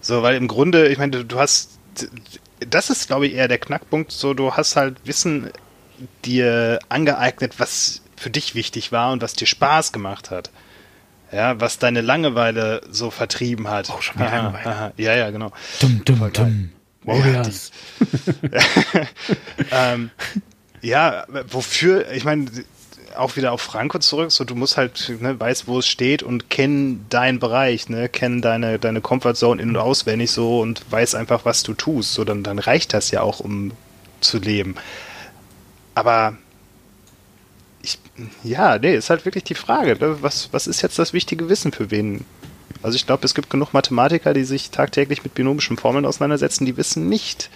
So, 0.00 0.22
weil 0.22 0.34
im 0.36 0.48
Grunde, 0.48 0.88
ich 0.88 0.98
meine, 0.98 1.12
du, 1.12 1.24
du 1.24 1.38
hast, 1.38 1.78
das 2.60 2.90
ist 2.90 3.06
glaube 3.06 3.26
ich 3.28 3.34
eher 3.34 3.48
der 3.48 3.58
Knackpunkt, 3.58 4.10
so 4.10 4.34
du 4.34 4.54
hast 4.54 4.76
halt 4.76 4.96
Wissen 5.04 5.50
dir 6.24 6.80
angeeignet, 6.88 7.54
was 7.58 8.02
für 8.16 8.30
dich 8.30 8.54
wichtig 8.54 8.92
war 8.92 9.12
und 9.12 9.22
was 9.22 9.34
dir 9.34 9.46
Spaß 9.46 9.92
gemacht 9.92 10.30
hat. 10.30 10.50
Ja, 11.30 11.60
was 11.60 11.78
deine 11.78 12.02
Langeweile 12.02 12.82
so 12.90 13.10
vertrieben 13.10 13.68
hat. 13.68 13.88
Oh, 13.96 14.00
schon 14.00 14.16
wieder 14.16 14.26
Aha, 14.26 14.36
Langeweile. 14.36 14.66
aha. 14.66 14.92
Ja, 14.98 15.14
ja, 15.14 15.30
genau. 15.30 15.50
Dumm, 15.80 16.02
dumm, 16.04 16.30
dumm. 16.32 16.72
Warriors. 17.04 17.70
ähm, 19.72 20.10
ja, 20.82 21.24
wofür, 21.50 22.10
ich 22.12 22.24
meine, 22.24 22.46
auch 23.16 23.36
wieder 23.36 23.52
auf 23.52 23.60
Franco 23.60 23.98
zurück, 23.98 24.32
so 24.32 24.44
du 24.44 24.54
musst 24.54 24.76
halt, 24.76 25.12
ne, 25.20 25.38
weißt, 25.38 25.66
wo 25.66 25.78
es 25.78 25.86
steht 25.86 26.22
und 26.22 26.50
kenn 26.50 27.04
deinen 27.08 27.38
Bereich, 27.38 27.88
ne, 27.88 28.08
kenn 28.08 28.42
deine, 28.42 28.78
deine 28.78 29.00
Comfortzone 29.00 29.60
in- 29.60 29.70
und 29.70 29.76
auswendig 29.76 30.30
so 30.30 30.60
und 30.60 30.82
weiß 30.90 31.14
einfach, 31.14 31.44
was 31.44 31.62
du 31.62 31.74
tust, 31.74 32.14
so 32.14 32.24
dann, 32.24 32.42
dann 32.42 32.58
reicht 32.58 32.94
das 32.94 33.10
ja 33.10 33.22
auch, 33.22 33.40
um 33.40 33.72
zu 34.20 34.38
leben. 34.38 34.76
Aber 35.94 36.36
ich, 37.82 37.98
ja, 38.42 38.78
nee, 38.78 38.94
ist 38.94 39.10
halt 39.10 39.24
wirklich 39.24 39.44
die 39.44 39.54
Frage, 39.54 39.96
ne, 39.96 40.18
was, 40.22 40.48
was 40.52 40.66
ist 40.66 40.82
jetzt 40.82 40.98
das 40.98 41.12
wichtige 41.12 41.48
Wissen 41.48 41.72
für 41.72 41.90
wen? 41.90 42.24
Also 42.82 42.96
ich 42.96 43.06
glaube, 43.06 43.24
es 43.24 43.34
gibt 43.34 43.50
genug 43.50 43.72
Mathematiker, 43.72 44.34
die 44.34 44.44
sich 44.44 44.70
tagtäglich 44.70 45.22
mit 45.22 45.34
binomischen 45.34 45.76
Formeln 45.76 46.06
auseinandersetzen, 46.06 46.66
die 46.66 46.76
wissen 46.76 47.08
nicht, 47.08 47.50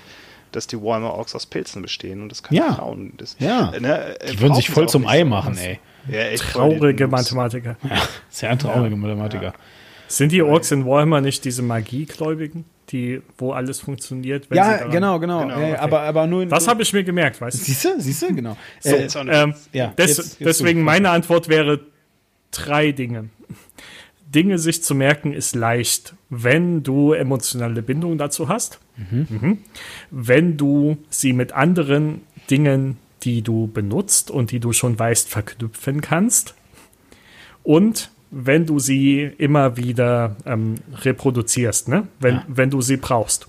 dass 0.57 0.67
die 0.67 0.81
Warhammer 0.83 1.15
Orks 1.15 1.35
aus 1.35 1.47
Pilzen 1.47 1.83
bestehen 1.83 2.23
und 2.23 2.31
das 2.31 2.43
kann 2.43 2.57
Ja. 2.57 2.75
Frauen. 2.75 3.13
Das, 3.19 3.37
Ja. 3.39 3.73
ne, 3.79 4.19
äh, 4.21 4.33
Die 4.33 4.41
würden 4.41 4.55
sich 4.55 4.71
voll 4.71 4.89
zum 4.89 5.07
Ei 5.07 5.21
so. 5.21 5.27
machen, 5.27 5.57
ey. 5.59 5.79
Ja, 6.09 6.35
Traurige. 6.37 7.07
Mathematiker. 7.09 7.77
Sehr 8.31 8.57
traurige 8.59 8.97
Mathematiker. 8.97 9.53
Sind 10.09 10.31
die 10.33 10.41
Orks 10.43 10.71
in 10.71 10.87
Warhammer 10.87 11.21
nicht 11.21 11.45
diese 11.45 11.63
Magiegläubigen, 11.63 12.65
die, 12.91 13.21
wo 13.39 13.53
alles 13.53 13.81
funktioniert? 13.81 14.49
wenn 14.49 14.55
sie 14.57 14.59
Ja, 14.71 14.77
daran- 14.79 14.91
genau, 14.93 15.19
genau. 15.19 15.41
Genau, 15.43 15.57
okay. 15.57 15.75
aber, 15.77 16.01
aber 16.03 16.27
nur 16.29 16.43
in. 16.45 16.49
Das 16.49 16.69
habe 16.69 16.83
ich 16.83 16.93
mir 16.93 17.03
gemerkt, 17.03 17.41
weißt 17.41 17.59
du? 17.59 17.65
Siehst 17.65 17.85
du? 17.85 17.89
Siehst 18.01 18.23
du? 18.23 18.35
Genau. 18.35 18.57
So, 18.81 18.95
Äh, 18.95 19.09
ähm, 19.29 19.55
Ja, 19.73 19.89
des, 19.89 20.17
jetzt- 20.17 20.39
jetzt 20.41 20.41
deswegen 20.47 20.79
du. 20.81 20.85
meine 20.85 21.11
Antwort 21.11 21.49
wäre 21.49 21.81
drei 22.53 22.93
Dinge. 22.93 23.29
Dinge 24.37 24.59
sich 24.59 24.83
zu 24.85 24.95
merken 24.95 25.33
ist 25.33 25.57
leicht, 25.57 26.15
wenn 26.31 26.83
du 26.85 27.13
emotionale 27.13 27.83
Bindung 27.83 28.19
dazu 28.19 28.49
hast, 28.49 28.79
Mhm. 28.97 29.59
wenn 30.11 30.57
du 30.57 30.97
sie 31.11 31.33
mit 31.33 31.53
anderen 31.53 32.21
Dingen, 32.51 32.97
die 33.25 33.43
du 33.43 33.67
benutzt 33.67 34.31
und 34.31 34.53
die 34.53 34.61
du 34.61 34.73
schon 34.73 34.99
weißt, 34.99 35.29
verknüpfen 35.29 36.01
kannst 36.01 36.55
und 37.63 38.11
wenn 38.31 38.67
du 38.67 38.79
sie 38.79 39.23
immer 39.39 39.77
wieder 39.77 40.37
ähm, 40.47 40.75
reproduzierst, 41.03 41.89
ne? 41.89 42.09
wenn, 42.21 42.41
wenn 42.49 42.71
du 42.71 42.81
sie 42.81 42.97
brauchst. 42.97 43.49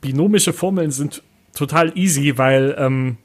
Binomische 0.00 0.52
Formeln 0.52 0.90
sind 0.90 1.22
total 1.54 1.92
easy, 1.96 2.38
weil 2.38 2.74
ähm, 2.78 3.16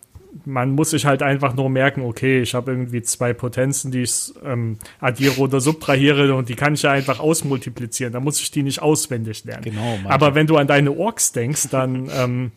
man 0.46 0.72
muss 0.72 0.92
sich 0.92 1.06
halt 1.06 1.22
einfach 1.22 1.56
nur 1.56 1.70
merken, 1.70 2.02
okay, 2.02 2.42
ich 2.42 2.54
habe 2.54 2.72
irgendwie 2.72 3.02
zwei 3.02 3.34
Potenzen, 3.34 3.92
die 3.92 4.02
ich 4.02 4.34
ähm, 4.44 4.78
addiere 5.00 5.38
oder 5.38 5.60
subtrahiere 5.60 6.36
und 6.36 6.50
die 6.50 6.56
kann 6.56 6.74
ich 6.74 6.84
ja 6.84 6.92
einfach 6.92 7.20
ausmultiplizieren. 7.20 8.14
Da 8.14 8.20
muss 8.20 8.40
ich 8.40 8.52
die 8.52 8.64
nicht 8.64 8.82
auswendig 8.82 9.46
lernen. 9.46 9.64
Genau, 9.64 10.00
Aber 10.06 10.36
wenn 10.36 10.48
du 10.48 10.58
an 10.58 10.68
deine 10.68 10.92
Orks 10.92 11.32
denkst, 11.32 11.70
dann, 11.70 12.10
ähm, 12.14 12.52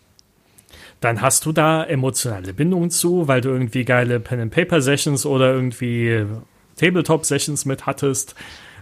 dann 1.01 1.21
hast 1.23 1.47
du 1.47 1.53
da 1.53 1.85
emotionale 1.85 2.53
Bindungen 2.53 2.91
zu, 2.91 3.29
weil 3.29 3.41
du 3.41 3.49
irgendwie 3.49 3.85
geile 3.85 4.21
Pen-and-Paper-Sessions 4.21 5.27
oder 5.27 5.53
irgendwie 5.53 6.27
Tabletop-Sessions 6.77 7.65
mit 7.65 7.87
hattest. 7.87 8.35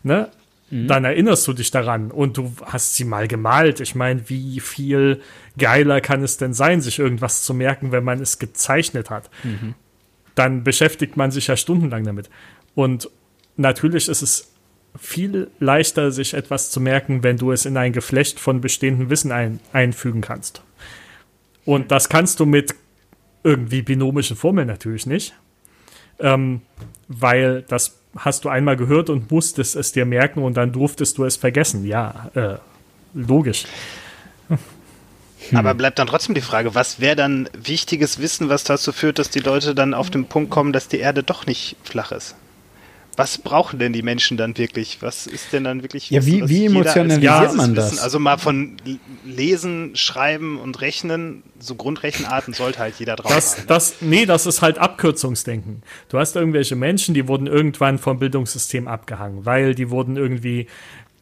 Ne? 0.03 0.29
Mhm. 0.71 0.87
Dann 0.87 1.05
erinnerst 1.05 1.47
du 1.49 1.53
dich 1.53 1.71
daran 1.71 2.11
und 2.11 2.37
du 2.37 2.53
hast 2.65 2.95
sie 2.95 3.05
mal 3.05 3.29
gemalt. 3.29 3.81
Ich 3.81 3.95
meine, 3.95 4.29
wie 4.29 4.61
viel 4.61 5.21
geiler 5.59 6.01
kann 6.01 6.23
es 6.23 6.37
denn 6.37 6.55
sein, 6.55 6.81
sich 6.81 6.99
irgendwas 6.99 7.43
zu 7.43 7.55
merken, 7.55 7.93
wenn 7.93 8.05
man 8.05 8.21
es 8.21 8.39
gezeichnet 8.39 9.11
hat? 9.11 9.31
Mhm. 9.43 9.75
Dann 10.35 10.65
beschäftigt 10.65 11.17
man 11.17 11.31
sich 11.31 11.49
ja 11.49 11.57
stundenlang 11.57 12.05
damit. 12.05 12.31
Und 12.75 13.11
natürlich 13.57 14.09
ist 14.09 14.23
es 14.23 14.53
viel 14.99 15.51
leichter, 15.59 16.11
sich 16.11 16.35
etwas 16.35 16.71
zu 16.71 16.81
merken, 16.81 17.23
wenn 17.23 17.37
du 17.37 17.53
es 17.53 17.67
in 17.67 17.77
ein 17.77 17.93
Geflecht 17.93 18.41
von 18.41 18.61
bestehendem 18.61 19.11
Wissen 19.11 19.33
ein, 19.33 19.61
einfügen 19.73 20.21
kannst. 20.21 20.63
Und 21.65 21.91
das 21.91 22.09
kannst 22.09 22.41
du 22.41 22.47
mit 22.47 22.75
irgendwie 23.45 23.83
binomischen 23.83 24.37
Formeln 24.37 24.67
natürlich 24.67 25.07
nicht, 25.07 25.35
ähm, 26.19 26.63
weil 27.09 27.63
das 27.69 28.01
hast 28.17 28.45
du 28.45 28.49
einmal 28.49 28.77
gehört 28.77 29.11
und 29.11 29.31
musstest 29.31 29.77
es 29.77 29.93
dir 29.93 30.05
merken 30.05 30.43
und 30.43 30.57
dann 30.57 30.73
durftest 30.73 31.19
du 31.19 31.25
es 31.25 31.37
vergessen. 31.37 31.85
Ja, 31.85 32.31
äh, 32.35 32.57
logisch. 33.15 33.65
Aber 35.55 35.75
bleibt 35.75 35.99
dann 35.99 36.09
trotzdem 36.09 36.35
die 36.35 36.41
Frage, 36.41 36.75
was 36.75 37.01
wäre 37.01 37.17
dann 37.17 37.49
wichtiges 37.57 38.19
Wissen, 38.19 38.49
was 38.49 38.65
dazu 38.65 38.93
führt, 38.93 39.19
dass 39.19 39.31
die 39.31 39.41
Leute 39.41 39.75
dann 39.75 39.95
auf 39.95 40.11
den 40.11 40.27
Punkt 40.27 40.51
kommen, 40.51 40.73
dass 40.73 40.89
die 40.89 40.99
Erde 40.99 41.23
doch 41.23 41.47
nicht 41.47 41.77
flach 41.85 42.13
ist? 42.13 42.35
was 43.19 43.37
brauchen 43.37 43.81
denn 43.81 43.93
die 43.93 44.03
Menschen 44.03 44.37
dann 44.37 44.57
wirklich? 44.57 44.99
Was 45.01 45.27
ist 45.27 45.53
denn 45.53 45.65
dann 45.65 45.83
wirklich? 45.83 46.09
Ja, 46.09 46.25
wie, 46.25 46.49
wie 46.49 46.67
emotionalisiert 46.67 47.57
man 47.57 47.75
das? 47.75 47.93
Wissen? 47.93 48.03
Also 48.03 48.21
mal 48.21 48.39
von 48.39 48.77
Lesen, 49.25 49.97
Schreiben 49.97 50.59
und 50.61 50.81
Rechnen, 50.81 51.43
so 51.59 51.75
Grundrechenarten 51.75 52.55
sollte 52.55 52.79
halt 52.79 52.95
jeder 52.99 53.17
drauf 53.17 53.35
das, 53.35 53.55
haben. 53.55 53.63
Ne? 53.63 53.67
Das, 53.67 53.95
nee, 54.01 54.25
das 54.25 54.47
ist 54.47 54.63
halt 54.63 54.79
Abkürzungsdenken. 54.79 55.83
Du 56.09 56.19
hast 56.19 56.37
irgendwelche 56.37 56.77
Menschen, 56.77 57.13
die 57.13 57.27
wurden 57.27 57.49
irgendwann 57.49 57.99
vom 57.99 58.21
Bildungssystem 58.21 58.87
abgehangen, 58.87 59.45
weil 59.45 59.75
die 59.75 59.91
wurden 59.91 60.17
irgendwie 60.17 60.69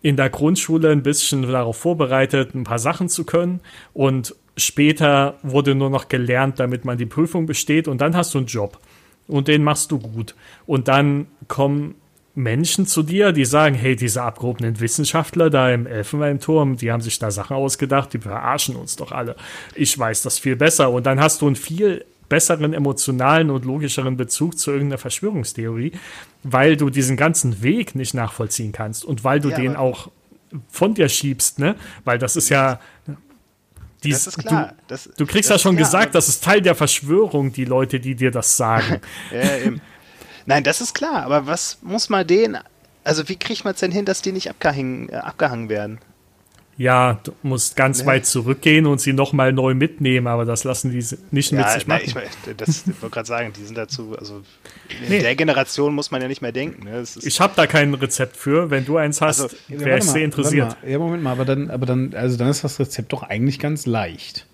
in 0.07 0.17
der 0.17 0.31
Grundschule 0.31 0.91
ein 0.91 1.03
bisschen 1.03 1.43
darauf 1.43 1.79
vorbereitet, 1.79 2.55
ein 2.55 2.63
paar 2.63 2.79
Sachen 2.79 3.09
zu 3.09 3.25
können 3.25 3.59
und 3.93 4.37
später 4.57 5.35
wurde 5.43 5.75
nur 5.75 5.91
noch 5.91 6.07
gelernt, 6.07 6.61
damit 6.61 6.85
man 6.85 6.97
die 6.97 7.07
Prüfung 7.07 7.47
besteht 7.47 7.89
und 7.89 8.01
dann 8.01 8.15
hast 8.15 8.33
du 8.33 8.39
einen 8.39 8.47
Job 8.47 8.79
und 9.27 9.49
den 9.49 9.65
machst 9.65 9.91
du 9.91 9.99
gut. 9.99 10.37
Und 10.65 10.87
dann 10.87 11.27
kommen 11.49 11.97
Menschen 12.37 12.87
zu 12.87 13.03
dir, 13.03 13.33
die 13.33 13.45
sagen, 13.45 13.75
hey, 13.75 13.97
diese 13.97 14.23
abgehobenen 14.23 14.79
Wissenschaftler 14.79 15.51
da 15.51 15.73
im 15.73 15.89
Elfenbeinturm, 15.89 16.77
die 16.77 16.93
haben 16.93 17.01
sich 17.01 17.19
da 17.19 17.33
Sachen 17.33 17.57
ausgedacht, 17.57 18.13
die 18.13 18.19
verarschen 18.19 18.77
uns 18.77 18.95
doch 18.95 19.11
alle. 19.11 19.35
Ich 19.75 19.99
weiß 19.99 20.23
das 20.23 20.39
viel 20.39 20.55
besser. 20.55 20.93
Und 20.93 21.07
dann 21.07 21.19
hast 21.19 21.43
du 21.43 21.47
einen 21.49 21.57
viel 21.57 22.05
besseren 22.29 22.73
emotionalen 22.73 23.51
und 23.51 23.65
logischeren 23.65 24.17
Bezug 24.17 24.59
zu 24.59 24.71
irgendeiner 24.71 24.99
Verschwörungstheorie, 24.99 25.93
weil 26.43 26.77
du 26.77 26.91
diesen 26.91 27.17
ganzen 27.17 27.63
Weg 27.63 27.95
nicht 27.95 28.15
nachvollziehen 28.15 28.73
kannst 28.73 29.05
und 29.05 29.25
weil 29.25 29.41
du 29.41 29.51
ja, 29.51 29.57
den 29.57 29.77
auch 29.77 30.11
von 30.69 30.95
dir 30.95 31.09
schiebst, 31.09 31.59
ne? 31.59 31.77
Weil 32.05 32.19
das 32.19 32.37
ist 32.37 32.49
ja, 32.49 32.81
dies, 34.03 34.25
das 34.25 34.37
ist 34.37 34.39
klar. 34.39 34.69
Du, 34.69 34.75
das, 34.89 35.11
du 35.17 35.27
kriegst 35.27 35.51
ja 35.51 35.59
schon 35.59 35.77
klar, 35.77 35.87
gesagt, 35.87 36.15
das 36.15 36.29
ist 36.29 36.45
Teil 36.45 36.61
der 36.61 36.75
Verschwörung, 36.75 37.53
die 37.53 37.65
Leute, 37.65 38.01
die 38.01 38.15
dir 38.15 38.31
das 38.31 38.57
sagen. 38.57 39.01
ja, 39.33 39.57
eben. 39.59 39.81
Nein, 40.47 40.63
das 40.63 40.81
ist 40.81 40.95
klar, 40.95 41.25
aber 41.25 41.47
was 41.47 41.79
muss 41.83 42.09
man 42.09 42.27
denen, 42.27 42.59
also 43.03 43.29
wie 43.29 43.37
kriegt 43.37 43.65
man 43.65 43.75
es 43.75 43.81
denn 43.81 43.91
hin, 43.91 44.05
dass 44.05 44.23
die 44.23 44.33
nicht 44.33 44.49
abgehangen, 44.49 45.09
äh, 45.09 45.17
abgehangen 45.17 45.69
werden? 45.69 45.99
Ja, 46.79 47.21
du 47.25 47.33
musst 47.43 47.75
ganz 47.75 48.01
nee. 48.01 48.07
weit 48.07 48.27
zurückgehen 48.27 48.87
und 48.87 49.01
sie 49.01 49.15
nochmal 49.15 49.53
neu 49.53 49.73
mitnehmen, 49.73 50.27
aber 50.27 50.45
das 50.45 50.65
lassen 50.65 50.91
die 50.91 51.05
nicht 51.31 51.51
ja, 51.51 51.59
mit 51.59 51.71
sich 51.71 51.87
machen. 51.87 52.13
Na, 52.15 52.21
ich, 52.23 52.57
das, 52.57 52.85
ich 52.87 53.01
wollte 53.01 53.15
gerade 53.15 53.27
sagen, 53.27 53.53
die 53.59 53.65
sind 53.65 53.79
dazu, 53.79 54.15
also 54.19 54.43
in 55.03 55.09
nee. 55.09 55.21
der 55.21 55.35
Generation 55.37 55.95
muss 55.95 56.11
man 56.11 56.21
ja 56.21 56.29
nicht 56.29 56.43
mehr 56.43 56.53
denken. 56.53 56.85
Ne? 56.85 57.03
ich 57.23 57.41
habe 57.41 57.55
da 57.57 57.67
kein 57.67 57.95
Rezept 57.95 58.37
für. 58.37 58.71
Wenn 58.71 58.85
du 58.85 58.99
eins 58.99 59.23
hast, 59.23 59.41
also, 59.41 59.57
wäre 59.69 59.99
ich 59.99 60.05
sehr 60.05 60.25
interessiert. 60.25 60.77
Ja, 60.87 60.99
Moment 60.99 61.23
mal, 61.23 61.33
aber 61.33 61.47
dann, 61.47 61.71
aber 61.71 61.87
dann, 61.87 62.13
also 62.15 62.37
dann 62.37 62.49
ist 62.49 62.63
das 62.63 62.79
Rezept 62.79 63.11
doch 63.13 63.23
eigentlich 63.23 63.59
ganz 63.59 63.87
leicht. 63.87 64.47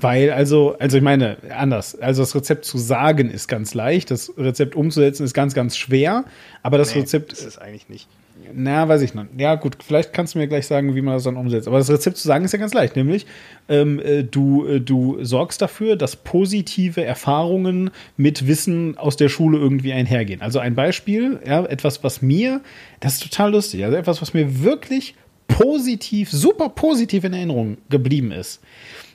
Weil, 0.00 0.30
also, 0.30 0.76
also 0.78 0.96
ich 0.96 1.02
meine, 1.02 1.38
anders. 1.50 1.98
Also 1.98 2.22
das 2.22 2.36
Rezept 2.36 2.64
zu 2.64 2.78
sagen 2.78 3.30
ist 3.30 3.48
ganz 3.48 3.74
leicht, 3.74 4.12
das 4.12 4.32
Rezept 4.38 4.76
umzusetzen 4.76 5.24
ist 5.24 5.34
ganz, 5.34 5.54
ganz 5.54 5.76
schwer, 5.76 6.24
aber 6.62 6.78
das 6.78 6.94
nee, 6.94 7.00
Rezept. 7.00 7.32
ist 7.32 7.44
es 7.44 7.58
eigentlich 7.58 7.88
nicht. 7.88 8.08
Na, 8.54 8.88
weiß 8.88 9.02
ich 9.02 9.14
noch. 9.14 9.24
Ja, 9.36 9.54
gut, 9.54 9.76
vielleicht 9.84 10.12
kannst 10.12 10.34
du 10.34 10.38
mir 10.38 10.48
gleich 10.48 10.66
sagen, 10.66 10.94
wie 10.94 11.02
man 11.02 11.14
das 11.14 11.24
dann 11.24 11.36
umsetzt. 11.36 11.68
Aber 11.68 11.78
das 11.78 11.90
Rezept 11.90 12.16
zu 12.16 12.26
sagen 12.26 12.44
ist 12.44 12.52
ja 12.52 12.58
ganz 12.58 12.74
leicht, 12.74 12.96
nämlich 12.96 13.26
ähm, 13.68 14.00
äh, 14.00 14.24
du, 14.24 14.66
äh, 14.66 14.80
du 14.80 15.22
sorgst 15.24 15.60
dafür, 15.62 15.96
dass 15.96 16.16
positive 16.16 17.04
Erfahrungen 17.04 17.90
mit 18.16 18.46
Wissen 18.46 18.96
aus 18.98 19.16
der 19.16 19.28
Schule 19.28 19.58
irgendwie 19.58 19.92
einhergehen. 19.92 20.42
Also 20.42 20.58
ein 20.58 20.74
Beispiel, 20.74 21.40
ja, 21.46 21.64
etwas, 21.64 22.04
was 22.04 22.22
mir, 22.22 22.60
das 23.00 23.14
ist 23.14 23.22
total 23.22 23.52
lustig, 23.52 23.84
also 23.84 23.96
etwas, 23.96 24.22
was 24.22 24.34
mir 24.34 24.62
wirklich 24.62 25.14
positiv, 25.48 26.30
super 26.30 26.68
positiv 26.68 27.24
in 27.24 27.32
Erinnerung 27.32 27.78
geblieben 27.88 28.32
ist. 28.32 28.60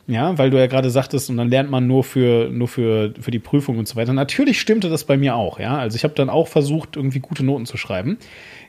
Ja, 0.05 0.37
weil 0.37 0.49
du 0.49 0.57
ja 0.57 0.67
gerade 0.67 0.89
sagtest, 0.89 1.29
und 1.29 1.37
dann 1.37 1.49
lernt 1.49 1.71
man 1.71 1.87
nur 1.87 2.03
für, 2.03 2.49
nur 2.49 2.67
für, 2.67 3.13
für 3.21 3.31
die 3.31 3.39
Prüfung 3.39 3.77
und 3.77 3.87
so 3.87 3.95
weiter. 3.95 4.11
Natürlich 4.11 4.59
stimmte 4.59 4.89
das 4.89 5.05
bei 5.05 5.15
mir 5.15 5.35
auch, 5.35 5.59
ja. 5.59 5.77
Also 5.77 5.95
ich 5.95 6.03
habe 6.03 6.13
dann 6.13 6.29
auch 6.29 6.49
versucht, 6.49 6.97
irgendwie 6.97 7.19
gute 7.19 7.45
Noten 7.45 7.65
zu 7.65 7.77
schreiben. 7.77 8.17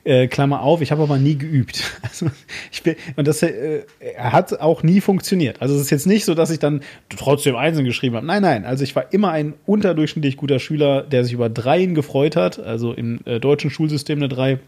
Äh, 0.04 0.28
Klammer 0.28 0.60
auf, 0.60 0.82
ich 0.82 0.92
habe 0.92 1.02
aber 1.02 1.18
nie 1.18 1.36
geübt. 1.36 1.82
Also 2.14 2.30
ich 2.70 2.82
bin, 2.82 2.94
und 3.16 3.26
das 3.26 3.42
äh, 3.42 3.82
hat 4.16 4.60
auch 4.60 4.84
nie 4.84 5.00
funktioniert. 5.00 5.60
Also 5.60 5.74
es 5.74 5.80
ist 5.80 5.90
jetzt 5.90 6.06
nicht 6.06 6.24
so, 6.24 6.34
dass 6.34 6.50
ich 6.50 6.60
dann 6.60 6.82
trotzdem 7.08 7.56
Einsen 7.56 7.84
geschrieben 7.84 8.14
habe. 8.14 8.26
Nein, 8.26 8.42
nein. 8.42 8.64
Also 8.64 8.84
ich 8.84 8.94
war 8.94 9.12
immer 9.12 9.30
ein 9.30 9.54
unterdurchschnittlich 9.66 10.36
guter 10.36 10.60
Schüler, 10.60 11.02
der 11.02 11.24
sich 11.24 11.32
über 11.32 11.48
Dreien 11.48 11.94
gefreut 11.94 12.36
hat. 12.36 12.60
Also 12.60 12.92
im 12.92 13.18
äh, 13.24 13.40
deutschen 13.40 13.70
Schulsystem 13.70 14.18
eine 14.18 14.28
Drei 14.28 14.60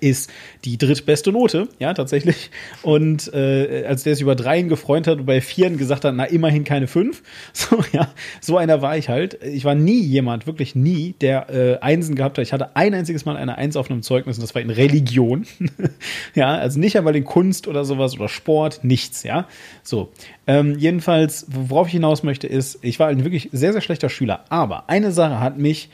ist 0.00 0.30
die 0.64 0.78
drittbeste 0.78 1.32
Note, 1.32 1.68
ja, 1.78 1.94
tatsächlich. 1.94 2.50
Und 2.82 3.32
äh, 3.32 3.84
als 3.86 4.02
der 4.02 4.14
sich 4.14 4.22
über 4.22 4.34
dreien 4.34 4.68
gefreut 4.68 5.06
hat 5.06 5.18
und 5.18 5.26
bei 5.26 5.40
vieren 5.40 5.76
gesagt 5.78 6.04
hat, 6.04 6.14
na, 6.14 6.24
immerhin 6.24 6.64
keine 6.64 6.86
fünf. 6.86 7.22
So, 7.52 7.82
ja, 7.92 8.12
so 8.40 8.56
einer 8.56 8.82
war 8.82 8.96
ich 8.96 9.08
halt. 9.08 9.42
Ich 9.42 9.64
war 9.64 9.74
nie 9.74 10.00
jemand, 10.00 10.46
wirklich 10.46 10.74
nie, 10.74 11.14
der 11.20 11.50
äh, 11.50 11.78
Einsen 11.80 12.14
gehabt 12.14 12.38
hat. 12.38 12.42
Ich 12.42 12.52
hatte 12.52 12.76
ein 12.76 12.94
einziges 12.94 13.24
Mal 13.24 13.36
eine 13.36 13.58
Eins 13.58 13.76
auf 13.76 13.90
einem 13.90 14.02
Zeugnis 14.02 14.38
und 14.38 14.42
das 14.42 14.54
war 14.54 14.62
in 14.62 14.70
Religion. 14.70 15.44
ja, 16.34 16.54
also 16.54 16.78
nicht 16.78 16.96
einmal 16.96 17.16
in 17.16 17.24
Kunst 17.24 17.66
oder 17.66 17.84
sowas 17.84 18.14
oder 18.14 18.28
Sport, 18.28 18.84
nichts, 18.84 19.24
ja. 19.24 19.48
So. 19.82 20.12
Ähm, 20.46 20.78
jedenfalls, 20.78 21.46
worauf 21.48 21.88
ich 21.88 21.94
hinaus 21.94 22.22
möchte, 22.22 22.46
ist, 22.46 22.78
ich 22.82 23.00
war 23.00 23.08
ein 23.08 23.24
wirklich 23.24 23.48
sehr, 23.52 23.72
sehr 23.72 23.82
schlechter 23.82 24.08
Schüler. 24.08 24.44
Aber 24.48 24.88
eine 24.88 25.10
Sache 25.10 25.40
hat 25.40 25.58
mich 25.58 25.90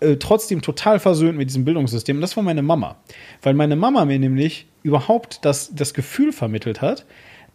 äh, 0.00 0.16
trotzdem 0.16 0.62
total 0.62 0.98
versöhnt 0.98 1.36
mit 1.38 1.48
diesem 1.48 1.64
Bildungssystem. 1.64 2.16
Und 2.16 2.20
das 2.22 2.36
war 2.36 2.42
meine 2.42 2.62
Mama. 2.62 2.96
Weil 3.42 3.54
meine 3.54 3.76
Mama 3.76 4.04
mir 4.04 4.18
nämlich 4.18 4.66
überhaupt 4.82 5.44
das, 5.44 5.74
das 5.74 5.94
Gefühl 5.94 6.32
vermittelt 6.32 6.80
hat, 6.80 7.06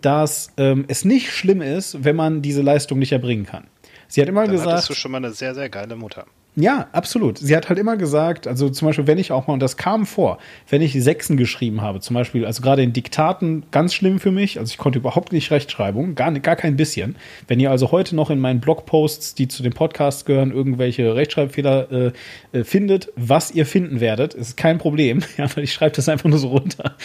dass 0.02 0.52
ähm, 0.58 0.86
es 0.88 1.06
nicht 1.06 1.32
schlimm 1.32 1.62
ist, 1.62 2.04
wenn 2.04 2.16
man 2.16 2.42
diese 2.42 2.62
Leistung 2.62 3.00
nicht 3.00 3.12
erbringen 3.12 3.46
kann. 3.46 3.68
Sie 4.08 4.22
hat 4.22 4.30
immer 4.30 4.44
Dann 4.44 4.52
gesagt. 4.52 4.72
Hattest 4.72 4.90
du 4.90 4.94
schon 4.94 5.12
mal 5.12 5.18
eine 5.18 5.32
sehr, 5.32 5.56
sehr 5.56 5.70
geile 5.70 5.96
Mutter. 5.96 6.26
Ja, 6.58 6.88
absolut. 6.94 7.38
Sie 7.38 7.54
hat 7.54 7.68
halt 7.68 7.78
immer 7.80 7.98
gesagt, 7.98 8.48
also 8.48 8.70
zum 8.70 8.88
Beispiel, 8.88 9.08
wenn 9.08 9.18
ich 9.18 9.34
auch 9.34 9.46
mal, 9.48 9.54
und 9.54 9.60
das 9.60 9.76
kam 9.76 10.06
vor, 10.06 10.38
wenn 10.70 10.82
ich 10.82 10.94
Sechsen 10.94 11.36
geschrieben 11.36 11.82
habe, 11.82 12.00
zum 12.00 12.14
Beispiel, 12.14 12.46
also 12.46 12.62
gerade 12.62 12.82
in 12.82 12.94
Diktaten, 12.94 13.64
ganz 13.72 13.94
schlimm 13.94 14.20
für 14.20 14.32
mich, 14.32 14.58
also 14.58 14.72
ich 14.72 14.78
konnte 14.78 15.00
überhaupt 15.00 15.34
nicht 15.34 15.52
Rechtschreibung, 15.52 16.16
gar, 16.16 16.32
gar 16.40 16.56
kein 16.56 16.78
bisschen. 16.78 17.18
Wenn 17.50 17.60
ihr 17.60 17.72
also 17.72 17.92
heute 17.92 18.16
noch 18.16 18.30
in 18.30 18.40
meinen 18.40 18.62
Blogposts, 18.62 19.36
die 19.36 19.50
zu 19.50 19.64
dem 19.64 19.74
Podcast 19.74 20.26
gehören, 20.26 20.52
irgendwelche 20.52 21.14
Rechtschreibfehler 21.14 21.92
äh, 21.92 22.12
äh, 22.54 22.64
findet, 22.64 23.12
was 23.18 23.52
ihr 23.52 23.66
finden 23.66 24.00
werdet, 24.00 24.34
ist 24.34 24.56
kein 24.56 24.78
Problem, 24.78 25.24
ja, 25.38 25.54
weil 25.54 25.66
ich 25.66 25.74
schreibe 25.74 25.98
das 25.98 26.08
einfach 26.08 26.30
nur 26.30 26.40
so 26.40 26.48
runter. 26.48 26.96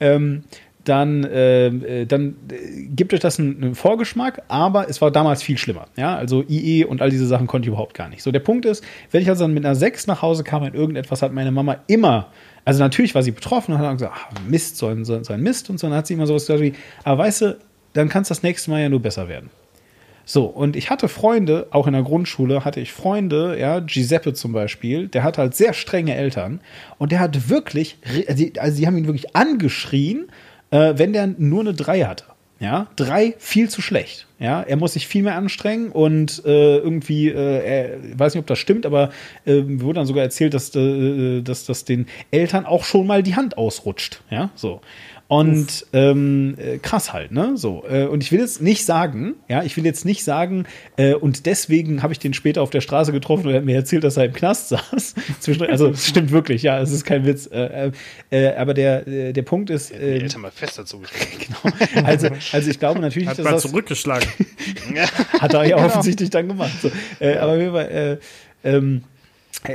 Ähm, 0.00 0.44
dann, 0.88 1.24
äh, 1.24 2.06
dann 2.06 2.36
gibt 2.94 3.12
euch 3.12 3.20
das 3.20 3.38
einen, 3.38 3.62
einen, 3.62 3.74
Vorgeschmack, 3.74 4.42
aber 4.48 4.88
es 4.88 5.00
war 5.00 5.10
damals 5.10 5.42
viel 5.42 5.58
schlimmer. 5.58 5.86
Ja, 5.96 6.16
also 6.16 6.42
IE 6.48 6.84
und 6.84 7.02
all 7.02 7.10
diese 7.10 7.26
Sachen 7.26 7.46
konnte 7.46 7.66
ich 7.66 7.68
überhaupt 7.68 7.94
gar 7.94 8.08
nicht. 8.08 8.22
So, 8.22 8.32
der 8.32 8.40
Punkt 8.40 8.64
ist, 8.64 8.84
wenn 9.10 9.22
ich 9.22 9.28
also 9.28 9.44
dann 9.44 9.54
mit 9.54 9.64
einer 9.64 9.74
6 9.74 10.06
nach 10.06 10.22
Hause 10.22 10.44
kam 10.44 10.62
und 10.62 10.74
irgendetwas 10.74 11.22
hat 11.22 11.32
meine 11.32 11.50
Mama 11.50 11.78
immer, 11.86 12.28
also 12.64 12.80
natürlich 12.80 13.14
war 13.14 13.22
sie 13.22 13.32
betroffen 13.32 13.74
und 13.74 13.80
hat 13.80 13.92
gesagt, 13.92 14.14
ach, 14.16 14.28
Mist, 14.48 14.76
so 14.76 14.86
ein, 14.86 15.04
so 15.04 15.14
ein 15.14 15.42
Mist 15.42 15.70
und 15.70 15.78
so, 15.78 15.88
dann 15.88 15.96
hat 15.96 16.06
sie 16.06 16.14
immer 16.14 16.26
sowas 16.26 16.46
gesagt 16.46 16.62
wie, 16.62 16.72
aber 17.04 17.18
weißt 17.18 17.40
du, 17.42 17.58
dann 17.92 18.08
kann 18.08 18.22
es 18.22 18.28
das 18.28 18.42
nächste 18.42 18.70
Mal 18.70 18.82
ja 18.82 18.88
nur 18.88 19.00
besser 19.00 19.28
werden. 19.28 19.50
So, 20.30 20.44
und 20.44 20.76
ich 20.76 20.90
hatte 20.90 21.08
Freunde, 21.08 21.68
auch 21.70 21.86
in 21.86 21.94
der 21.94 22.02
Grundschule 22.02 22.62
hatte 22.62 22.80
ich 22.80 22.92
Freunde, 22.92 23.58
ja, 23.58 23.80
Giuseppe 23.80 24.34
zum 24.34 24.52
Beispiel, 24.52 25.08
der 25.08 25.22
hat 25.22 25.38
halt 25.38 25.54
sehr 25.54 25.72
strenge 25.72 26.14
Eltern 26.14 26.60
und 26.98 27.12
der 27.12 27.20
hat 27.20 27.48
wirklich, 27.48 27.96
also 28.58 28.76
die 28.76 28.86
haben 28.86 28.98
ihn 28.98 29.06
wirklich 29.06 29.34
angeschrien 29.34 30.26
äh, 30.70 30.94
wenn 30.96 31.12
der 31.12 31.26
nur 31.26 31.60
eine 31.60 31.74
3 31.74 32.02
hatte. 32.04 32.24
Ja, 32.60 32.88
drei 32.96 33.36
viel 33.38 33.70
zu 33.70 33.80
schlecht. 33.80 34.26
Ja, 34.40 34.62
er 34.62 34.76
muss 34.76 34.94
sich 34.94 35.06
viel 35.06 35.22
mehr 35.22 35.36
anstrengen 35.36 35.92
und 35.92 36.42
äh, 36.44 36.78
irgendwie, 36.78 37.28
äh, 37.28 37.64
er 37.64 38.18
weiß 38.18 38.34
nicht, 38.34 38.40
ob 38.40 38.48
das 38.48 38.58
stimmt, 38.58 38.84
aber 38.84 39.10
äh, 39.44 39.62
wurde 39.64 39.94
dann 40.00 40.06
sogar 40.06 40.24
erzählt, 40.24 40.54
dass, 40.54 40.74
äh, 40.74 41.40
dass 41.42 41.66
das 41.66 41.84
den 41.84 42.06
Eltern 42.32 42.66
auch 42.66 42.82
schon 42.82 43.06
mal 43.06 43.22
die 43.22 43.36
Hand 43.36 43.56
ausrutscht. 43.56 44.22
Ja, 44.28 44.50
so. 44.56 44.80
Und 45.28 45.84
ähm, 45.92 46.54
äh, 46.56 46.78
krass 46.78 47.12
halt, 47.12 47.32
ne? 47.32 47.52
So. 47.56 47.84
Äh, 47.86 48.06
und 48.06 48.22
ich 48.22 48.32
will 48.32 48.40
jetzt 48.40 48.62
nicht 48.62 48.86
sagen, 48.86 49.34
ja, 49.46 49.62
ich 49.62 49.76
will 49.76 49.84
jetzt 49.84 50.06
nicht 50.06 50.24
sagen, 50.24 50.64
äh, 50.96 51.12
und 51.12 51.44
deswegen 51.44 52.02
habe 52.02 52.14
ich 52.14 52.18
den 52.18 52.32
später 52.32 52.62
auf 52.62 52.70
der 52.70 52.80
Straße 52.80 53.12
getroffen 53.12 53.44
und 53.46 53.52
er 53.52 53.58
hat 53.58 53.66
mir 53.66 53.76
erzählt, 53.76 54.04
dass 54.04 54.16
er 54.16 54.24
im 54.24 54.32
Knast 54.32 54.68
saß. 54.70 55.14
also 55.68 55.88
es 55.88 56.08
stimmt 56.08 56.30
wirklich, 56.30 56.62
ja, 56.62 56.80
es 56.80 56.92
ist 56.92 57.04
kein 57.04 57.26
Witz. 57.26 57.46
Äh, 57.46 57.92
äh, 58.30 58.54
aber 58.54 58.72
der, 58.72 59.06
äh, 59.06 59.32
der 59.34 59.42
Punkt 59.42 59.68
ist. 59.68 59.90
Äh, 59.90 60.14
die 60.16 60.22
Eltern 60.22 60.40
mal 60.40 60.50
fest 60.50 60.78
dazu 60.78 61.02
genau. 61.38 62.06
Also, 62.06 62.28
also 62.52 62.70
ich 62.70 62.78
glaube 62.78 63.00
natürlich, 63.00 63.28
hat 63.28 63.38
dass 63.38 63.44
das 63.44 63.62
zurückgeschlagen. 63.62 64.26
hat 65.40 65.52
er 65.52 65.64
ja 65.64 65.76
genau. 65.76 65.88
offensichtlich 65.88 66.30
dann 66.30 66.48
gemacht. 66.48 66.80
So. 66.80 66.90
Äh, 67.20 67.36
aber 67.36 67.90
äh, 67.90 68.16
ähm, 68.64 69.02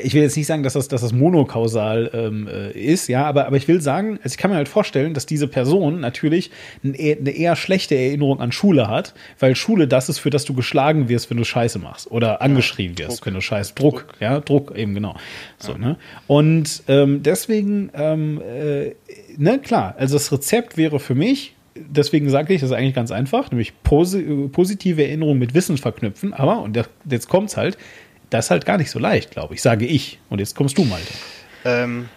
ich 0.02 0.14
will 0.14 0.22
jetzt 0.22 0.38
nicht 0.38 0.48
sagen, 0.48 0.64
dass 0.64 0.74
das, 0.74 0.88
dass 0.88 1.02
das 1.02 1.12
monokausal 1.12 2.10
ähm, 2.14 2.48
äh, 2.48 2.72
ist, 2.72 3.08
ja, 3.10 3.26
aber, 3.26 3.48
aber 3.48 3.58
ich 3.58 3.68
will 3.68 3.82
sagen, 3.82 4.18
also 4.24 4.34
ich 4.34 4.38
kann 4.38 4.50
mir 4.50 4.56
halt 4.56 4.70
vorstellen, 4.70 5.14
dass 5.14 5.26
diese 5.26 5.48
Person 5.48 6.00
natürlich 6.00 6.52
eine, 6.84 6.96
eine 6.98 7.32
eher 7.32 7.56
schlechte 7.58 7.96
Erinnerung 7.96 8.40
an 8.40 8.54
Schule 8.54 8.88
hat, 8.88 9.14
weil 9.40 9.56
Schule 9.56 9.88
das 9.88 10.08
ist, 10.08 10.20
für 10.20 10.30
das 10.30 10.46
du 10.46 10.54
geschlagen 10.54 11.10
wirst, 11.10 11.30
wenn 11.30 11.38
du 11.38 11.44
Scheiße 11.44 11.80
machst 11.80 12.10
oder 12.10 12.42
angeschrien 12.42 12.98
wirst, 12.98 13.20
Druck. 13.20 13.26
wenn 13.26 13.34
du 13.34 13.42
Scheiß 13.42 13.76
Druck, 13.76 14.08
Druck, 14.08 14.22
ja, 14.22 14.40
Druck 14.40 14.76
eben 14.76 14.94
genau. 14.94 15.16
So, 15.58 15.74
ja. 15.74 15.78
ne? 15.78 15.98
Und 16.28 16.84
ähm, 16.88 17.22
deswegen, 17.22 17.92
ähm, 17.94 18.42
äh, 18.42 18.96
ne, 19.38 19.60
klar, 19.60 19.96
also 19.98 20.16
das 20.16 20.32
Rezept 20.32 20.78
wäre 20.78 21.00
für 21.00 21.16
mich, 21.16 21.56
deswegen 21.76 22.30
sage 22.30 22.54
ich, 22.54 22.62
das 22.62 22.70
ist 22.70 22.76
eigentlich 22.76 22.96
ganz 22.96 23.12
einfach, 23.12 23.52
nämlich 23.52 23.74
posi 23.84 24.48
positive 24.52 25.04
Erinnerungen 25.04 25.40
mit 25.40 25.54
Wissen 25.54 25.78
verknüpfen, 25.78 26.34
aber, 26.34 26.62
und 26.62 26.80
jetzt 27.10 27.28
kommt's 27.28 27.58
halt, 27.58 27.78
das 28.34 28.46
ist 28.46 28.52
halt 28.52 28.66
gar 28.66 28.78
nicht 28.78 28.90
so 28.90 29.00
leicht, 29.00 29.32
glaube 29.32 29.54
ich, 29.54 29.62
sage 29.62 29.86
ich. 29.86 30.20
Und 30.30 30.40
jetzt 30.40 30.56
kommst 30.56 30.78
du, 30.78 30.84
Malte. 30.84 31.14
Ähm, 31.66 32.10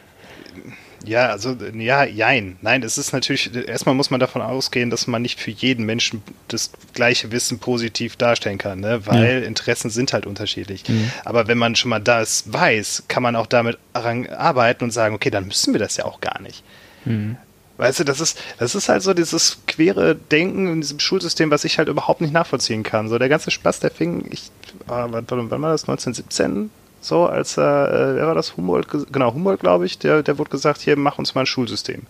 ja, 1.04 1.28
also, 1.28 1.54
ja, 1.74 2.04
jein. 2.04 2.56
Nein, 2.62 2.82
es 2.82 2.96
ist 2.96 3.12
natürlich, 3.12 3.54
erstmal 3.54 3.94
muss 3.94 4.10
man 4.10 4.18
davon 4.18 4.40
ausgehen, 4.40 4.88
dass 4.88 5.06
man 5.06 5.20
nicht 5.20 5.38
für 5.38 5.50
jeden 5.50 5.84
Menschen 5.84 6.22
das 6.48 6.70
gleiche 6.94 7.30
Wissen 7.32 7.58
positiv 7.58 8.16
darstellen 8.16 8.56
kann, 8.56 8.80
ne? 8.80 9.06
weil 9.06 9.42
ja. 9.42 9.46
Interessen 9.46 9.90
sind 9.90 10.14
halt 10.14 10.26
unterschiedlich. 10.26 10.88
Mhm. 10.88 11.10
Aber 11.24 11.48
wenn 11.48 11.58
man 11.58 11.76
schon 11.76 11.90
mal 11.90 12.00
das 12.00 12.50
weiß, 12.50 13.04
kann 13.08 13.22
man 13.22 13.36
auch 13.36 13.46
damit 13.46 13.78
arbeiten 13.92 14.84
und 14.84 14.90
sagen, 14.90 15.14
okay, 15.14 15.30
dann 15.30 15.46
müssen 15.46 15.74
wir 15.74 15.78
das 15.78 15.98
ja 15.98 16.06
auch 16.06 16.20
gar 16.20 16.40
nicht. 16.40 16.64
Mhm. 17.04 17.36
Weißt 17.78 18.00
du, 18.00 18.04
das 18.04 18.20
ist, 18.20 18.38
das 18.58 18.74
ist 18.74 18.88
halt 18.88 19.02
so 19.02 19.12
dieses 19.12 19.58
quere 19.66 20.14
Denken 20.14 20.66
in 20.68 20.80
diesem 20.80 20.98
Schulsystem, 20.98 21.50
was 21.50 21.64
ich 21.64 21.78
halt 21.78 21.88
überhaupt 21.88 22.22
nicht 22.22 22.32
nachvollziehen 22.32 22.82
kann. 22.82 23.08
So 23.08 23.18
der 23.18 23.28
ganze 23.28 23.50
Spaß, 23.50 23.80
der 23.80 23.90
fing, 23.90 24.26
ich, 24.30 24.50
ah, 24.88 25.08
wann, 25.10 25.26
wann 25.28 25.62
war 25.62 25.72
das? 25.72 25.82
1917? 25.82 26.70
So, 27.02 27.26
als 27.26 27.58
er, 27.58 27.92
äh, 27.92 28.16
wer 28.16 28.26
war 28.26 28.34
das? 28.34 28.56
Humboldt, 28.56 28.88
genau, 29.12 29.34
Humboldt, 29.34 29.60
glaube 29.60 29.84
ich, 29.86 29.98
der, 29.98 30.22
der 30.22 30.38
wurde 30.38 30.50
gesagt, 30.50 30.80
hier, 30.80 30.96
mach 30.96 31.18
uns 31.18 31.34
mal 31.34 31.42
ein 31.42 31.46
Schulsystem. 31.46 32.02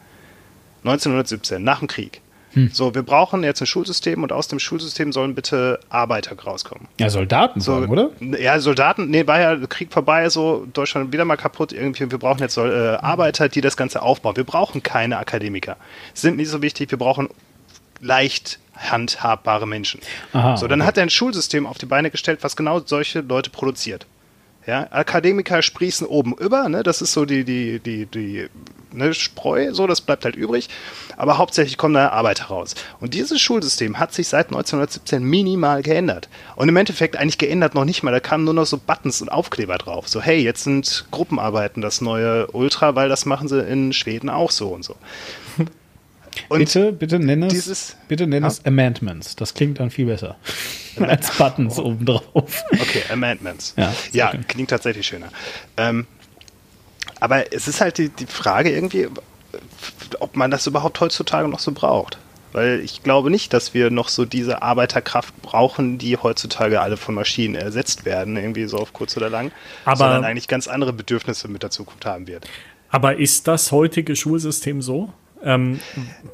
1917, 0.85 1.63
nach 1.63 1.81
dem 1.81 1.89
Krieg. 1.89 2.21
Hm. 2.57 2.71
So, 2.73 2.95
wir 2.95 3.03
brauchen 3.03 3.45
jetzt 3.45 3.61
ein 3.61 3.67
Schulsystem 3.67 4.23
und 4.23 4.33
aus 4.33 4.49
dem 4.49 4.59
Schulsystem 4.59 5.13
sollen 5.13 5.35
bitte 5.35 5.79
Arbeiter 5.91 6.35
rauskommen. 6.35 6.89
Ja, 6.99 7.11
Soldaten 7.11 7.61
so, 7.61 7.81
sagen, 7.81 7.93
oder? 7.93 8.11
Ja, 8.41 8.59
Soldaten, 8.61 9.11
nee, 9.11 9.27
war 9.27 9.39
ja 9.39 9.57
Krieg 9.67 9.93
vorbei, 9.93 10.31
so 10.31 10.67
Deutschland 10.73 11.13
wieder 11.13 11.27
mal 11.27 11.37
kaputt 11.37 11.75
irgendwie. 11.75 12.11
Wir 12.11 12.19
brauchen 12.19 12.41
jetzt 12.41 12.57
äh, 12.57 12.61
Arbeiter, 12.63 13.51
die 13.51 13.61
das 13.61 13.77
Ganze 13.77 14.01
aufbauen. 14.01 14.37
Wir 14.37 14.45
brauchen 14.45 14.83
keine 14.83 15.19
Akademiker. 15.19 15.77
Sind 16.15 16.39
nicht 16.39 16.49
so 16.49 16.63
wichtig, 16.63 16.91
wir 16.91 16.99
brauchen 16.99 17.29
leicht 18.01 18.59
handhabbare 18.75 19.67
Menschen. 19.67 20.01
Aha, 20.33 20.57
so, 20.57 20.67
dann 20.67 20.81
okay. 20.81 20.89
hat 20.89 20.97
er 20.97 21.03
ein 21.03 21.11
Schulsystem 21.11 21.67
auf 21.67 21.77
die 21.77 21.87
Beine 21.87 22.11
gestellt, 22.11 22.39
was 22.41 22.57
genau 22.57 22.81
solche 22.81 23.21
Leute 23.21 23.51
produziert. 23.51 24.07
Ja, 24.67 24.89
Akademiker 24.91 25.63
sprießen 25.63 26.07
oben 26.07 26.35
über, 26.35 26.69
ne? 26.69 26.83
das 26.83 27.01
ist 27.01 27.13
so 27.13 27.25
die, 27.25 27.45
die, 27.45 27.79
die, 27.79 28.07
die 28.07 28.49
ne, 28.97 29.15
Spreu, 29.15 29.73
so, 29.73 29.87
das 29.87 30.01
bleibt 30.01 30.25
halt 30.25 30.35
übrig. 30.35 30.69
Aber 31.17 31.39
hauptsächlich 31.39 31.79
kommen 31.79 31.95
da 31.95 32.09
Arbeiter 32.09 32.47
raus. 32.47 32.75
Und 33.01 33.15
dieses 33.15 33.41
Schulsystem 33.41 33.99
hat 33.99 34.13
sich 34.13 34.27
seit 34.27 34.47
1917 34.47 35.23
minimal 35.23 35.83
geändert. 35.83 36.29
Und 36.57 36.69
im 36.69 36.77
Endeffekt 36.77 37.17
eigentlich 37.17 37.39
geändert 37.39 37.75
noch 37.75 37.85
nicht 37.85 38.03
mal. 38.03 38.11
Da 38.11 38.21
kamen 38.21 38.45
nur 38.45 38.55
noch 38.55 38.67
so 38.67 38.79
Buttons 38.79 39.23
und 39.23 39.29
Aufkleber 39.29 39.79
drauf. 39.79 40.09
So, 40.09 40.21
hey, 40.21 40.41
jetzt 40.41 40.65
sind 40.65 41.07
Gruppenarbeiten 41.11 41.81
das 41.81 42.01
neue 42.01 42.49
Ultra, 42.49 42.97
weil 42.97 43.09
das 43.09 43.25
machen 43.25 43.49
sie 43.49 43.61
in 43.61 43.93
Schweden 43.93 44.29
auch 44.29 44.51
so 44.51 44.69
und 44.71 44.85
so. 44.85 44.97
Und 46.49 46.59
bitte, 46.59 46.93
bitte 46.93 47.19
nenn 47.19 47.43
es, 47.45 47.53
dieses, 47.53 47.97
bitte 48.09 48.27
nenn 48.27 48.45
es 48.45 48.65
Amendments. 48.65 49.37
Das 49.37 49.55
klingt 49.55 49.81
dann 49.81 49.91
viel 49.91 50.07
besser 50.07 50.37
als 51.01 51.37
Buttons 51.37 51.79
oh. 51.79 51.85
obendrauf. 51.85 52.65
Okay, 52.73 53.03
Amendments. 53.11 53.75
Ja, 53.77 53.93
ja 54.13 54.29
okay. 54.29 54.41
klingt 54.47 54.71
tatsächlich 54.71 55.07
schöner. 55.07 55.29
Ähm, 55.77 56.07
aber 57.21 57.53
es 57.53 57.69
ist 57.69 57.81
halt 57.81 57.99
die, 57.99 58.09
die 58.09 58.27
Frage 58.27 58.71
irgendwie, 58.71 59.09
ob 60.21 60.37
man 60.37 60.51
das 60.51 60.67
überhaupt 60.67 61.01
heutzutage 61.01 61.49
noch 61.49 61.61
so 61.61 61.73
braucht. 61.73 62.19
Weil 62.53 62.81
ich 62.81 63.03
glaube 63.03 63.31
nicht, 63.31 63.53
dass 63.53 63.75
wir 63.75 63.91
noch 63.91 64.09
so 64.09 64.25
diese 64.25 64.63
Arbeiterkraft 64.63 65.43
brauchen, 65.43 65.99
die 65.99 66.17
heutzutage 66.17 66.81
alle 66.81 66.97
von 66.97 67.15
Maschinen 67.15 67.55
ersetzt 67.55 68.05
werden, 68.05 68.37
irgendwie 68.37 68.65
so 68.67 68.79
auf 68.79 68.93
kurz 68.93 69.17
oder 69.17 69.29
lang, 69.29 69.53
aber, 69.85 69.99
sondern 69.99 70.25
eigentlich 70.25 70.49
ganz 70.49 70.67
andere 70.69 70.93
Bedürfnisse 70.93 71.49
mit 71.49 71.63
der 71.63 71.71
Zukunft 71.71 72.07
haben 72.07 72.27
wird. 72.27 72.49
Aber 72.89 73.19
ist 73.19 73.47
das 73.47 73.73
heutige 73.73 74.17
Schulsystem 74.17 74.81
so? 74.81 75.13
Ähm, 75.43 75.81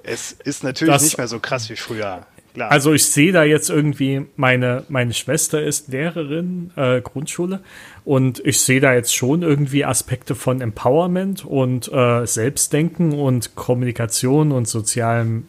es 0.02 0.32
ist 0.32 0.64
natürlich 0.64 0.94
das, 0.94 1.02
nicht 1.02 1.18
mehr 1.18 1.28
so 1.28 1.38
krass 1.40 1.68
wie 1.70 1.76
früher. 1.76 2.26
Klar. 2.54 2.70
Also 2.70 2.92
ich 2.92 3.06
sehe 3.06 3.32
da 3.32 3.44
jetzt 3.44 3.70
irgendwie, 3.70 4.26
meine, 4.36 4.84
meine 4.88 5.14
Schwester 5.14 5.62
ist 5.62 5.88
Lehrerin, 5.88 6.70
äh, 6.76 7.00
Grundschule, 7.00 7.60
und 8.04 8.44
ich 8.44 8.60
sehe 8.60 8.80
da 8.80 8.92
jetzt 8.92 9.14
schon 9.14 9.42
irgendwie 9.42 9.84
Aspekte 9.86 10.34
von 10.34 10.60
Empowerment 10.60 11.46
und 11.46 11.90
äh, 11.90 12.26
Selbstdenken 12.26 13.12
und 13.12 13.54
Kommunikation 13.54 14.52
und 14.52 14.68
sozialem, 14.68 15.46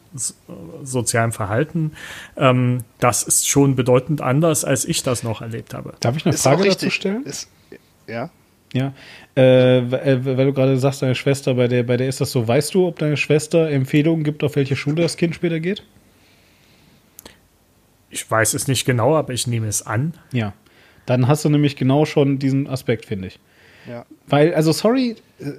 sozialem 0.84 1.34
Verhalten. 1.34 1.92
Ähm, 2.38 2.84
das 3.00 3.24
ist 3.24 3.50
schon 3.50 3.76
bedeutend 3.76 4.22
anders, 4.22 4.64
als 4.64 4.86
ich 4.86 5.04
das 5.04 5.24
noch 5.24 5.42
erlebt 5.42 5.74
habe. 5.74 5.96
Darf 6.00 6.16
ich 6.16 6.26
eine 6.26 6.36
ist 6.36 6.44
Frage 6.44 6.70
dazu 6.70 6.90
stellen? 6.90 7.26
Ist, 7.26 7.50
ja. 8.08 8.30
Ja, 8.74 8.92
äh, 9.36 9.80
äh, 9.80 10.26
weil 10.26 10.46
du 10.46 10.54
gerade 10.54 10.78
sagst, 10.78 11.02
deine 11.02 11.16
Schwester, 11.16 11.56
bei 11.56 11.68
der, 11.68 11.84
bei 11.84 11.98
der 11.98 12.08
ist 12.08 12.22
das 12.22 12.32
so, 12.32 12.48
weißt 12.48 12.74
du, 12.74 12.88
ob 12.88 13.00
deine 13.00 13.18
Schwester 13.18 13.70
Empfehlungen 13.70 14.24
gibt, 14.24 14.44
auf 14.44 14.56
welche 14.56 14.76
Schule 14.76 15.02
das 15.02 15.18
Kind 15.18 15.34
später 15.34 15.60
geht? 15.60 15.84
Ich 18.10 18.30
weiß 18.30 18.54
es 18.54 18.68
nicht 18.68 18.86
genau, 18.86 19.16
aber 19.16 19.34
ich 19.34 19.48
nehme 19.48 19.68
es 19.68 19.86
an. 19.86 20.14
Ja, 20.32 20.54
dann 21.08 21.28
hast 21.28 21.46
du 21.46 21.50
nämlich 21.50 21.76
genau 21.76 22.06
schon 22.06 22.38
diesen 22.38 22.68
Aspekt, 22.68 23.06
finde 23.06 23.30
ich. 23.30 23.40
Ja. 23.90 24.06
Weil, 24.28 24.54
also 24.54 24.72
sorry, 24.72 25.16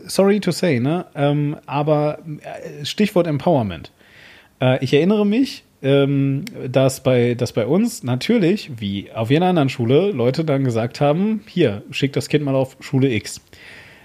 sorry 0.06 0.40
to 0.40 0.52
say, 0.52 0.78
ne, 0.78 1.06
ähm, 1.14 1.56
aber 1.66 2.20
äh, 2.40 2.84
Stichwort 2.84 3.26
Empowerment. 3.26 3.90
Äh, 4.60 4.82
ich 4.84 4.94
erinnere 4.94 5.26
mich, 5.26 5.64
ähm, 5.84 6.46
dass, 6.66 7.02
bei, 7.02 7.34
dass 7.34 7.52
bei 7.52 7.66
uns 7.66 8.02
natürlich, 8.02 8.72
wie 8.78 9.12
auf 9.12 9.30
jeder 9.30 9.46
anderen 9.46 9.68
Schule, 9.68 10.10
Leute 10.10 10.44
dann 10.44 10.64
gesagt 10.64 11.00
haben, 11.00 11.42
hier, 11.46 11.82
schick 11.90 12.12
das 12.14 12.28
Kind 12.28 12.44
mal 12.44 12.54
auf 12.54 12.76
Schule 12.80 13.12
X. 13.12 13.40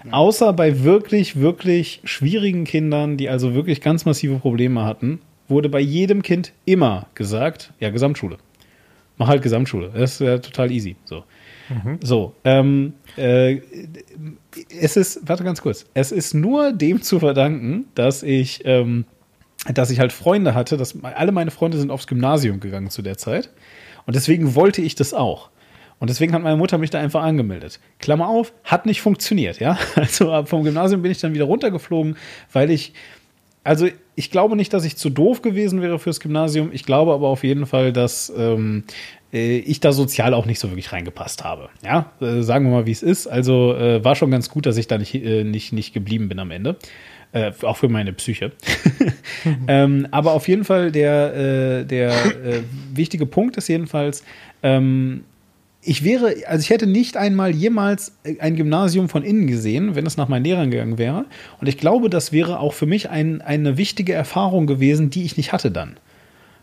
Ja. 0.06 0.14
Außer 0.14 0.54
bei 0.54 0.84
wirklich, 0.84 1.40
wirklich 1.40 2.02
schwierigen 2.04 2.66
Kindern, 2.66 3.18
die 3.18 3.30
also 3.30 3.54
wirklich 3.54 3.82
ganz 3.82 4.06
massive 4.06 4.36
Probleme 4.36 4.84
hatten, 4.84 5.22
wurde 5.48 5.70
bei 5.70 5.80
jedem 5.80 6.22
Kind 6.22 6.54
immer 6.66 7.08
gesagt, 7.16 7.74
ja, 7.80 7.90
Gesamtschule. 7.90 8.38
Mach 9.18 9.28
halt 9.28 9.42
Gesamtschule. 9.42 9.92
Das 9.94 10.14
ist 10.14 10.22
ja 10.22 10.38
total 10.38 10.72
easy. 10.72 10.96
So. 11.06 11.24
Mhm. 11.70 12.00
So, 12.02 12.36
ähm, 12.44 12.94
äh, 13.16 13.60
es 14.80 14.98
ist, 14.98 15.28
warte 15.28 15.44
ganz 15.44 15.62
kurz, 15.62 15.86
es 15.94 16.12
ist 16.12 16.34
nur 16.34 16.74
dem 16.74 17.02
zu 17.02 17.20
verdanken, 17.20 17.86
dass 17.96 18.24
ich 18.24 18.62
ähm, 18.66 19.06
dass 19.66 19.90
ich 19.90 20.00
halt 20.00 20.14
Freunde 20.14 20.54
hatte, 20.54 20.78
dass 20.78 20.96
alle 21.04 21.32
meine 21.32 21.52
Freunde 21.52 21.78
sind 21.78 21.92
aufs 21.92 22.08
Gymnasium 22.08 22.60
gegangen 22.60 22.90
zu 22.90 23.02
der 23.02 23.18
Zeit. 23.18 23.50
Und 24.06 24.16
deswegen 24.16 24.56
wollte 24.56 24.82
ich 24.82 24.96
das 24.96 25.14
auch. 25.14 25.50
Und 26.00 26.10
deswegen 26.10 26.34
hat 26.34 26.42
meine 26.42 26.56
Mutter 26.56 26.78
mich 26.78 26.90
da 26.90 27.00
einfach 27.00 27.24
angemeldet. 27.24 27.80
Klammer 28.00 28.30
auf, 28.30 28.54
hat 28.64 28.86
nicht 28.86 29.02
funktioniert, 29.02 29.60
ja. 29.60 29.78
Also 29.96 30.46
vom 30.46 30.64
Gymnasium 30.64 31.02
bin 31.02 31.12
ich 31.12 31.20
dann 31.20 31.34
wieder 31.34 31.46
runtergeflogen, 31.46 32.16
weil 32.54 32.72
ich, 32.72 32.94
also 33.66 33.88
ich 34.16 34.32
glaube 34.32 34.56
nicht, 34.56 34.74
dass 34.74 34.86
ich 34.86 34.96
zu 34.96 35.10
doof 35.10 35.42
gewesen 35.42 35.82
wäre 35.82 36.00
fürs 36.00 36.22
Gymnasium. 36.22 36.70
Ich 36.72 36.86
glaube 36.86 37.14
aber 37.14 37.28
auf 37.28 37.44
jeden 37.44 37.66
Fall, 37.66 37.92
dass 37.92 38.32
ähm, 38.36 38.86
äh, 39.34 39.58
ich 39.58 39.82
da 39.82 39.92
sozial 39.92 40.34
auch 40.34 40.46
nicht 40.46 40.60
so 40.60 40.70
wirklich 40.70 40.94
reingepasst 40.94 41.44
habe. 41.44 41.70
Ja, 41.84 42.12
äh, 42.22 42.42
sagen 42.42 42.66
wir 42.66 42.72
mal, 42.72 42.86
wie 42.86 42.92
es 42.92 43.04
ist. 43.04 43.28
Also 43.28 43.76
äh, 43.76 44.04
war 44.04 44.16
schon 44.16 44.32
ganz 44.32 44.50
gut, 44.50 44.66
dass 44.66 44.78
ich 44.78 44.88
da 44.88 44.98
nicht, 44.98 45.14
äh, 45.14 45.44
nicht, 45.44 45.74
nicht 45.74 45.94
geblieben 45.94 46.30
bin 46.30 46.40
am 46.40 46.52
Ende. 46.52 46.78
Äh, 47.32 47.52
auch 47.62 47.78
für 47.78 47.90
meine 47.90 48.14
Psyche. 48.14 48.52
ähm, 49.68 50.08
aber 50.12 50.34
auf 50.34 50.48
jeden 50.48 50.64
Fall 50.64 50.92
der, 50.92 51.36
äh, 51.36 51.86
der 51.86 52.10
äh, 52.12 52.62
wichtige 52.94 53.26
Punkt 53.26 53.58
ist 53.58 53.68
jedenfalls, 53.68 54.24
ähm, 54.64 55.24
ich 55.82 56.04
wäre, 56.04 56.36
also 56.48 56.62
ich 56.62 56.70
hätte 56.70 56.88
nicht 56.88 57.16
einmal 57.16 57.52
jemals 57.52 58.14
ein 58.40 58.56
Gymnasium 58.56 59.08
von 59.08 59.24
innen 59.24 59.48
gesehen, 59.48 59.96
wenn 59.96 60.06
es 60.06 60.18
nach 60.18 60.28
meinen 60.28 60.44
Lehrern 60.44 60.72
gegangen 60.72 60.98
wäre. 60.98 61.26
Und 61.62 61.68
ich 61.68 61.78
glaube, 61.78 62.10
das 62.10 62.34
wäre 62.34 62.60
auch 62.60 62.74
für 62.74 62.86
mich 62.86 63.10
ein, 63.10 63.42
eine 63.42 63.78
wichtige 63.78 64.14
Erfahrung 64.14 64.68
gewesen, 64.68 65.10
die 65.10 65.24
ich 65.24 65.38
nicht 65.38 65.54
hatte 65.54 65.72
dann. 65.72 65.98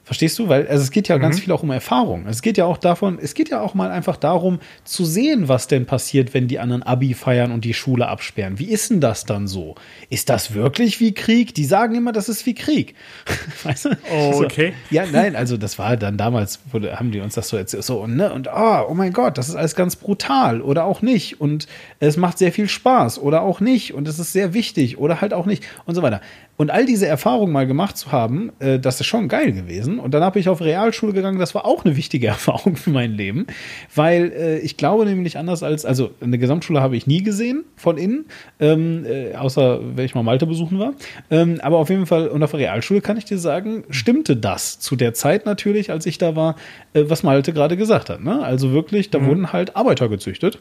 Verstehst 0.07 0.39
du? 0.39 0.49
Weil 0.49 0.69
also 0.69 0.85
es 0.85 0.93
geht 0.93 1.09
ja 1.09 1.17
mhm. 1.17 1.23
ganz 1.23 1.41
viel 1.41 1.53
auch 1.53 1.65
um 1.65 1.71
Erfahrung. 1.73 2.27
Es 2.29 2.41
geht 2.41 2.57
ja 2.57 2.65
auch 2.65 2.79
davon, 2.79 3.19
es 3.21 3.35
geht 3.35 3.49
ja 3.49 3.61
auch 3.61 3.75
mal 3.75 3.91
einfach 3.91 4.17
darum 4.17 4.61
zu 4.85 5.05
sehen, 5.05 5.49
was 5.49 5.67
denn 5.67 5.85
passiert, 5.85 6.33
wenn 6.33 6.47
die 6.47 6.61
anderen 6.61 6.85
Abi 6.85 7.13
feiern 7.13 7.51
und 7.51 7.65
die 7.65 7.75
Schule 7.75 8.07
absperren. 8.07 8.61
Wie 8.61 8.67
ist 8.71 8.89
denn 8.89 9.01
das 9.01 9.25
dann 9.25 9.49
so? 9.49 9.75
Ist 10.09 10.29
das 10.29 10.55
wirklich 10.55 11.01
wie 11.01 11.13
Krieg? 11.13 11.57
Die 11.57 11.65
sagen 11.65 11.97
immer, 11.97 12.13
das 12.13 12.29
ist 12.29 12.47
wie 12.47 12.55
Krieg. 12.55 12.95
weißt 13.65 13.87
du? 13.87 13.99
Oh, 14.13 14.43
okay. 14.45 14.75
So, 14.91 14.95
ja, 14.95 15.07
nein, 15.11 15.35
also 15.35 15.57
das 15.57 15.77
war 15.77 15.97
dann 15.97 16.17
damals, 16.17 16.61
wurde, 16.71 17.01
haben 17.01 17.11
die 17.11 17.19
uns 17.19 17.35
das 17.35 17.49
so 17.49 17.57
erzählt. 17.57 17.83
So, 17.83 18.01
und, 18.01 18.15
ne, 18.15 18.33
und 18.33 18.47
oh, 18.47 18.87
oh 18.89 18.95
mein 18.95 19.13
Gott, 19.13 19.37
das 19.37 19.49
ist 19.49 19.57
alles 19.57 19.75
ganz 19.75 19.97
brutal 19.97 20.61
oder 20.63 20.85
auch 20.85 21.03
nicht. 21.03 21.41
Und 21.41 21.67
es 21.99 22.17
macht 22.17 22.39
sehr 22.39 22.53
viel 22.53 22.69
Spaß 22.69 23.19
oder 23.19 23.43
auch 23.43 23.59
nicht. 23.59 23.93
Und 23.93 24.07
es 24.07 24.21
ist 24.21 24.33
sehr 24.33 24.55
wichtig 24.55 24.99
oder 24.99 25.21
halt 25.21 25.35
auch 25.35 25.47
nicht 25.47 25.65
und 25.85 25.97
so 25.97 26.03
weiter. 26.03 26.21
Und 26.59 26.71
all 26.71 26.87
diese 26.87 27.07
Erfahrungen 27.07 27.53
mal 27.53 27.67
gemacht 27.67 27.99
zu 27.99 28.13
haben, 28.13 28.51
äh, 28.61 28.79
das 28.79 29.01
ist 29.01 29.07
schon 29.07 29.29
geil 29.29 29.53
gewesen. 29.53 29.99
Und 29.99 30.15
dann 30.15 30.23
habe 30.23 30.39
ich 30.39 30.49
auf 30.49 30.63
Realschule 30.63 31.13
gegangen. 31.13 31.39
Das 31.39 31.55
war 31.55 31.67
auch 31.67 31.85
eine 31.85 31.97
wichtige 31.97 32.27
Erfahrung 32.29 32.77
für 32.77 32.91
mein 32.91 33.13
Leben, 33.13 33.47
weil 33.95 34.33
äh, 34.33 34.59
ich 34.61 34.77
glaube 34.77 35.05
nämlich 35.05 35.37
anders 35.37 35.63
als, 35.63 35.85
also 35.85 36.11
eine 36.21 36.39
Gesamtschule 36.39 36.81
habe 36.81 36.97
ich 36.97 37.07
nie 37.07 37.23
gesehen 37.23 37.65
von 37.77 37.99
innen, 37.99 38.25
ähm, 38.59 39.05
äh, 39.05 39.35
außer 39.35 39.81
wenn 39.97 40.05
ich 40.05 40.15
mal 40.15 40.23
Malte 40.23 40.47
besuchen 40.47 40.79
war. 40.79 40.95
Ähm, 41.31 41.61
aber 41.63 41.77
auf 41.77 41.91
jeden 41.91 42.07
Fall, 42.07 42.29
und 42.29 42.43
auf 42.43 42.55
Realschule 42.55 43.03
kann 43.03 43.19
ich 43.19 43.27
dir 43.27 43.39
sagen, 43.39 43.85
stimmte 43.91 44.37
das 44.37 44.79
zu 44.79 44.97
der 44.97 45.13
Zeit 45.13 45.45
natürlich, 45.45 45.91
als 45.91 46.07
ich 46.07 46.17
da 46.17 46.37
war, 46.37 46.57
äh, 46.95 47.05
was 47.07 47.23
Malte 47.23 47.53
gerade 47.53 47.77
gesagt 47.77 48.09
hat. 48.09 48.23
Ne? 48.23 48.43
Also 48.43 48.73
wirklich, 48.73 49.11
da 49.11 49.19
mhm. 49.19 49.27
wurden 49.27 49.53
halt 49.53 49.77
Arbeiter 49.77 50.09
gezüchtet, 50.09 50.59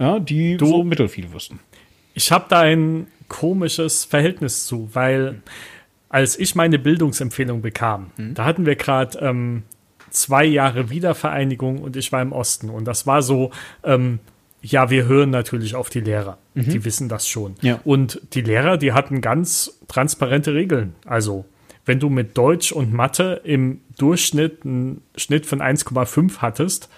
ja, 0.00 0.18
die 0.18 0.56
du, 0.56 0.66
so 0.66 0.84
mittelfiel 0.84 1.32
wussten. 1.32 1.60
Ich 2.14 2.32
habe 2.32 2.46
da 2.48 2.60
ein 2.60 3.06
komisches 3.32 4.04
Verhältnis 4.04 4.66
zu, 4.66 4.90
weil 4.92 5.42
als 6.10 6.38
ich 6.38 6.54
meine 6.54 6.78
Bildungsempfehlung 6.78 7.62
bekam, 7.62 8.10
mhm. 8.18 8.34
da 8.34 8.44
hatten 8.44 8.66
wir 8.66 8.76
gerade 8.76 9.18
ähm, 9.20 9.62
zwei 10.10 10.44
Jahre 10.44 10.90
Wiedervereinigung 10.90 11.78
und 11.78 11.96
ich 11.96 12.12
war 12.12 12.20
im 12.20 12.32
Osten. 12.32 12.68
Und 12.68 12.84
das 12.84 13.06
war 13.06 13.22
so, 13.22 13.50
ähm, 13.82 14.18
ja, 14.60 14.90
wir 14.90 15.06
hören 15.06 15.30
natürlich 15.30 15.74
auf 15.74 15.88
die 15.88 16.00
Lehrer. 16.00 16.36
Mhm. 16.54 16.68
Die 16.68 16.84
wissen 16.84 17.08
das 17.08 17.26
schon. 17.26 17.54
Ja. 17.62 17.80
Und 17.84 18.20
die 18.34 18.42
Lehrer, 18.42 18.76
die 18.76 18.92
hatten 18.92 19.22
ganz 19.22 19.80
transparente 19.88 20.52
Regeln. 20.52 20.94
Also, 21.06 21.46
wenn 21.86 21.98
du 21.98 22.10
mit 22.10 22.36
Deutsch 22.36 22.70
und 22.70 22.92
Mathe 22.92 23.40
im 23.44 23.80
Durchschnitt 23.96 24.66
einen 24.66 25.02
Schnitt 25.16 25.46
von 25.46 25.60
1,5 25.62 26.38
hattest, 26.38 26.90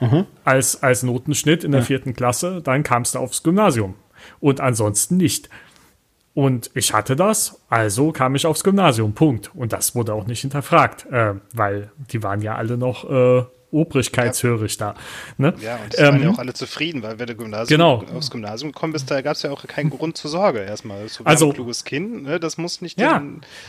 mhm. 0.00 0.26
als, 0.44 0.82
als 0.82 1.02
Notenschnitt 1.02 1.64
in 1.64 1.72
der 1.72 1.80
ja. 1.80 1.86
vierten 1.86 2.12
Klasse, 2.12 2.60
dann 2.62 2.82
kamst 2.82 3.14
du 3.14 3.18
aufs 3.20 3.42
Gymnasium 3.42 3.94
und 4.40 4.60
ansonsten 4.60 5.16
nicht. 5.16 5.48
Und 6.34 6.70
ich 6.74 6.92
hatte 6.92 7.16
das, 7.16 7.62
also 7.70 8.12
kam 8.12 8.34
ich 8.34 8.44
aufs 8.44 8.62
Gymnasium, 8.62 9.14
Punkt. 9.14 9.50
Und 9.54 9.72
das 9.72 9.94
wurde 9.94 10.12
auch 10.12 10.26
nicht 10.26 10.42
hinterfragt, 10.42 11.06
äh, 11.10 11.34
weil 11.54 11.90
die 12.10 12.22
waren 12.22 12.42
ja 12.42 12.56
alle 12.56 12.76
noch 12.76 13.08
äh, 13.08 13.44
obrigkeitshörig 13.70 14.78
ja. 14.78 14.92
da. 14.92 15.00
Ne? 15.38 15.54
Ja, 15.60 15.76
und 15.76 15.92
die 15.92 15.96
ähm, 15.96 16.06
waren 16.06 16.22
ja 16.22 16.30
auch 16.30 16.38
alle 16.38 16.52
zufrieden, 16.52 17.02
weil 17.02 17.18
wenn 17.18 17.26
du 17.26 17.36
Gymnasium, 17.36 17.78
genau. 17.78 18.04
aufs 18.14 18.30
Gymnasium 18.30 18.72
gekommen 18.72 18.92
bist, 18.92 19.10
da 19.10 19.22
gab 19.22 19.36
es 19.36 19.42
ja 19.42 19.50
auch 19.50 19.66
keinen 19.66 19.88
Grund 19.88 20.18
zur 20.18 20.30
Sorge 20.30 20.60
erstmal. 20.60 21.04
Das 21.04 21.20
also, 21.24 21.48
ein 21.48 21.54
kluges 21.54 21.84
Kind, 21.84 22.24
ne? 22.24 22.38
das 22.38 22.58
muss 22.58 22.82
nicht. 22.82 23.00
Ja, 23.00 23.22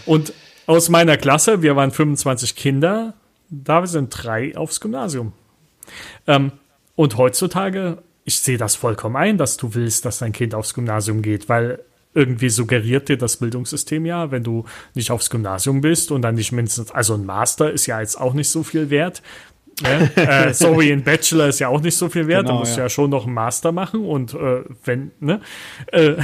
und 0.05 0.33
aus 0.65 0.89
meiner 0.89 1.15
Klasse, 1.15 1.61
wir 1.61 1.75
waren 1.75 1.91
25 1.91 2.55
Kinder, 2.55 3.13
da 3.49 3.85
sind 3.87 4.09
drei 4.09 4.57
aufs 4.57 4.81
Gymnasium. 4.81 5.31
Ähm, 6.27 6.51
und 6.95 7.17
heutzutage 7.17 7.99
ich 8.27 8.41
sehe 8.41 8.57
das 8.57 8.75
vollkommen 8.75 9.15
ein, 9.15 9.37
dass 9.37 9.55
du 9.55 9.73
willst, 9.73 10.03
dass 10.03 10.19
dein 10.19 10.33
Kind 10.33 10.53
aufs 10.53 10.73
Gymnasium 10.73 11.21
geht, 11.21 11.47
weil 11.47 11.79
irgendwie 12.13 12.49
suggeriert 12.49 13.07
dir 13.07 13.17
das 13.17 13.37
Bildungssystem 13.37 14.05
ja, 14.05 14.31
wenn 14.31 14.43
du 14.43 14.65
nicht 14.95 15.11
aufs 15.11 15.29
Gymnasium 15.29 15.79
bist 15.79 16.11
und 16.11 16.23
dann 16.23 16.35
nicht 16.35 16.51
mindestens, 16.51 16.91
also 16.91 17.13
ein 17.13 17.25
Master 17.25 17.71
ist 17.71 17.85
ja 17.85 18.01
jetzt 18.01 18.19
auch 18.19 18.33
nicht 18.33 18.49
so 18.49 18.63
viel 18.63 18.89
wert. 18.89 19.21
Ne? 19.81 20.11
äh, 20.17 20.53
sorry, 20.53 20.91
ein 20.91 21.03
Bachelor 21.03 21.47
ist 21.47 21.59
ja 21.59 21.69
auch 21.69 21.79
nicht 21.79 21.95
so 21.95 22.09
viel 22.09 22.27
wert, 22.27 22.47
genau, 22.47 22.55
du 22.55 22.59
musst 22.59 22.75
ja. 22.75 22.83
ja. 22.83 22.89
schon 22.89 23.09
noch 23.09 23.23
einen 23.25 23.33
Master 23.33 23.71
machen 23.71 24.03
und 24.03 24.33
äh, 24.33 24.63
wenn, 24.83 25.11
ne? 25.21 25.39
Äh, 25.93 26.15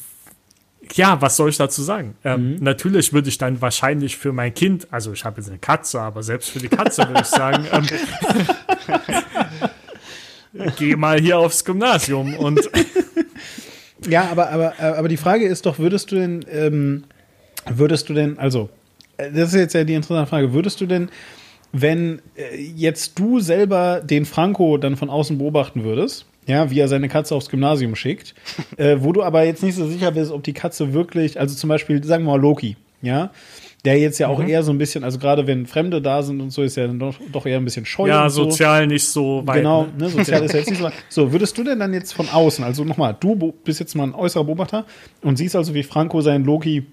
ja, 0.94 1.20
was 1.20 1.36
soll 1.36 1.50
ich 1.50 1.58
dazu 1.58 1.82
sagen? 1.82 2.16
Ähm, 2.24 2.54
mhm. 2.54 2.62
Natürlich 2.62 3.12
würde 3.12 3.28
ich 3.28 3.36
dann 3.36 3.60
wahrscheinlich 3.60 4.16
für 4.16 4.32
mein 4.32 4.54
Kind, 4.54 4.88
also 4.90 5.12
ich 5.12 5.26
habe 5.26 5.42
jetzt 5.42 5.50
eine 5.50 5.58
Katze, 5.58 6.00
aber 6.00 6.22
selbst 6.22 6.48
für 6.48 6.58
die 6.58 6.68
Katze 6.68 7.06
würde 7.06 7.20
ich 7.20 7.26
sagen, 7.26 7.66
ähm, 7.72 7.86
geh 10.78 10.96
mal 10.96 11.20
hier 11.20 11.38
aufs 11.38 11.64
Gymnasium 11.64 12.34
und. 12.34 12.60
ja, 14.08 14.28
aber, 14.30 14.50
aber, 14.50 14.74
aber 14.78 15.08
die 15.08 15.16
Frage 15.16 15.46
ist 15.46 15.66
doch, 15.66 15.78
würdest 15.78 16.10
du 16.12 16.16
denn, 16.16 16.44
ähm, 16.50 17.04
würdest 17.68 18.08
du 18.08 18.14
denn, 18.14 18.38
also, 18.38 18.68
äh, 19.16 19.30
das 19.30 19.48
ist 19.48 19.54
jetzt 19.54 19.74
ja 19.74 19.84
die 19.84 19.94
interessante 19.94 20.28
Frage, 20.28 20.52
würdest 20.52 20.80
du 20.80 20.86
denn, 20.86 21.10
wenn 21.72 22.22
äh, 22.36 22.56
jetzt 22.56 23.18
du 23.18 23.40
selber 23.40 24.00
den 24.00 24.24
Franco 24.24 24.78
dann 24.78 24.96
von 24.96 25.10
außen 25.10 25.38
beobachten 25.38 25.84
würdest, 25.84 26.26
ja, 26.46 26.70
wie 26.70 26.78
er 26.78 26.88
seine 26.88 27.08
Katze 27.08 27.34
aufs 27.34 27.48
Gymnasium 27.48 27.96
schickt, 27.96 28.34
äh, 28.76 28.96
wo 29.00 29.12
du 29.12 29.22
aber 29.22 29.44
jetzt 29.44 29.62
nicht 29.62 29.74
so 29.74 29.86
sicher 29.86 30.12
bist, 30.12 30.30
ob 30.30 30.42
die 30.42 30.52
Katze 30.52 30.92
wirklich, 30.92 31.38
also 31.38 31.54
zum 31.54 31.68
Beispiel, 31.68 32.02
sagen 32.04 32.24
wir 32.24 32.32
mal 32.32 32.40
Loki, 32.40 32.76
ja, 33.02 33.30
der 33.86 33.98
jetzt 33.98 34.18
ja 34.18 34.26
auch 34.26 34.40
mhm. 34.40 34.48
eher 34.48 34.64
so 34.64 34.72
ein 34.72 34.78
bisschen, 34.78 35.04
also 35.04 35.18
gerade 35.18 35.46
wenn 35.46 35.64
Fremde 35.64 36.02
da 36.02 36.22
sind 36.22 36.40
und 36.40 36.50
so, 36.50 36.62
ist 36.62 36.76
er 36.76 36.88
doch, 36.88 37.14
doch 37.32 37.46
eher 37.46 37.58
ein 37.58 37.64
bisschen 37.64 37.86
scheu. 37.86 38.08
Ja, 38.08 38.28
so. 38.28 38.44
sozial 38.44 38.88
nicht 38.88 39.04
so 39.04 39.42
weit. 39.46 39.58
Genau, 39.58 39.84
ne? 39.84 39.90
ne 39.98 40.08
sozial 40.10 40.44
ist 40.44 40.54
jetzt 40.54 40.68
nicht 40.68 40.78
so 40.78 40.84
weit. 40.84 40.92
So, 41.08 41.32
würdest 41.32 41.56
du 41.56 41.62
denn 41.62 41.78
dann 41.78 41.94
jetzt 41.94 42.12
von 42.12 42.28
außen, 42.28 42.64
also 42.64 42.84
nochmal, 42.84 43.16
du 43.18 43.54
bist 43.64 43.78
jetzt 43.78 43.94
mal 43.94 44.02
ein 44.02 44.14
äußerer 44.14 44.44
Beobachter 44.44 44.84
und 45.22 45.36
siehst 45.38 45.54
also, 45.54 45.72
wie 45.72 45.84
Franco 45.84 46.20
seinen 46.20 46.44
Loki 46.44 46.86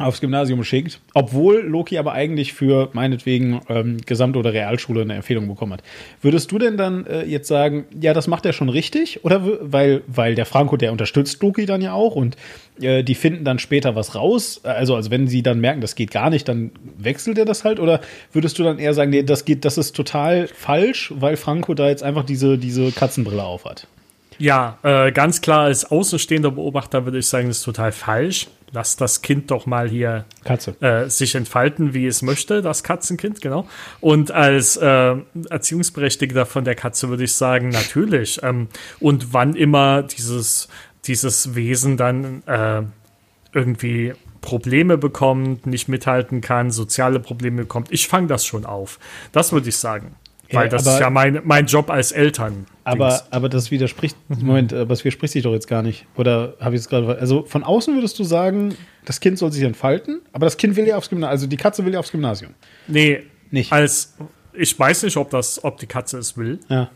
aufs 0.00 0.20
Gymnasium 0.20 0.64
schickt, 0.64 1.00
obwohl 1.14 1.60
Loki 1.60 1.98
aber 1.98 2.12
eigentlich 2.12 2.52
für 2.52 2.90
meinetwegen 2.92 3.60
ähm, 3.68 3.98
Gesamt- 4.06 4.36
oder 4.36 4.52
Realschule 4.52 5.02
eine 5.02 5.14
Empfehlung 5.14 5.48
bekommen 5.48 5.74
hat. 5.74 5.82
Würdest 6.22 6.50
du 6.52 6.58
denn 6.58 6.76
dann 6.76 7.06
äh, 7.06 7.24
jetzt 7.24 7.48
sagen, 7.48 7.84
ja, 8.00 8.14
das 8.14 8.26
macht 8.26 8.46
er 8.46 8.52
schon 8.52 8.68
richtig? 8.68 9.24
Oder 9.24 9.42
weil, 9.60 10.02
weil 10.06 10.34
der 10.34 10.46
Franco, 10.46 10.76
der 10.76 10.92
unterstützt 10.92 11.42
Loki 11.42 11.66
dann 11.66 11.82
ja 11.82 11.92
auch 11.92 12.16
und 12.16 12.36
äh, 12.80 13.02
die 13.02 13.14
finden 13.14 13.44
dann 13.44 13.58
später 13.58 13.94
was 13.94 14.14
raus? 14.14 14.60
Also, 14.64 14.94
also 14.94 15.10
wenn 15.10 15.28
sie 15.28 15.42
dann 15.42 15.60
merken, 15.60 15.80
das 15.80 15.94
geht 15.94 16.10
gar 16.10 16.30
nicht, 16.30 16.48
dann 16.48 16.70
wechselt 16.98 17.38
er 17.38 17.44
das 17.44 17.64
halt? 17.64 17.80
Oder 17.80 18.00
würdest 18.32 18.58
du 18.58 18.62
dann 18.62 18.78
eher 18.78 18.94
sagen, 18.94 19.10
nee, 19.10 19.22
das 19.22 19.44
geht, 19.44 19.64
das 19.64 19.78
ist 19.78 19.94
total 19.94 20.48
falsch, 20.48 21.12
weil 21.16 21.36
Franco 21.36 21.74
da 21.74 21.88
jetzt 21.88 22.02
einfach 22.02 22.24
diese, 22.24 22.58
diese 22.58 22.92
Katzenbrille 22.92 23.44
aufhat? 23.44 23.86
Ja, 24.40 24.78
äh, 24.82 25.12
ganz 25.12 25.40
klar 25.40 25.64
als 25.64 25.84
außenstehender 25.84 26.50
Beobachter 26.50 27.04
würde 27.04 27.18
ich 27.18 27.26
sagen, 27.26 27.48
das 27.48 27.58
ist 27.58 27.64
total 27.64 27.92
falsch 27.92 28.48
lass 28.72 28.96
das 28.96 29.22
Kind 29.22 29.50
doch 29.50 29.66
mal 29.66 29.88
hier 29.88 30.24
äh, 30.80 31.08
sich 31.08 31.34
entfalten, 31.34 31.94
wie 31.94 32.06
es 32.06 32.22
möchte, 32.22 32.62
das 32.62 32.82
Katzenkind, 32.82 33.40
genau. 33.40 33.66
Und 34.00 34.30
als 34.30 34.76
äh, 34.76 35.16
Erziehungsberechtigter 35.48 36.46
von 36.46 36.64
der 36.64 36.74
Katze 36.74 37.08
würde 37.08 37.24
ich 37.24 37.32
sagen, 37.32 37.70
natürlich. 37.70 38.42
Ähm, 38.42 38.68
und 39.00 39.32
wann 39.32 39.54
immer 39.54 40.02
dieses, 40.02 40.68
dieses 41.04 41.54
Wesen 41.54 41.96
dann 41.96 42.42
äh, 42.46 42.82
irgendwie 43.52 44.14
Probleme 44.40 44.96
bekommt, 44.96 45.66
nicht 45.66 45.88
mithalten 45.88 46.40
kann, 46.40 46.70
soziale 46.70 47.20
Probleme 47.20 47.62
bekommt, 47.62 47.88
ich 47.90 48.08
fange 48.08 48.28
das 48.28 48.46
schon 48.46 48.64
auf. 48.64 48.98
Das 49.32 49.52
würde 49.52 49.68
ich 49.68 49.76
sagen. 49.76 50.14
Weil 50.52 50.68
das 50.68 50.86
aber, 50.86 50.94
ist 50.94 51.00
ja 51.00 51.10
mein, 51.10 51.40
mein 51.44 51.66
Job 51.66 51.90
als 51.90 52.12
Eltern. 52.12 52.66
Aber, 52.84 53.22
aber 53.30 53.48
das 53.48 53.70
widerspricht. 53.70 54.16
Moment, 54.28 54.72
aber 54.72 54.86
das 54.86 55.04
widerspricht 55.04 55.32
sich 55.32 55.42
doch 55.42 55.52
jetzt 55.52 55.68
gar 55.68 55.82
nicht. 55.82 56.06
Oder 56.16 56.54
habe 56.60 56.74
ich 56.74 56.82
es 56.82 56.88
gerade, 56.88 57.18
also 57.18 57.44
von 57.44 57.62
außen 57.62 57.94
würdest 57.94 58.18
du 58.18 58.24
sagen, 58.24 58.74
das 59.04 59.20
Kind 59.20 59.38
soll 59.38 59.52
sich 59.52 59.62
entfalten, 59.62 60.20
aber 60.32 60.46
das 60.46 60.56
Kind 60.56 60.76
will 60.76 60.86
ja 60.86 60.96
aufs 60.96 61.08
Gymnasium, 61.08 61.30
also 61.30 61.46
die 61.46 61.56
Katze 61.56 61.84
will 61.84 61.92
ja 61.92 62.00
aufs 62.00 62.12
Gymnasium. 62.12 62.54
Nee, 62.88 63.22
nicht. 63.50 63.72
Als, 63.72 64.16
ich 64.52 64.76
weiß 64.78 65.04
nicht, 65.04 65.16
ob 65.16 65.30
das, 65.30 65.62
ob 65.62 65.78
die 65.78 65.86
Katze 65.86 66.18
es 66.18 66.36
will. 66.36 66.58
Ja. 66.68 66.90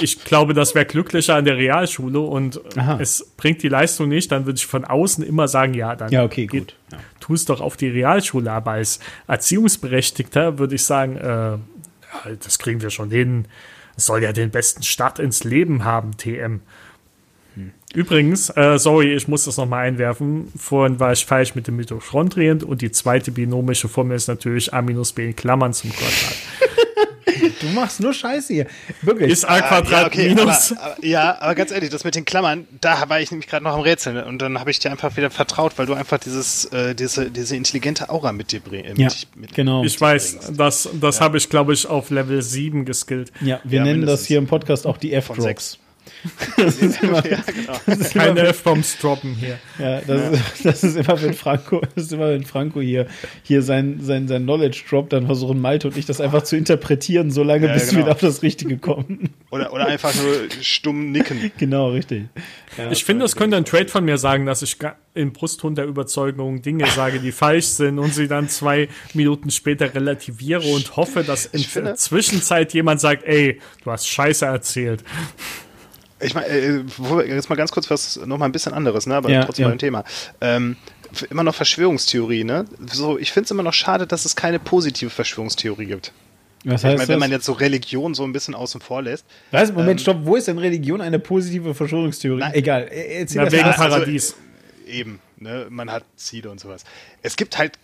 Ich 0.00 0.24
glaube, 0.24 0.54
das 0.54 0.74
wäre 0.74 0.84
glücklicher 0.84 1.34
an 1.34 1.44
der 1.44 1.56
Realschule 1.56 2.20
und 2.20 2.60
Aha. 2.76 2.98
es 3.00 3.32
bringt 3.36 3.62
die 3.62 3.68
Leistung 3.68 4.08
nicht, 4.08 4.30
dann 4.30 4.46
würde 4.46 4.58
ich 4.58 4.66
von 4.66 4.84
außen 4.84 5.24
immer 5.24 5.48
sagen, 5.48 5.74
ja, 5.74 5.96
dann 5.96 6.12
ja, 6.12 6.24
okay, 6.24 6.46
gut. 6.46 6.76
Ja. 6.92 6.98
tu 7.18 7.34
es 7.34 7.46
doch 7.46 7.60
auf 7.60 7.76
die 7.76 7.88
Realschule. 7.88 8.50
Aber 8.52 8.72
als 8.72 9.00
Erziehungsberechtigter 9.26 10.58
würde 10.58 10.74
ich 10.76 10.84
sagen, 10.84 11.16
äh, 11.16 11.58
das 12.42 12.58
kriegen 12.58 12.82
wir 12.82 12.90
schon 12.90 13.10
hin. 13.10 13.46
Es 13.96 14.06
soll 14.06 14.22
ja 14.22 14.32
den 14.32 14.50
besten 14.50 14.82
Start 14.82 15.18
ins 15.18 15.44
Leben 15.44 15.84
haben, 15.84 16.16
TM. 16.16 16.60
Hm. 17.54 17.72
Übrigens, 17.94 18.50
äh, 18.50 18.78
sorry, 18.78 19.14
ich 19.14 19.26
muss 19.28 19.44
das 19.44 19.56
nochmal 19.56 19.86
einwerfen. 19.86 20.52
Vorhin 20.56 21.00
war 21.00 21.12
ich 21.12 21.24
falsch 21.24 21.54
mit 21.54 21.66
dem 21.66 21.76
Mitochondrien 21.76 22.62
und 22.62 22.82
die 22.82 22.90
zweite 22.90 23.30
binomische 23.30 23.88
Formel 23.88 24.16
ist 24.16 24.28
natürlich 24.28 24.74
A 24.74 24.82
minus 24.82 25.12
B 25.12 25.26
in 25.26 25.36
Klammern 25.36 25.72
zum 25.72 25.90
Quadrat. 25.90 26.36
Du 27.60 27.68
machst 27.68 28.00
nur 28.00 28.12
Scheiße 28.12 28.52
hier. 28.52 28.66
Wirklich. 29.02 29.30
Ist 29.30 29.44
A 29.44 29.60
Quadrat 29.60 29.92
ah, 29.92 30.00
ja, 30.00 30.06
okay, 30.06 30.28
minus. 30.28 30.72
Aber, 30.72 30.82
aber, 30.82 31.04
ja, 31.04 31.40
aber 31.40 31.54
ganz 31.54 31.70
ehrlich, 31.70 31.90
das 31.90 32.04
mit 32.04 32.14
den 32.14 32.24
Klammern, 32.24 32.66
da 32.80 33.08
war 33.08 33.20
ich 33.20 33.30
nämlich 33.30 33.48
gerade 33.48 33.64
noch 33.64 33.74
am 33.74 33.80
Rätseln 33.80 34.22
und 34.22 34.40
dann 34.40 34.58
habe 34.58 34.70
ich 34.70 34.78
dir 34.78 34.90
einfach 34.90 35.16
wieder 35.16 35.30
vertraut, 35.30 35.72
weil 35.76 35.86
du 35.86 35.94
einfach 35.94 36.18
dieses, 36.18 36.66
äh, 36.66 36.94
diese, 36.94 37.30
diese 37.30 37.56
intelligente 37.56 38.10
Aura 38.10 38.32
mit 38.32 38.52
dir 38.52 38.60
bringst. 38.60 38.98
Äh, 38.98 39.02
ja, 39.02 39.08
mit, 39.34 39.54
genau. 39.54 39.84
Ich 39.84 40.00
weiß, 40.00 40.36
bringst. 40.36 40.60
das, 40.60 40.88
das 41.00 41.18
ja. 41.18 41.24
habe 41.24 41.38
ich, 41.38 41.48
glaube 41.48 41.72
ich, 41.72 41.86
auf 41.86 42.10
Level 42.10 42.42
7 42.42 42.84
geskillt. 42.84 43.32
Ja, 43.40 43.60
wir 43.64 43.78
ja, 43.78 43.84
nennen 43.84 44.06
das 44.06 44.26
hier 44.26 44.38
im 44.38 44.46
Podcast 44.46 44.86
auch 44.86 44.96
die 44.98 45.12
F-Drops. 45.12 45.78
Das 46.56 46.76
ist 46.76 47.02
immer, 47.02 47.26
ja, 47.26 47.38
genau. 47.46 47.78
das 47.86 47.98
ist 47.98 48.14
immer 48.14 48.24
Keine 48.24 48.40
F-Bombs 48.48 48.98
droppen 48.98 49.34
hier. 49.34 49.58
ja, 49.78 50.00
das, 50.00 50.32
Ist, 50.32 50.64
das 50.64 50.84
ist 50.84 50.96
immer, 50.96 51.20
wenn 51.22 51.34
Franco, 51.34 51.80
das 51.94 52.04
ist 52.04 52.12
immer, 52.12 52.30
wenn 52.30 52.44
Franco 52.44 52.80
hier, 52.80 53.06
hier 53.42 53.62
sein, 53.62 53.98
sein, 54.00 54.28
sein 54.28 54.42
Knowledge 54.44 54.84
droppt, 54.88 55.12
dann 55.12 55.26
versuchen 55.26 55.60
Malte 55.60 55.88
und 55.88 55.96
ich 55.96 56.06
das 56.06 56.20
einfach 56.20 56.42
zu 56.42 56.56
interpretieren, 56.56 57.30
solange 57.30 57.66
Ja, 57.66 57.74
bis 57.74 57.90
genau. 57.90 58.06
wir 58.06 58.12
auf 58.12 58.20
das 58.20 58.42
Richtige 58.42 58.78
kommen. 58.78 59.30
Oder, 59.50 59.72
oder 59.72 59.86
einfach 59.86 60.14
nur 60.14 60.48
stumm 60.60 61.12
nicken. 61.12 61.50
genau, 61.58 61.90
richtig. 61.90 62.24
Ja. 62.76 62.90
Ich 62.90 63.04
finde, 63.04 63.24
es 63.24 63.36
könnte 63.36 63.56
ein 63.56 63.64
Trade 63.64 63.88
von 63.88 64.04
mir 64.04 64.18
sagen, 64.18 64.46
dass 64.46 64.62
ich 64.62 64.76
im 65.14 65.32
Brustton 65.32 65.74
der 65.74 65.86
Überzeugung 65.86 66.62
Dinge 66.62 66.86
sage, 66.88 67.20
die 67.20 67.32
falsch 67.32 67.66
sind 67.66 67.98
und 67.98 68.12
sie 68.14 68.28
dann 68.28 68.48
zwei 68.48 68.88
Minuten 69.14 69.50
später 69.50 69.94
relativiere 69.94 70.62
und 70.74 70.96
hoffe, 70.96 71.24
dass 71.24 71.46
in 71.46 71.64
der 71.74 71.94
Zwischenzeit 71.94 72.74
jemand 72.74 73.00
sagt, 73.00 73.24
ey, 73.24 73.60
du 73.82 73.90
hast 73.90 74.08
Scheiße 74.08 74.44
erzählt. 74.44 75.02
Ich 76.26 76.34
meine, 76.34 76.46
äh, 76.48 76.82
jetzt 77.28 77.48
mal 77.48 77.56
ganz 77.56 77.70
kurz 77.70 77.88
was, 77.90 78.16
noch 78.26 78.38
mal 78.38 78.46
ein 78.46 78.52
bisschen 78.52 78.72
anderes, 78.74 79.06
ne? 79.06 79.14
aber 79.16 79.30
Ja, 79.30 79.44
trotzdem 79.44 79.66
ja. 79.66 79.72
ein 79.72 79.78
Thema. 79.78 80.04
Ähm, 80.40 80.76
immer 81.30 81.44
noch 81.44 81.54
Verschwörungstheorie, 81.54 82.44
ne? 82.44 82.64
So, 82.92 83.18
ich 83.18 83.32
finde 83.32 83.44
es 83.44 83.50
immer 83.52 83.62
noch 83.62 83.72
schade, 83.72 84.06
dass 84.06 84.24
es 84.24 84.34
keine 84.36 84.58
positive 84.58 85.10
Verschwörungstheorie 85.10 85.86
gibt. 85.86 86.12
Was 86.64 86.80
Ich 86.82 86.86
heißt 86.86 86.98
meine, 86.98 87.08
wenn 87.08 87.18
man 87.20 87.30
jetzt 87.30 87.44
so 87.44 87.52
Religion 87.52 88.14
so 88.14 88.24
ein 88.24 88.32
bisschen 88.32 88.54
außen 88.56 88.80
vor 88.80 89.02
lässt. 89.02 89.24
Was? 89.52 89.70
Moment, 89.72 89.90
ähm, 89.92 89.98
stopp. 89.98 90.18
Wo 90.22 90.34
ist 90.34 90.48
denn 90.48 90.58
Religion 90.58 91.00
eine 91.00 91.18
positive 91.20 91.74
Verschwörungstheorie? 91.74 92.40
Nein. 92.40 92.54
Egal. 92.54 92.88
äh, 92.90 93.20
Erzähl 93.20 93.38
Na, 93.38 93.44
das 93.44 93.52
wegen 93.52 93.62
mal. 93.62 93.70
also- 93.70 93.88
Paradies. 93.96 94.34
Eben, 94.88 95.20
ne? 95.38 95.66
Man 95.70 95.90
hat 95.92 96.04
Ziele 96.16 96.50
und 96.50 96.58
sowas. 96.60 96.82
Es 97.22 97.36
gibt 97.36 97.56
halt. 97.56 97.78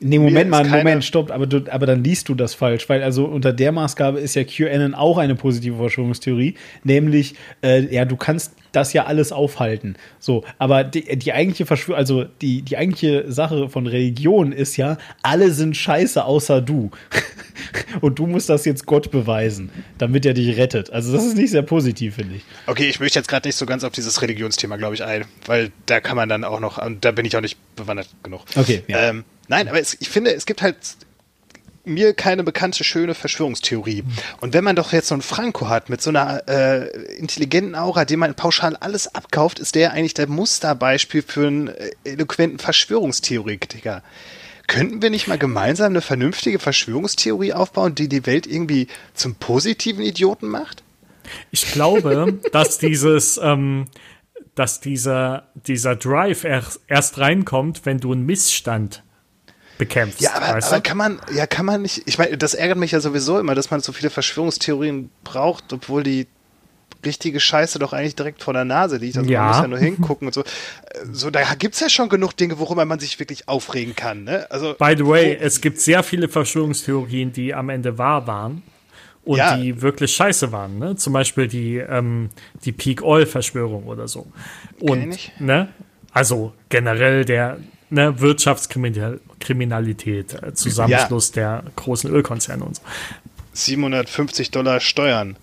Nee, 0.00 0.18
Moment 0.18 0.48
mal, 0.48 0.64
Moment, 0.64 1.04
stopp, 1.04 1.32
aber, 1.32 1.46
du, 1.46 1.64
aber 1.70 1.86
dann 1.86 2.04
liest 2.04 2.28
du 2.28 2.34
das 2.34 2.54
falsch, 2.54 2.88
weil 2.88 3.02
also 3.02 3.24
unter 3.24 3.52
der 3.52 3.72
Maßgabe 3.72 4.20
ist 4.20 4.36
ja 4.36 4.44
QAnon 4.44 4.94
auch 4.94 5.18
eine 5.18 5.34
positive 5.34 5.76
Verschwörungstheorie, 5.76 6.54
nämlich, 6.84 7.34
äh, 7.64 7.92
ja, 7.92 8.04
du 8.04 8.16
kannst 8.16 8.54
das 8.72 8.92
ja 8.92 9.06
alles 9.06 9.32
aufhalten. 9.32 9.96
So, 10.18 10.44
aber 10.58 10.84
die, 10.84 11.16
die 11.18 11.32
eigentliche 11.32 11.66
Verschwör 11.66 11.96
also 11.96 12.24
die, 12.40 12.62
die 12.62 12.76
eigentliche 12.76 13.30
Sache 13.30 13.68
von 13.68 13.86
Religion 13.86 14.52
ist 14.52 14.76
ja, 14.76 14.98
alle 15.22 15.50
sind 15.52 15.76
scheiße 15.76 16.24
außer 16.24 16.60
du. 16.60 16.90
Und 18.00 18.18
du 18.18 18.26
musst 18.26 18.48
das 18.48 18.64
jetzt 18.64 18.86
Gott 18.86 19.10
beweisen, 19.10 19.70
damit 19.98 20.24
er 20.24 20.34
dich 20.34 20.56
rettet. 20.56 20.90
Also 20.90 21.12
das 21.12 21.24
ist 21.24 21.36
nicht 21.36 21.50
sehr 21.50 21.62
positiv, 21.62 22.14
finde 22.16 22.36
ich. 22.36 22.42
Okay, 22.66 22.88
ich 22.88 23.00
möchte 23.00 23.18
jetzt 23.18 23.28
gerade 23.28 23.48
nicht 23.48 23.56
so 23.56 23.66
ganz 23.66 23.84
auf 23.84 23.92
dieses 23.92 24.22
Religionsthema, 24.22 24.76
glaube 24.76 24.94
ich, 24.94 25.02
ein, 25.02 25.24
weil 25.46 25.72
da 25.86 26.00
kann 26.00 26.16
man 26.16 26.28
dann 26.28 26.44
auch 26.44 26.60
noch, 26.60 26.78
und 26.78 27.04
da 27.04 27.10
bin 27.10 27.24
ich 27.24 27.36
auch 27.36 27.40
nicht 27.40 27.58
bewandert 27.76 28.08
genug. 28.22 28.42
Okay, 28.54 28.82
ja. 28.86 29.10
Ähm, 29.10 29.24
nein, 29.48 29.68
aber 29.68 29.80
es, 29.80 29.96
ich 30.00 30.08
finde, 30.08 30.32
es 30.32 30.46
gibt 30.46 30.62
halt 30.62 30.76
mir 31.88 32.14
keine 32.14 32.44
bekannte 32.44 32.84
schöne 32.84 33.14
Verschwörungstheorie. 33.14 34.04
Und 34.40 34.54
wenn 34.54 34.64
man 34.64 34.76
doch 34.76 34.92
jetzt 34.92 35.08
so 35.08 35.14
einen 35.14 35.22
Franco 35.22 35.68
hat 35.68 35.88
mit 35.88 36.02
so 36.02 36.10
einer 36.10 36.46
äh, 36.48 36.88
intelligenten 37.16 37.74
Aura, 37.74 38.04
dem 38.04 38.20
man 38.20 38.34
pauschal 38.34 38.76
alles 38.76 39.14
abkauft, 39.14 39.58
ist 39.58 39.74
der 39.74 39.92
eigentlich 39.92 40.14
der 40.14 40.28
Musterbeispiel 40.28 41.22
für 41.22 41.46
einen 41.46 41.68
äh, 41.68 41.90
eloquenten 42.04 42.58
Verschwörungstheoretiker. 42.58 44.02
Könnten 44.66 45.00
wir 45.00 45.08
nicht 45.08 45.28
mal 45.28 45.38
gemeinsam 45.38 45.92
eine 45.92 46.02
vernünftige 46.02 46.58
Verschwörungstheorie 46.58 47.54
aufbauen, 47.54 47.94
die 47.94 48.08
die 48.08 48.26
Welt 48.26 48.46
irgendwie 48.46 48.88
zum 49.14 49.34
positiven 49.34 50.02
Idioten 50.02 50.48
macht? 50.48 50.82
Ich 51.50 51.72
glaube, 51.72 52.38
dass 52.52 52.78
dieses, 52.78 53.40
ähm, 53.42 53.86
dass 54.54 54.80
dieser, 54.80 55.48
dieser 55.54 55.96
Drive 55.96 56.44
erst, 56.44 56.80
erst 56.86 57.18
reinkommt, 57.18 57.86
wenn 57.86 57.98
du 57.98 58.12
einen 58.12 58.26
Missstand 58.26 59.02
bekämpfst. 59.78 60.20
Ja, 60.20 60.34
aber, 60.34 60.64
aber 60.64 60.80
kann 60.80 60.96
man, 60.96 61.20
ja, 61.34 61.46
kann 61.46 61.64
man 61.66 61.82
nicht, 61.82 62.02
ich 62.06 62.18
meine, 62.18 62.36
das 62.36 62.54
ärgert 62.54 62.78
mich 62.78 62.90
ja 62.92 63.00
sowieso 63.00 63.38
immer, 63.38 63.54
dass 63.54 63.70
man 63.70 63.80
so 63.80 63.92
viele 63.92 64.10
Verschwörungstheorien 64.10 65.10
braucht, 65.24 65.72
obwohl 65.72 66.02
die 66.02 66.26
richtige 67.04 67.38
Scheiße 67.38 67.78
doch 67.78 67.92
eigentlich 67.92 68.16
direkt 68.16 68.42
vor 68.42 68.52
der 68.54 68.64
Nase 68.64 68.96
liegt. 68.96 69.16
Also 69.16 69.30
Ja. 69.30 69.40
man 69.42 69.48
muss 69.50 69.60
ja 69.62 69.68
nur 69.68 69.78
hingucken 69.96 70.26
und 70.26 70.34
so. 70.34 70.42
So, 71.12 71.30
da 71.30 71.42
gibt's 71.54 71.78
ja 71.80 71.88
schon 71.88 72.08
genug 72.08 72.36
Dinge, 72.36 72.58
worüber 72.58 72.84
man 72.84 72.98
sich 72.98 73.18
wirklich 73.20 73.48
aufregen 73.48 73.94
kann, 73.94 74.24
ne? 74.24 74.50
Also, 74.50 74.74
By 74.78 74.94
the 74.98 75.06
way, 75.06 75.38
wo- 75.40 75.44
es 75.44 75.60
gibt 75.60 75.80
sehr 75.80 76.02
viele 76.02 76.28
Verschwörungstheorien, 76.28 77.32
die 77.32 77.54
am 77.54 77.68
Ende 77.68 77.98
wahr 77.98 78.26
waren 78.26 78.62
und 79.24 79.38
Ja. 79.38 79.56
die 79.56 79.80
wirklich 79.80 80.12
scheiße 80.16 80.50
waren. 80.50 80.78
Ne? 80.80 80.96
Zum 80.96 81.12
Beispiel 81.12 81.46
die, 81.46 81.76
ähm, 81.76 82.30
die 82.64 82.72
Peak 82.72 83.02
Oil 83.02 83.26
Verschwörung 83.26 83.84
oder 83.86 84.08
so. 84.08 84.26
Kenn 84.80 84.88
Und 84.90 85.00
ich 85.02 85.06
nicht. 85.08 85.40
ne, 85.40 85.68
also 86.12 86.52
generell 86.68 87.24
der 87.24 87.58
ne, 87.90 88.20
Wirtschaftskriminalität, 88.20 90.42
äh, 90.42 90.54
Zusammenschluss 90.54 91.32
der 91.32 91.64
großen 91.76 92.10
Ölkonzerne 92.10 92.64
und 92.64 92.76
so. 92.76 92.82
750 93.52 94.50
Dollar 94.50 94.80
Steuern. 94.80 95.36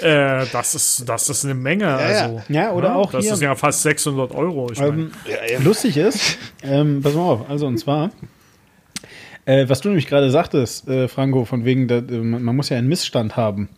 Äh, 0.00 0.46
das 0.52 0.74
ist 0.76 1.08
das 1.08 1.28
ist 1.28 1.44
eine 1.44 1.54
Menge. 1.54 1.84
ja. 1.86 1.96
also, 1.96 2.42
Ja, 2.48 2.70
oder 2.72 2.90
ne? 2.90 2.94
auch 2.96 3.10
Das 3.10 3.24
hier- 3.24 3.34
ist 3.34 3.42
ja 3.42 3.54
fast 3.56 3.82
600 3.82 4.32
Euro. 4.32 4.70
Ich 4.72 4.78
mein. 4.78 4.88
Ähm, 4.90 5.10
Ja, 5.26 5.54
ja. 5.54 5.58
Lustig 5.60 5.96
ist, 5.96 6.38
ähm, 6.62 7.00
pass 7.02 7.14
mal 7.14 7.22
auf, 7.22 7.50
also 7.50 7.66
und 7.66 7.78
zwar, 7.78 8.10
äh, 9.44 9.68
was 9.68 9.80
du 9.80 9.88
nämlich 9.88 10.06
gerade 10.06 10.30
sagtest, 10.30 10.86
äh, 10.88 11.08
Franco, 11.08 11.44
von 11.44 11.64
wegen, 11.64 11.88
da, 11.88 11.96
äh, 11.98 12.18
man, 12.18 12.42
man 12.44 12.54
muss 12.56 12.68
ja 12.68 12.78
einen 12.78 12.86
Missstand 12.88 13.36
haben. 13.36 13.68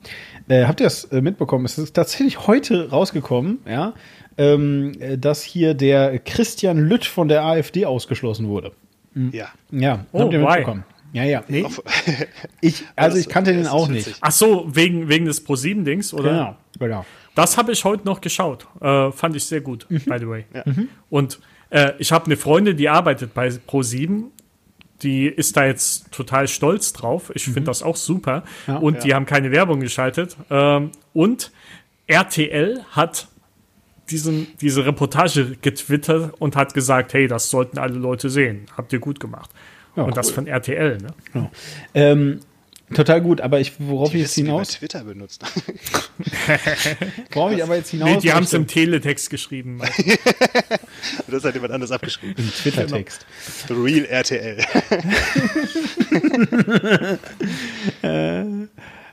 Äh, 0.48 0.66
habt 0.66 0.80
ihr 0.80 0.84
das 0.84 1.04
äh, 1.04 1.22
mitbekommen? 1.22 1.64
Es 1.64 1.78
ist 1.78 1.94
tatsächlich 1.94 2.46
heute 2.46 2.90
rausgekommen, 2.90 3.58
ja, 3.66 3.94
ähm, 4.38 4.92
äh, 5.00 5.16
dass 5.18 5.42
hier 5.42 5.74
der 5.74 6.18
Christian 6.20 6.78
Lütt 6.78 7.04
von 7.04 7.28
der 7.28 7.42
AfD 7.44 7.86
ausgeschlossen 7.86 8.48
wurde. 8.48 8.72
ja. 9.32 9.48
Ja, 9.70 10.04
Oh, 10.12 10.20
habt 10.20 10.32
ihr 10.32 10.40
why? 10.40 10.46
mitbekommen? 10.46 10.84
Ja, 11.12 11.24
ja. 11.24 11.42
Nee, 11.48 11.64
ich, 12.60 12.84
also 12.96 13.16
ich 13.16 13.28
kannte 13.28 13.52
den 13.54 13.66
auch 13.66 13.88
nicht. 13.88 14.16
Ach 14.20 14.32
so, 14.32 14.66
wegen, 14.74 15.08
wegen 15.08 15.24
des 15.24 15.42
Pro-7-Dings, 15.42 16.12
oder? 16.12 16.30
Genau, 16.30 16.56
genau. 16.78 17.06
Das 17.34 17.56
habe 17.56 17.72
ich 17.72 17.84
heute 17.84 18.04
noch 18.04 18.20
geschaut. 18.20 18.66
Äh, 18.80 19.12
fand 19.12 19.36
ich 19.36 19.44
sehr 19.44 19.60
gut, 19.62 19.86
Mhm. 19.88 20.02
by 20.04 20.16
the 20.18 20.28
way. 20.28 20.44
Und 21.08 21.38
äh, 21.70 21.92
ich 21.98 22.12
habe 22.12 22.26
eine 22.26 22.36
Freundin, 22.36 22.76
die 22.76 22.88
arbeitet 22.88 23.32
bei 23.34 23.48
Pro7. 23.48 24.24
Die 25.02 25.26
ist 25.26 25.56
da 25.56 25.66
jetzt 25.66 26.10
total 26.12 26.48
stolz 26.48 26.92
drauf. 26.94 27.30
Ich 27.34 27.44
finde 27.44 27.62
das 27.64 27.82
auch 27.82 27.96
super. 27.96 28.40
Mhm. 28.66 28.72
Ja. 28.72 28.76
und 28.78 29.04
die 29.04 29.14
haben 29.14 29.26
keine 29.26 29.50
Werbung 29.52 29.80
geschaltet. 29.80 30.36
Ähm, 30.50 30.90
und 31.14 31.50
RTL 32.06 32.82
hat 32.90 33.28
diesen, 34.10 34.46
diese 34.60 34.86
Reportage 34.86 35.56
getwittert 35.60 36.34
und 36.38 36.56
hat 36.56 36.74
gesagt, 36.74 37.14
hey, 37.14 37.26
das 37.26 37.50
sollten 37.50 37.78
alle 37.78 37.94
Leute 37.94 38.30
sehen. 38.30 38.66
Habt 38.76 38.92
ihr 38.92 38.98
gut 38.98 39.20
gemacht. 39.20 39.50
Ja, 39.96 40.04
und 40.04 40.16
das 40.16 40.28
cool. 40.28 40.34
von 40.34 40.46
RTL, 40.46 40.98
ne? 40.98 41.08
genau. 41.32 41.50
Ähm, 41.94 42.40
total 42.94 43.22
gut, 43.22 43.40
aber 43.40 43.60
ich, 43.60 43.72
worauf 43.78 44.12
ich 44.14 44.20
jetzt 44.20 44.36
Wissen, 44.36 44.46
wie 44.46 44.50
hinaus, 44.50 44.68
Twitter 44.68 45.04
benutzt. 45.04 45.42
worauf 47.32 47.52
ich 47.52 47.62
aber 47.62 47.76
jetzt 47.76 47.90
hinaus 47.90 48.10
Nee, 48.10 48.18
die 48.20 48.32
haben 48.32 48.44
es 48.44 48.52
im 48.52 48.66
Teletext 48.66 49.30
geschrieben. 49.30 49.80
das 51.28 51.44
hat 51.44 51.54
jemand 51.54 51.72
anders 51.72 51.90
abgeschrieben. 51.90 52.36
im 52.36 52.50
Twitter-Text. 52.50 53.24
The 53.68 53.74
Real 53.74 54.04
RTL. 54.04 54.62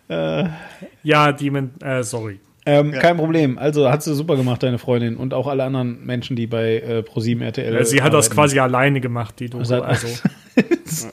ja, 1.04 1.32
Demon, 1.32 1.72
äh, 1.82 2.04
sorry. 2.04 2.40
Ähm, 2.66 2.94
Kein 2.94 3.18
Problem. 3.18 3.58
Also 3.58 3.90
hat 3.90 4.04
sie 4.04 4.14
super 4.16 4.36
gemacht, 4.38 4.64
deine 4.64 4.78
Freundin 4.78 5.18
und 5.18 5.34
auch 5.34 5.48
alle 5.48 5.64
anderen 5.66 6.06
Menschen, 6.06 6.36
die 6.38 6.48
bei 6.48 6.76
äh, 6.78 7.00
Pro7 7.00 7.42
RTL. 7.44 7.76
Äh, 7.76 7.86
Sie 7.86 8.02
hat 8.02 8.14
das 8.14 8.28
arbeiten. 8.28 8.36
quasi 8.36 8.60
alleine 8.60 9.02
gemacht, 9.02 9.36
die 9.40 9.50
Doku. 9.50 9.64
Seit- 9.66 9.84
Also, 9.84 10.08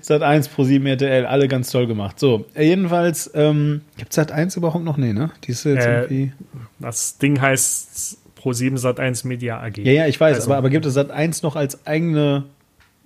Sat 0.00 0.22
1 0.22 0.50
Pro7 0.50 0.86
RTL, 0.86 1.26
alle 1.26 1.48
ganz 1.48 1.70
toll 1.70 1.86
gemacht. 1.86 2.18
So, 2.20 2.44
äh, 2.54 2.64
jedenfalls, 2.66 3.30
ähm, 3.34 3.80
gibt 3.96 4.12
Sat 4.12 4.30
1 4.32 4.56
überhaupt 4.56 4.84
noch? 4.84 4.96
Nee, 4.96 5.12
ne? 5.12 5.30
Die 5.44 5.50
ist 5.52 5.64
jetzt 5.64 5.84
Äh, 5.86 6.02
irgendwie. 6.02 6.32
das 6.78 7.18
Ding 7.18 7.40
heißt 7.40 8.18
Pro7 8.40 8.78
Sat1 8.78 9.26
Media 9.26 9.60
AG. 9.60 9.78
Ja, 9.78 9.92
ja, 9.92 10.06
ich 10.06 10.20
weiß, 10.20 10.36
also- 10.36 10.50
aber, 10.50 10.58
aber 10.58 10.70
gibt 10.70 10.86
es 10.86 10.94
Sat 10.94 11.10
1 11.10 11.42
noch 11.42 11.56
als 11.56 11.86
eigene, 11.86 12.44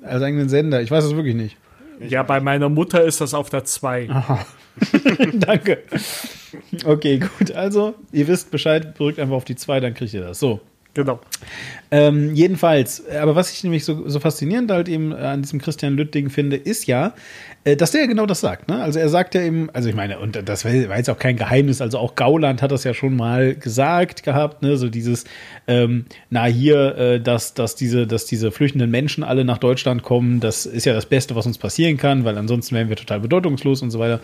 als 0.03 0.23
eigenen 0.23 0.49
Sender? 0.49 0.83
Ich 0.83 0.91
weiß 0.91 1.05
es 1.05 1.15
wirklich 1.16 1.35
nicht. 1.35 1.57
Ja, 2.09 2.23
bei 2.23 2.41
meiner 2.41 2.69
Mutter 2.69 3.03
ist 3.05 3.20
das 3.23 3.33
auf 3.33 3.49
der 3.49 3.65
2. 3.65 4.09
Danke. 5.35 5.82
Okay, 6.85 7.19
gut. 7.19 7.53
Also, 7.53 7.94
ihr 8.12 8.28
wisst 8.28 8.51
Bescheid, 8.51 8.98
drückt 8.98 9.19
einfach 9.19 9.36
auf 9.36 9.44
die 9.44 9.57
2, 9.57 9.81
dann 9.81 9.94
kriegt 9.94 10.15
ihr 10.15 10.23
das. 10.23 10.39
So. 10.39 10.61
Genau. 10.97 11.20
Ähm, 11.90 12.35
jedenfalls, 12.35 13.07
aber 13.07 13.36
was 13.36 13.53
ich 13.53 13.62
nämlich 13.62 13.85
so, 13.85 14.09
so 14.09 14.19
faszinierend 14.19 14.70
halt 14.70 14.89
eben 14.89 15.12
äh, 15.12 15.16
an 15.16 15.43
diesem 15.43 15.61
Christian 15.61 15.94
Lütt-Ding 15.94 16.31
finde, 16.31 16.57
ist 16.57 16.86
ja, 16.86 17.12
äh, 17.65 17.77
dass 17.77 17.90
der 17.90 18.01
ja 18.01 18.07
genau 18.07 18.24
das 18.24 18.40
sagt. 18.40 18.69
Ne? 18.69 18.82
Also 18.82 18.98
er 18.98 19.11
sagt 19.11 19.35
ja 19.35 19.43
eben, 19.43 19.69
also 19.74 19.90
ich 19.90 19.94
meine, 19.94 20.19
und 20.19 20.48
das 20.48 20.65
war 20.65 20.73
jetzt 20.73 21.11
auch 21.11 21.19
kein 21.19 21.36
Geheimnis, 21.36 21.82
also 21.82 21.98
auch 21.98 22.15
Gauland 22.15 22.62
hat 22.62 22.73
das 22.73 22.85
ja 22.85 22.94
schon 22.94 23.15
mal 23.15 23.55
gesagt 23.55 24.23
gehabt, 24.23 24.62
ne? 24.62 24.78
so 24.78 24.89
dieses, 24.89 25.27
ähm, 25.66 26.07
na 26.31 26.47
hier, 26.47 26.97
äh, 26.97 27.20
dass, 27.20 27.53
dass, 27.53 27.77
diese, 27.77 28.07
dass 28.07 28.24
diese 28.24 28.51
flüchtenden 28.51 28.90
Menschen 28.90 29.23
alle 29.23 29.44
nach 29.44 29.59
Deutschland 29.59 30.03
kommen, 30.03 30.40
das 30.40 30.65
ist 30.65 30.86
ja 30.86 30.94
das 30.94 31.05
Beste, 31.05 31.36
was 31.36 31.44
uns 31.44 31.59
passieren 31.59 31.98
kann, 31.98 32.24
weil 32.24 32.39
ansonsten 32.39 32.74
wären 32.74 32.89
wir 32.89 32.97
total 32.97 33.20
bedeutungslos 33.20 33.82
und 33.82 33.90
so 33.90 33.98
weiter. 33.98 34.20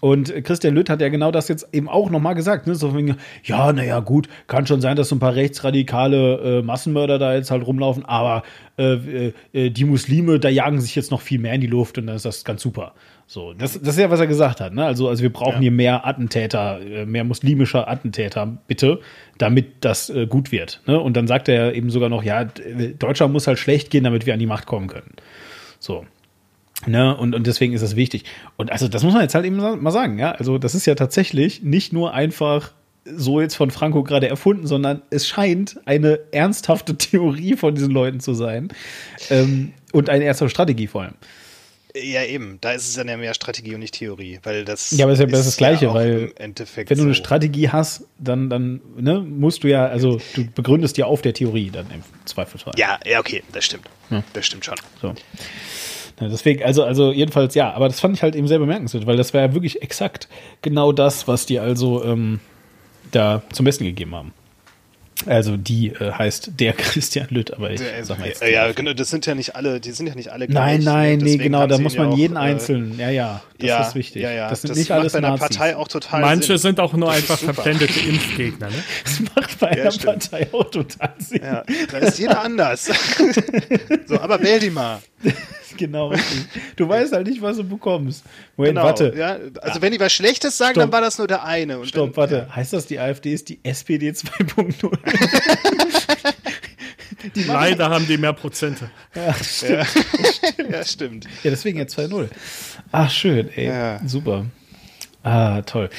Und 0.00 0.32
Christian 0.44 0.74
Lütt 0.74 0.88
hat 0.90 1.00
ja 1.00 1.08
genau 1.08 1.30
das 1.30 1.48
jetzt 1.48 1.68
eben 1.72 1.88
auch 1.88 2.10
nochmal 2.10 2.34
gesagt. 2.34 2.66
Ne? 2.66 2.74
So 2.74 2.96
wegen, 2.96 3.16
ja, 3.44 3.72
naja, 3.72 4.00
gut, 4.00 4.28
kann 4.46 4.66
schon 4.66 4.80
sein, 4.80 4.96
dass 4.96 5.08
so 5.08 5.16
ein 5.16 5.20
paar 5.20 5.34
rechtsradikale 5.34 6.58
äh, 6.58 6.62
Massenmörder 6.62 7.18
da 7.18 7.34
jetzt 7.34 7.50
halt 7.50 7.66
rumlaufen, 7.66 8.04
aber 8.04 8.42
äh, 8.78 9.32
äh, 9.52 9.70
die 9.70 9.84
Muslime, 9.84 10.38
da 10.38 10.48
jagen 10.48 10.80
sich 10.80 10.94
jetzt 10.94 11.10
noch 11.10 11.20
viel 11.20 11.38
mehr 11.38 11.54
in 11.54 11.60
die 11.60 11.66
Luft 11.66 11.98
und 11.98 12.06
dann 12.06 12.16
ist 12.16 12.24
das 12.24 12.44
ganz 12.44 12.62
super. 12.62 12.92
So, 13.26 13.54
das, 13.54 13.72
das 13.80 13.94
ist 13.96 13.98
ja, 13.98 14.10
was 14.10 14.20
er 14.20 14.28
gesagt 14.28 14.60
hat. 14.60 14.72
Ne? 14.72 14.84
Also, 14.84 15.08
also 15.08 15.22
wir 15.22 15.32
brauchen 15.32 15.54
Ja. 15.54 15.60
hier 15.60 15.72
mehr 15.72 16.06
Attentäter, 16.06 16.80
äh, 16.80 17.06
mehr 17.06 17.24
muslimischer 17.24 17.88
Attentäter, 17.90 18.58
bitte, 18.68 19.00
damit 19.38 19.66
das 19.84 20.10
äh, 20.10 20.26
gut 20.26 20.52
wird. 20.52 20.80
Ne? 20.86 21.00
Und 21.00 21.16
dann 21.16 21.26
sagt 21.26 21.48
er 21.48 21.74
eben 21.74 21.90
sogar 21.90 22.08
noch, 22.08 22.22
ja, 22.22 22.44
d- 22.44 22.94
Deutschland 22.98 23.32
muss 23.32 23.46
halt 23.48 23.58
schlecht 23.58 23.90
gehen, 23.90 24.04
damit 24.04 24.26
wir 24.26 24.34
an 24.34 24.38
die 24.38 24.46
Macht 24.46 24.66
kommen 24.66 24.86
können. 24.86 25.10
So. 25.80 26.04
Ne? 26.86 27.16
Und, 27.16 27.34
und 27.34 27.46
deswegen 27.46 27.72
ist 27.72 27.82
das 27.82 27.96
wichtig. 27.96 28.24
Und 28.56 28.70
also, 28.70 28.88
das 28.88 29.02
muss 29.02 29.12
man 29.12 29.22
jetzt 29.22 29.34
halt 29.34 29.44
eben 29.44 29.56
mal 29.56 29.90
sagen, 29.90 30.18
ja. 30.18 30.32
Also, 30.32 30.58
das 30.58 30.74
ist 30.74 30.86
ja 30.86 30.94
tatsächlich 30.94 31.62
nicht 31.62 31.92
nur 31.92 32.14
einfach 32.14 32.72
so 33.04 33.40
jetzt 33.40 33.54
von 33.54 33.70
Franco 33.70 34.02
gerade 34.02 34.28
erfunden, 34.28 34.66
sondern 34.66 35.02
es 35.10 35.28
scheint 35.28 35.80
eine 35.84 36.18
ernsthafte 36.32 36.96
Theorie 36.98 37.56
von 37.56 37.74
diesen 37.74 37.90
Leuten 37.90 38.20
zu 38.20 38.34
sein. 38.34 38.68
Ähm, 39.30 39.72
und 39.92 40.10
eine 40.10 40.24
ernsthafte 40.24 40.50
Strategie 40.50 40.86
vor 40.86 41.02
allem. 41.02 41.14
Ja, 41.94 42.24
eben. 42.24 42.58
Da 42.60 42.72
ist 42.72 42.88
es 42.88 42.94
dann 42.94 43.08
ja 43.08 43.16
mehr 43.16 43.32
Strategie 43.32 43.74
und 43.74 43.80
nicht 43.80 43.94
Theorie, 43.94 44.38
weil 44.42 44.64
das. 44.64 44.90
Ja, 44.90 45.06
aber 45.06 45.12
es 45.12 45.18
ist 45.18 45.24
ja 45.24 45.30
das, 45.30 45.40
ist 45.40 45.46
das 45.46 45.56
Gleiche, 45.56 45.90
auch 45.90 45.94
weil 45.94 46.32
wenn 46.38 46.54
du 46.54 46.64
eine 46.90 46.96
so. 46.96 47.14
Strategie 47.14 47.70
hast, 47.70 48.04
dann, 48.18 48.50
dann 48.50 48.80
ne, 48.96 49.20
musst 49.20 49.64
du 49.64 49.68
ja, 49.68 49.86
also 49.86 50.20
du 50.34 50.46
begründest 50.54 50.98
ja 50.98 51.06
auf 51.06 51.22
der 51.22 51.32
Theorie 51.32 51.70
dann 51.70 51.86
im 51.90 52.02
Zweifelsfall. 52.26 52.74
Ja, 52.76 52.98
ja, 53.06 53.18
okay, 53.18 53.42
das 53.52 53.64
stimmt. 53.64 53.88
Das 54.34 54.46
stimmt 54.46 54.64
schon. 54.64 54.76
So. 55.00 55.14
Ja, 56.20 56.28
deswegen, 56.28 56.62
also, 56.62 56.82
also 56.82 57.12
jedenfalls 57.12 57.54
ja, 57.54 57.72
aber 57.72 57.88
das 57.88 58.00
fand 58.00 58.16
ich 58.16 58.22
halt 58.22 58.34
eben 58.34 58.48
sehr 58.48 58.58
bemerkenswert, 58.58 59.06
weil 59.06 59.16
das 59.16 59.34
war 59.34 59.42
ja 59.42 59.54
wirklich 59.54 59.82
exakt 59.82 60.28
genau 60.62 60.92
das, 60.92 61.28
was 61.28 61.44
die 61.44 61.58
also 61.58 62.04
ähm, 62.04 62.40
da 63.12 63.42
zum 63.52 63.64
Besten 63.64 63.84
gegeben 63.84 64.14
haben. 64.14 64.32
Also 65.24 65.56
die 65.56 65.88
äh, 65.88 66.12
heißt 66.12 66.52
der 66.60 66.72
Christian 66.74 67.26
Lütt, 67.30 67.52
aber 67.54 67.70
ich 67.70 67.80
sag 68.02 68.18
mal 68.18 68.28
jetzt. 68.28 68.42
ja, 68.42 68.70
genau, 68.72 68.92
das 68.92 69.08
sind 69.08 69.24
ja 69.24 69.34
nicht 69.34 69.56
alle, 69.56 69.80
die 69.80 69.92
sind 69.92 70.06
ja 70.06 70.14
nicht 70.14 70.28
alle 70.28 70.46
Nein, 70.46 70.80
gleich, 70.80 70.84
nein, 70.84 71.18
ne? 71.18 71.24
nee, 71.24 71.36
genau, 71.38 71.66
da 71.66 71.78
muss 71.78 71.94
ihn 71.94 71.98
ja 71.98 72.04
man 72.04 72.12
auch, 72.12 72.18
jeden 72.18 72.36
äh, 72.36 72.40
einzelnen, 72.40 72.98
ja, 72.98 73.08
ja, 73.08 73.42
das 73.58 73.68
ja, 73.68 73.88
ist 73.88 73.94
wichtig. 73.94 74.22
Ja, 74.22 74.30
ja. 74.30 74.50
Das 74.50 74.60
sind 74.60 74.76
nicht 74.76 74.90
alles 74.90 75.14
macht 75.14 75.22
bei 75.22 75.26
einer 75.26 75.38
Nazis. 75.38 75.56
Partei 75.56 75.76
auch 75.76 75.88
total 75.88 76.20
Manche 76.20 76.46
Sinn. 76.46 76.58
sind 76.58 76.80
auch 76.80 76.92
nur 76.92 77.08
Das 77.08 77.16
einfach 77.16 77.38
verblendete 77.38 77.98
Impfgegner. 77.98 78.68
Ne? 78.68 78.84
Das 79.04 79.20
macht 79.34 79.58
bei 79.58 79.68
einer 79.68 79.90
stimmt. 79.90 80.30
Partei 80.30 80.48
auch 80.52 80.70
total 80.70 81.14
Sinn. 81.18 81.40
Ja, 81.42 81.64
da 81.90 81.98
ist 81.98 82.18
jeder 82.18 82.42
anders. 82.42 82.84
so, 84.06 84.20
aber 84.20 84.40
wähl 84.42 84.60
die 84.60 84.70
mal. 84.70 84.98
Genau, 85.76 86.08
richtig. 86.08 86.46
Du 86.76 86.88
weißt 86.88 87.12
halt 87.12 87.26
nicht, 87.26 87.42
was 87.42 87.58
du 87.58 87.64
bekommst. 87.64 88.24
Moment, 88.56 88.76
Genau. 88.76 88.86
warte. 88.86 89.12
Ja, 89.14 89.36
also 89.60 89.82
wenn 89.82 89.92
die 89.92 90.00
was 90.00 90.10
Schlechtes 90.10 90.56
sagen, 90.56 90.70
Stopp. 90.72 90.84
dann 90.84 90.92
war 90.92 91.02
das 91.02 91.18
nur 91.18 91.26
der 91.26 91.44
eine. 91.44 91.78
Und 91.78 91.88
Stopp, 91.88 92.08
wenn, 92.10 92.16
warte. 92.16 92.48
Heißt 92.56 92.72
das, 92.72 92.86
die 92.86 92.98
AfD 92.98 93.34
ist 93.34 93.50
die 93.50 93.58
SPD 93.62 94.08
2.0? 94.10 94.90
Leider 97.46 97.90
haben 97.90 98.06
die 98.06 98.16
mehr 98.18 98.32
Prozente. 98.32 98.90
ja, 99.14 99.34
stimmt. 99.34 99.86
Ja, 100.70 100.84
stimmt. 100.84 101.24
ja, 101.44 101.50
deswegen 101.50 101.78
jetzt 101.78 101.98
2.0. 101.98 102.28
Ach, 102.92 103.10
schön, 103.10 103.48
ey. 103.54 103.66
Ja. 103.66 104.00
Super. 104.06 104.46
Ah, 105.22 105.60
toll. 105.62 105.90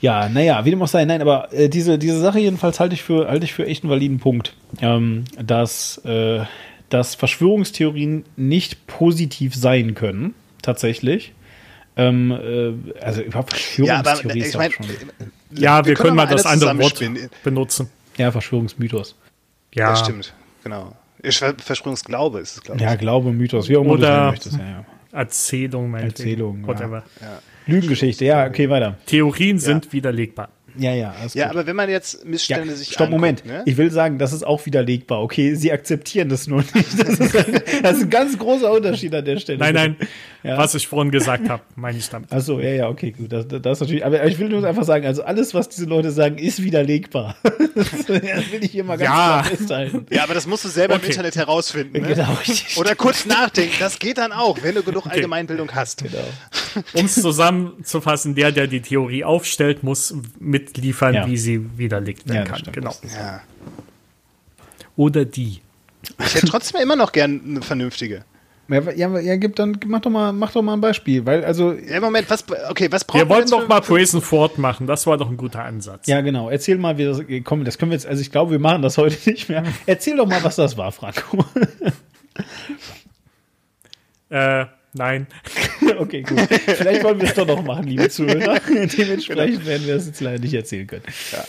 Ja, 0.00 0.28
naja, 0.28 0.64
wie 0.64 0.70
dem 0.70 0.82
auch 0.82 0.88
sei. 0.88 1.04
Nein, 1.04 1.20
aber 1.22 1.52
äh, 1.52 1.68
diese, 1.68 1.98
diese 1.98 2.20
Sache 2.20 2.38
jedenfalls 2.38 2.80
halte 2.80 2.94
ich 2.94 3.02
für, 3.02 3.28
halte 3.28 3.44
ich 3.44 3.52
für 3.54 3.66
echt 3.66 3.82
einen 3.84 3.90
validen 3.90 4.18
Punkt. 4.18 4.54
Ähm, 4.80 5.24
dass, 5.40 5.98
äh, 6.04 6.40
dass 6.90 7.14
Verschwörungstheorien 7.14 8.24
nicht 8.36 8.86
positiv 8.86 9.54
sein 9.54 9.94
können, 9.94 10.34
tatsächlich. 10.62 11.32
Ähm, 11.96 12.30
äh, 12.30 13.00
also 13.02 13.22
überhaupt 13.22 13.54
Ja, 13.76 13.98
aber 13.98 14.10
Verschwörungstheorie 14.16 14.38
ich 14.38 14.44
ist 14.46 14.52
ja 14.54 14.58
meine, 14.60 14.70
auch 14.70 14.76
schon. 14.76 14.86
Ja, 15.58 15.84
wir, 15.84 15.94
können 15.94 16.16
mal 16.16 16.26
doch 16.26 16.36
das 16.36 16.46
andere 16.46 16.78
Wort 16.78 17.02
benutzen. 17.42 17.90
Ja, 18.16 18.30
Verschwörungsmythos. 18.30 19.16
Ja, 19.74 19.90
Das 19.90 20.00
stimmt, 20.00 20.32
genau. 20.62 20.94
Ich- 21.22 21.38
Verschwörungsglaube 21.38 22.38
ist 22.40 22.56
es, 22.56 22.62
glaube 22.62 22.78
ich. 22.78 22.84
Ja, 22.86 22.94
Glaube, 22.94 23.32
Mythos, 23.32 23.68
wie 23.68 23.76
auch 23.76 23.82
immer 23.82 23.96
du 23.96 24.02
es 24.02 24.08
Oder- 24.08 24.16
nennen 24.18 24.30
möchtest. 24.30 24.56
Ja, 24.58 24.64
ja. 24.68 24.84
Erzählung, 25.10 25.90
meinetwegen. 25.90 26.28
Erzählung, 26.30 26.60
ja. 26.62 26.66
Whatever. 26.68 27.02
Lügengeschichte, 27.66 28.24
ja, 28.24 28.46
okay, 28.46 28.70
weiter. 28.70 28.96
Theorien 29.06 29.58
sind 29.58 29.92
widerlegbar. 29.92 30.48
Ja, 30.78 30.94
ja, 30.94 31.14
alles 31.20 31.34
Ja, 31.34 31.46
gut. 31.48 31.56
aber 31.56 31.66
wenn 31.66 31.76
man 31.76 31.90
jetzt 31.90 32.22
Ja, 32.22 32.28
Missstände 32.30 32.74
sich 32.74 32.88
stopp, 32.92 33.10
Moment. 33.10 33.40
anguckt, 33.42 33.58
ne? 33.66 33.70
Ich 33.70 33.76
will 33.76 33.90
sagen, 33.90 34.18
das 34.18 34.32
ist 34.32 34.46
auch 34.46 34.64
widerlegbar. 34.66 35.20
Okay, 35.22 35.54
sie 35.54 35.72
akzeptieren 35.72 36.28
das 36.28 36.46
nur 36.46 36.58
nicht. 36.74 36.74
Das 36.98 37.08
ist 37.20 37.36
ein, 37.36 37.60
das 37.82 37.96
ist 37.98 38.02
ein 38.04 38.10
ganz 38.10 38.38
großer 38.38 38.70
Unterschied 38.72 39.14
an 39.14 39.24
der 39.24 39.38
Stelle. 39.38 39.58
Nein, 39.58 39.74
nein, 39.74 39.96
Ja. 40.44 40.56
was 40.56 40.74
ich 40.76 40.86
vorhin 40.86 41.10
gesagt 41.10 41.48
habe, 41.48 41.62
meine 41.74 41.98
ich 41.98 42.08
damit. 42.08 42.32
Achso, 42.32 42.60
ja, 42.60 42.70
ja, 42.70 42.88
okay, 42.88 43.10
gut. 43.10 43.32
Das, 43.32 43.48
das 43.48 43.58
ist 43.58 43.80
natürlich, 43.80 44.04
aber 44.04 44.24
ich 44.24 44.38
will 44.38 44.48
nur 44.48 44.64
einfach 44.64 44.84
sagen, 44.84 45.04
also 45.04 45.24
alles, 45.24 45.52
was 45.52 45.68
diese 45.68 45.86
Leute 45.86 46.12
sagen, 46.12 46.38
ist 46.38 46.62
widerlegbar. 46.62 47.36
Das 47.74 48.08
will 48.08 48.62
ich 48.64 48.72
hier 48.72 48.82
mal 48.84 48.96
ganz 48.98 49.08
Ja. 49.08 49.14
klar 49.14 49.44
festhalten. 49.44 50.06
Ja, 50.10 50.24
aber 50.24 50.34
das 50.34 50.46
musst 50.46 50.64
du 50.64 50.68
selber 50.68 50.94
im 50.94 51.00
Okay. 51.00 51.10
Internet 51.10 51.36
herausfinden. 51.36 52.00
Ne? 52.02 52.08
Genau. 52.14 52.36
Oder 52.76 52.94
kurz 52.96 53.24
nachdenken. 53.26 53.74
Das 53.78 53.98
geht 53.98 54.18
dann 54.18 54.32
auch, 54.32 54.62
wenn 54.62 54.74
du 54.74 54.82
genug 54.82 55.06
Allgemeinbildung 55.06 55.72
hast. 55.74 56.02
Genau. 56.02 56.18
Um 56.94 57.04
es 57.06 57.14
zusammenzufassen, 57.14 58.34
der, 58.34 58.50
der 58.52 58.66
die 58.66 58.80
Theorie 58.80 59.22
aufstellt, 59.24 59.82
muss 59.84 60.14
mitliefern, 60.40 61.14
Ja. 61.14 61.26
wie 61.26 61.36
sie 61.36 61.78
widerlegt 61.78 62.28
werden 62.28 62.46
kann. 62.48 62.58
stimmt. 62.58 62.74
Genau. 62.76 62.94
Ja. 63.16 63.42
Oder 64.96 65.24
die. 65.24 65.60
Ich 66.24 66.34
hätte 66.34 66.46
trotzdem 66.46 66.80
immer 66.80 66.96
noch 66.96 67.12
gern 67.12 67.40
eine 67.46 67.62
vernünftige. 67.62 68.24
Ja, 68.70 68.80
ja, 68.92 69.18
ja, 69.18 69.36
gib 69.36 69.56
dann, 69.56 69.78
mach 69.86 70.00
doch 70.00 70.10
mal, 70.10 70.32
mach 70.32 70.52
doch 70.52 70.60
mal 70.60 70.74
ein 70.74 70.80
Beispiel, 70.82 71.24
weil, 71.24 71.42
also, 71.42 71.72
Ja, 71.72 72.00
Moment, 72.00 72.28
was, 72.28 72.44
okay, 72.68 72.88
was 72.90 73.02
braucht 73.04 73.18
Wir 73.22 73.28
wollten 73.28 73.50
doch 73.50 73.66
mal 73.66 73.80
Praise 73.80 74.14
and 74.16 74.24
Ford 74.24 74.58
machen. 74.58 74.86
Das 74.86 75.06
war 75.06 75.16
doch 75.16 75.30
ein 75.30 75.38
guter 75.38 75.64
Ansatz. 75.64 76.06
ja, 76.06 76.20
genau. 76.20 76.50
Erzähl 76.50 76.76
mal, 76.76 76.98
wie 76.98 77.04
das, 77.06 77.22
komm, 77.44 77.64
das 77.64 77.78
können 77.78 77.92
wir 77.92 77.96
jetzt, 77.96 78.06
also 78.06 78.20
ich 78.20 78.30
glaube, 78.30 78.50
wir 78.52 78.58
machen 78.58 78.82
das 78.82 78.98
heute 78.98 79.16
nicht 79.30 79.48
mehr. 79.48 79.64
Erzähl 79.86 80.16
doch 80.16 80.26
mal, 80.26 80.44
was 80.44 80.56
das 80.56 80.76
war, 80.76 80.92
Franco. 80.92 81.44
Äh, 84.30 84.66
nein. 84.92 85.26
Okay, 85.98 86.22
gut. 86.22 86.38
Vielleicht 86.40 87.02
wollen 87.02 87.18
wir 87.20 87.28
es 87.28 87.34
doch 87.34 87.46
noch 87.46 87.62
machen, 87.62 87.84
liebe 87.86 88.08
Zuhörer. 88.10 88.60
Dementsprechend 88.68 89.64
werden 89.66 89.86
wir 89.86 89.94
das 89.94 90.06
jetzt 90.06 90.20
leider 90.20 90.38
nicht 90.38 90.52
erzählen 90.52 90.86
können. 90.86 91.02
Ja. 91.32 91.44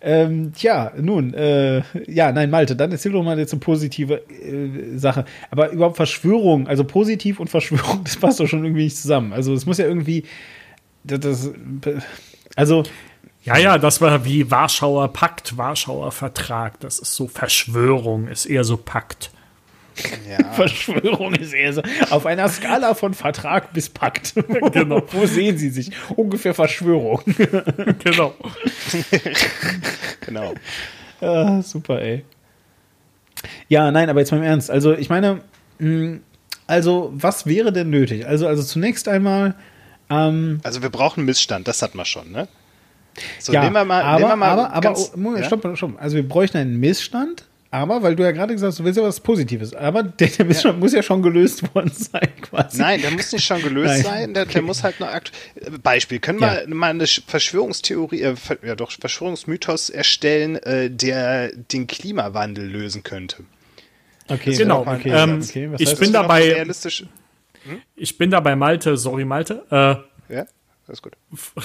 Ähm, 0.00 0.52
tja, 0.54 0.92
nun, 1.00 1.34
äh, 1.34 1.82
ja, 2.06 2.32
nein, 2.32 2.50
Malte, 2.50 2.76
dann 2.76 2.92
erzähl 2.92 3.12
doch 3.12 3.22
mal 3.22 3.38
jetzt 3.38 3.52
eine 3.52 3.60
positive 3.60 4.22
äh, 4.30 4.98
Sache. 4.98 5.24
Aber 5.50 5.70
überhaupt 5.70 5.96
Verschwörung, 5.96 6.66
also 6.68 6.84
positiv 6.84 7.40
und 7.40 7.48
Verschwörung, 7.48 8.00
das 8.04 8.16
passt 8.16 8.40
doch 8.40 8.46
schon 8.46 8.64
irgendwie 8.64 8.84
nicht 8.84 8.96
zusammen. 8.96 9.32
Also 9.32 9.54
es 9.54 9.66
muss 9.66 9.78
ja 9.78 9.86
irgendwie, 9.86 10.24
das, 11.04 11.20
das 11.20 11.52
also 12.56 12.82
Ja, 13.44 13.58
ja, 13.58 13.78
das 13.78 14.00
war 14.00 14.24
wie 14.24 14.50
Warschauer 14.50 15.12
Pakt, 15.12 15.56
Warschauer 15.56 16.10
Vertrag. 16.10 16.80
Das 16.80 16.98
ist 16.98 17.14
so 17.14 17.28
Verschwörung, 17.28 18.26
ist 18.26 18.46
eher 18.46 18.64
so 18.64 18.76
Pakt. 18.76 19.30
Ja. 20.28 20.52
Verschwörung 20.52 21.34
ist 21.34 21.52
eher 21.52 21.72
so 21.72 21.82
auf 22.10 22.26
einer 22.26 22.48
Skala 22.48 22.94
von 22.94 23.14
Vertrag 23.14 23.72
bis 23.72 23.88
Pakt. 23.88 24.34
Genau. 24.72 25.02
Wo 25.12 25.26
sehen 25.26 25.56
Sie 25.56 25.70
sich? 25.70 25.90
Ungefähr 26.16 26.54
Verschwörung. 26.54 27.22
genau. 28.04 28.34
Genau. 30.20 30.54
Ah, 31.20 31.62
super, 31.62 32.00
ey. 32.02 32.24
Ja, 33.68 33.90
nein, 33.90 34.10
aber 34.10 34.20
jetzt 34.20 34.32
mal 34.32 34.38
im 34.38 34.44
Ernst. 34.44 34.70
Also, 34.70 34.94
ich 34.94 35.08
meine, 35.08 35.40
mh, 35.78 36.18
also, 36.66 37.10
was 37.14 37.46
wäre 37.46 37.72
denn 37.72 37.90
nötig? 37.90 38.26
Also, 38.26 38.46
also 38.46 38.62
zunächst 38.62 39.08
einmal, 39.08 39.54
ähm, 40.10 40.60
Also 40.62 40.82
wir 40.82 40.90
brauchen 40.90 41.24
Missstand, 41.24 41.68
das 41.68 41.80
hatten 41.82 41.96
wir 41.96 42.04
schon, 42.04 42.30
ne? 42.32 42.48
So, 43.38 43.52
ja, 43.52 43.62
nehmen 43.62 43.74
wir 43.74 43.84
mal, 43.84 44.02
aber, 44.02 44.18
nehmen 44.18 44.30
wir 44.30 44.36
mal 44.36 44.50
aber, 44.50 44.70
aber, 44.72 44.80
ganz, 44.80 45.12
oh, 45.14 45.18
Moment, 45.18 45.42
ja? 45.42 45.46
stopp, 45.46 45.76
stopp. 45.76 45.92
Also, 46.00 46.16
wir 46.16 46.28
bräuchten 46.28 46.58
einen 46.58 46.78
Missstand, 46.78 47.46
aber, 47.80 48.02
weil 48.02 48.16
du 48.16 48.22
ja 48.22 48.32
gerade 48.32 48.54
gesagt 48.54 48.70
hast, 48.72 48.78
du 48.78 48.84
willst 48.84 48.96
ja 48.98 49.02
was 49.04 49.20
Positives, 49.20 49.74
aber 49.74 50.02
der, 50.02 50.28
der 50.28 50.44
Missstand 50.46 50.80
muss 50.80 50.92
ja 50.92 51.02
schon 51.02 51.22
gelöst 51.22 51.62
worden 51.74 51.90
sein, 51.92 52.28
quasi. 52.40 52.78
Nein, 52.80 53.02
der 53.02 53.10
muss 53.10 53.32
nicht 53.32 53.44
schon 53.44 53.60
gelöst 53.62 53.94
Nein. 53.94 54.02
sein, 54.02 54.34
der, 54.34 54.46
der 54.46 54.62
muss 54.62 54.82
halt 54.82 54.98
noch 55.00 55.08
akt 55.08 55.32
Beispiel, 55.82 56.18
können 56.18 56.40
wir 56.40 56.62
Ja. 56.62 56.74
mal 56.74 56.90
eine 56.90 57.04
Sch- 57.04 57.22
Verschwörungstheorie, 57.26 58.22
äh, 58.22 58.36
ver- 58.36 58.58
ja 58.64 58.74
doch, 58.74 58.90
Verschwörungsmythos 58.92 59.90
erstellen, 59.90 60.56
äh, 60.56 60.90
der 60.90 61.52
den 61.54 61.86
Klimawandel 61.86 62.66
lösen 62.66 63.02
könnte. 63.02 63.44
Okay, 64.28 64.56
Genau, 64.56 64.80
okay, 64.86 65.10
ähm, 65.10 65.40
okay, 65.42 65.70
was 65.70 65.80
ich 65.80 65.88
heißt 65.90 66.00
bin 66.00 66.12
das? 66.12 66.22
Dabei- 66.22 66.52
Realistisch, 66.52 67.04
Ich 67.94 68.16
bin 68.18 68.30
da 68.30 68.40
bei 68.40 68.56
Malte, 68.56 68.96
sorry 68.96 69.24
Malte. 69.24 69.64
Äh, 69.70 70.34
ja, 70.34 70.46
alles 70.88 71.02
gut. 71.02 71.12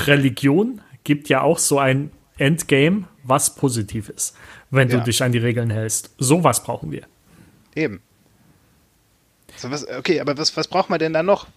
Religion 0.08 0.82
gibt 1.04 1.30
ja 1.30 1.42
auch 1.42 1.58
so 1.58 1.80
ein 1.80 2.12
Endgame, 2.42 3.06
was 3.24 3.56
positiv 3.56 4.10
ist, 4.10 4.36
wenn 4.72 4.90
Ja. 4.90 4.98
du 4.98 5.04
dich 5.04 5.22
an 5.24 5.32
die 5.32 5.38
Regeln 5.38 5.70
hältst. 5.70 6.10
Sowas 6.18 6.64
brauchen 6.64 6.92
wir. 6.92 7.04
Eben. 7.76 8.02
So, 9.56 9.70
was, 9.70 9.88
okay, 9.88 10.20
aber 10.20 10.38
was, 10.38 10.56
was 10.58 10.68
braucht 10.68 10.90
man 10.90 11.00
denn 11.00 11.14
da 11.14 11.22
noch? 11.24 11.48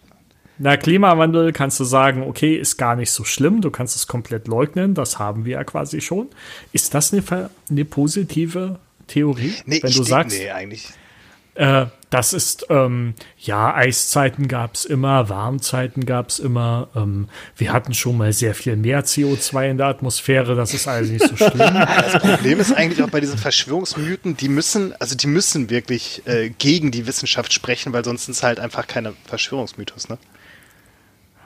Na, 0.58 0.76
Klimawandel 0.76 1.52
kannst 1.52 1.80
du 1.80 1.84
sagen, 1.84 2.22
okay, 2.22 2.54
ist 2.54 2.76
gar 2.76 2.94
nicht 2.94 3.10
so 3.10 3.24
schlimm, 3.24 3.60
du 3.60 3.70
kannst 3.70 3.96
es 3.96 4.06
komplett 4.06 4.46
leugnen, 4.46 4.94
das 4.94 5.18
haben 5.18 5.44
wir 5.44 5.52
ja 5.54 5.64
quasi 5.64 6.00
schon. 6.00 6.28
Ist 6.72 6.94
das 6.94 7.12
eine, 7.12 7.50
eine 7.70 7.84
positive 7.84 8.78
Theorie? 9.08 9.54
wenn 9.66 9.78
ich 9.88 9.96
du 9.96 10.02
sagst, 10.04 10.38
Nee, 10.38 10.50
eigentlich. 10.50 10.90
Äh, 11.54 11.86
das 12.10 12.32
ist, 12.32 12.66
ähm, 12.70 13.14
ja, 13.38 13.74
Eiszeiten 13.74 14.46
gab 14.46 14.74
es 14.74 14.84
immer, 14.84 15.28
Warmzeiten 15.28 16.06
gab 16.06 16.28
es 16.28 16.38
immer, 16.38 16.88
ähm, 16.94 17.28
wir 17.56 17.72
hatten 17.72 17.92
schon 17.92 18.16
mal 18.16 18.32
sehr 18.32 18.54
viel 18.54 18.76
mehr 18.76 19.04
CO2 19.04 19.70
in 19.70 19.78
der 19.78 19.86
Atmosphäre, 19.86 20.54
das 20.54 20.74
ist 20.74 20.86
alles 20.86 21.10
nicht 21.10 21.26
so 21.26 21.36
schlimm. 21.36 21.58
Das 21.84 22.20
Problem 22.20 22.60
ist 22.60 22.72
eigentlich 22.72 23.02
auch 23.02 23.10
bei 23.10 23.20
diesen 23.20 23.38
Verschwörungsmythen, 23.38 24.36
die 24.36 24.48
müssen, 24.48 24.94
also 25.00 25.16
die 25.16 25.26
müssen 25.26 25.70
wirklich 25.70 26.22
äh, 26.26 26.50
gegen 26.50 26.92
die 26.92 27.06
Wissenschaft 27.06 27.52
sprechen, 27.52 27.92
weil 27.92 28.04
sonst 28.04 28.28
ist 28.28 28.36
es 28.36 28.42
halt 28.44 28.60
einfach 28.60 28.86
keine 28.86 29.14
Verschwörungsmythos, 29.26 30.08
ne? 30.08 30.18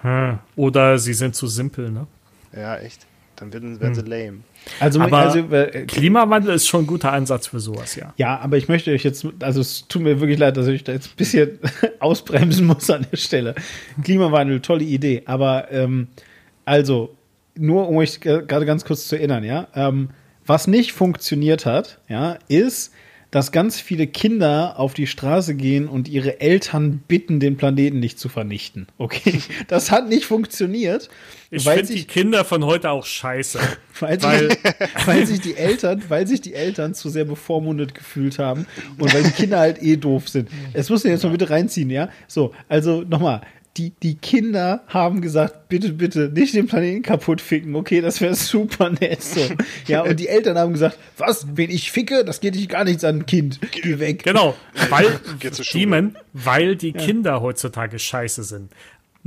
Hm. 0.03 0.39
Oder 0.55 0.99
sie 0.99 1.15
sind 1.15 1.35
zu 1.35 1.47
simpel, 1.47 1.91
ne? 1.91 2.07
Ja, 2.55 2.77
echt. 2.77 3.07
Dann 3.37 3.53
werden, 3.53 3.81
werden 3.81 3.95
sie 3.95 4.03
lame. 4.03 4.41
Also, 4.81 5.01
Aber 5.01 5.19
also 5.19 5.39
äh, 5.39 5.87
Klimawandel 5.87 6.55
ist 6.55 6.67
schon 6.69 6.85
ein 6.85 6.87
guter 6.87 7.13
Ansatz 7.13 7.47
für 7.49 7.61
sowas, 7.61 7.97
ja. 7.97 8.13
ja, 8.17 8.39
aber 8.39 8.57
ich 8.57 8.69
möchte 8.69 8.93
euch 8.93 9.03
jetzt, 9.03 9.27
also 9.41 9.61
es 9.61 9.89
tut 9.89 10.03
mir 10.03 10.21
wirklich 10.21 10.39
leid, 10.39 10.57
dass 10.57 10.67
ich 10.67 10.85
da 10.85 10.93
jetzt 10.93 11.09
ein 11.09 11.17
bisschen 11.17 11.59
ausbremsen 12.01 12.67
muss 12.67 12.89
an 12.91 13.07
der 13.11 13.17
Stelle. 13.17 13.55
Klimawandel, 14.03 14.61
tolle 14.61 14.85
Idee, 14.85 15.23
aber 15.27 15.71
ähm, 15.73 16.09
also 16.65 17.17
nur 17.57 17.89
um 17.89 17.97
euch 17.97 18.21
gerade 18.21 18.67
ganz 18.67 18.85
kurz 18.85 19.09
zu 19.09 19.17
erinnern, 19.17 19.43
ja, 19.43 19.69
ähm, 19.75 20.11
was 20.47 20.67
nicht 20.67 20.93
funktioniert 20.93 21.67
hat, 21.67 21.99
ja, 22.09 22.39
ist, 22.49 22.93
dass 23.31 23.53
ganz 23.53 23.79
viele 23.81 24.07
Kinder 24.07 24.79
auf 24.79 24.95
die 24.95 25.07
Straße 25.07 25.55
gehen 25.55 25.87
und 25.87 26.09
ihre 26.09 26.41
Eltern 26.41 27.03
bitten, 27.09 27.41
den 27.41 27.57
Planeten 27.59 28.01
nicht 28.01 28.19
zu 28.19 28.29
vernichten. 28.29 28.87
Okay, 28.97 29.41
das 29.69 29.91
hat 29.91 30.09
nicht 30.09 30.25
funktioniert, 30.25 31.11
Ich 31.51 31.67
weil 31.67 31.79
finde 31.79 31.95
die 31.95 32.05
Kinder 32.05 32.45
von 32.45 32.65
heute 32.65 32.91
auch 32.91 33.05
scheiße. 33.05 33.59
weil, 34.01 34.23
Weil- 34.23 34.49
sich, 34.51 34.59
weil 35.07 35.27
sich 35.27 35.41
die 35.41 35.57
Eltern, 35.57 36.03
weil 36.09 36.27
sich 36.27 36.41
die 36.41 36.55
Eltern 36.55 36.95
zu 36.95 37.11
sehr 37.11 37.25
bevormundet 37.27 37.95
gefühlt 37.95 38.39
haben 38.39 38.67
und 38.99 39.13
weil 39.13 39.23
die 39.25 39.31
Kinder 39.33 39.59
halt 39.59 39.83
eh 39.83 39.97
doof 39.97 40.29
sind. 40.29 40.49
Es 40.73 40.89
muss 40.89 41.03
ja 41.05 41.11
jetzt 41.11 41.23
mal 41.25 41.31
bitte 41.31 41.51
reinziehen, 41.51 41.91
ja? 41.91 42.09
So, 42.27 42.55
also 42.69 43.03
nochmal. 43.03 43.43
Die, 43.77 43.93
die 44.03 44.17
Kinder 44.17 44.83
haben 44.89 45.21
gesagt, 45.21 45.69
bitte, 45.69 45.93
bitte, 45.93 46.31
nicht 46.35 46.55
den 46.55 46.67
Planeten 46.67 47.03
kaputt 47.03 47.41
ficken, 47.41 47.77
okay, 47.77 48.01
das 48.01 48.21
wäre 48.21 48.35
super 48.35 48.91
nett 48.91 49.23
so. 49.23 49.41
Ja, 49.87 50.03
und 50.03 50.19
die 50.19 50.29
Eltern 50.29 50.59
haben 50.59 50.73
gesagt, 50.73 50.99
was, 51.17 51.47
wen 51.55 51.71
ich 51.71 51.93
ficke, 51.93 52.25
das 52.25 52.41
geht 52.41 52.55
dich 52.55 52.69
gar 52.69 52.85
nichts 52.85 53.05
an, 53.05 53.27
Kind, 53.27 53.61
geh 53.71 53.99
weg. 53.99 54.25
Genau, 54.25 54.55
weil. 54.91 55.21
Demon, 55.73 56.17
weil 56.33 56.77
die 56.77 56.93
Kinder 56.93 57.41
heutzutage 57.41 57.99
scheiße 57.99 58.43
sind. 58.43 58.73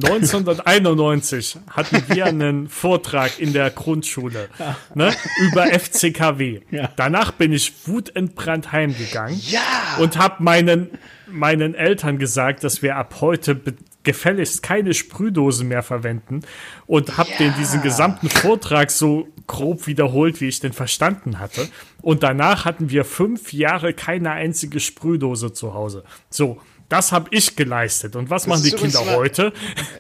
1991 0.04 1.58
hatten 1.70 2.04
wir 2.08 2.26
einen 2.26 2.70
Vortrag 2.70 3.40
in 3.40 3.54
der 3.54 3.70
Grundschule 3.70 4.50
ne, 4.96 5.14
über 5.40 5.68
FCKW. 5.68 6.62
Ja. 6.72 6.90
Danach 6.96 7.32
bin 7.32 7.52
ich 7.52 7.88
wutentbrannt 7.88 8.72
heimgegangen 8.72 9.40
Ja! 9.48 9.98
und 10.00 10.18
habe 10.18 10.44
meinen, 10.44 10.90
meinen 11.28 11.76
Eltern 11.76 12.18
gesagt, 12.18 12.64
dass 12.64 12.82
wir 12.82 12.96
ab 12.96 13.16
heute 13.22 13.62
gefälligst 14.04 14.64
keine 14.64 14.94
Sprühdosen 14.94 15.68
mehr 15.68 15.84
verwenden 15.84 16.42
und 16.88 17.18
habe 17.18 17.30
den 17.40 17.54
diesen 17.60 17.82
gesamten 17.82 18.30
Vortrag 18.30 18.90
so 18.92 19.28
grob 19.48 19.86
wiederholt, 19.88 20.42
wie 20.42 20.48
ich 20.48 20.60
den 20.60 20.74
verstanden 20.74 21.40
hatte. 21.40 21.68
Und 22.02 22.24
danach 22.24 22.66
hatten 22.66 22.90
wir 22.90 23.06
fünf 23.06 23.54
Jahre 23.54 23.94
keine 23.94 24.32
einzige 24.32 24.80
Sprühdose 24.80 25.54
zu 25.54 25.74
Hause. 25.74 26.04
So. 26.30 26.60
Das 26.90 27.14
habe 27.14 27.30
ich 27.32 27.56
geleistet. 27.56 28.18
Und 28.18 28.30
was 28.30 28.48
machen 28.48 28.64
die 28.64 28.72
Kinder 28.72 29.00
heute? 29.16 29.54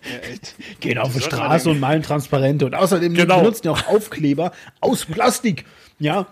ja. 0.03 0.37
Gehen 0.81 0.97
auf 0.97 1.13
die 1.13 1.21
Straße 1.21 1.69
und 1.69 1.79
malen 1.79 2.03
Transparente. 2.03 2.65
Und 2.65 2.75
außerdem 2.75 3.13
Genau. 3.13 3.39
benutzen 3.39 3.67
ja 3.67 3.71
auch 3.71 3.87
Aufkleber 3.87 4.51
aus 4.81 5.05
Plastik. 5.05 5.63
Ja. 6.01 6.25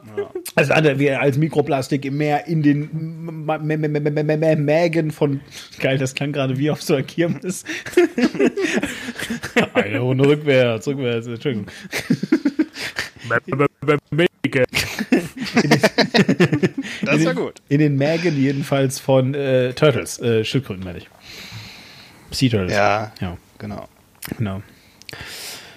Also 0.55 0.73
andere 0.73 0.97
wir 0.97 1.21
als 1.21 1.37
Mikroplastik 1.37 2.03
im 2.03 2.17
Meer 2.17 2.47
in 2.47 2.63
den 2.63 2.89
Mägen 4.65 5.11
von. 5.11 5.41
Geil, 5.79 5.99
das 5.99 6.15
klang 6.15 6.31
gerade 6.31 6.57
wie 6.57 6.71
auf 6.71 6.81
so 6.81 6.95
einer 6.95 7.03
Kirmes. 7.03 7.63
Eine 9.73 9.99
Runde 9.99 10.27
rückwärts, 10.27 10.87
rückwärts, 10.87 11.27
Entschuldigung. 11.27 11.67
Das 17.03 17.25
war 17.25 17.35
gut. 17.35 17.61
In 17.69 17.77
den 17.79 17.95
Mägen 17.95 18.41
jedenfalls 18.41 18.99
von 18.99 19.35
äh, 19.35 19.73
Turtles, 19.73 20.19
äh, 20.19 20.43
Schildkröten 20.43 20.83
meine 20.83 20.97
ich. 20.97 21.07
Sea 22.31 22.49
Turtles. 22.49 22.73
Ja, 22.73 23.11
Ja, 23.21 23.37
genau. 23.59 23.87
genau. 24.37 24.63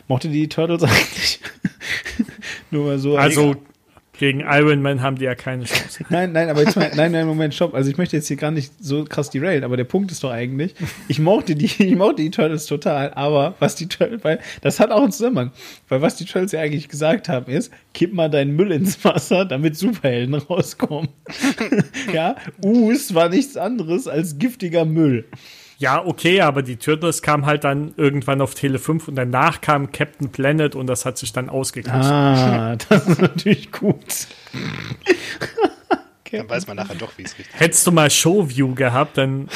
Mochte 0.08 0.28
die 0.28 0.48
Turtles 0.48 0.82
eigentlich? 0.84 1.40
Nur 2.70 2.86
mal 2.86 2.98
so. 2.98 3.18
Also 3.18 3.56
gegen 4.18 4.40
Iron 4.40 4.82
Man 4.82 5.00
haben 5.00 5.16
die 5.16 5.24
ja 5.24 5.34
keine 5.34 5.64
Chance. 5.64 6.04
Nein, 6.10 6.32
nein, 6.32 6.50
aber 6.50 6.60
jetzt 6.60 6.76
mal, 6.76 6.90
nein, 6.94 7.12
nein, 7.12 7.26
Moment, 7.26 7.54
stopp. 7.54 7.74
Also 7.74 7.90
ich 7.90 7.96
möchte 7.96 8.16
jetzt 8.16 8.28
hier 8.28 8.36
gar 8.36 8.50
nicht 8.50 8.72
so 8.78 9.04
krass 9.04 9.30
derailen, 9.30 9.64
aber 9.64 9.76
der 9.76 9.84
Punkt 9.84 10.12
ist 10.12 10.22
doch 10.22 10.30
eigentlich, 10.30 10.74
ich 11.08 11.18
mochte 11.18 11.54
die, 11.54 11.64
ich 11.78 11.96
mochte 11.96 12.16
die 12.16 12.30
Turtles 12.30 12.66
total, 12.66 13.12
aber 13.14 13.54
was 13.58 13.74
die 13.74 13.88
Turtles, 13.88 14.22
weil, 14.22 14.38
das 14.60 14.80
hat 14.80 14.90
auch 14.90 15.02
einen 15.02 15.12
Zusammenhang, 15.12 15.52
weil 15.88 16.02
was 16.02 16.16
die 16.16 16.26
Turtles 16.26 16.52
ja 16.52 16.60
eigentlich 16.60 16.88
gesagt 16.88 17.28
haben 17.28 17.50
ist, 17.50 17.72
kipp 17.94 18.12
mal 18.12 18.28
deinen 18.28 18.54
Müll 18.54 18.70
ins 18.72 19.02
Wasser, 19.04 19.44
damit 19.46 19.76
Superhelden 19.76 20.34
rauskommen. 20.50 21.08
ja, 22.12 22.36
Us 22.62 23.14
war 23.14 23.30
nichts 23.30 23.56
anderes 23.56 24.06
als 24.06 24.38
giftiger 24.38 24.84
Müll. 24.84 25.24
Ja, 25.82 26.06
okay, 26.06 26.40
aber 26.42 26.62
die 26.62 26.76
Turtles 26.76 27.22
kamen 27.22 27.44
halt 27.44 27.64
dann 27.64 27.92
irgendwann 27.96 28.40
auf 28.40 28.54
Tele 28.54 28.78
5 28.78 29.08
und 29.08 29.16
danach 29.16 29.60
kam 29.60 29.90
Captain 29.90 30.30
Planet 30.30 30.76
und 30.76 30.86
das 30.86 31.04
hat 31.04 31.18
sich 31.18 31.32
dann 31.32 31.48
ausgeglichen. 31.48 32.00
Ah, 32.00 32.76
das 32.88 33.08
ist 33.08 33.20
natürlich 33.20 33.72
gut. 33.72 34.28
Dann 36.30 36.48
weiß 36.48 36.68
man 36.68 36.76
nachher 36.76 36.94
doch, 36.94 37.10
wie 37.16 37.24
es 37.24 37.36
richtig 37.36 37.58
Hättest 37.58 37.84
du 37.84 37.90
mal 37.90 38.08
Showview 38.10 38.76
gehabt, 38.76 39.18
dann 39.18 39.48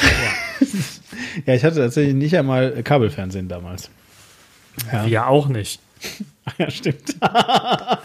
Ja, 1.45 1.53
ich 1.53 1.63
hatte 1.63 1.77
tatsächlich 1.77 2.13
nicht 2.15 2.35
einmal 2.37 2.83
Kabelfernsehen 2.83 3.47
damals. 3.47 3.89
wir 5.05 5.27
auch 5.27 5.47
nicht. 5.47 5.79
Ja, 6.57 6.69
stimmt. 6.69 7.19
Bei 7.21 7.99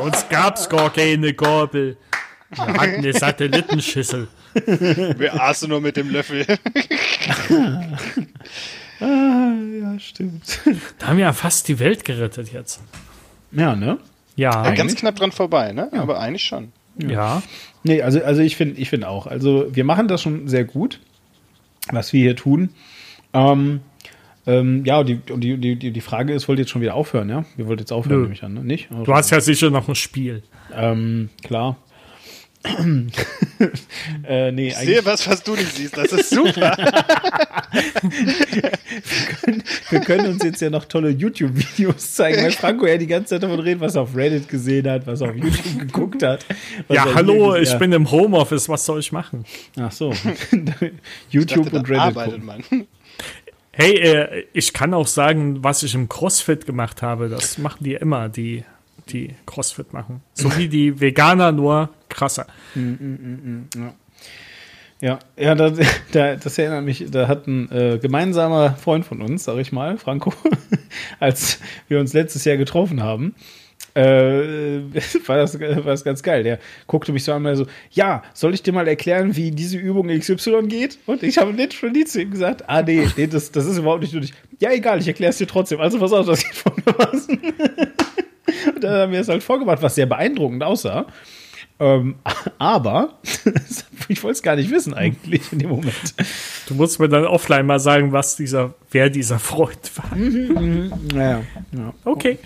uns 0.00 0.24
gab's 0.28 0.68
gar 0.68 0.92
keine 0.92 1.34
Gabel. 1.34 1.96
Wir 2.50 2.64
hatten 2.64 2.78
eine 2.78 3.12
Satellitenschüssel. 3.12 4.28
Wir 5.18 5.40
aßen 5.42 5.68
nur 5.68 5.80
mit 5.80 5.96
dem 5.96 6.10
Löffel. 6.10 6.46
Ja, 8.98 9.98
stimmt. 9.98 10.60
Da 10.98 11.08
haben 11.08 11.18
wir 11.18 11.24
ja 11.26 11.32
fast 11.34 11.68
die 11.68 11.78
Welt 11.78 12.04
gerettet 12.06 12.50
jetzt. 12.52 12.80
Ja, 13.52 13.76
ne? 13.76 13.98
Ja, 14.36 14.70
Ganz 14.74 14.94
knapp 14.94 15.16
dran 15.16 15.32
vorbei, 15.32 15.72
ne? 15.72 15.90
Aber 15.92 16.18
eigentlich 16.18 16.44
schon. 16.44 16.72
ja. 16.96 17.42
Nee, 17.82 18.00
also, 18.02 18.22
also 18.24 18.40
ich 18.40 18.56
finde 18.56 18.80
ich 18.80 18.88
finde 18.90 19.08
auch. 19.08 19.26
Also 19.26 19.66
wir 19.70 19.84
machen 19.84 20.08
das 20.08 20.22
schon 20.22 20.48
sehr 20.48 20.64
gut, 20.64 21.00
was 21.90 22.12
wir 22.12 22.20
hier 22.22 22.36
tun. 22.36 22.70
Ähm, 23.32 23.80
ähm, 24.46 24.84
ja, 24.84 25.00
und 25.00 25.06
die, 25.08 25.20
und 25.30 25.40
die, 25.40 25.56
die, 25.58 25.90
die 25.90 26.00
Frage 26.00 26.32
ist, 26.32 26.48
wollt 26.48 26.58
ihr 26.58 26.62
jetzt 26.62 26.70
schon 26.70 26.80
wieder 26.82 26.94
aufhören, 26.94 27.28
ja? 27.28 27.44
Wir 27.56 27.66
wollten 27.66 27.80
jetzt 27.80 27.92
aufhören, 27.92 28.16
Nö. 28.16 28.22
nehme 28.22 28.34
ich 28.34 28.42
an, 28.42 28.54
ne? 28.54 28.60
Nicht? 28.64 28.88
Du 28.90 29.12
hast 29.14 29.30
ja 29.30 29.40
sicher 29.40 29.70
noch 29.70 29.88
ein 29.88 29.94
Spiel. 29.94 30.42
Ähm, 30.74 31.28
klar. 31.42 31.76
Äh, 34.26 34.52
nee, 34.52 34.68
Ich 34.68 34.76
sehe 34.76 35.04
was, 35.04 35.28
was 35.28 35.42
du 35.42 35.54
nicht 35.54 35.74
siehst. 35.74 35.96
Das 35.96 36.12
ist 36.12 36.30
super. 36.30 36.76
wir 39.90 40.00
können 40.00 40.26
uns 40.26 40.42
jetzt 40.42 40.60
ja 40.60 40.70
noch 40.70 40.84
tolle 40.86 41.10
YouTube-Videos 41.10 42.14
zeigen, 42.14 42.42
weil 42.42 42.52
Franco 42.52 42.86
ja 42.86 42.96
die 42.96 43.06
ganze 43.06 43.30
Zeit 43.30 43.42
davon 43.42 43.60
redet, 43.60 43.80
was 43.80 43.94
er 43.94 44.02
auf 44.02 44.16
Reddit 44.16 44.48
gesehen 44.48 44.88
hat, 44.88 45.06
was 45.06 45.20
er 45.20 45.30
auf 45.30 45.36
YouTube 45.36 45.78
geguckt 45.80 46.22
hat. 46.22 46.44
Ja, 46.88 47.06
hallo, 47.14 47.54
ich 47.56 47.70
ja. 47.70 47.78
bin 47.78 47.92
im 47.92 48.10
Homeoffice, 48.10 48.68
was 48.68 48.84
soll 48.84 49.00
ich 49.00 49.12
machen? 49.12 49.44
Ach 49.78 49.92
so. 49.92 50.12
Ich 50.12 50.20
YouTube 51.30 51.64
dachte, 51.64 51.78
und 51.78 51.88
Reddit. 51.88 52.00
arbeitet 52.00 52.44
man. 52.44 52.64
Hey, 53.72 53.92
äh, 53.98 54.44
ich 54.52 54.72
kann 54.72 54.94
auch 54.94 55.06
sagen, 55.06 55.62
was 55.62 55.82
ich 55.82 55.94
im 55.94 56.08
CrossFit 56.08 56.64
gemacht 56.66 57.02
habe. 57.02 57.28
Das 57.28 57.58
machen 57.58 57.84
die 57.84 57.94
immer, 57.94 58.28
die, 58.28 58.64
die 59.10 59.34
CrossFit 59.44 59.92
machen. 59.92 60.22
So 60.32 60.56
wie 60.56 60.68
die 60.68 60.98
Veganer, 61.00 61.52
nur 61.52 61.90
krasser. 62.16 62.46
Ja, 65.00 65.18
ja, 65.36 65.54
das, 65.54 65.78
da, 66.12 66.36
das 66.36 66.58
erinnert 66.58 66.84
mich, 66.84 67.06
da 67.10 67.28
hat 67.28 67.46
ein 67.46 67.70
äh, 67.70 67.98
gemeinsamer 68.00 68.74
Freund 68.76 69.04
von 69.04 69.20
uns, 69.20 69.44
sag 69.44 69.58
ich 69.58 69.72
mal, 69.72 69.98
Franco, 69.98 70.32
als 71.20 71.60
wir 71.88 72.00
uns 72.00 72.14
letztes 72.14 72.44
Jahr 72.44 72.56
getroffen 72.56 73.02
haben, 73.02 73.34
äh, 73.94 74.02
war, 75.26 75.36
das, 75.36 75.60
war 75.60 75.82
das 75.82 76.04
ganz 76.04 76.22
geil. 76.22 76.42
Der 76.42 76.58
guckte 76.86 77.12
mich 77.12 77.24
so 77.24 77.34
und 77.34 77.56
so, 77.56 77.66
ja, 77.90 78.22
soll 78.32 78.54
ich 78.54 78.62
dir 78.62 78.72
mal 78.72 78.88
erklären, 78.88 79.36
wie 79.36 79.50
diese 79.50 79.76
Übung 79.76 80.08
XY 80.08 80.62
geht? 80.66 80.98
Und 81.04 81.22
ich 81.22 81.36
habe 81.38 81.52
literally 81.52 82.04
zu 82.06 82.22
ihm 82.22 82.30
gesagt, 82.30 82.64
ah 82.66 82.82
nee, 82.82 83.06
nee 83.16 83.26
das, 83.26 83.52
das 83.52 83.66
ist 83.66 83.78
überhaupt 83.78 84.02
nicht 84.02 84.14
nötig. 84.14 84.32
Ja, 84.60 84.70
egal, 84.72 85.00
ich 85.00 85.08
erkläre 85.08 85.30
es 85.30 85.38
dir 85.38 85.46
trotzdem. 85.46 85.80
Also 85.80 85.98
pass 85.98 86.12
auf, 86.12 86.26
das 86.26 86.42
geht 86.42 86.54
folgendermaßen. 86.54 87.38
Und 88.74 88.84
dann 88.84 88.92
haben 88.92 89.12
wir 89.12 89.20
es 89.20 89.28
halt 89.28 89.42
vorgemacht, 89.42 89.82
was 89.82 89.94
sehr 89.94 90.06
beeindruckend 90.06 90.62
aussah. 90.62 91.06
Ähm, 91.78 92.14
aber 92.58 93.18
ich 94.08 94.22
wollte 94.22 94.36
es 94.36 94.42
gar 94.42 94.56
nicht 94.56 94.70
wissen 94.70 94.94
eigentlich 94.94 95.52
in 95.52 95.58
dem 95.58 95.70
Moment. 95.70 96.14
Du 96.68 96.74
musst 96.74 96.98
mir 97.00 97.08
dann 97.08 97.24
offline 97.26 97.66
mal 97.66 97.78
sagen, 97.80 98.12
was 98.12 98.36
dieser, 98.36 98.74
wer 98.90 99.10
dieser 99.10 99.38
Freund 99.38 99.90
war. 99.96 100.16
Naja, 100.16 101.42
ja, 101.72 101.94
Okay. 102.04 102.38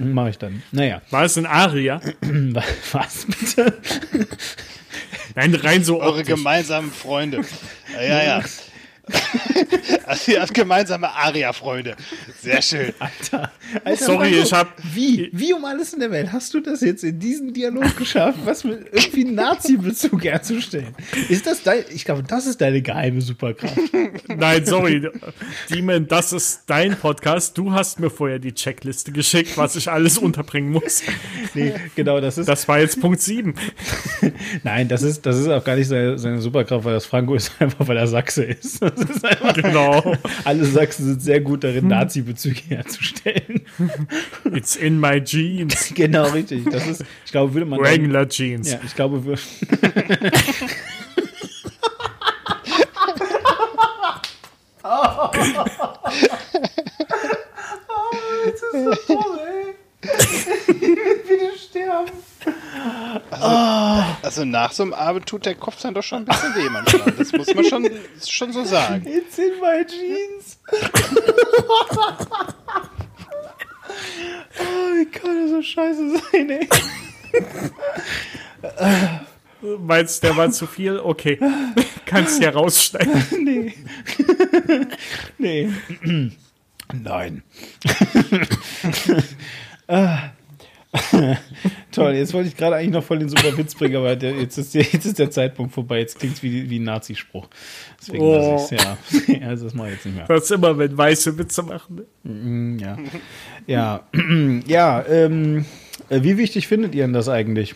mache 0.00 0.30
ich 0.30 0.38
dann. 0.38 0.62
Naja, 0.72 1.02
War 1.10 1.24
es 1.24 1.36
ein 1.36 1.46
Aria? 1.46 2.00
was 2.92 3.26
bitte? 3.26 3.76
Nein, 5.34 5.54
rein 5.56 5.84
so 5.84 6.00
Eure 6.00 6.20
optisch. 6.20 6.26
gemeinsamen 6.34 6.90
Freunde. 6.90 7.42
Ja, 7.94 8.22
ja. 8.22 8.42
Also 10.06 10.32
ihr 10.32 10.40
habt 10.40 10.54
gemeinsame 10.54 11.08
Aria-Freunde. 11.10 11.96
Sehr 12.40 12.62
schön. 12.62 12.92
Alter, 13.00 13.50
Alter, 13.84 14.04
Sorry, 14.04 14.28
Franco, 14.30 14.42
ich 14.44 14.52
hab- 14.52 14.72
Wie, 14.94 15.30
wie 15.32 15.52
um 15.52 15.64
alles 15.64 15.92
in 15.94 15.98
der 16.00 16.12
Welt 16.12 16.30
hast 16.32 16.54
du 16.54 16.60
das 16.60 16.80
jetzt 16.80 17.02
in 17.02 17.18
diesem 17.18 17.52
Dialog 17.52 17.96
geschafft, 17.96 18.38
was 18.44 18.62
mit 18.62 18.86
irgendwie 18.92 19.26
einen 19.26 19.34
Nazi-Bezug 19.34 20.22
herzustellen? 20.22 20.94
Ist 21.28 21.46
das 21.46 21.62
dein, 21.64 21.84
ich 21.92 22.04
glaube, 22.04 22.22
das 22.22 22.46
ist 22.46 22.60
deine 22.60 22.82
geheime 22.82 23.20
Superkraft. 23.20 23.76
Nein, 24.28 24.64
sorry. 24.64 25.08
Demon, 25.70 26.06
das 26.06 26.32
ist 26.32 26.62
dein 26.66 26.96
Podcast. 26.96 27.58
Du 27.58 27.72
hast 27.72 27.98
mir 27.98 28.10
vorher 28.10 28.38
die 28.38 28.54
Checkliste 28.54 29.10
geschickt, 29.10 29.56
was 29.56 29.74
ich 29.74 29.90
alles 29.90 30.18
unterbringen 30.18 30.70
muss. 30.70 31.02
Nee, 31.54 31.74
genau, 31.96 32.20
das 32.20 32.38
ist, 32.38 32.48
Das 32.48 32.68
war 32.68 32.78
jetzt 32.78 33.00
Punkt 33.00 33.20
7. 33.20 33.54
nein, 34.62 34.86
das 34.86 35.02
ist, 35.02 35.26
das 35.26 35.36
ist 35.36 35.48
auch 35.48 35.64
gar 35.64 35.74
nicht 35.74 35.88
seine, 35.88 36.16
seine 36.16 36.40
Superkraft, 36.40 36.84
weil 36.84 36.94
das 36.94 37.06
Franco 37.06 37.34
ist 37.34 37.50
einfach, 37.58 37.88
weil 37.88 37.96
er 37.96 38.06
Sachse 38.06 38.44
ist. 38.44 38.80
Das 38.96 39.10
ist 39.16 39.24
einfach, 39.24 39.54
Genau. 39.54 40.14
alle 40.44 40.64
Sachsen 40.64 41.06
sind 41.06 41.22
sehr 41.22 41.40
gut 41.40 41.64
darin, 41.64 41.88
Nazi-Bezüge 41.88 42.60
herzustellen. 42.68 43.62
It's 44.52 44.76
in 44.76 44.98
my 45.00 45.22
jeans. 45.22 45.90
genau, 45.94 46.26
richtig. 46.28 46.64
Das 46.70 46.86
ist, 46.86 47.04
ich 47.24 47.30
glaube, 47.32 47.54
würde 47.54 47.66
man. 47.66 47.82
dann- 47.82 47.88
Wrangler 47.92 48.28
Jeans. 48.28 48.72
Ja, 48.72 48.80
ich 48.84 48.94
glaube, 48.94 49.22
wir. 61.76 62.04
Also 64.22 64.44
nach 64.44 64.72
so 64.72 64.82
einem 64.82 64.92
Abend 64.92 65.26
tut 65.26 65.46
der 65.46 65.54
Kopf 65.54 65.80
dann 65.80 65.94
doch 65.94 66.02
schon 66.02 66.18
ein 66.20 66.24
bisschen 66.26 66.54
weh 66.54 66.68
manchmal. 66.70 67.12
Das 67.12 67.32
muss 67.32 67.54
man 67.54 67.64
schon, 67.64 67.88
schon 68.26 68.52
so 68.52 68.64
sagen. 68.64 69.06
It's 69.06 69.38
in 69.38 69.52
my 69.60 69.84
jeans. 69.86 70.58
oh, 74.58 74.92
wie 74.94 75.06
kann 75.06 75.42
das 75.42 75.50
so 75.50 75.62
scheiße 75.62 76.18
sein, 76.32 76.50
ey? 76.50 76.68
Meinst 79.78 80.22
du, 80.22 80.26
der 80.28 80.36
war 80.36 80.50
zu 80.50 80.66
viel? 80.66 80.98
Okay. 80.98 81.38
Kannst 82.04 82.42
ja 82.42 82.50
rausschneiden. 82.50 83.24
Nee. 85.38 85.70
nee. 86.02 86.30
Nein. 86.92 87.42
Ah. 89.88 90.30
Toll, 91.92 92.14
jetzt 92.14 92.32
wollte 92.32 92.48
ich 92.48 92.56
gerade 92.56 92.76
eigentlich 92.76 92.90
noch 92.92 93.04
voll 93.04 93.18
den 93.18 93.28
super 93.28 93.56
Witz 93.58 93.74
bringen, 93.74 93.96
aber 93.96 94.16
der, 94.16 94.32
jetzt, 94.34 94.56
ist, 94.56 94.74
der- 94.74 94.82
jetzt 94.82 95.04
ist 95.04 95.18
der 95.18 95.30
Zeitpunkt 95.30 95.72
vorbei. 95.74 95.98
Jetzt 95.98 96.18
klingt 96.18 96.36
es 96.36 96.42
wie, 96.42 96.70
wie 96.70 96.78
ein 96.78 96.84
Nazispruch. 96.84 97.48
Deswegen 98.00 98.22
Oh. 98.22 98.52
lasse 98.54 98.74
ich 98.76 98.80
ja. 98.82 98.96
Also 99.48 99.64
das 99.64 99.74
mache 99.74 99.88
ich 99.88 99.94
jetzt 99.94 100.06
nicht 100.06 100.16
mehr. 100.16 100.28
Was 100.28 100.50
immer, 100.50 100.78
wenn 100.78 100.96
weiße 100.96 101.36
Witze 101.38 101.62
machen. 101.62 102.02
Mm, 102.22 102.78
Ja. 102.78 102.96
Ja, 103.66 104.00
ja 104.66 105.04
ähm, 105.06 105.64
äh, 106.08 106.22
wie 106.22 106.38
wichtig 106.38 106.66
findet 106.68 106.94
ihr 106.94 107.04
denn 107.04 107.12
das 107.12 107.28
eigentlich? 107.28 107.74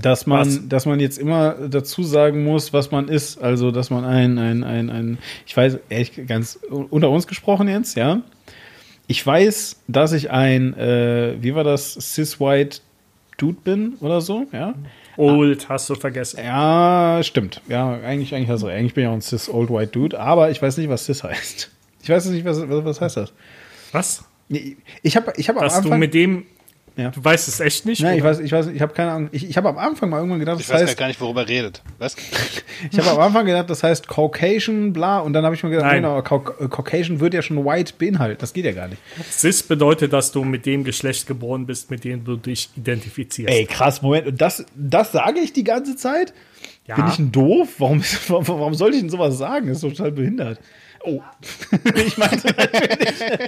Dass 0.00 0.26
man, 0.26 0.40
Was? 0.46 0.68
dass 0.68 0.86
man 0.86 0.98
jetzt 1.00 1.18
immer 1.18 1.52
dazu 1.68 2.02
sagen 2.02 2.42
muss, 2.44 2.72
was 2.72 2.90
man 2.90 3.08
ist. 3.08 3.38
Also, 3.42 3.70
dass 3.70 3.90
man 3.90 4.04
ein, 4.04 4.38
ein, 4.38 4.64
ein, 4.64 4.88
ein, 4.90 5.18
ich 5.46 5.54
weiß, 5.56 5.78
ehrlich, 5.90 6.26
ganz 6.26 6.58
unter 6.70 7.10
uns 7.10 7.26
gesprochen 7.26 7.68
jetzt, 7.68 7.94
ja. 7.96 8.22
Ich 9.06 9.24
weiß, 9.26 9.76
dass 9.86 10.12
ich 10.12 10.30
ein, 10.30 10.76
äh, 10.78 11.36
wie 11.40 11.54
war 11.54 11.64
das, 11.64 11.94
cis-white 11.94 12.80
Dude 13.36 13.58
bin 13.62 13.94
oder 14.00 14.20
so, 14.20 14.46
ja. 14.52 14.74
Old, 15.16 15.68
hast 15.68 15.88
du 15.90 15.94
vergessen. 15.94 16.40
Ja, 16.42 17.20
stimmt. 17.22 17.60
Ja, 17.68 17.92
eigentlich, 18.00 18.34
eigentlich 18.34 18.48
hast 18.48 18.62
du 18.62 18.66
recht. 18.66 18.78
Eigentlich 18.78 18.94
bin 18.94 19.04
ich 19.04 19.10
auch 19.10 19.14
ein 19.14 19.20
cis-old 19.20 19.70
white 19.70 19.92
Dude, 19.92 20.18
aber 20.18 20.50
ich 20.50 20.60
weiß 20.60 20.76
nicht, 20.78 20.88
was 20.88 21.04
cis 21.04 21.22
heißt. 21.22 21.70
Ich 22.02 22.08
weiß 22.08 22.26
nicht, 22.26 22.44
was, 22.44 22.68
was, 22.68 23.00
heißt 23.00 23.16
das? 23.16 23.32
Was? 23.92 24.24
Ich 25.02 25.16
habe 25.16 25.32
ich 25.36 25.48
hab 25.48 25.56
am 25.56 25.62
Dass 25.62 25.74
du 25.74 25.84
Anfang. 25.84 26.00
mit 26.00 26.14
dem. 26.14 26.46
Ja. 26.96 27.10
Du 27.10 27.24
weißt 27.24 27.48
es 27.48 27.58
echt 27.58 27.86
nicht? 27.86 28.02
Nein, 28.02 28.18
ich 28.18 28.22
weiß, 28.22 28.38
ich 28.38 28.52
weiß, 28.52 28.68
ich 28.68 28.80
habe 28.80 28.94
keine 28.94 29.10
Ahnung. 29.10 29.28
Ich, 29.32 29.48
ich 29.48 29.56
habe 29.56 29.68
am 29.68 29.78
Anfang 29.78 30.10
mal 30.10 30.18
irgendwann 30.18 30.38
gedacht, 30.38 30.60
Ich 30.60 30.68
das 30.68 30.76
weiß 30.76 30.88
heißt, 30.88 30.96
gar 30.96 31.08
nicht, 31.08 31.20
worüber 31.20 31.40
er 31.42 31.48
redet. 31.48 31.82
Was? 31.98 32.14
ich 32.90 32.98
habe 32.98 33.10
am 33.10 33.18
Anfang 33.18 33.46
gedacht, 33.46 33.68
das 33.68 33.82
heißt 33.82 34.06
Caucasian, 34.06 34.92
bla, 34.92 35.18
und 35.18 35.32
dann 35.32 35.44
habe 35.44 35.56
ich 35.56 35.62
mir 35.64 35.70
gedacht, 35.70 35.86
Nein. 35.86 36.04
äh, 36.04 36.22
Caucasian 36.22 37.18
wird 37.18 37.34
ja 37.34 37.42
schon 37.42 37.64
white 37.64 37.94
beinhalten. 37.98 38.38
Das 38.40 38.52
geht 38.52 38.64
ja 38.64 38.72
gar 38.72 38.86
nicht. 38.86 39.02
Cis 39.28 39.64
bedeutet, 39.64 40.12
dass 40.12 40.30
du 40.30 40.44
mit 40.44 40.66
dem 40.66 40.84
Geschlecht 40.84 41.26
geboren 41.26 41.66
bist, 41.66 41.90
mit 41.90 42.04
dem 42.04 42.24
du 42.24 42.36
dich 42.36 42.70
identifizierst. 42.76 43.52
Ey, 43.52 43.66
krass, 43.66 44.00
Moment. 44.00 44.28
Und 44.28 44.40
das, 44.40 44.64
das 44.76 45.10
sage 45.10 45.40
ich 45.40 45.52
die 45.52 45.64
ganze 45.64 45.96
Zeit? 45.96 46.32
Ja. 46.86 46.94
Bin 46.94 47.08
ich 47.08 47.18
ein 47.18 47.32
doof? 47.32 47.70
Warum, 47.78 48.04
warum, 48.28 48.46
warum 48.46 48.74
sollte 48.74 48.96
ich 48.96 49.02
denn 49.02 49.10
sowas 49.10 49.36
sagen? 49.36 49.66
Das 49.66 49.82
ist 49.82 49.96
total 49.96 50.12
behindert. 50.12 50.60
Oh. 51.02 51.20
ich 52.06 52.16
meinte, 52.16 52.54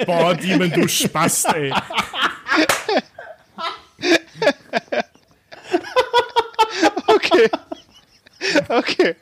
Boah, 0.05 0.35
Demon, 0.35 0.71
du 0.73 0.89
Spast, 0.89 1.47
ey. 1.55 1.73
Okay. 7.09 7.49
Okay. 8.69 9.15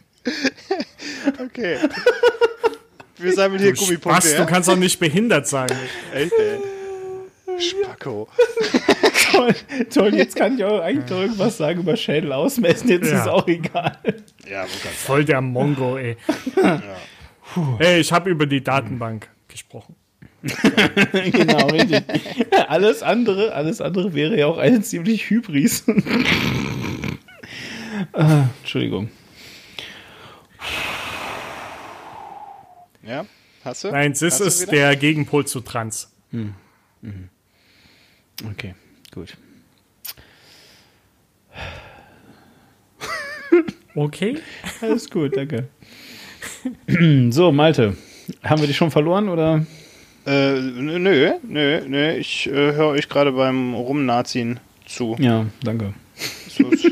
Okay. 1.41 1.79
Wir 3.17 3.33
sammeln 3.33 3.61
hier 3.63 3.73
Gummipunkte. 3.75 4.21
Spast, 4.23 4.35
du 4.39 4.43
Ja? 4.43 4.45
kannst 4.47 4.69
doch 4.69 4.77
nicht 4.77 4.99
behindert 4.99 5.47
sagen. 5.47 5.75
Echt, 6.13 6.33
ey. 6.33 6.59
Spacko. 7.61 8.29
toll, 9.33 9.55
toll, 9.93 10.15
jetzt 10.15 10.35
kann 10.37 10.57
ich 10.59 10.65
auch 10.65 10.81
eigentlich 10.81 11.09
noch 11.11 11.21
irgendwas 11.21 11.57
sagen 11.57 11.81
über 11.81 11.97
Schädel 11.97 12.33
ausmessen. 12.33 12.89
Jetzt 12.89 13.11
Ja. 13.11 13.21
ist 13.23 13.29
auch 13.29 13.47
egal. 13.47 13.97
Ja, 14.49 14.63
wo 14.65 14.69
kannst 14.83 14.99
Voll 14.99 15.25
der 15.25 15.41
Mongo, 15.41 15.97
ey. 15.97 16.17
Ey, 17.79 18.01
ich 18.01 18.13
habe 18.13 18.31
über 18.31 18.47
die 18.47 18.63
Datenbank 18.65 19.29
gesprochen. 19.49 19.95
genau, 21.33 21.66
richtig. 21.69 22.03
Alles 22.69 23.03
andere, 23.03 23.55
alles 23.55 23.81
andere 23.81 24.15
wäre 24.15 24.39
ja 24.39 24.47
auch 24.47 24.59
eine 24.59 24.83
ziemlich 24.83 25.31
Hybris. 25.31 25.85
ah, 28.12 28.49
Entschuldigung. 28.61 29.11
Ja? 33.03 33.25
Hast 33.65 33.85
du? 33.85 33.91
Nein, 33.91 34.15
Cis 34.15 34.39
du 34.39 34.45
ist 34.45 34.62
wieder? 34.62 34.73
der 34.73 34.97
Gegenpol 34.97 35.47
zu 35.47 35.61
Trans. 35.61 36.12
Okay, 38.51 38.75
gut. 39.12 39.37
Okay. 43.95 44.39
Alles 44.81 45.09
gut, 45.09 45.37
danke. 45.37 45.69
so, 47.31 47.53
Malte. 47.53 47.97
Haben 48.43 48.61
wir 48.61 48.66
dich 48.66 48.77
schon 48.77 48.91
verloren 48.91 49.29
oder? 49.29 49.65
Äh, 50.27 50.53
nö, 50.61 51.35
nö, 51.43 51.81
nö. 51.87 52.13
Ich 52.17 52.47
äh, 52.47 52.51
höre 52.53 52.89
euch 52.89 53.09
gerade 53.09 53.33
beim 53.33 53.75
Rumnazien 53.75 54.59
zu. 54.87 55.17
Ja, 55.19 55.47
danke. 55.63 55.93
So 56.49 56.69
ist- 56.69 56.91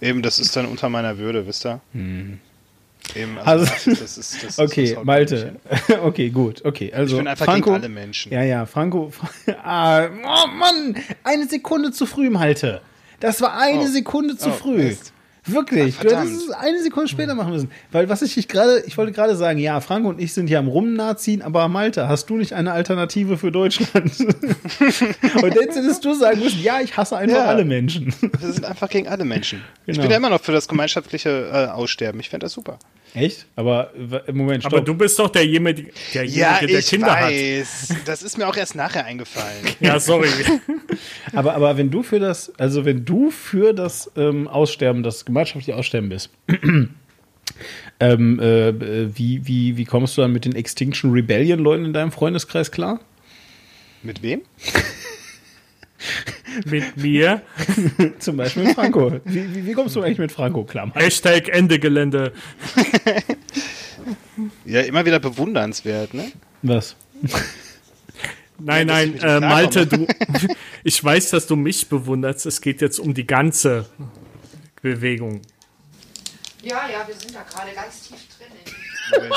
Eben, 0.00 0.22
das 0.22 0.38
ist 0.38 0.54
dann 0.56 0.66
unter 0.66 0.88
meiner 0.88 1.16
Würde, 1.18 1.46
wisst 1.46 1.64
ihr? 1.66 1.80
Eben, 1.94 3.38
also, 3.38 3.70
Also- 3.72 3.90
das 3.90 4.18
ist, 4.18 4.42
das 4.42 4.50
ist 4.50 4.58
Okay, 4.58 4.96
haut 4.96 5.04
Malte. 5.04 5.56
okay, 6.02 6.30
gut. 6.30 6.64
Okay, 6.64 6.92
also 6.92 7.16
Ich 7.16 7.20
bin 7.20 7.28
einfach 7.28 7.44
Franco. 7.46 7.70
gegen 7.70 7.82
alle 7.84 7.88
Menschen. 7.88 8.32
Ja, 8.32 8.42
ja, 8.42 8.66
Franco. 8.66 9.12
ah, 9.64 10.06
oh 10.06 10.46
Mann, 10.48 10.96
eine 11.24 11.46
Sekunde 11.46 11.92
zu 11.92 12.04
früh, 12.06 12.30
Malte. 12.30 12.80
Das 13.20 13.40
war 13.40 13.56
eine 13.58 13.80
Oh. 13.84 13.86
Sekunde 13.86 14.36
zu 14.36 14.48
Oh, 14.50 14.52
früh. 14.52 14.76
Mist. 14.76 15.12
Wirklich, 15.46 15.94
Ach, 15.98 16.04
du 16.04 16.16
hättest 16.16 16.42
es 16.42 16.50
eine 16.50 16.82
Sekunde 16.82 17.08
später 17.08 17.34
machen 17.34 17.52
müssen. 17.52 17.70
Weil 17.92 18.08
was 18.08 18.22
ich 18.22 18.48
gerade, 18.48 18.82
ich 18.86 18.98
wollte 18.98 19.12
gerade 19.12 19.36
sagen, 19.36 19.58
ja, 19.58 19.80
Franco 19.80 20.08
und 20.08 20.20
ich 20.20 20.32
sind 20.32 20.48
hier 20.48 20.58
am 20.58 20.68
Rumnaziehen, 20.68 21.42
aber 21.42 21.68
Malte, 21.68 22.08
hast 22.08 22.28
du 22.30 22.36
nicht 22.36 22.52
eine 22.52 22.72
Alternative 22.72 23.38
für 23.38 23.52
Deutschland? 23.52 24.12
und 24.20 25.54
jetzt 25.54 25.76
hättest 25.76 26.04
du 26.04 26.14
sagen 26.14 26.40
müssen, 26.40 26.62
ja, 26.62 26.80
ich 26.80 26.96
hasse 26.96 27.16
einfach 27.16 27.36
Ja. 27.36 27.44
alle 27.46 27.64
Menschen. 27.64 28.12
Wir 28.40 28.52
sind 28.52 28.64
einfach 28.64 28.88
gegen 28.88 29.08
alle 29.08 29.24
Menschen. 29.24 29.62
Ich 29.86 29.94
Genau. 29.94 30.02
bin 30.02 30.10
ja 30.10 30.16
immer 30.16 30.30
noch 30.30 30.40
für 30.40 30.52
das 30.52 30.68
gemeinschaftliche 30.68 31.48
äh, 31.52 31.66
Aussterben. 31.70 32.20
Ich 32.20 32.28
fände 32.30 32.44
das 32.46 32.52
super. 32.52 32.78
Echt? 33.14 33.46
Aber 33.56 33.92
im 34.26 34.36
Moment, 34.36 34.62
stopp. 34.62 34.72
Aber 34.74 34.82
du 34.82 34.94
bist 34.94 35.18
doch 35.18 35.30
derjenige, 35.30 35.90
derjenige 36.12 36.66
der 36.66 36.82
Kinder 36.82 37.14
hat. 37.16 37.30
weiß. 37.30 37.94
Das 38.04 38.22
ist 38.22 38.36
mir 38.36 38.46
auch 38.46 38.56
erst 38.56 38.74
nachher 38.74 39.04
eingefallen. 39.04 39.46
Ja, 39.80 40.00
sorry. 40.00 40.28
Aber, 41.32 41.54
aber 41.54 41.76
wenn 41.76 41.90
du 41.90 42.02
für 42.02 42.18
das, 42.18 42.52
also 42.56 42.84
wenn 42.84 43.04
du 43.04 43.30
für 43.30 43.74
das 43.74 44.10
ähm, 44.16 44.48
Aussterben, 44.48 45.02
das 45.02 45.24
gemeinschaftliche 45.24 45.35
Aussterben 45.36 46.08
bist, 46.08 46.30
ähm, 48.00 48.40
äh, 48.40 49.16
wie, 49.16 49.46
wie, 49.46 49.76
wie 49.76 49.84
kommst 49.84 50.16
du 50.16 50.22
dann 50.22 50.32
mit 50.32 50.44
den 50.44 50.54
Extinction 50.54 51.12
Rebellion 51.12 51.58
Leuten 51.58 51.84
in 51.84 51.92
deinem 51.92 52.12
Freundeskreis 52.12 52.70
klar? 52.70 53.00
Mit 54.02 54.22
wem? 54.22 54.42
Mit 56.64 56.96
mir. 56.96 57.42
Zum 58.18 58.36
Beispiel 58.36 58.64
mit 58.64 58.74
Franco. 58.74 59.20
Wie, 59.24 59.54
wie, 59.54 59.66
wie 59.66 59.72
kommst 59.72 59.96
du 59.96 60.02
eigentlich 60.02 60.18
mit 60.18 60.32
Franco 60.32 60.64
klar? 60.64 60.90
Hashtag 60.94 61.48
Ende 61.48 61.78
Gelände. 61.78 62.32
Ja, 64.66 64.82
immer 64.82 65.06
wieder 65.06 65.18
bewundernswert, 65.18 66.12
ne? 66.12 66.30
Was? 66.62 66.94
Nein, 68.58 68.86
nein, 68.86 69.12
mit 69.12 69.22
äh, 69.22 69.40
Malte, 69.40 69.86
du. 69.86 70.06
Ich 70.84 71.02
weiß, 71.02 71.30
dass 71.30 71.46
du 71.46 71.56
mich 71.56 71.88
bewunderst. 71.88 72.44
Es 72.44 72.60
geht 72.60 72.82
jetzt 72.82 72.98
um 72.98 73.14
die 73.14 73.26
ganze 73.26 73.86
Bewegung. 74.86 75.42
Ja, 76.62 76.88
ja, 76.88 77.06
wir 77.06 77.14
sind 77.14 77.34
da 77.34 77.42
gerade 77.42 77.72
ganz 77.74 78.02
tief 78.08 78.20
drin. 78.38 79.32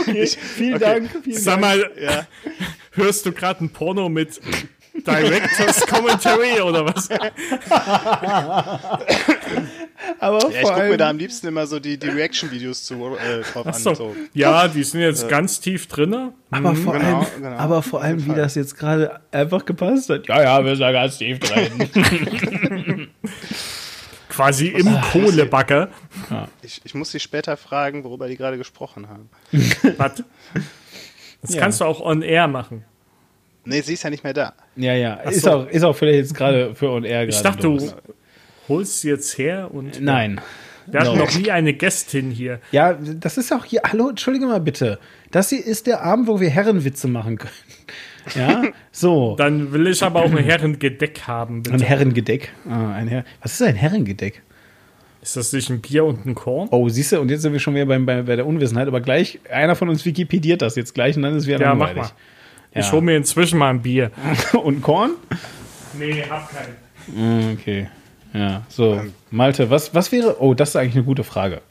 Okay, 0.00 0.26
vielen 0.26 0.74
okay. 0.74 0.84
Dank. 0.84 1.10
Vielen 1.24 1.38
Sag 1.42 1.60
Dank. 1.60 1.60
mal, 1.60 1.92
Ja. 2.00 2.26
hörst 2.92 3.26
du 3.26 3.32
gerade 3.32 3.64
ein 3.64 3.70
Porno 3.70 4.08
mit 4.08 4.40
Directors 5.06 5.86
Commentary 5.86 6.60
oder 6.60 6.84
was? 6.86 7.08
Aber 10.20 10.38
Ja, 10.42 10.48
ich 10.48 10.60
vor 10.60 10.70
gucke 10.70 10.74
mir 10.76 10.88
allem, 10.90 10.98
da 10.98 11.10
am 11.10 11.18
liebsten 11.18 11.46
immer 11.48 11.66
so 11.66 11.78
die, 11.80 11.98
die 11.98 12.08
Reaction-Videos 12.08 12.84
zu 12.84 12.94
äh, 13.16 13.42
drauf 13.52 13.66
an. 13.66 13.74
So. 13.74 14.14
Ja, 14.34 14.68
die 14.68 14.82
sind 14.84 15.00
jetzt 15.00 15.28
ganz 15.28 15.60
tief 15.60 15.86
drinne. 15.88 16.32
aber 16.50 16.74
vor 16.74 16.94
genau, 16.94 17.18
allem, 17.18 17.26
genau. 17.42 17.56
aber 17.56 17.82
vor 17.82 18.02
allem, 18.02 18.24
wie 18.26 18.34
das 18.34 18.54
jetzt 18.54 18.76
gerade 18.76 19.20
einfach 19.32 19.64
gepasst 19.64 20.08
hat. 20.10 20.26
Ja, 20.28 20.42
ja, 20.42 20.64
wir 20.64 20.76
sind 20.76 20.82
ja 20.84 20.92
ganz 20.92 21.18
tief 21.18 21.38
drin. 21.40 23.08
Quasi 24.28 24.68
im 24.68 25.00
Kohlebacker. 25.12 25.88
Ich, 26.62 26.80
ich 26.84 26.94
muss 26.94 27.10
sie 27.10 27.18
später 27.20 27.56
fragen, 27.56 28.04
worüber 28.04 28.28
die 28.28 28.36
gerade 28.36 28.56
gesprochen 28.58 29.08
haben. 29.08 29.30
Was? 29.96 30.22
Das 31.42 31.54
Ja. 31.54 31.60
kannst 31.60 31.80
du 31.80 31.84
auch 31.84 32.00
on 32.00 32.22
air 32.22 32.46
machen. 32.46 32.84
Nee, 33.64 33.80
sie 33.82 33.94
ist 33.94 34.02
ja 34.02 34.10
nicht 34.10 34.24
mehr 34.24 34.32
da. 34.32 34.54
ja, 34.76 34.94
ja. 34.94 35.14
Ist, 35.14 35.42
so. 35.42 35.50
auch, 35.50 35.68
ist 35.68 35.82
auch 35.82 35.94
vielleicht 35.94 36.18
jetzt 36.18 36.34
gerade 36.34 36.74
für 36.74 36.90
On 36.90 37.04
Air 37.04 37.28
Ich 37.28 37.40
dachte, 37.42 37.62
du 37.62 37.78
holst 38.68 39.00
sie 39.00 39.08
jetzt 39.10 39.36
her 39.38 39.68
und 39.72 40.00
Nein. 40.00 40.40
wir 40.86 41.00
hatten 41.00 41.18
No. 41.18 41.24
noch 41.24 41.36
nie 41.36 41.50
eine 41.50 41.74
Gästin 41.74 42.30
hier. 42.30 42.60
Ja, 42.72 42.94
das 42.94 43.36
ist 43.38 43.52
auch 43.52 43.64
hier. 43.64 43.82
Hallo, 43.90 44.08
entschuldige 44.10 44.46
mal 44.46 44.60
bitte. 44.60 44.98
Das 45.30 45.50
hier 45.50 45.64
ist 45.64 45.86
der 45.86 46.02
Abend, 46.02 46.28
wo 46.28 46.40
wir 46.40 46.48
Herrenwitze 46.50 47.08
machen 47.08 47.36
können. 47.38 47.52
Ja, 48.34 48.62
so. 48.92 49.36
Dann 49.36 49.72
will 49.72 49.86
ich 49.86 50.02
aber 50.02 50.20
auch 50.20 50.30
ein 50.30 50.38
Herrengedeck 50.38 51.22
haben. 51.26 51.56
Ein 51.58 51.62
Bitte. 51.62 51.84
Herrengedeck. 51.84 52.52
Ah, 52.68 52.92
ein 52.92 53.08
Herr 53.08 53.24
Was 53.42 53.52
ist 53.54 53.62
ein 53.62 53.74
Herrengedeck? 53.74 54.42
Ist 55.20 55.36
das 55.36 55.52
nicht 55.52 55.68
ein 55.68 55.80
Bier 55.80 56.04
und 56.04 56.24
ein 56.24 56.34
Korn? 56.34 56.68
Oh, 56.70 56.88
siehst 56.88 57.12
du, 57.12 57.20
und 57.20 57.30
jetzt 57.30 57.42
sind 57.42 57.52
wir 57.52 57.58
schon 57.60 57.74
wieder 57.74 57.86
beim, 57.86 58.06
bei, 58.06 58.22
bei 58.22 58.36
der 58.36 58.46
Unwissenheit, 58.46 58.86
aber 58.86 59.00
gleich, 59.00 59.40
einer 59.50 59.74
von 59.74 59.88
uns 59.88 60.04
wikipediert 60.06 60.62
das 60.62 60.76
jetzt 60.76 60.94
gleich 60.94 61.16
und 61.16 61.22
dann 61.22 61.34
ist 61.36 61.46
wieder 61.46 61.60
Ja, 61.60 61.74
mach 61.74 61.88
langweilig. 61.88 62.12
Mal. 62.74 62.80
Ich 62.80 62.92
hole 62.92 63.02
mir 63.02 63.16
inzwischen 63.16 63.58
mal 63.58 63.70
ein 63.70 63.82
Bier. 63.82 64.10
Und 64.62 64.82
Korn? 64.82 65.12
Nee, 65.98 66.22
hab 66.28 66.48
keinen. 66.50 66.76
Mm, 67.50 67.52
Okay. 67.54 67.88
Ja, 68.34 68.62
so. 68.68 69.00
Malte, 69.30 69.70
was, 69.70 69.94
was 69.94 70.12
wäre. 70.12 70.36
Oh, 70.42 70.52
das 70.52 70.70
ist 70.70 70.76
eigentlich 70.76 70.94
eine 70.96 71.04
gute 71.04 71.24
Frage. 71.24 71.62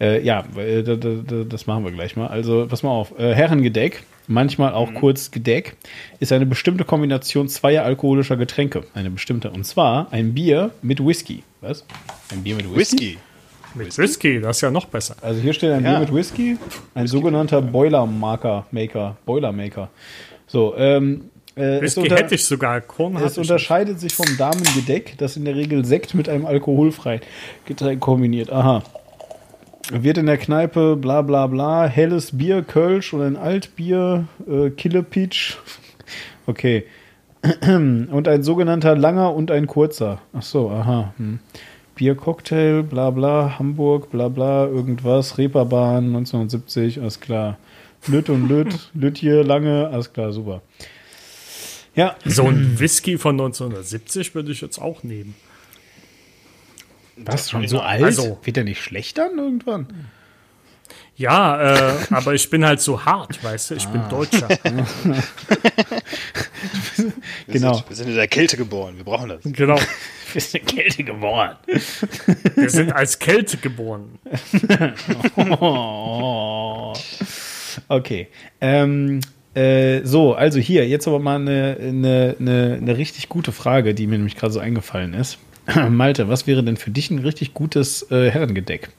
Äh, 0.00 0.22
ja, 0.22 0.44
äh, 0.56 0.82
da- 0.84 0.94
da- 0.94 1.08
da- 1.26 1.44
das 1.44 1.66
machen 1.66 1.84
wir 1.84 1.90
gleich 1.90 2.14
mal. 2.16 2.28
Also, 2.28 2.66
pass 2.68 2.82
mal 2.84 2.90
auf. 2.90 3.18
Äh, 3.18 3.34
Herrengedeck, 3.34 4.04
manchmal 4.28 4.72
auch 4.72 4.94
kurz 4.94 5.32
Gedeck, 5.32 5.74
ist 6.20 6.30
eine 6.32 6.46
bestimmte 6.46 6.84
Kombination 6.84 7.48
zweier 7.48 7.82
alkoholischer 7.84 8.36
Getränke. 8.36 8.84
Eine 8.94 9.10
bestimmte. 9.10 9.50
Und 9.50 9.64
zwar 9.64 10.06
ein 10.12 10.32
Bier 10.32 10.70
mit 10.80 11.04
Whisky. 11.04 11.42
Was? 11.60 11.84
Ein 12.32 12.44
Bier 12.44 12.54
mit 12.54 12.72
Whisky? 12.72 12.96
Whisky. 12.96 13.18
Mit 13.74 13.98
Whisky, 13.98 14.40
das 14.40 14.58
ist 14.58 14.60
ja 14.62 14.70
noch 14.70 14.86
besser. 14.86 15.16
Also 15.22 15.40
hier 15.40 15.52
steht 15.52 15.72
ein 15.72 15.84
Ja. 15.84 15.90
Bier 15.92 16.00
mit 16.00 16.14
Whisky, 16.14 16.56
ein 16.94 17.06
sogenannter 17.08 17.60
Boilermaker, 17.60 18.66
Maker, 18.70 19.16
Boilermaker. 19.26 19.90
So, 20.56 20.74
ähm, 20.78 21.24
äh, 21.54 21.76
es, 21.76 21.82
Whisky 21.82 22.00
unter, 22.00 22.16
hätte 22.16 22.34
ich 22.34 22.46
sogar, 22.46 22.80
Korn 22.80 23.16
es 23.16 23.20
ich 23.20 23.28
nicht. 23.28 23.38
unterscheidet 23.40 24.00
sich 24.00 24.14
vom 24.14 24.38
Damengedeck, 24.38 25.18
das 25.18 25.36
in 25.36 25.44
der 25.44 25.54
Regel 25.54 25.84
Sekt 25.84 26.14
mit 26.14 26.30
einem 26.30 26.46
alkoholfreien 26.46 27.20
Getränk 27.66 28.00
kombiniert. 28.00 28.50
Aha. 28.50 28.82
Wird 29.92 30.16
in 30.16 30.24
der 30.24 30.38
Kneipe 30.38 30.96
bla 30.96 31.20
bla 31.20 31.46
bla, 31.46 31.86
helles 31.86 32.38
Bier, 32.38 32.62
Kölsch 32.62 33.12
oder 33.12 33.26
ein 33.26 33.36
Altbier, 33.36 34.28
äh, 34.48 34.70
Killepitch. 34.70 35.58
Okay. 36.48 36.84
Und 37.66 38.28
ein 38.28 38.42
sogenannter 38.44 38.96
langer 38.96 39.34
und 39.34 39.50
ein 39.50 39.66
kurzer. 39.66 40.20
Ach 40.32 40.42
so, 40.42 40.70
aha. 40.70 41.12
Hm. 41.16 41.40
Biercocktail, 41.96 42.84
bla 42.84 43.10
bla, 43.10 43.58
Hamburg, 43.58 44.10
bla 44.10 44.28
bla, 44.28 44.66
irgendwas, 44.66 45.38
Reeperbahn 45.38 46.06
1970, 46.06 47.00
alles 47.00 47.18
klar. 47.18 47.58
Lütt 48.08 48.28
und 48.30 48.48
Lütt, 48.48 48.90
Lütt 48.94 49.18
hier, 49.18 49.42
lange, 49.44 49.88
alles 49.88 50.12
klar, 50.12 50.32
super. 50.32 50.62
Ja, 51.94 52.16
So 52.24 52.44
ein 52.46 52.78
Whisky 52.78 53.16
von 53.18 53.34
1970 53.36 54.34
würde 54.34 54.52
ich 54.52 54.60
jetzt 54.60 54.78
auch 54.78 55.02
nehmen. 55.02 55.34
was, 57.16 57.50
schon 57.50 57.66
so 57.68 57.80
alt? 57.80 58.02
Also- 58.02 58.38
Wird 58.44 58.56
der 58.56 58.64
nicht 58.64 58.82
schlecht 58.82 59.16
dann 59.18 59.38
irgendwann? 59.38 59.86
Ja, 61.18 61.92
äh, 61.92 61.94
aber 62.10 62.34
ich 62.34 62.50
bin 62.50 62.66
halt 62.66 62.80
so 62.82 63.06
hart, 63.06 63.42
weißt 63.42 63.70
du? 63.70 63.74
Ich 63.76 63.86
Ah. 63.86 63.90
bin 63.90 64.08
Deutscher. 64.10 64.48
Wir 67.46 67.54
Genau. 67.54 67.74
Sind, 67.74 67.88
wir 67.88 67.96
sind 67.96 68.08
in 68.08 68.14
der 68.16 68.28
Kälte 68.28 68.56
geboren. 68.58 68.96
Wir 68.96 69.04
brauchen 69.04 69.28
das. 69.30 69.40
genau. 69.44 69.78
Bist 70.34 70.54
eine 70.54 70.64
Kälte 70.64 71.04
geworden. 71.04 71.56
Wir 72.56 72.68
sind 72.68 72.92
als 72.92 73.18
Kälte 73.18 73.56
geboren. 73.56 74.18
Oh. 75.36 76.92
Okay. 77.88 78.28
Ähm, 78.60 79.20
äh, 79.54 80.04
so, 80.04 80.34
also 80.34 80.58
hier, 80.58 80.86
jetzt 80.86 81.08
aber 81.08 81.18
mal 81.18 81.36
eine, 81.36 81.76
eine, 81.80 82.36
eine, 82.38 82.78
eine 82.80 82.96
richtig 82.98 83.28
gute 83.28 83.52
Frage, 83.52 83.94
die 83.94 84.06
mir 84.06 84.18
nämlich 84.18 84.36
gerade 84.36 84.52
so 84.52 84.60
eingefallen 84.60 85.14
ist. 85.14 85.38
Malte, 85.90 86.28
was 86.28 86.46
wäre 86.46 86.62
denn 86.62 86.76
für 86.76 86.90
dich 86.90 87.10
ein 87.10 87.18
richtig 87.20 87.54
gutes 87.54 88.10
äh, 88.10 88.30
Herrengedeck? 88.30 88.90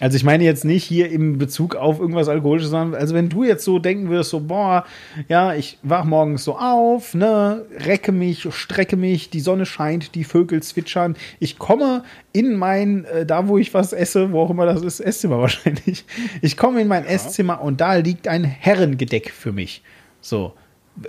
Also 0.00 0.16
ich 0.16 0.24
meine 0.24 0.44
jetzt 0.44 0.64
nicht 0.64 0.82
hier 0.82 1.10
im 1.10 1.36
Bezug 1.36 1.76
auf 1.76 2.00
irgendwas 2.00 2.28
Alkoholisches, 2.28 2.70
sondern 2.70 2.98
also 2.98 3.14
wenn 3.14 3.28
du 3.28 3.44
jetzt 3.44 3.64
so 3.64 3.78
denken 3.78 4.08
würdest, 4.08 4.30
so 4.30 4.40
boah, 4.40 4.86
ja, 5.28 5.54
ich 5.54 5.78
wach 5.82 6.04
morgens 6.04 6.42
so 6.42 6.56
auf, 6.56 7.12
ne, 7.14 7.66
recke 7.76 8.10
mich, 8.10 8.48
strecke 8.50 8.96
mich, 8.96 9.28
die 9.28 9.40
Sonne 9.40 9.66
scheint, 9.66 10.14
die 10.14 10.24
Vögel 10.24 10.62
zwitschern, 10.62 11.16
ich 11.38 11.58
komme 11.58 12.02
in 12.32 12.56
mein, 12.56 13.04
äh, 13.04 13.26
da 13.26 13.46
wo 13.46 13.58
ich 13.58 13.74
was 13.74 13.92
esse, 13.92 14.32
wo 14.32 14.40
auch 14.40 14.50
immer 14.50 14.64
das 14.64 14.82
ist, 14.82 15.00
Esszimmer 15.00 15.38
wahrscheinlich, 15.40 16.06
ich 16.40 16.56
komme 16.56 16.80
in 16.80 16.88
mein 16.88 17.04
Esszimmer 17.04 17.60
und 17.60 17.82
da 17.82 17.94
liegt 17.96 18.26
ein 18.26 18.44
Herrengedeck 18.44 19.30
für 19.30 19.52
mich. 19.52 19.82
So, 20.22 20.54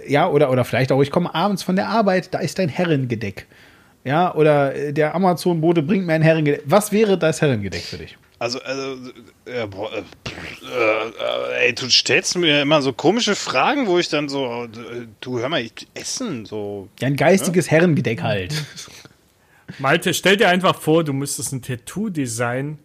ja, 0.05 0.29
oder, 0.29 0.51
oder 0.51 0.65
vielleicht 0.65 0.91
auch, 0.91 1.01
ich 1.01 1.11
komme 1.11 1.33
abends 1.33 1.63
von 1.63 1.77
der 1.77 1.87
Arbeit, 1.87 2.33
da 2.33 2.39
ist 2.39 2.59
ein 2.59 2.69
Herrengedeck. 2.69 3.47
Ja, 4.03 4.33
oder 4.35 4.75
äh, 4.75 4.93
der 4.93 5.15
Amazon-Bote 5.15 5.81
bringt 5.81 6.05
mir 6.05 6.13
ein 6.13 6.21
Herrengedeck. 6.23 6.63
Was 6.65 6.91
wäre 6.91 7.17
das 7.17 7.41
Herrengedeck 7.41 7.83
für 7.83 7.97
dich? 7.97 8.17
Also, 8.41 8.59
also 8.63 9.11
äh, 9.45 9.67
boah, 9.67 9.91
äh, 9.93 9.99
äh, 9.99 11.67
ey, 11.67 11.75
du 11.75 11.87
stellst 11.91 12.35
mir 12.35 12.63
immer 12.63 12.81
so 12.81 12.91
komische 12.91 13.35
Fragen, 13.35 13.85
wo 13.85 13.99
ich 13.99 14.09
dann 14.09 14.29
so, 14.29 14.63
äh, 14.63 15.05
du 15.19 15.37
hör 15.37 15.47
mal, 15.47 15.61
ich 15.61 15.87
essen, 15.93 16.47
so. 16.47 16.89
Ja, 16.99 17.05
ein 17.05 17.17
geistiges 17.17 17.69
Herrengedeck 17.69 18.23
halt. 18.23 18.51
Malte, 19.77 20.15
stell 20.15 20.37
dir 20.37 20.49
einfach 20.49 20.81
vor, 20.81 21.03
du 21.03 21.13
müsstest 21.13 21.51
ein 21.51 21.61
Tattoo 21.61 22.09
designen. 22.09 22.79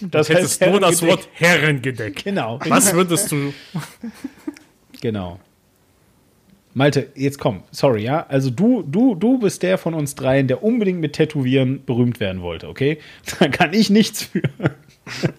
Das 0.00 0.30
Hättest 0.30 0.66
nur 0.66 0.80
das 0.80 1.00
Wort 1.02 1.28
Herrengedeck. 1.34 2.24
Genau. 2.24 2.58
Was 2.66 2.92
würdest 2.92 3.30
du? 3.30 3.54
Genau. 5.00 5.38
Malte, 6.74 7.10
jetzt 7.14 7.38
komm, 7.38 7.62
sorry, 7.70 8.04
ja. 8.04 8.26
Also 8.28 8.50
du, 8.50 8.82
du, 8.82 9.14
du 9.14 9.38
bist 9.38 9.62
der 9.62 9.78
von 9.78 9.94
uns 9.94 10.14
dreien, 10.14 10.46
der 10.48 10.62
unbedingt 10.62 11.00
mit 11.00 11.14
Tätowieren 11.14 11.84
berühmt 11.84 12.20
werden 12.20 12.42
wollte, 12.42 12.68
okay? 12.68 12.98
Da 13.38 13.48
kann 13.48 13.72
ich 13.74 13.90
nichts 13.90 14.24
für. 14.24 14.42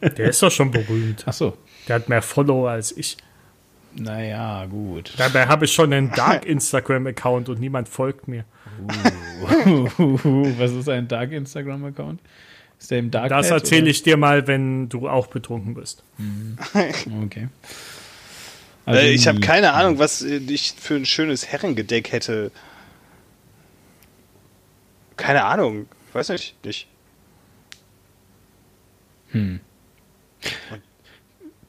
Der 0.02 0.30
ist 0.30 0.42
doch 0.42 0.52
schon 0.52 0.72
berühmt. 0.72 1.24
Ach 1.26 1.34
so. 1.34 1.58
Der 1.88 1.96
hat 1.96 2.10
mehr 2.10 2.22
Follower 2.22 2.70
als 2.70 2.96
ich. 2.96 3.18
Naja, 3.96 4.66
gut. 4.66 5.14
Dabei 5.18 5.48
habe 5.48 5.66
ich 5.66 5.74
schon 5.74 5.92
einen 5.92 6.12
Dark 6.12 6.46
Instagram-Account 6.48 7.50
und 7.50 7.60
niemand 7.60 7.90
folgt 7.90 8.28
mir. 8.28 8.46
Was 10.58 10.72
ist 10.72 10.90
ein 10.90 11.08
Dark 11.08 11.32
Instagram-Account? 11.32 12.22
Ist 12.80 12.92
der 12.92 13.00
im 13.00 13.12
Dark 13.12 13.30
Das 13.30 13.50
erzähle 13.50 13.90
ich 13.90 14.04
dir 14.04 14.16
mal, 14.16 14.48
wenn 14.48 14.88
du 14.90 15.10
auch 15.10 15.28
betrunken 15.28 15.74
bist. 15.74 16.04
Okay. 17.26 17.50
Also, 18.86 19.02
äh, 19.02 19.12
ich 19.12 19.28
habe 19.28 19.40
keine 19.40 19.74
Ahnung, 19.74 20.00
was 20.00 20.24
äh, 20.24 20.38
ich 20.38 20.74
für 20.80 20.96
ein 20.96 21.06
schönes 21.06 21.46
Herrengedeck 21.46 22.12
hätte. 22.12 22.52
Keine 25.16 25.44
Ahnung. 25.44 25.88
Weiß 26.14 26.30
nicht. 26.30 26.56
nicht. 26.66 26.88
Hm. 29.32 29.60
Und 30.72 30.82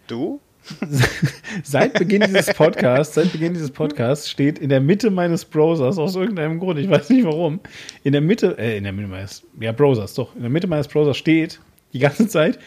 du? 0.06 0.40
Seit 1.64 1.94
Beginn 1.94 2.22
dieses 2.22 2.54
Podcasts, 2.54 3.14
seit 3.14 3.32
Beginn 3.32 3.54
dieses 3.54 3.70
Podcasts 3.70 4.30
steht 4.30 4.58
in 4.58 4.68
der 4.68 4.80
Mitte 4.80 5.10
meines 5.10 5.44
Browsers 5.44 5.98
aus 5.98 6.14
irgendeinem 6.14 6.60
Grund, 6.60 6.78
ich 6.78 6.88
weiß 6.88 7.10
nicht 7.10 7.24
warum, 7.24 7.60
in 8.04 8.12
der 8.12 8.20
Mitte, 8.20 8.56
äh, 8.58 8.76
in 8.76 8.84
der 8.84 8.92
Mitte 8.92 9.08
meines, 9.08 9.42
ja, 9.58 9.72
Browsers, 9.72 10.14
doch, 10.14 10.36
in 10.36 10.42
der 10.42 10.50
Mitte 10.50 10.68
meines 10.68 10.86
Browsers 10.86 11.16
steht 11.16 11.60
die 11.92 11.98
ganze 11.98 12.28
Zeit 12.28 12.58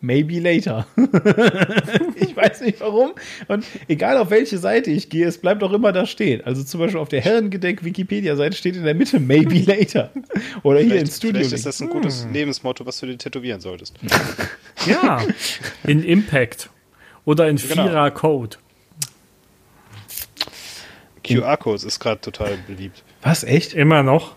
maybe 0.00 0.38
later. 0.38 0.86
ich 2.16 2.36
weiß 2.36 2.60
nicht 2.60 2.80
warum 2.80 3.12
und 3.48 3.64
egal 3.88 4.16
auf 4.16 4.30
welche 4.30 4.58
Seite 4.58 4.90
ich 4.90 5.08
gehe, 5.10 5.26
es 5.26 5.38
bleibt 5.38 5.62
auch 5.62 5.72
immer 5.72 5.92
da 5.92 6.06
stehen. 6.06 6.40
Also 6.44 6.62
zum 6.62 6.80
Beispiel 6.80 7.00
auf 7.00 7.08
der 7.08 7.20
Herrengedeck 7.20 7.84
Wikipedia-Seite 7.84 8.56
steht 8.56 8.76
in 8.76 8.84
der 8.84 8.94
Mitte 8.94 9.18
maybe 9.18 9.58
later. 9.66 10.10
Oder 10.62 10.78
hier 10.80 10.88
Vielleicht, 10.90 11.06
ins 11.06 11.16
Studio. 11.16 11.34
vielleicht 11.40 11.52
ist 11.54 11.66
das 11.66 11.80
ein 11.80 11.88
gutes 11.90 12.26
Lebensmotto, 12.32 12.86
was 12.86 13.00
du 13.00 13.06
dir 13.06 13.18
tätowieren 13.18 13.60
solltest. 13.60 13.94
Ja, 14.86 15.20
in 15.84 16.02
Impact. 16.02 16.70
Oder 17.26 17.48
in 17.50 17.56
Genau. 17.56 17.82
Vierer 17.86 18.10
Code. 18.12 18.56
QR-Codes 21.22 21.84
ist 21.84 22.00
gerade 22.00 22.20
total 22.20 22.56
beliebt. 22.66 23.02
Was, 23.22 23.44
echt? 23.44 23.74
Immer 23.74 24.02
noch. 24.02 24.34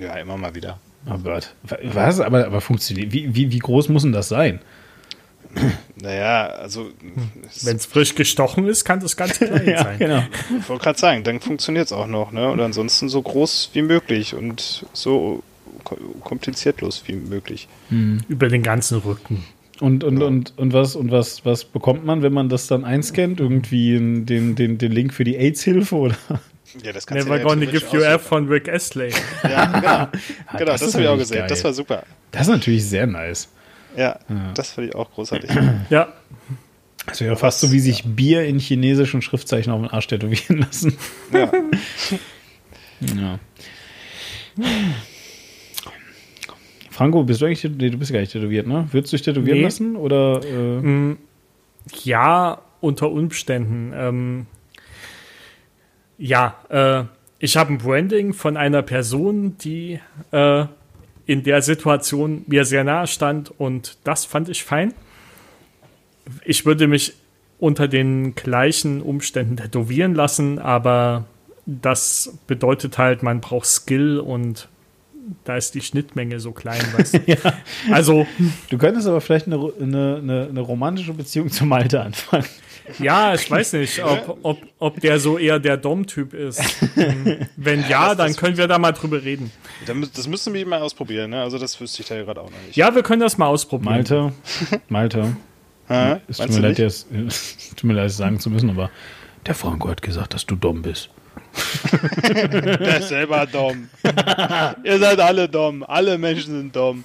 Ja, 0.00 0.14
immer 0.16 0.36
mal 0.38 0.54
wieder. 0.54 0.80
Oh 1.10 1.18
Gott. 1.18 1.54
Was? 1.92 2.20
Aber, 2.20 2.46
aber 2.46 2.60
funktioniert. 2.60 3.12
Wie, 3.12 3.34
wie, 3.34 3.50
wie 3.52 3.58
groß 3.58 3.88
muss 3.90 4.02
denn 4.02 4.12
das 4.12 4.28
sein? 4.28 4.60
Naja, 6.02 6.46
also. 6.46 6.88
Wenn 7.62 7.76
es 7.76 7.86
frisch 7.86 8.14
gestochen 8.14 8.66
ist, 8.66 8.84
kann 8.84 9.00
das 9.00 9.16
ganz 9.16 9.38
klein 9.38 9.66
ja, 9.68 9.84
sein. 9.84 9.98
genau. 9.98 10.22
Ich 10.58 10.68
wollte 10.68 10.82
gerade 10.82 10.98
sagen, 10.98 11.22
dann 11.24 11.40
funktioniert 11.40 11.86
es 11.86 11.92
auch 11.92 12.06
noch, 12.08 12.32
ne? 12.32 12.50
Und 12.50 12.60
ansonsten 12.60 13.08
so 13.08 13.22
groß 13.22 13.70
wie 13.72 13.82
möglich 13.82 14.34
und 14.34 14.84
so 14.92 15.42
ko- 15.84 15.96
kompliziertlos 16.22 17.04
wie 17.06 17.14
möglich. 17.14 17.68
Über 18.28 18.48
den 18.48 18.62
ganzen 18.62 18.98
Rücken. 18.98 19.44
Und, 19.80 20.02
und, 20.04 20.22
und, 20.22 20.54
und, 20.56 20.72
was, 20.72 20.96
und 20.96 21.10
was, 21.10 21.44
was 21.44 21.64
bekommt 21.64 22.04
man, 22.04 22.22
wenn 22.22 22.32
man 22.32 22.48
das 22.48 22.66
dann 22.66 22.84
einscannt? 22.84 23.38
Irgendwie 23.40 23.92
den, 23.92 24.56
den, 24.56 24.78
den 24.78 24.92
Link 24.92 25.12
für 25.14 25.24
die 25.24 25.36
AIDS-Hilfe 25.36 25.94
oder? 25.96 26.16
Ja, 26.82 26.92
das 26.92 27.08
Never 27.08 27.36
ja 27.36 27.42
gonna 27.42 27.66
give 27.66 27.84
you 27.92 28.00
F 28.02 28.22
von 28.22 28.48
Rick 28.48 28.68
Astley. 28.68 29.12
Ja, 29.44 29.66
genau. 29.66 30.08
genau, 30.58 30.72
das 30.72 30.80
das, 30.80 30.94
habe 30.94 31.04
ich 31.04 31.08
auch 31.10 31.18
gesehen. 31.18 31.38
geil. 31.38 31.46
Das 31.48 31.62
war 31.64 31.72
super. 31.72 32.02
Das 32.32 32.42
ist 32.42 32.48
natürlich 32.48 32.84
sehr 32.86 33.06
nice. 33.06 33.48
Ja, 33.96 34.18
das 34.54 34.72
fand 34.72 34.88
ich 34.88 34.94
auch 34.94 35.10
großartig. 35.12 35.50
Ja, 35.90 36.12
Das 37.06 37.20
wäre 37.20 37.36
fast 37.36 37.60
so, 37.60 37.70
wie 37.70 37.78
sich 37.80 38.02
Bier 38.04 38.44
in 38.44 38.58
chinesischen 38.58 39.22
Schriftzeichen 39.22 39.72
auf 39.72 39.80
den 39.80 39.90
Arsch 39.90 40.06
tätowieren 40.08 40.58
lassen. 40.58 40.96
ja. 41.32 41.50
Ja. 43.00 43.38
Franco, 46.90 47.24
bist 47.24 47.40
du 47.40 47.46
eigentlich, 47.46 47.64
nee, 47.64 47.90
du 47.90 47.98
bist 47.98 48.12
gar 48.12 48.20
nicht 48.20 48.32
tätowiert, 48.32 48.66
ne? 48.66 48.86
Würdest 48.92 49.12
du 49.12 49.16
dich 49.16 49.24
tätowieren 49.24 49.58
Nee. 49.58 49.64
lassen? 49.64 49.96
Oder, 49.96 50.40
äh, 50.44 51.16
ja, 52.04 52.60
unter 52.80 53.10
Umständen. 53.10 53.92
Ähm, 53.94 54.46
ja, 56.18 56.56
äh, 56.68 57.04
ich 57.38 57.56
habe 57.56 57.72
ein 57.72 57.78
Branding 57.78 58.32
von 58.32 58.56
einer 58.56 58.82
Person, 58.82 59.58
die 59.58 60.00
äh, 60.30 60.64
in 61.26 61.42
der 61.42 61.62
Situation 61.62 62.44
mir 62.46 62.64
sehr 62.64 62.84
nahe 62.84 63.06
stand 63.06 63.52
und 63.58 63.98
das 64.04 64.24
fand 64.24 64.48
ich 64.48 64.64
fein. 64.64 64.94
Ich 66.44 66.64
würde 66.64 66.86
mich 66.86 67.14
unter 67.58 67.88
den 67.88 68.34
gleichen 68.34 69.00
Umständen 69.00 69.56
tätowieren 69.56 70.14
lassen, 70.14 70.58
aber 70.58 71.24
das 71.66 72.38
bedeutet 72.46 72.98
halt, 72.98 73.22
man 73.22 73.40
braucht 73.40 73.66
Skill 73.66 74.18
und 74.18 74.68
da 75.44 75.56
ist 75.56 75.74
die 75.74 75.80
Schnittmenge 75.80 76.40
so 76.40 76.52
klein. 76.52 76.82
Weißt 76.96 77.14
du? 77.14 77.20
Also, 77.90 78.26
du 78.68 78.78
könntest 78.78 79.06
aber 79.06 79.20
vielleicht 79.20 79.46
eine, 79.46 79.56
eine, 79.80 80.16
eine, 80.22 80.46
eine 80.50 80.60
romantische 80.60 81.14
Beziehung 81.14 81.50
zu 81.50 81.64
Malte 81.64 82.02
anfangen. 82.02 82.44
Ja, 82.98 83.34
ich 83.34 83.50
weiß 83.50 83.74
nicht, 83.74 84.02
ob, 84.04 84.38
ob, 84.42 84.58
ob 84.78 85.00
der 85.00 85.18
so 85.18 85.38
eher 85.38 85.58
der 85.58 85.76
Dom-Typ 85.76 86.34
ist. 86.34 86.60
Wenn 87.56 87.88
ja, 87.88 88.14
dann 88.14 88.36
können 88.36 88.56
wir 88.56 88.68
da 88.68 88.78
mal 88.78 88.92
drüber 88.92 89.22
reden. 89.22 89.50
Das 90.14 90.26
müssen 90.26 90.52
wir 90.52 90.66
mal 90.66 90.80
ausprobieren, 90.80 91.30
ne? 91.30 91.42
Also 91.42 91.58
das 91.58 91.80
wüsste 91.80 92.02
ich 92.02 92.08
da 92.08 92.16
gerade 92.16 92.40
auch 92.40 92.50
noch 92.50 92.60
nicht. 92.66 92.76
Ja, 92.76 92.94
wir 92.94 93.02
können 93.02 93.20
das 93.20 93.38
mal 93.38 93.46
ausprobieren. 93.46 93.94
Malte, 93.94 94.32
Malte, 94.88 95.36
es 96.28 96.36
tut 96.38 96.50
mir, 96.50 96.60
leid, 96.60 96.78
es 96.78 97.06
tut 97.70 97.84
mir 97.84 97.94
leid, 97.94 98.06
es 98.06 98.16
sagen 98.16 98.38
zu 98.38 98.50
müssen, 98.50 98.70
aber 98.70 98.90
der 99.46 99.54
Franco 99.54 99.88
hat 99.88 100.02
gesagt, 100.02 100.34
dass 100.34 100.44
du 100.46 100.54
dumm 100.54 100.82
bist. 100.82 101.10
Der 102.22 102.98
ist 102.98 103.08
selber 103.08 103.46
dumm. 103.46 103.88
Ihr 104.82 104.98
seid 104.98 105.20
alle 105.20 105.48
dumm. 105.48 105.84
Alle 105.84 106.18
Menschen 106.18 106.56
sind 106.56 106.76
dumm. 106.76 107.04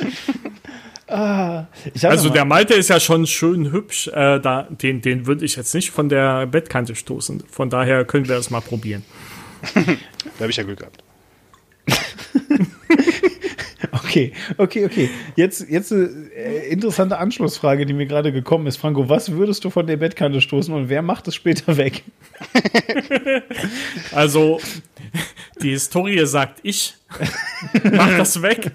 Ich 0.00 0.83
hab 1.08 1.68
Also 2.02 2.28
noch 2.28 2.34
der 2.34 2.44
Malte 2.44 2.74
ist 2.74 2.88
ja 2.88 3.00
schon 3.00 3.26
schön 3.26 3.72
hübsch. 3.72 4.08
Äh, 4.08 4.40
da, 4.40 4.68
den 4.70 5.00
den 5.00 5.26
würde 5.26 5.44
ich 5.44 5.56
jetzt 5.56 5.74
nicht 5.74 5.90
von 5.90 6.08
der 6.08 6.46
Bettkante 6.46 6.94
stoßen. 6.94 7.44
Von 7.50 7.70
daher 7.70 8.04
können 8.04 8.28
wir 8.28 8.36
das 8.36 8.50
mal 8.50 8.60
probieren. 8.60 9.04
Da 10.36 10.40
habe 10.40 10.50
ich 10.50 10.56
ja 10.56 10.64
Glück 10.64 10.78
gehabt. 10.78 11.04
Okay, 14.14 14.32
okay, 14.58 14.84
okay. 14.84 15.10
Jetzt, 15.34 15.68
jetzt 15.68 15.92
eine 15.92 16.04
äh, 16.36 16.68
interessante 16.68 17.18
Anschlussfrage, 17.18 17.84
die 17.84 17.92
mir 17.92 18.06
gerade 18.06 18.32
gekommen 18.32 18.66
ist. 18.66 18.76
Franco, 18.76 19.08
was 19.08 19.32
würdest 19.32 19.64
du 19.64 19.70
von 19.70 19.86
der 19.86 19.96
Bettkante 19.96 20.40
stoßen 20.40 20.72
und 20.72 20.88
wer 20.88 21.02
macht 21.02 21.26
es 21.28 21.34
später 21.34 21.76
weg? 21.76 22.02
Also 24.12 24.60
die 25.60 25.70
Historie 25.70 26.26
sagt, 26.26 26.60
ich 26.62 26.94
mach 27.92 28.16
das 28.16 28.40
weg. 28.42 28.70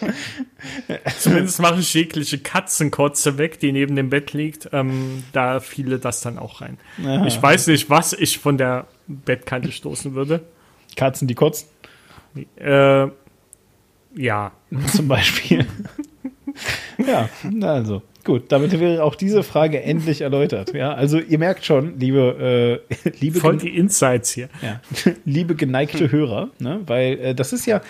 Zumindest 1.18 1.60
mache 1.60 1.80
ich 1.80 1.94
jegliche 1.94 2.38
Katzenkotze 2.38 3.38
weg, 3.38 3.60
die 3.60 3.72
neben 3.72 3.96
dem 3.96 4.10
Bett 4.10 4.32
liegt. 4.32 4.68
Ähm, 4.72 5.24
da 5.32 5.60
fiele 5.60 5.98
das 5.98 6.20
dann 6.20 6.38
auch 6.38 6.60
rein. 6.60 6.78
Ich 7.26 7.40
weiß 7.40 7.68
nicht, 7.68 7.90
was 7.90 8.12
ich 8.12 8.38
von 8.38 8.58
der 8.58 8.86
Bettkante 9.06 9.72
stoßen 9.72 10.14
würde. 10.14 10.40
Katzen, 10.96 11.28
die 11.28 11.34
kotzen, 11.34 11.68
Äh, 12.56 13.08
ja, 14.16 14.52
zum 14.92 15.08
Beispiel. 15.08 15.66
ja, 17.06 17.28
also. 17.62 18.02
Gut, 18.22 18.52
damit 18.52 18.78
wäre 18.78 19.02
auch 19.02 19.14
diese 19.14 19.42
Frage 19.42 19.82
endlich 19.82 20.20
erläutert. 20.20 20.74
Ja, 20.74 20.92
also 20.92 21.18
ihr 21.18 21.38
merkt 21.38 21.64
schon, 21.64 21.98
liebe, 21.98 22.82
äh, 23.02 23.08
liebe, 23.20 23.40
voll 23.40 23.56
die 23.56 23.74
Insights 23.74 24.30
hier. 24.32 24.50
ja, 24.60 24.80
liebe 25.24 25.54
geneigte 25.54 26.12
Hörer, 26.12 26.50
ne, 26.58 26.80
weil 26.86 27.18
äh, 27.18 27.34
das 27.34 27.54
ist 27.54 27.64
ja, 27.64 27.80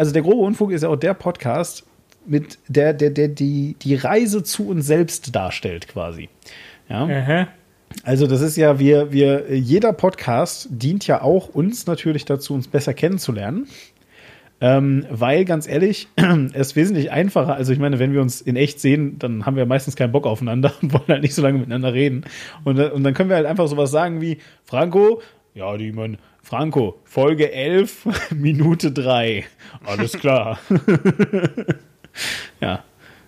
also 0.00 0.12
der 0.12 0.22
grobe 0.22 0.42
Unfug 0.46 0.72
ist 0.72 0.82
ja 0.82 0.88
auch 0.88 0.96
der 0.96 1.12
Podcast, 1.12 1.86
mit 2.24 2.58
der, 2.68 2.94
der, 2.94 3.10
der 3.10 3.28
die, 3.28 3.76
die 3.82 3.96
Reise 3.96 4.42
zu 4.42 4.66
uns 4.66 4.86
selbst 4.86 5.34
darstellt, 5.36 5.88
quasi. 5.88 6.30
Ja. 6.88 7.04
Aha. 7.04 7.48
Also 8.02 8.26
das 8.26 8.40
ist 8.40 8.56
ja, 8.56 8.78
wir, 8.78 9.12
wir, 9.12 9.54
jeder 9.54 9.92
Podcast 9.92 10.68
dient 10.70 11.06
ja 11.06 11.20
auch 11.20 11.48
uns 11.50 11.86
natürlich 11.86 12.24
dazu, 12.24 12.54
uns 12.54 12.66
besser 12.66 12.94
kennenzulernen. 12.94 13.66
Ähm, 14.62 15.04
weil, 15.10 15.44
ganz 15.44 15.68
ehrlich, 15.68 16.08
es 16.54 16.68
ist 16.68 16.76
wesentlich 16.76 17.10
einfacher. 17.10 17.54
Also 17.54 17.74
ich 17.74 17.78
meine, 17.78 17.98
wenn 17.98 18.14
wir 18.14 18.22
uns 18.22 18.40
in 18.40 18.56
echt 18.56 18.80
sehen, 18.80 19.18
dann 19.18 19.44
haben 19.44 19.56
wir 19.56 19.66
meistens 19.66 19.96
keinen 19.96 20.12
Bock 20.12 20.26
aufeinander 20.26 20.72
und 20.80 20.94
wollen 20.94 21.08
halt 21.08 21.22
nicht 21.22 21.34
so 21.34 21.42
lange 21.42 21.58
miteinander 21.58 21.92
reden. 21.92 22.24
Und, 22.64 22.78
äh, 22.78 22.88
und 22.88 23.04
dann 23.04 23.12
können 23.12 23.28
wir 23.28 23.36
halt 23.36 23.46
einfach 23.46 23.68
sowas 23.68 23.90
sagen 23.90 24.22
wie, 24.22 24.38
Franco, 24.64 25.20
ja, 25.54 25.76
die 25.76 25.92
man, 25.92 26.16
Franco, 26.50 26.98
Folge 27.04 27.52
11, 27.52 28.08
Minute 28.34 28.90
3. 28.90 29.44
Alles 29.84 30.14
klar. 30.14 30.58
ja. 32.60 32.82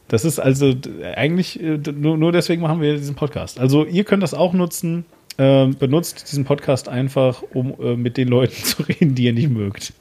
Das 0.09 0.25
ist 0.25 0.41
also 0.41 0.75
eigentlich 1.15 1.63
äh, 1.63 1.79
nur, 1.95 2.19
nur 2.19 2.33
deswegen 2.33 2.63
machen 2.63 2.81
wir 2.81 2.97
diesen 2.97 3.15
Podcast. 3.15 3.61
Also 3.61 3.85
ihr 3.85 4.03
könnt 4.03 4.25
das 4.25 4.35
auch 4.35 4.53
nutzen. 4.55 5.05
Äh, 5.37 5.69
benutzt 5.69 6.33
diesen 6.33 6.45
Podcast 6.45 6.89
einfach, 6.89 7.43
um 7.55 7.77
äh, 7.81 7.95
mit 7.95 8.17
den 8.17 8.27
Leuten 8.27 8.57
zu 8.65 8.83
reden, 8.83 9.15
die 9.15 9.23
ihr 9.27 9.33
nicht 9.33 9.51
mögt. 9.51 9.93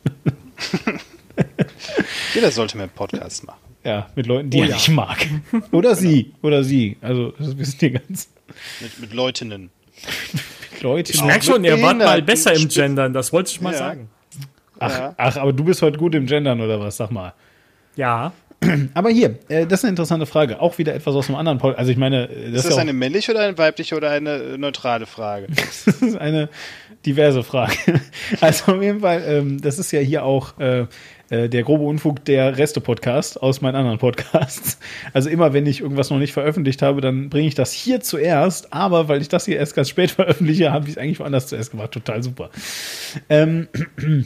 Jeder 2.33 2.49
sollte 2.49 2.75
mehr 2.75 2.85
einen 2.85 2.93
Podcast 2.95 3.45
machen. 3.45 3.59
Ja, 3.83 4.09
mit 4.15 4.25
Leuten, 4.25 4.49
die 4.49 4.61
Oh 4.61 4.63
ja. 4.63 4.73
nicht 4.73 4.89
mag. 4.89 5.27
Oder 5.71 5.93
sie. 5.93 6.33
Oder 6.41 6.63
sie. 6.63 6.97
Also 7.01 7.35
das 7.37 7.55
wissen 7.55 7.77
die 7.79 7.91
ganz 7.91 8.29
Mit, 8.81 8.99
mit 8.99 9.13
Leutinnen. 9.13 9.69
Leute. 10.83 11.11
Ich 11.13 11.23
merke 11.23 11.43
schon, 11.45 11.63
ihr 11.63 11.81
wart 11.81 11.97
mal 11.97 12.21
besser 12.21 12.53
im 12.53 12.67
Gendern, 12.67 13.13
das 13.13 13.31
wollte 13.33 13.51
ich 13.51 13.61
mal 13.61 13.73
Ja. 13.73 13.77
sagen. 13.79 14.09
Ach, 14.79 14.97
Ja. 14.99 15.13
ach, 15.17 15.37
aber 15.37 15.53
du 15.53 15.63
bist 15.63 15.81
heute 15.81 15.97
gut 15.97 16.15
im 16.15 16.25
Gendern 16.25 16.59
oder 16.61 16.79
was? 16.79 16.97
Sag 16.97 17.11
mal. 17.11 17.33
Ja. 17.95 18.31
Aber 18.93 19.09
hier, 19.09 19.39
äh, 19.49 19.65
das 19.65 19.79
ist 19.79 19.85
eine 19.85 19.89
interessante 19.91 20.27
Frage. 20.27 20.61
Auch 20.61 20.77
wieder 20.77 20.93
etwas 20.93 21.15
aus 21.15 21.27
einem 21.29 21.37
anderen 21.39 21.57
Podcast. 21.57 21.79
Also 21.79 21.91
ich 21.91 21.97
meine, 21.97 22.29
äh, 22.29 22.29
das 22.29 22.37
Ist 22.37 22.55
ist, 22.57 22.65
das 22.65 22.75
ja 22.75 22.81
eine 22.81 22.93
männliche 22.93 23.31
oder 23.31 23.41
eine 23.41 23.57
weibliche 23.57 23.95
oder 23.95 24.11
eine 24.11 24.35
äh, 24.35 24.57
neutrale 24.59 25.07
Frage? 25.07 25.47
Das 25.55 25.87
ist 25.87 26.15
eine 26.15 26.47
diverse 27.05 27.41
Frage. 27.43 27.73
Also 28.39 28.73
auf 28.73 28.81
jeden 28.83 28.99
Fall, 28.99 29.23
ähm, 29.27 29.59
das 29.61 29.79
ist 29.79 29.91
ja 29.91 29.99
hier 29.99 30.23
auch 30.23 30.59
äh, 30.59 30.85
äh, 31.31 31.47
der 31.47 31.63
grobe 31.63 31.85
Unfug 31.85 32.25
der 32.25 32.57
Reste-Podcast 32.57 33.41
aus 33.41 33.61
meinen 33.61 33.75
anderen 33.75 33.97
Podcasts. 33.97 34.77
Also 35.13 35.29
immer, 35.29 35.53
wenn 35.53 35.65
ich 35.65 35.81
irgendwas 35.81 36.09
noch 36.09 36.19
nicht 36.19 36.33
veröffentlicht 36.33 36.81
habe, 36.81 37.01
dann 37.01 37.29
bringe 37.29 37.47
ich 37.47 37.55
das 37.55 37.71
hier 37.71 38.01
zuerst. 38.01 38.73
Aber 38.73 39.07
weil 39.07 39.21
ich 39.21 39.29
das 39.29 39.45
hier 39.45 39.57
erst 39.57 39.75
ganz 39.75 39.89
spät 39.89 40.11
veröffentliche, 40.11 40.71
habe 40.71 40.85
ich 40.85 40.91
es 40.91 40.97
eigentlich 40.97 41.19
woanders 41.19 41.47
zuerst 41.47 41.71
gemacht. 41.71 41.91
Total 41.91 42.21
super. 42.21 42.49
Ähm, 43.29 43.67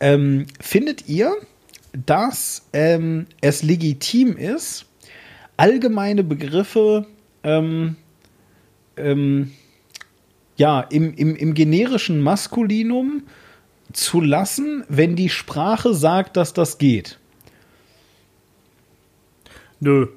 ähm, 0.00 0.46
findet 0.60 1.08
ihr, 1.08 1.34
dass 2.06 2.68
ähm, 2.74 3.26
es 3.40 3.62
legitim 3.62 4.36
ist, 4.36 4.86
allgemeine 5.56 6.22
Begriffe 6.24 7.06
ähm, 7.42 7.96
ähm, 8.96 9.52
ja, 10.56 10.80
im, 10.80 11.14
im, 11.14 11.36
im 11.36 11.54
generischen 11.54 12.20
Maskulinum 12.20 13.22
zu 13.92 14.20
lassen, 14.20 14.84
wenn 14.88 15.16
die 15.16 15.28
Sprache 15.28 15.94
sagt, 15.94 16.36
dass 16.36 16.52
das 16.52 16.78
geht. 16.78 17.18
Nö. 19.80 20.08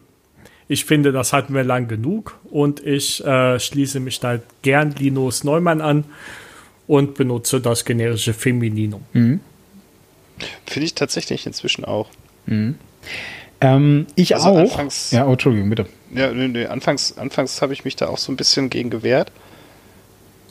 Ich 0.68 0.85
finde, 0.85 1.11
das 1.11 1.34
hatten 1.34 1.53
wir 1.53 1.64
lang 1.65 1.88
genug 1.89 2.38
und 2.49 2.80
ich 2.85 3.23
äh, 3.26 3.60
schließe 3.60 3.99
mich 3.99 4.19
da 4.22 4.39
gern 4.61 4.91
Linus 4.91 5.43
Neumann 5.43 5.81
an 5.81 6.06
und 6.88 7.15
benutze 7.15 7.60
das 7.60 7.84
generische 7.84 8.34
Femininum. 8.34 9.03
Finde 9.14 10.85
ich 10.85 10.95
tatsächlich 10.95 11.45
inzwischen 11.45 11.84
auch. 11.84 12.10
Ähm, 12.48 14.07
ich 14.15 14.34
Also 14.34 14.49
auch. 14.49 14.77
anfangs- 14.77 15.11
ja, 15.11 15.27
oh, 15.27 15.34
Entschuldigung, 15.34 15.69
bitte. 15.69 15.88
Ja, 16.15 16.31
nee, 16.31 16.48
nee, 16.48 16.65
anfangs, 16.65 17.18
anfangs 17.18 17.61
habe 17.61 17.73
ich 17.73 17.84
mich 17.84 17.98
da 17.98 18.07
auch 18.07 18.18
so 18.18 18.31
ein 18.31 18.38
bisschen 18.38 18.69
gegen 18.69 18.89
gewehrt. 18.89 19.31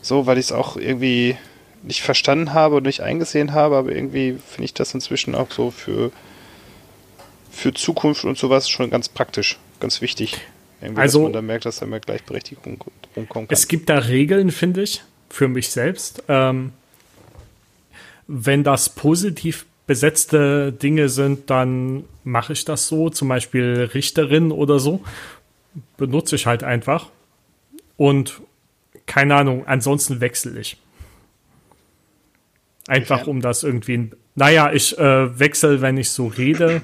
So, 0.02 0.26
weil 0.26 0.36
ich 0.38 0.46
es 0.46 0.52
auch 0.52 0.76
irgendwie 0.76 1.36
nicht 1.82 2.02
verstanden 2.02 2.52
habe 2.52 2.76
und 2.76 2.84
nicht 2.84 3.00
eingesehen 3.00 3.52
habe, 3.52 3.76
aber 3.76 3.92
irgendwie 3.92 4.38
finde 4.46 4.64
ich 4.64 4.74
das 4.74 4.92
inzwischen 4.94 5.34
auch 5.34 5.50
so 5.50 5.70
für, 5.70 6.12
für 7.50 7.72
Zukunft 7.72 8.24
und 8.24 8.36
sowas 8.38 8.68
schon 8.68 8.90
ganz 8.90 9.08
praktisch, 9.08 9.58
ganz 9.80 10.00
wichtig. 10.00 10.38
Irgendwie, 10.82 11.00
Also- 11.00 11.18
dass 11.20 11.24
man 11.24 11.32
da 11.32 11.42
merkt, 11.42 11.64
dass 11.64 11.78
da 11.78 11.86
mehr 11.86 12.00
Gleichberechtigung 12.00 12.80
rumkommen 13.16 13.48
kann. 13.48 13.56
Es 13.56 13.68
gibt 13.68 13.88
da 13.88 13.98
Regeln, 13.98 14.50
finde 14.50 14.82
ich, 14.82 15.02
für 15.28 15.48
mich 15.48 15.70
selbst. 15.70 16.22
Ähm, 16.28 16.72
wenn 18.26 18.62
das 18.64 18.88
positiv 18.90 19.66
besetzte 19.86 20.72
Dinge 20.72 21.08
sind, 21.08 21.50
dann 21.50 22.04
mache 22.24 22.52
ich 22.52 22.64
das 22.64 22.86
so. 22.86 23.10
Zum 23.10 23.28
Beispiel 23.28 23.90
Richterin 23.92 24.52
oder 24.52 24.78
so. 24.78 25.02
Benutze 25.96 26.36
ich 26.36 26.46
halt 26.46 26.62
einfach. 26.62 27.08
Und 27.96 28.40
keine 29.06 29.34
Ahnung, 29.34 29.66
ansonsten 29.66 30.20
wechsle 30.20 30.58
ich. 30.60 30.76
Einfach 32.90 33.26
um 33.28 33.40
das 33.40 33.62
irgendwie. 33.62 34.10
Naja, 34.34 34.72
ich 34.72 34.98
äh, 34.98 35.38
wechsle, 35.38 35.80
wenn 35.80 35.96
ich 35.96 36.10
so 36.10 36.26
rede. 36.26 36.82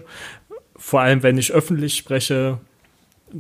Vor 0.76 1.00
allem, 1.00 1.22
wenn 1.22 1.36
ich 1.38 1.52
öffentlich 1.52 1.96
spreche, 1.96 2.58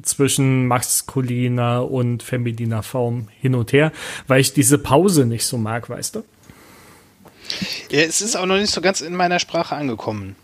zwischen 0.02 0.66
maskuliner 0.66 1.88
und 1.88 2.22
femininer 2.22 2.82
Form 2.82 3.28
hin 3.40 3.54
und 3.54 3.72
her, 3.72 3.92
weil 4.26 4.40
ich 4.40 4.52
diese 4.52 4.78
Pause 4.78 5.26
nicht 5.26 5.46
so 5.46 5.56
mag, 5.58 5.88
weißt 5.88 6.16
du? 6.16 6.24
ja, 7.90 8.00
es 8.00 8.20
ist 8.20 8.36
auch 8.36 8.46
noch 8.46 8.56
nicht 8.56 8.70
so 8.72 8.80
ganz 8.80 9.00
in 9.00 9.14
meiner 9.14 9.38
Sprache 9.38 9.76
angekommen. 9.76 10.34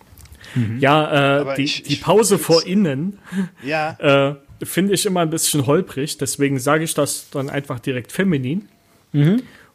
Ja, 0.79 1.41
äh, 1.41 1.57
die, 1.57 1.63
ich- 1.65 1.83
die 1.83 1.97
Pause 1.97 2.37
ich- 2.37 2.41
vor 2.43 2.65
innen 2.67 3.19
Ja, 3.65 3.97
äh, 3.99 4.37
finde 4.65 4.95
ich 4.95 5.07
immer 5.07 5.21
ein 5.21 5.31
bisschen 5.31 5.67
holprig, 5.67 6.19
deswegen 6.19 6.59
sage 6.61 6.85
ich 6.85 6.95
das 6.95 7.29
dann 7.31 7.51
einfach 7.51 7.81
direkt 7.81 8.13
feminin. 8.13 8.69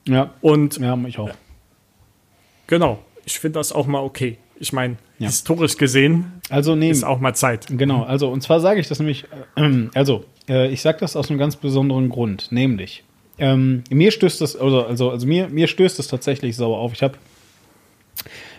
Ja, 0.05 0.33
Und 0.41 0.77
ja, 0.77 0.97
ich 1.07 1.19
auch. 1.19 1.31
Genau, 2.67 2.99
ich 3.25 3.39
finde 3.39 3.59
das 3.59 3.71
auch 3.71 3.87
mal 3.87 3.99
okay. 3.99 4.37
Ich 4.59 4.73
meine, 4.73 4.97
Ja. 5.19 5.27
historisch 5.27 5.77
gesehen 5.77 6.31
Also 6.49 6.75
nee, 6.75 6.89
ist 6.89 7.03
auch 7.03 7.19
mal 7.19 7.33
Zeit. 7.35 7.67
Genau, 7.69 8.03
also 8.03 8.29
und 8.29 8.41
zwar 8.41 8.59
sage 8.59 8.79
ich 8.79 8.87
das 8.87 8.99
nämlich, 8.99 9.25
äh, 9.55 9.87
also 9.93 10.25
äh, 10.49 10.69
ich 10.71 10.81
sage 10.81 10.97
das 10.99 11.15
aus 11.15 11.29
einem 11.29 11.37
ganz 11.39 11.55
besonderen 11.55 12.09
Grund, 12.09 12.51
nämlich 12.51 13.03
ähm, 13.39 13.83
mir 13.91 14.11
stößt 14.11 14.41
das, 14.41 14.55
also, 14.55 14.85
also, 14.85 15.11
also 15.11 15.27
mir, 15.27 15.47
mir 15.49 15.67
stößt 15.67 15.99
das 15.99 16.07
tatsächlich 16.07 16.55
sauer 16.55 16.79
auf. 16.79 16.93
Ich 16.93 17.03
habe 17.03 17.17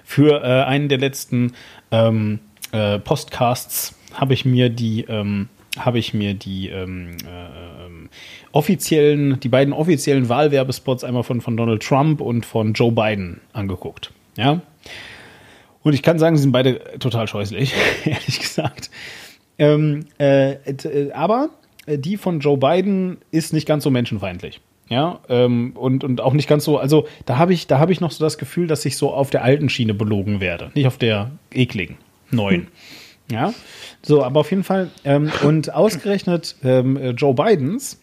für 0.05 0.43
äh, 0.43 0.65
einen 0.65 0.89
der 0.89 0.99
letzten 0.99 1.53
ähm, 1.91 2.39
äh, 2.73 2.99
Podcasts 3.01 3.95
habe 4.15 4.35
ich 4.35 4.45
mir 4.45 4.71
die 4.71 5.05
ähm, 5.09 5.49
habe 5.79 5.99
ich 5.99 6.15
mir 6.15 6.35
die 6.35 6.69
ähm, 6.69 7.17
äh, 7.25 7.88
offiziellen, 8.53 9.41
die 9.41 9.49
beiden 9.49 9.73
offiziellen 9.73 10.29
Wahlwerbespots 10.29 11.05
einmal 11.05 11.23
von, 11.23 11.41
von 11.41 11.57
Donald 11.57 11.83
Trump 11.83 12.21
und 12.21 12.47
von 12.47 12.73
Joe 12.73 12.93
Biden 12.93 13.41
angeguckt. 13.53 14.13
Ja. 14.37 14.61
Und 15.83 15.93
ich 15.93 16.03
kann 16.03 16.19
sagen, 16.19 16.37
sie 16.37 16.43
sind 16.43 16.53
beide 16.53 16.81
total 16.99 17.29
scheußlich, 17.29 17.75
ehrlich 18.05 18.41
gesagt. 18.41 18.91
Ähm, 19.59 20.07
äh, 20.19 20.53
äh, 20.53 21.13
aber 21.13 21.51
äh, 21.87 21.99
die 21.99 22.17
von 22.17 22.41
Joe 22.41 22.57
Biden 22.57 23.19
ist 23.31 23.53
nicht 23.53 23.67
ganz 23.67 23.85
so 23.85 23.91
menschenfeindlich. 23.91 24.61
Ja, 24.89 25.21
ähm, 25.29 25.73
und, 25.75 26.03
und 26.03 26.23
auch 26.23 26.33
nicht 26.33 26.49
ganz 26.49 26.65
so, 26.65 26.79
also 26.79 27.07
da 27.27 27.37
habe 27.37 27.53
ich, 27.53 27.67
da 27.67 27.79
habe 27.79 27.93
ich 27.93 28.01
noch 28.01 28.11
so 28.11 28.25
das 28.25 28.39
Gefühl, 28.39 28.67
dass 28.67 28.87
ich 28.87 28.97
so 28.97 29.13
auf 29.13 29.29
der 29.29 29.45
alten 29.45 29.69
Schiene 29.69 29.93
belogen 29.93 30.41
werde, 30.41 30.71
nicht 30.75 30.87
auf 30.87 30.97
der 30.97 31.33
ekligen, 31.53 31.99
neuen. 32.31 32.69
Ja, 33.31 33.53
so, 34.01 34.25
aber 34.25 34.41
auf 34.41 34.51
jeden 34.51 34.65
Fall, 34.65 34.91
ähm, 35.05 35.31
und 35.45 35.75
ausgerechnet 35.75 36.57
ähm, 36.65 36.97
äh, 36.97 37.11
Joe 37.11 37.35
Bidens 37.35 38.01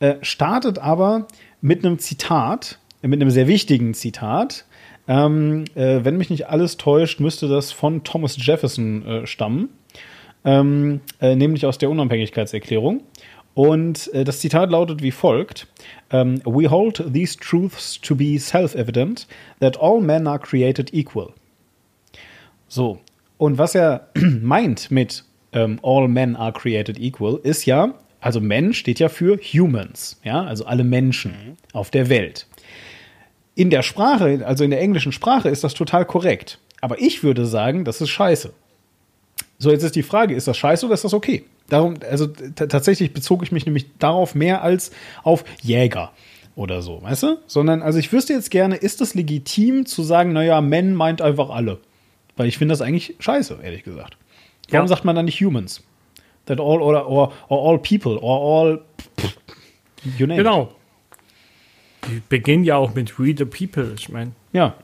äh, 0.00 0.16
startet 0.22 0.78
aber 0.78 1.26
mit 1.60 1.84
einem 1.84 1.98
Zitat, 1.98 2.78
mit 3.02 3.20
einem 3.20 3.30
sehr 3.30 3.48
wichtigen 3.48 3.94
Zitat. 3.94 4.64
Ähm, 5.06 5.64
äh, 5.74 6.00
wenn 6.04 6.16
mich 6.16 6.30
nicht 6.30 6.48
alles 6.48 6.76
täuscht, 6.76 7.20
müsste 7.20 7.48
das 7.48 7.72
von 7.72 8.04
Thomas 8.04 8.36
Jefferson 8.38 9.06
äh, 9.06 9.26
stammen, 9.26 9.70
ähm, 10.44 11.00
äh, 11.20 11.34
nämlich 11.34 11.66
aus 11.66 11.78
der 11.78 11.90
Unabhängigkeitserklärung. 11.90 13.02
Und 13.54 14.12
äh, 14.14 14.24
das 14.24 14.40
Zitat 14.40 14.70
lautet 14.70 15.02
wie 15.02 15.10
folgt: 15.10 15.66
ähm, 16.10 16.40
We 16.44 16.70
hold 16.70 17.04
these 17.12 17.36
truths 17.36 18.00
to 18.00 18.14
be 18.14 18.38
self-evident 18.38 19.26
that 19.60 19.80
all 19.80 20.00
men 20.00 20.26
are 20.26 20.38
created 20.38 20.94
equal. 20.94 21.32
So. 22.68 23.00
Und 23.38 23.58
was 23.58 23.74
er 23.74 24.08
meint 24.42 24.90
mit 24.90 25.24
ähm, 25.52 25.80
All 25.82 26.08
men 26.08 26.36
are 26.36 26.52
created 26.52 26.98
equal, 26.98 27.40
ist 27.42 27.66
ja, 27.66 27.94
also 28.20 28.40
Men 28.40 28.74
steht 28.74 28.98
ja 28.98 29.08
für 29.08 29.36
Humans, 29.38 30.20
ja, 30.24 30.42
also 30.42 30.66
alle 30.66 30.84
Menschen 30.84 31.56
auf 31.72 31.90
der 31.90 32.08
Welt. 32.08 32.46
In 33.54 33.70
der 33.70 33.82
Sprache, 33.82 34.44
also 34.46 34.64
in 34.64 34.70
der 34.70 34.80
englischen 34.80 35.12
Sprache, 35.12 35.48
ist 35.48 35.64
das 35.64 35.74
total 35.74 36.04
korrekt. 36.04 36.58
Aber 36.80 37.00
ich 37.00 37.22
würde 37.22 37.46
sagen, 37.46 37.84
das 37.84 38.00
ist 38.00 38.10
scheiße. 38.10 38.52
So, 39.58 39.70
jetzt 39.72 39.82
ist 39.82 39.96
die 39.96 40.04
Frage, 40.04 40.34
ist 40.34 40.46
das 40.46 40.56
scheiße 40.56 40.86
oder 40.86 40.94
ist 40.94 41.04
das 41.04 41.14
okay? 41.14 41.44
Darum, 41.68 41.94
also 42.08 42.28
tatsächlich 42.28 43.12
bezog 43.12 43.42
ich 43.42 43.50
mich 43.52 43.66
nämlich 43.66 43.86
darauf 43.98 44.34
mehr 44.34 44.62
als 44.62 44.92
auf 45.24 45.44
Jäger 45.60 46.12
oder 46.54 46.80
so, 46.82 47.02
weißt 47.02 47.22
du? 47.24 47.38
Sondern, 47.46 47.82
also 47.82 47.98
ich 47.98 48.12
wüsste 48.12 48.32
jetzt 48.32 48.50
gerne, 48.50 48.76
ist 48.76 49.00
es 49.00 49.14
legitim 49.14 49.84
zu 49.86 50.02
sagen, 50.02 50.32
naja, 50.32 50.60
Men 50.60 50.94
meint 50.94 51.20
einfach 51.20 51.50
alle? 51.50 51.78
Weil 52.36 52.46
ich 52.46 52.58
finde 52.58 52.72
das 52.72 52.80
eigentlich 52.80 53.16
scheiße, 53.18 53.58
ehrlich 53.62 53.82
gesagt. 53.82 54.16
Warum 54.70 54.84
Ja. 54.84 54.88
sagt 54.88 55.04
man 55.04 55.16
dann 55.16 55.24
nicht 55.24 55.40
Humans? 55.40 55.82
That 56.48 56.58
all 56.60 56.82
or, 56.82 56.94
or, 57.06 57.32
or 57.48 57.58
all 57.58 57.78
people 57.78 58.18
or 58.20 58.38
all 58.40 58.80
you 60.18 60.26
name. 60.26 60.36
Genau. 60.38 60.72
Die 62.06 62.22
beginnen 62.28 62.64
ja 62.64 62.76
auch 62.76 62.94
mit 62.94 63.18
We 63.18 63.34
the 63.36 63.44
People. 63.44 63.92
Ich 63.98 64.08
meine, 64.08 64.32
Ja, 64.52 64.74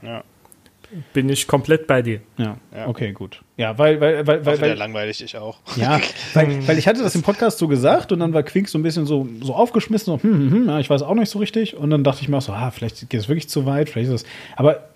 bin 1.12 1.28
ich 1.28 1.47
komplett 1.49 1.86
bei 1.86 2.03
dir. 2.03 2.20
ja, 2.36 2.57
Ja. 2.77 2.86
okay, 2.86 3.12
gut. 3.12 3.41
Ja, 3.57 3.77
weil, 3.78 4.01
weil, 4.01 4.27
weil, 4.27 4.45
weil, 4.47 4.61
weil 4.61 4.74
langweilig, 4.77 5.23
ich 5.23 5.36
auch. 5.36 5.59
Ja, 5.77 6.01
weil, 6.35 6.69
weil 6.69 6.78
ich 6.78 6.86
hatte 6.86 7.03
das 7.03 7.15
im 7.15 7.23
Podcast 7.23 7.59
so 7.59 7.66
gesagt 7.66 8.12
und 8.12 8.20
dann 8.20 8.32
war 8.35 8.43
Quink 8.43 8.69
so 8.69 8.78
ein 8.78 8.82
bisschen 8.82 9.07
so, 9.07 9.27
so 9.41 9.55
aufgeschmissen, 9.55 10.07
so, 10.19 10.23
hm, 10.23 10.32
hm, 10.32 10.51
hm, 10.53 10.69
ja, 10.69 10.78
ich 10.81 10.91
weiß 10.91 11.03
auch 11.03 11.15
nicht 11.15 11.31
so 11.31 11.39
richtig. 11.39 11.77
Und 11.77 11.91
dann 11.91 12.05
dachte 12.05 12.23
ich 12.23 12.28
mir 12.28 12.36
auch 12.36 12.43
so, 12.43 12.53
ah, 12.53 12.70
vielleicht 12.70 13.09
geht 13.09 13.20
es 13.20 13.28
wirklich 13.28 13.49
zu 13.49 13.65
weit, 13.66 13.89
vielleicht 13.91 14.11
ist 14.12 14.24
das. 14.24 14.31
Aber 14.57 14.89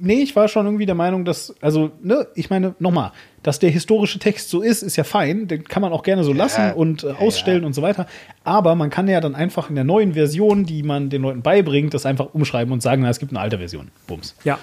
nee, 0.00 0.22
ich 0.22 0.36
war 0.36 0.48
schon 0.48 0.66
irgendwie 0.66 0.86
der 0.86 0.94
Meinung, 0.94 1.24
dass, 1.24 1.54
also, 1.60 1.90
ne, 2.02 2.26
ich 2.34 2.50
meine, 2.50 2.74
nochmal, 2.78 3.12
dass 3.42 3.58
der 3.58 3.70
historische 3.70 4.18
Text 4.18 4.50
so 4.50 4.60
ist, 4.60 4.82
ist 4.82 4.96
ja 4.96 5.04
fein, 5.04 5.48
den 5.48 5.64
kann 5.64 5.80
man 5.80 5.92
auch 5.92 6.02
gerne 6.02 6.24
so 6.24 6.32
lassen 6.32 6.72
und 6.72 7.04
äh, 7.04 7.12
ausstellen 7.12 7.62
ja. 7.62 7.66
und 7.66 7.72
so 7.72 7.82
weiter. 7.82 8.06
Aber 8.44 8.74
man 8.74 8.90
kann 8.90 9.08
ja 9.08 9.20
dann 9.20 9.34
einfach 9.34 9.70
in 9.70 9.74
der 9.74 9.84
neuen 9.84 10.14
Version, 10.14 10.64
die 10.64 10.82
man 10.82 11.08
den 11.08 11.22
Leuten 11.22 11.42
beibringt, 11.42 11.94
das 11.94 12.04
einfach 12.04 12.34
umschreiben 12.34 12.72
und 12.72 12.82
sagen, 12.82 13.02
na, 13.02 13.08
es 13.08 13.18
gibt 13.18 13.32
eine 13.32 13.40
alte 13.40 13.58
Version. 13.58 13.90
Bums. 14.06 14.36
Ja. 14.44 14.58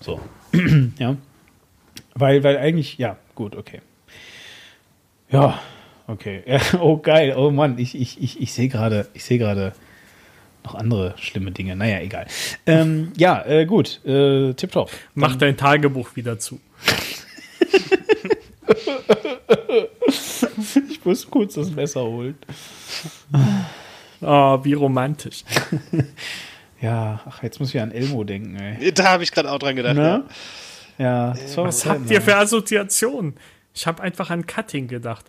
So. 0.00 0.20
ja. 0.98 1.16
Weil, 2.14 2.44
weil 2.44 2.58
eigentlich, 2.58 2.98
ja, 2.98 3.16
gut, 3.34 3.56
okay. 3.56 3.80
Ja, 5.30 5.58
okay. 6.06 6.42
Ja, 6.46 6.60
oh, 6.80 6.98
geil. 6.98 7.34
Oh 7.36 7.50
Mann, 7.50 7.78
ich, 7.78 7.94
ich, 7.98 8.22
ich, 8.22 8.40
ich 8.40 8.52
sehe 8.52 8.68
gerade, 8.68 9.08
ich 9.14 9.24
sehe 9.24 9.38
gerade 9.38 9.72
noch 10.64 10.74
andere 10.74 11.14
schlimme 11.18 11.50
Dinge. 11.52 11.76
Naja, 11.76 12.00
egal. 12.00 12.26
Ähm, 12.66 13.12
ja, 13.16 13.44
äh, 13.46 13.64
gut. 13.66 14.04
Äh, 14.04 14.54
tipptopp. 14.54 14.90
Mach 15.14 15.36
dein 15.36 15.56
Tagebuch 15.56 16.16
wieder 16.16 16.38
zu. 16.38 16.60
Ich 20.90 21.04
muss 21.04 21.28
kurz 21.30 21.54
das 21.54 21.70
Messer 21.70 22.02
holen. 22.02 22.36
Ah, 24.20 24.58
wie 24.62 24.74
romantisch. 24.74 25.44
Ja, 26.80 27.20
ach, 27.28 27.42
jetzt 27.42 27.58
muss 27.58 27.74
ich 27.74 27.80
an 27.80 27.90
Elmo 27.90 28.22
denken, 28.22 28.54
ey. 28.54 28.92
Da 28.92 29.08
habe 29.08 29.24
ich 29.24 29.32
gerade 29.32 29.50
auch 29.50 29.58
dran 29.58 29.74
gedacht. 29.74 29.96
Ne? 29.96 30.22
Ja. 30.96 31.34
Ja, 31.34 31.56
war 31.56 31.64
Was 31.64 31.84
habt 31.84 32.08
ihr 32.08 32.22
für 32.22 32.36
Assoziationen? 32.36 33.34
Ich 33.74 33.84
habe 33.84 34.00
einfach 34.00 34.30
an 34.30 34.46
Cutting 34.46 34.86
gedacht. 34.86 35.26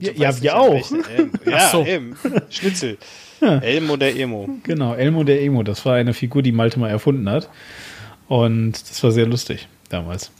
Ja, 0.00 0.12
ja, 0.12 0.40
wir 0.40 0.56
auch. 0.56 0.90
Elm. 1.10 1.32
Ja, 1.44 1.56
Ach 1.56 1.72
so. 1.72 1.84
eben. 1.84 2.16
Schnitzel. 2.48 2.96
Elmo 3.40 3.96
der 3.96 4.16
Emo. 4.16 4.48
Genau, 4.64 4.94
Elmo 4.94 5.24
der 5.24 5.42
Emo. 5.42 5.62
Das 5.62 5.84
war 5.84 5.94
eine 5.94 6.14
Figur, 6.14 6.42
die 6.42 6.52
Malte 6.52 6.78
mal 6.78 6.90
erfunden 6.90 7.28
hat. 7.28 7.48
Und 8.28 8.72
das 8.88 9.02
war 9.02 9.10
sehr 9.10 9.26
lustig 9.26 9.68
damals. 9.88 10.30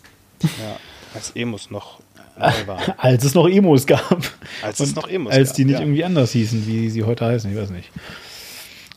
Ja, 0.43 0.77
als 1.15 1.31
Emos 1.35 1.71
noch 1.71 2.01
neu 2.39 2.67
waren. 2.67 2.95
Als 2.99 3.25
es 3.25 3.35
noch 3.35 3.49
Emos 3.49 3.87
gab. 3.87 4.19
Als 4.63 4.81
es 4.81 4.91
Und 4.91 4.97
noch 4.97 5.09
Emos 5.09 5.33
Als 5.33 5.49
gab, 5.51 5.57
die 5.57 5.65
nicht 5.65 5.75
ja. 5.75 5.81
irgendwie 5.81 6.05
anders 6.05 6.33
hießen, 6.33 6.67
wie 6.67 6.91
sie 6.91 7.05
heute 7.05 7.25
heißen, 7.27 7.51
ich 7.51 7.57
weiß 7.57 7.71
nicht. 7.71 7.91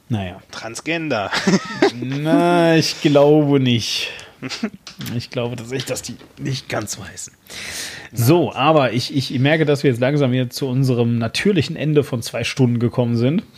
Naja. 0.09 0.41
Transgender. 0.51 1.31
Na, 1.95 2.75
ich 2.75 3.01
glaube 3.01 3.59
nicht. 3.61 4.09
Ich 5.15 5.29
glaube 5.29 5.55
tatsächlich, 5.55 5.85
dass 5.85 6.01
die 6.01 6.15
nicht 6.37 6.69
ganz 6.69 6.93
so 6.93 7.05
heißen. 7.05 7.33
So, 8.13 8.53
aber 8.53 8.93
ich, 8.93 9.15
ich 9.15 9.37
merke, 9.39 9.65
dass 9.65 9.83
wir 9.83 9.89
jetzt 9.89 9.99
langsam 9.99 10.31
hier 10.31 10.49
zu 10.49 10.67
unserem 10.67 11.17
natürlichen 11.17 11.75
Ende 11.75 12.03
von 12.03 12.21
zwei 12.21 12.43
Stunden 12.43 12.79
gekommen 12.79 13.17
sind. 13.17 13.43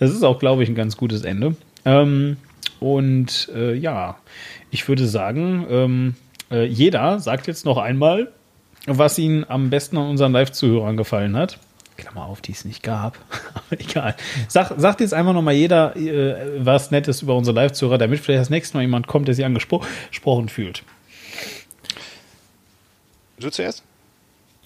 Das 0.00 0.10
ist 0.10 0.24
auch, 0.24 0.40
glaube 0.40 0.64
ich, 0.64 0.68
ein 0.68 0.74
ganz 0.74 0.96
gutes 0.96 1.22
Ende. 1.22 1.54
Ähm, 1.84 2.36
und 2.80 3.48
äh, 3.54 3.74
ja, 3.74 4.18
ich 4.72 4.88
würde 4.88 5.06
sagen, 5.06 5.66
ähm, 5.70 6.14
äh, 6.50 6.66
jeder 6.66 7.20
sagt 7.20 7.46
jetzt 7.46 7.64
noch 7.64 7.78
einmal, 7.78 8.32
was 8.86 9.18
ihm 9.18 9.44
am 9.48 9.70
besten 9.70 9.96
an 9.96 10.10
unseren 10.10 10.32
Live-Zuhörern 10.32 10.96
gefallen 10.96 11.36
hat. 11.36 11.60
Klammer 11.96 12.24
auf, 12.26 12.40
die 12.40 12.52
es 12.52 12.64
nicht 12.64 12.82
gab. 12.82 13.18
Aber 13.54 13.80
egal. 13.80 14.14
Sag, 14.48 14.72
sagt 14.78 15.00
jetzt 15.00 15.14
einfach 15.14 15.32
nochmal 15.32 15.54
jeder 15.54 15.96
äh, 15.96 16.64
was 16.64 16.90
Nettes 16.90 17.22
über 17.22 17.36
unsere 17.36 17.54
Live-Zuhörer, 17.54 17.98
damit 17.98 18.20
vielleicht 18.20 18.40
das 18.40 18.50
nächste 18.50 18.76
Mal 18.76 18.82
jemand 18.82 19.06
kommt, 19.06 19.28
der 19.28 19.34
sich 19.34 19.44
angesprochen 19.44 20.48
fühlt. 20.48 20.82
Du 23.38 23.50
zuerst? 23.50 23.82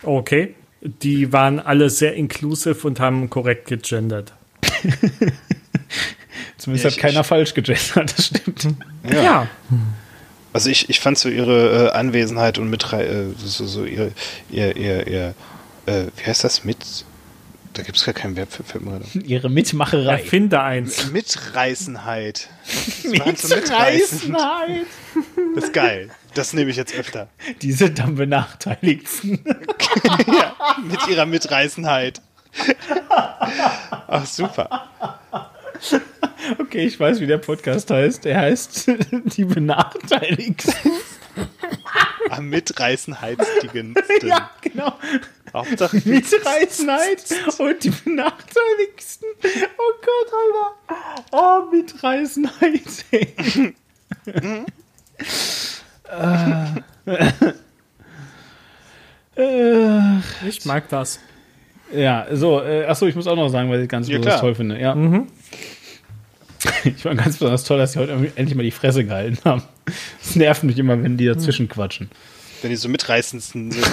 Okay. 0.02 0.54
Die 0.80 1.32
waren 1.32 1.58
alle 1.58 1.90
sehr 1.90 2.14
inclusive 2.14 2.86
und 2.86 3.00
haben 3.00 3.28
korrekt 3.30 3.66
gegendert. 3.66 4.32
Zumindest 6.56 6.84
Ja, 6.84 6.90
hat 6.90 6.96
ich- 6.96 6.98
keiner 6.98 7.20
ich- 7.20 7.26
falsch 7.26 7.54
gegendert, 7.54 8.14
das 8.16 8.26
stimmt. 8.26 8.68
Ja. 9.12 9.48
Also 10.52 10.70
ich, 10.70 10.88
ich 10.88 11.00
fand 11.00 11.18
so 11.18 11.28
ihre 11.28 11.88
äh, 11.88 11.90
Anwesenheit 11.90 12.58
und 12.58 12.70
mit 12.70 12.90
äh, 12.92 13.26
so, 13.38 13.66
so 13.66 13.84
ihre, 13.84 14.12
ihr, 14.50 14.76
ihr, 14.76 15.06
ihr 15.06 15.34
äh, 15.86 16.06
wie 16.16 16.24
heißt 16.26 16.42
das? 16.44 16.64
Mit, 16.64 16.78
da 17.72 17.82
gibt 17.82 17.96
es 17.96 18.04
gar 18.04 18.14
kein 18.14 18.36
Verb 18.36 18.48
für, 18.52 18.78
auf. 18.78 19.14
Ihre 19.14 19.48
Mitmacherei. 19.50 20.12
Erfinde 20.12 20.60
eins. 20.60 21.10
Mitreißenheit. 21.10 22.48
Mitreißenheit. 23.04 24.86
Das 25.54 25.64
ist 25.64 25.72
geil. 25.72 26.10
Das 26.34 26.52
nehme 26.52 26.70
ich 26.70 26.76
jetzt 26.76 26.94
öfter. 26.94 27.28
Die 27.62 27.72
sind 27.72 28.00
am 28.00 28.14
benachteiligsten. 28.14 29.40
ja, 30.26 30.56
mit 30.82 31.08
ihrer 31.08 31.26
Mitreißenheit. 31.26 32.20
Ach, 33.08 34.26
super. 34.26 34.90
Okay, 36.58 36.86
ich 36.86 36.98
weiß, 36.98 37.20
wie 37.20 37.26
der 37.26 37.38
Podcast 37.38 37.90
heißt. 37.90 38.24
Der 38.24 38.40
heißt 38.40 38.90
Die 39.36 39.44
Benachteiligsten. 39.44 40.92
Am 42.30 42.48
mitreißenheitstigen. 42.48 43.94
Ja, 44.22 44.50
genau. 44.60 44.92
Hauptsache 45.54 45.96
Mitreißenheit 46.04 47.24
und 47.58 47.84
die 47.84 47.90
Benachteiligsten. 47.90 49.28
Oh 49.78 49.92
Gott, 50.02 50.32
Alter. 50.32 51.24
Oh, 51.32 51.70
Mitreißenheit. 51.74 53.04
ey. 53.10 53.34
äh, 59.36 60.18
Ich 60.48 60.64
mag 60.64 60.88
das. 60.88 61.20
ja, 61.92 62.26
so, 62.32 62.60
äh, 62.62 62.84
achso, 62.86 63.06
ich 63.06 63.14
muss 63.14 63.26
auch 63.26 63.36
noch 63.36 63.48
sagen, 63.48 63.70
weil 63.70 63.82
ich 63.82 63.88
ganz 63.88 64.08
Ja, 64.08 64.16
besonders 64.18 64.34
klar. 64.34 64.40
toll 64.40 64.54
finde. 64.54 64.80
Ja. 64.80 64.94
Ich 66.82 67.02
fand 67.02 67.20
ganz 67.20 67.36
besonders 67.36 67.62
toll, 67.62 67.78
dass 67.78 67.92
sie 67.92 68.00
heute 68.00 68.12
endlich 68.34 68.56
mal 68.56 68.64
die 68.64 68.72
Fresse 68.72 69.04
gehalten 69.04 69.38
haben. 69.44 69.62
Es 70.20 70.34
nervt 70.34 70.64
mich 70.64 70.76
immer, 70.76 71.00
wenn 71.00 71.16
die 71.16 71.26
dazwischen 71.26 71.68
quatschen. 71.68 72.10
Wenn 72.62 72.70
die 72.70 72.76
so 72.76 72.88
mitreißendsten 72.88 73.70
sind. 73.70 73.86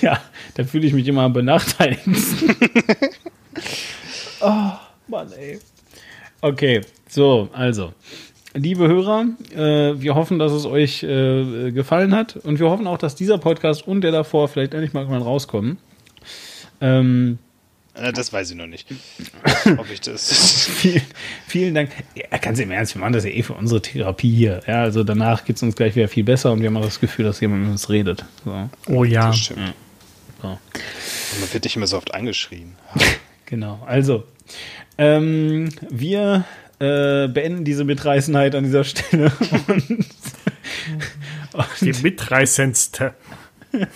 Ja, 0.02 0.20
da 0.54 0.64
fühle 0.64 0.86
ich 0.86 0.92
mich 0.92 1.06
immer 1.08 1.22
am 1.22 1.32
benachteiligsten. 1.32 2.56
oh, 4.40 4.70
Mann, 5.08 5.32
ey. 5.32 5.58
Okay, 6.40 6.80
so, 7.08 7.48
also. 7.52 7.92
Liebe 8.54 8.88
Hörer, 8.88 9.26
äh, 9.54 10.00
wir 10.00 10.16
hoffen, 10.16 10.40
dass 10.40 10.50
es 10.50 10.64
euch 10.66 11.04
äh, 11.04 11.70
gefallen 11.70 12.14
hat 12.14 12.34
und 12.36 12.58
wir 12.58 12.68
hoffen 12.68 12.88
auch, 12.88 12.98
dass 12.98 13.14
dieser 13.14 13.38
Podcast 13.38 13.86
und 13.86 14.00
der 14.00 14.10
davor 14.10 14.48
vielleicht 14.48 14.74
endlich 14.74 14.92
mal 14.92 15.00
irgendwann 15.02 15.22
rauskommen. 15.22 15.78
Ähm, 16.80 17.38
Äh, 17.94 18.12
Das 18.12 18.32
weiß 18.32 18.50
ich 18.50 18.56
noch 18.56 18.66
nicht. 18.66 18.88
Ob 19.78 19.88
ich 19.92 20.00
das. 20.00 20.66
vielen, 20.66 21.02
vielen 21.46 21.74
Dank. 21.76 21.90
Ja, 22.16 22.38
ganz 22.38 22.58
im 22.58 22.72
Ernst, 22.72 22.96
wir 22.96 23.00
machen 23.00 23.12
das 23.12 23.24
ja 23.24 23.30
eh 23.30 23.42
für 23.44 23.52
unsere 23.52 23.82
Therapie 23.82 24.34
hier. 24.34 24.62
Ja, 24.66 24.82
also 24.82 25.04
danach 25.04 25.44
geht 25.44 25.54
es 25.56 25.62
uns 25.62 25.76
gleich 25.76 25.94
wieder 25.94 26.08
viel 26.08 26.24
besser 26.24 26.50
und 26.50 26.60
wir 26.60 26.66
haben 26.68 26.76
auch 26.76 26.84
das 26.84 26.98
Gefühl, 26.98 27.26
dass 27.26 27.40
jemand 27.40 27.62
mit 27.62 27.70
uns 27.70 27.88
redet. 27.88 28.24
So, 28.44 28.68
Oh 28.88 29.04
ja. 29.04 29.28
Das 29.28 29.38
stimmt. 29.38 29.74
So. 30.40 30.48
Und 30.48 31.40
man 31.40 31.52
wird 31.52 31.64
nicht 31.64 31.76
immer 31.76 31.86
so 31.86 31.96
oft 31.96 32.14
angeschrien. 32.14 32.76
Genau, 33.46 33.82
also 33.84 34.22
ähm, 34.96 35.70
wir 35.88 36.44
äh, 36.78 37.26
beenden 37.26 37.64
diese 37.64 37.82
Mitreißenheit 37.82 38.54
an 38.54 38.62
dieser 38.62 38.84
Stelle. 38.84 39.32
Und, 41.52 41.66
Die 41.80 41.92
mitreißendste. 41.92 43.14
Genau. 43.72 43.88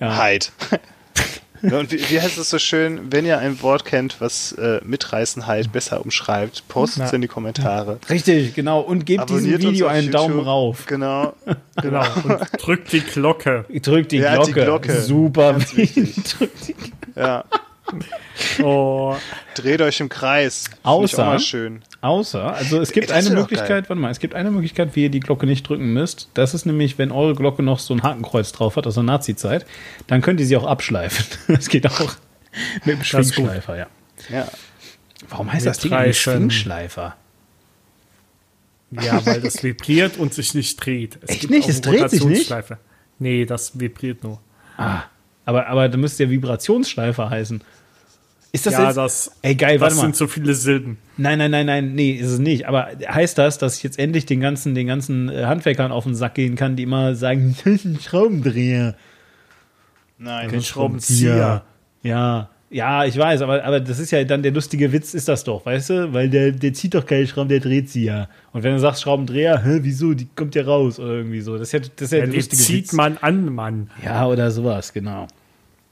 Heid. 0.00 0.50
Ja, 1.62 1.78
Und 1.78 1.92
wie, 1.92 1.98
wie 2.10 2.20
heißt 2.20 2.38
es 2.38 2.50
so 2.50 2.58
schön, 2.58 3.12
wenn 3.12 3.24
ihr 3.24 3.38
ein 3.38 3.62
Wort 3.62 3.84
kennt, 3.84 4.20
was 4.20 4.52
äh, 4.52 4.80
Mitreißenheit 4.84 5.72
besser 5.72 6.00
umschreibt, 6.02 6.66
postet 6.68 7.04
es 7.04 7.12
in 7.12 7.20
die 7.20 7.28
Kommentare. 7.28 7.98
richtig, 8.10 8.54
genau. 8.54 8.80
Und 8.80 9.06
gebt 9.06 9.28
diesem 9.30 9.38
Abonniert 9.38 9.64
uns 9.64 9.72
Video 9.74 9.86
einen 9.86 10.10
Daumen 10.10 10.34
YouTube. 10.34 10.46
rauf. 10.46 10.86
Genau. 10.86 11.34
Genau. 11.80 12.04
Und 12.24 12.38
drückt 12.58 12.92
die 12.92 13.00
Glocke. 13.00 13.64
Drückt 13.82 14.12
die, 14.12 14.18
Ja, 14.18 14.42
die 14.42 14.52
Glocke. 14.52 14.88
Glocke. 14.90 15.00
Super. 15.00 15.52
Ganz 15.52 15.76
wichtig. 15.76 16.14
Drückt 16.38 16.68
die 16.68 16.74
Ja. 17.16 17.44
Oh. 18.62 19.14
Dreht 19.54 19.80
euch 19.82 20.00
im 20.00 20.08
Kreis. 20.08 20.64
Ich 20.72 20.84
Außer- 20.86 21.14
auch 21.22 21.26
mal 21.26 21.38
schön. 21.40 21.82
Außer, 22.00 22.52
also 22.54 22.80
es 22.80 22.90
gibt 22.92 23.10
Das 23.10 23.26
eine 23.26 23.36
Möglichkeit, 23.36 23.88
warte 23.88 24.00
mal, 24.00 24.10
es 24.10 24.18
gibt 24.18 24.34
eine 24.34 24.50
Möglichkeit, 24.50 24.96
wie 24.96 25.04
ihr 25.04 25.10
die 25.10 25.20
Glocke 25.20 25.46
nicht 25.46 25.68
drücken 25.68 25.92
müsst. 25.92 26.28
Das 26.34 26.52
ist 26.54 26.66
nämlich, 26.66 26.98
wenn 26.98 27.12
eure 27.12 27.34
Glocke 27.36 27.62
noch 27.62 27.78
so 27.78 27.94
ein 27.94 28.02
Hakenkreuz 28.02 28.50
drauf 28.52 28.74
hat 28.76 28.86
aus 28.88 28.94
der 28.94 29.04
Nazi-Zeit, 29.04 29.66
dann 30.08 30.20
könnt 30.20 30.40
ihr 30.40 30.46
sie 30.46 30.56
auch 30.56 30.66
abschleifen. 30.66 31.24
Das 31.48 31.68
geht 31.68 31.86
auch 31.86 32.14
mit 32.84 32.94
dem 32.94 32.98
Das. 32.98 33.06
Schwingschleifer, 33.08 33.76
ja. 33.76 33.86
Ja. 34.30 34.48
Warum 35.28 35.52
heißt 35.52 35.64
das 35.66 35.78
Ding 35.78 35.92
eigentlich. 35.92 36.20
Schwingschleifer? 36.20 37.16
Ja, 38.90 39.24
weil 39.24 39.40
das 39.40 39.62
vibriert 39.62 40.18
und 40.18 40.34
sich 40.34 40.54
nicht 40.54 40.84
dreht. 40.84 41.18
Es 41.22 41.30
Echt 41.30 41.40
gibt 41.42 41.52
nicht? 41.52 41.68
Es 41.68 41.80
dreht 41.80 42.10
sich 42.10 42.20
nicht? 42.20 42.24
Rotationsschleife. 42.24 42.78
Nee, 43.18 43.46
das 43.46 43.78
vibriert 43.78 44.22
nur. 44.22 44.40
Ah, 44.76 45.02
aber, 45.46 45.66
aber 45.68 45.88
da 45.88 45.96
müsste 45.96 46.24
ja 46.24 46.30
Vibrationsschleifer 46.30 47.30
heißen. 47.30 47.62
Ist 48.54 48.66
das 48.66 48.74
ja, 48.74 48.86
jetzt? 48.86 48.96
das, 48.96 49.32
Ey, 49.40 49.54
geil, 49.54 49.80
warte 49.80 49.94
das 49.94 49.96
mal. 49.96 50.02
sind 50.08 50.16
so 50.16 50.26
viele 50.26 50.52
Silben. 50.54 50.98
Nein, 51.16 51.38
nein, 51.38 51.50
nein, 51.50 51.64
nein, 51.64 51.94
nee, 51.94 52.12
ist 52.12 52.28
es 52.30 52.38
nicht. 52.38 52.68
Aber 52.68 52.88
heißt 53.08 53.38
das, 53.38 53.56
dass 53.56 53.78
ich 53.78 53.82
jetzt 53.82 53.98
endlich 53.98 54.26
den 54.26 54.40
ganzen, 54.40 54.74
den 54.74 54.86
ganzen 54.86 55.30
äh, 55.30 55.44
Handwerkern 55.44 55.90
auf 55.90 56.04
den 56.04 56.14
Sack 56.14 56.34
gehen 56.34 56.54
kann, 56.54 56.76
die 56.76 56.82
immer 56.82 57.14
sagen, 57.14 57.56
das 57.64 57.74
ist 57.74 57.84
ein 57.86 57.98
Schraubendreher. 57.98 58.94
Nein. 60.18 60.50
Den 60.50 60.62
Schraubenzieher. 60.62 61.62
Ja, 62.02 62.50
ja, 62.72 63.04
ich 63.04 63.18
weiß, 63.18 63.42
aber, 63.42 63.62
aber 63.64 63.80
das 63.80 63.98
ist 63.98 64.10
ja 64.12 64.24
dann 64.24 64.42
der 64.42 64.52
lustige 64.52 64.92
Witz, 64.92 65.12
ist 65.12 65.28
das 65.28 65.44
doch, 65.44 65.66
weißt 65.66 65.90
du? 65.90 66.12
Weil 66.14 66.30
der, 66.30 66.52
der 66.52 66.72
zieht 66.72 66.94
doch 66.94 67.04
keine 67.04 67.26
Schrauben, 67.26 67.50
der 67.50 67.60
dreht 67.60 67.90
sie 67.90 68.04
ja. 68.04 68.28
Und 68.52 68.62
wenn 68.62 68.72
du 68.72 68.80
sagst 68.80 69.02
Schraubendreher, 69.02 69.62
hä, 69.62 69.80
wieso? 69.82 70.14
Die 70.14 70.26
kommt 70.34 70.54
ja 70.54 70.64
raus 70.64 70.98
oder 70.98 71.12
irgendwie 71.12 71.42
so. 71.42 71.58
Das 71.58 71.68
ist 71.68 71.72
ja, 71.72 71.80
das 71.80 71.90
ist 72.06 72.12
ja, 72.12 72.18
Ja, 72.20 72.26
der 72.26 72.34
lustige 72.34 72.62
zieht 72.62 72.84
Witz. 72.84 72.92
man 72.94 73.18
an, 73.18 73.52
Mann. 73.52 73.90
Ja, 74.02 74.26
oder 74.26 74.50
sowas, 74.50 74.92
genau. 74.94 75.26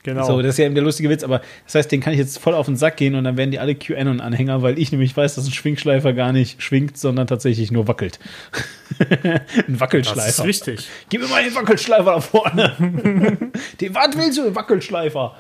Genau. 0.03 0.27
So, 0.27 0.41
das 0.41 0.51
ist 0.51 0.59
ja 0.59 0.65
eben 0.65 0.75
der 0.75 0.85
lustige 0.85 1.11
Witz, 1.11 1.23
aber 1.23 1.43
das 1.67 1.75
heißt, 1.75 1.93
den 1.93 2.01
kann 2.01 2.15
ich 2.15 2.19
jetzt 2.19 2.39
voll 2.39 2.55
auf 2.55 2.67
den 2.67 2.77
Sack 2.77 2.97
gehen 2.97 3.15
und 3.15 3.25
dann 3.25 3.37
werden 3.37 3.51
die 3.51 3.59
alle 3.59 3.75
QAnon-Anhänger, 3.75 4.63
weil 4.63 4.79
ich 4.79 4.93
nämlich 4.93 5.15
weiß, 5.15 5.35
dass 5.35 5.47
ein 5.47 5.53
Schwingschleifer 5.53 6.15
gar 6.15 6.33
nicht 6.33 6.63
schwingt, 6.63 6.97
sondern 6.97 7.27
tatsächlich 7.27 7.71
nur 7.71 7.87
wackelt. 7.87 8.19
ein 8.99 9.21
das 9.21 9.69
ist 9.69 9.81
Wackelschleifer. 9.81 10.45
richtig. 10.45 10.89
Gib 11.11 11.21
mir 11.21 11.29
mal 11.29 11.45
den 11.45 11.55
Wackelschleifer 11.55 12.13
da 12.13 12.21
vorne. 12.21 12.77
den, 13.81 13.95
was 13.95 14.17
willst 14.17 14.39
du, 14.39 14.55
Wackelschleifer? 14.55 15.37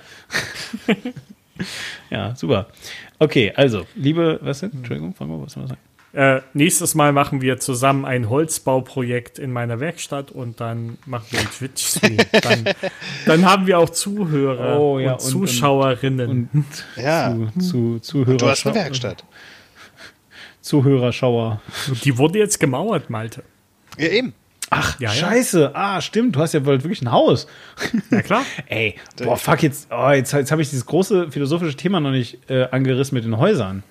ja, 2.11 2.35
super. 2.37 2.69
Okay, 3.19 3.53
also, 3.57 3.87
liebe, 3.95 4.41
was 4.43 4.61
denn? 4.61 4.73
Entschuldigung, 4.73 5.15
fangen 5.15 5.31
wir 5.31 5.43
was 5.43 5.53
soll 5.53 5.63
man 5.63 5.69
sagen? 5.69 5.81
Äh, 6.13 6.41
nächstes 6.55 6.97
Mal 6.97 7.13
machen 7.13 7.41
wir 7.41 7.59
zusammen 7.61 8.05
ein 8.05 8.29
Holzbauprojekt 8.29 9.39
in 9.39 9.53
meiner 9.53 9.79
Werkstatt 9.79 10.33
und 10.33 10.61
dann 10.61 10.99
machen 11.07 11.27
wir 11.31 11.39
einen 11.39 11.51
Twitch-Stream. 11.51 12.17
dann, 12.43 12.65
dann 13.27 13.45
haben 13.49 13.67
wir 13.69 13.79
auch 13.79 13.91
Zuhörer 13.91 14.81
Oh, 14.81 14.99
ja, 14.99 15.13
und, 15.13 15.21
und- 15.23 15.31
Zuschauerinnen. 15.31 16.49
Und 16.53 16.67
Ja. 16.97 17.33
zu, 17.55 17.61
zu, 17.61 17.99
Zuhörer, 18.01 18.37
Du 18.39 18.49
hast 18.49 18.67
eine 18.67 18.75
Werkstatt. 18.75 19.25
Zuhörerschauer. 20.61 21.61
Die 22.05 22.19
wurde 22.19 22.39
jetzt 22.39 22.59
gemauert, 22.61 23.09
Malte. 23.11 23.43
Ja, 23.99 24.09
eben. 24.09 24.35
Ach, 24.69 25.01
Ja, 25.01 25.09
ja. 25.13 25.15
scheiße. 25.15 25.71
Ah, 25.75 26.01
stimmt, 26.01 26.37
du 26.37 26.41
hast 26.41 26.55
ja 26.55 26.65
wohl 26.65 26.83
wirklich 26.83 27.03
ein 27.03 27.11
Haus. 27.11 27.47
Na 28.11 28.23
klar. 28.23 28.43
Ey, 28.67 28.97
boah, 29.23 29.37
fuck, 29.37 29.63
jetzt, 29.63 29.89
oh, 29.91 30.11
jetzt, 30.11 30.33
jetzt 30.33 30.53
habe 30.53 30.63
ich 30.63 30.71
dieses 30.71 30.87
große 30.87 31.31
philosophische 31.31 31.77
Thema 31.77 31.99
noch 32.01 32.11
nicht 32.13 32.39
äh, 32.51 32.69
angerissen 32.71 33.15
mit 33.17 33.25
den 33.25 33.37
Häusern. 33.39 33.83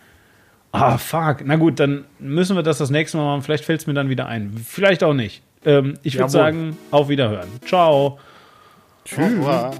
Ah, 0.71 0.97
fuck. 0.97 1.37
Na 1.45 1.55
gut, 1.55 1.79
dann 1.79 2.05
müssen 2.19 2.55
wir 2.55 2.63
das 2.63 2.77
das 2.77 2.89
nächste 2.89 3.17
Mal 3.17 3.23
machen. 3.25 3.41
Vielleicht 3.41 3.65
fällt 3.65 3.81
es 3.81 3.87
mir 3.87 3.93
dann 3.93 4.09
wieder 4.09 4.27
ein. 4.27 4.55
Vielleicht 4.65 5.03
auch 5.03 5.13
nicht. 5.13 5.41
Ähm, 5.65 5.95
ich 6.03 6.17
würde 6.17 6.29
sagen, 6.29 6.77
auf 6.91 7.09
Wiederhören. 7.09 7.49
Ciao. 7.65 8.19
Au 9.17 9.21
revoir. 9.21 9.73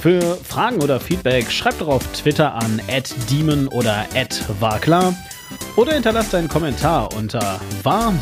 Für 0.00 0.36
Fragen 0.36 0.80
oder 0.80 1.00
Feedback 1.00 1.50
schreibt 1.50 1.80
doch 1.80 1.88
auf 1.88 2.06
Twitter 2.12 2.54
an 2.54 2.80
@demon 3.28 3.66
oder 3.68 4.06
@warklar 4.60 5.12
oder 5.76 5.94
hinterlasst 5.94 6.34
einen 6.34 6.48
Kommentar 6.48 7.12
unter 7.14 7.60
war-klar.de. 7.82 8.18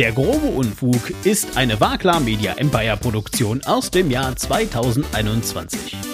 Der 0.00 0.12
grobe 0.12 0.46
Unfug 0.46 1.12
ist 1.24 1.58
eine 1.58 1.78
Wagler 1.78 2.20
Media 2.20 2.54
Empire 2.54 2.96
Produktion 2.96 3.60
aus 3.66 3.90
dem 3.90 4.10
Jahr 4.10 4.34
2021. 4.34 6.09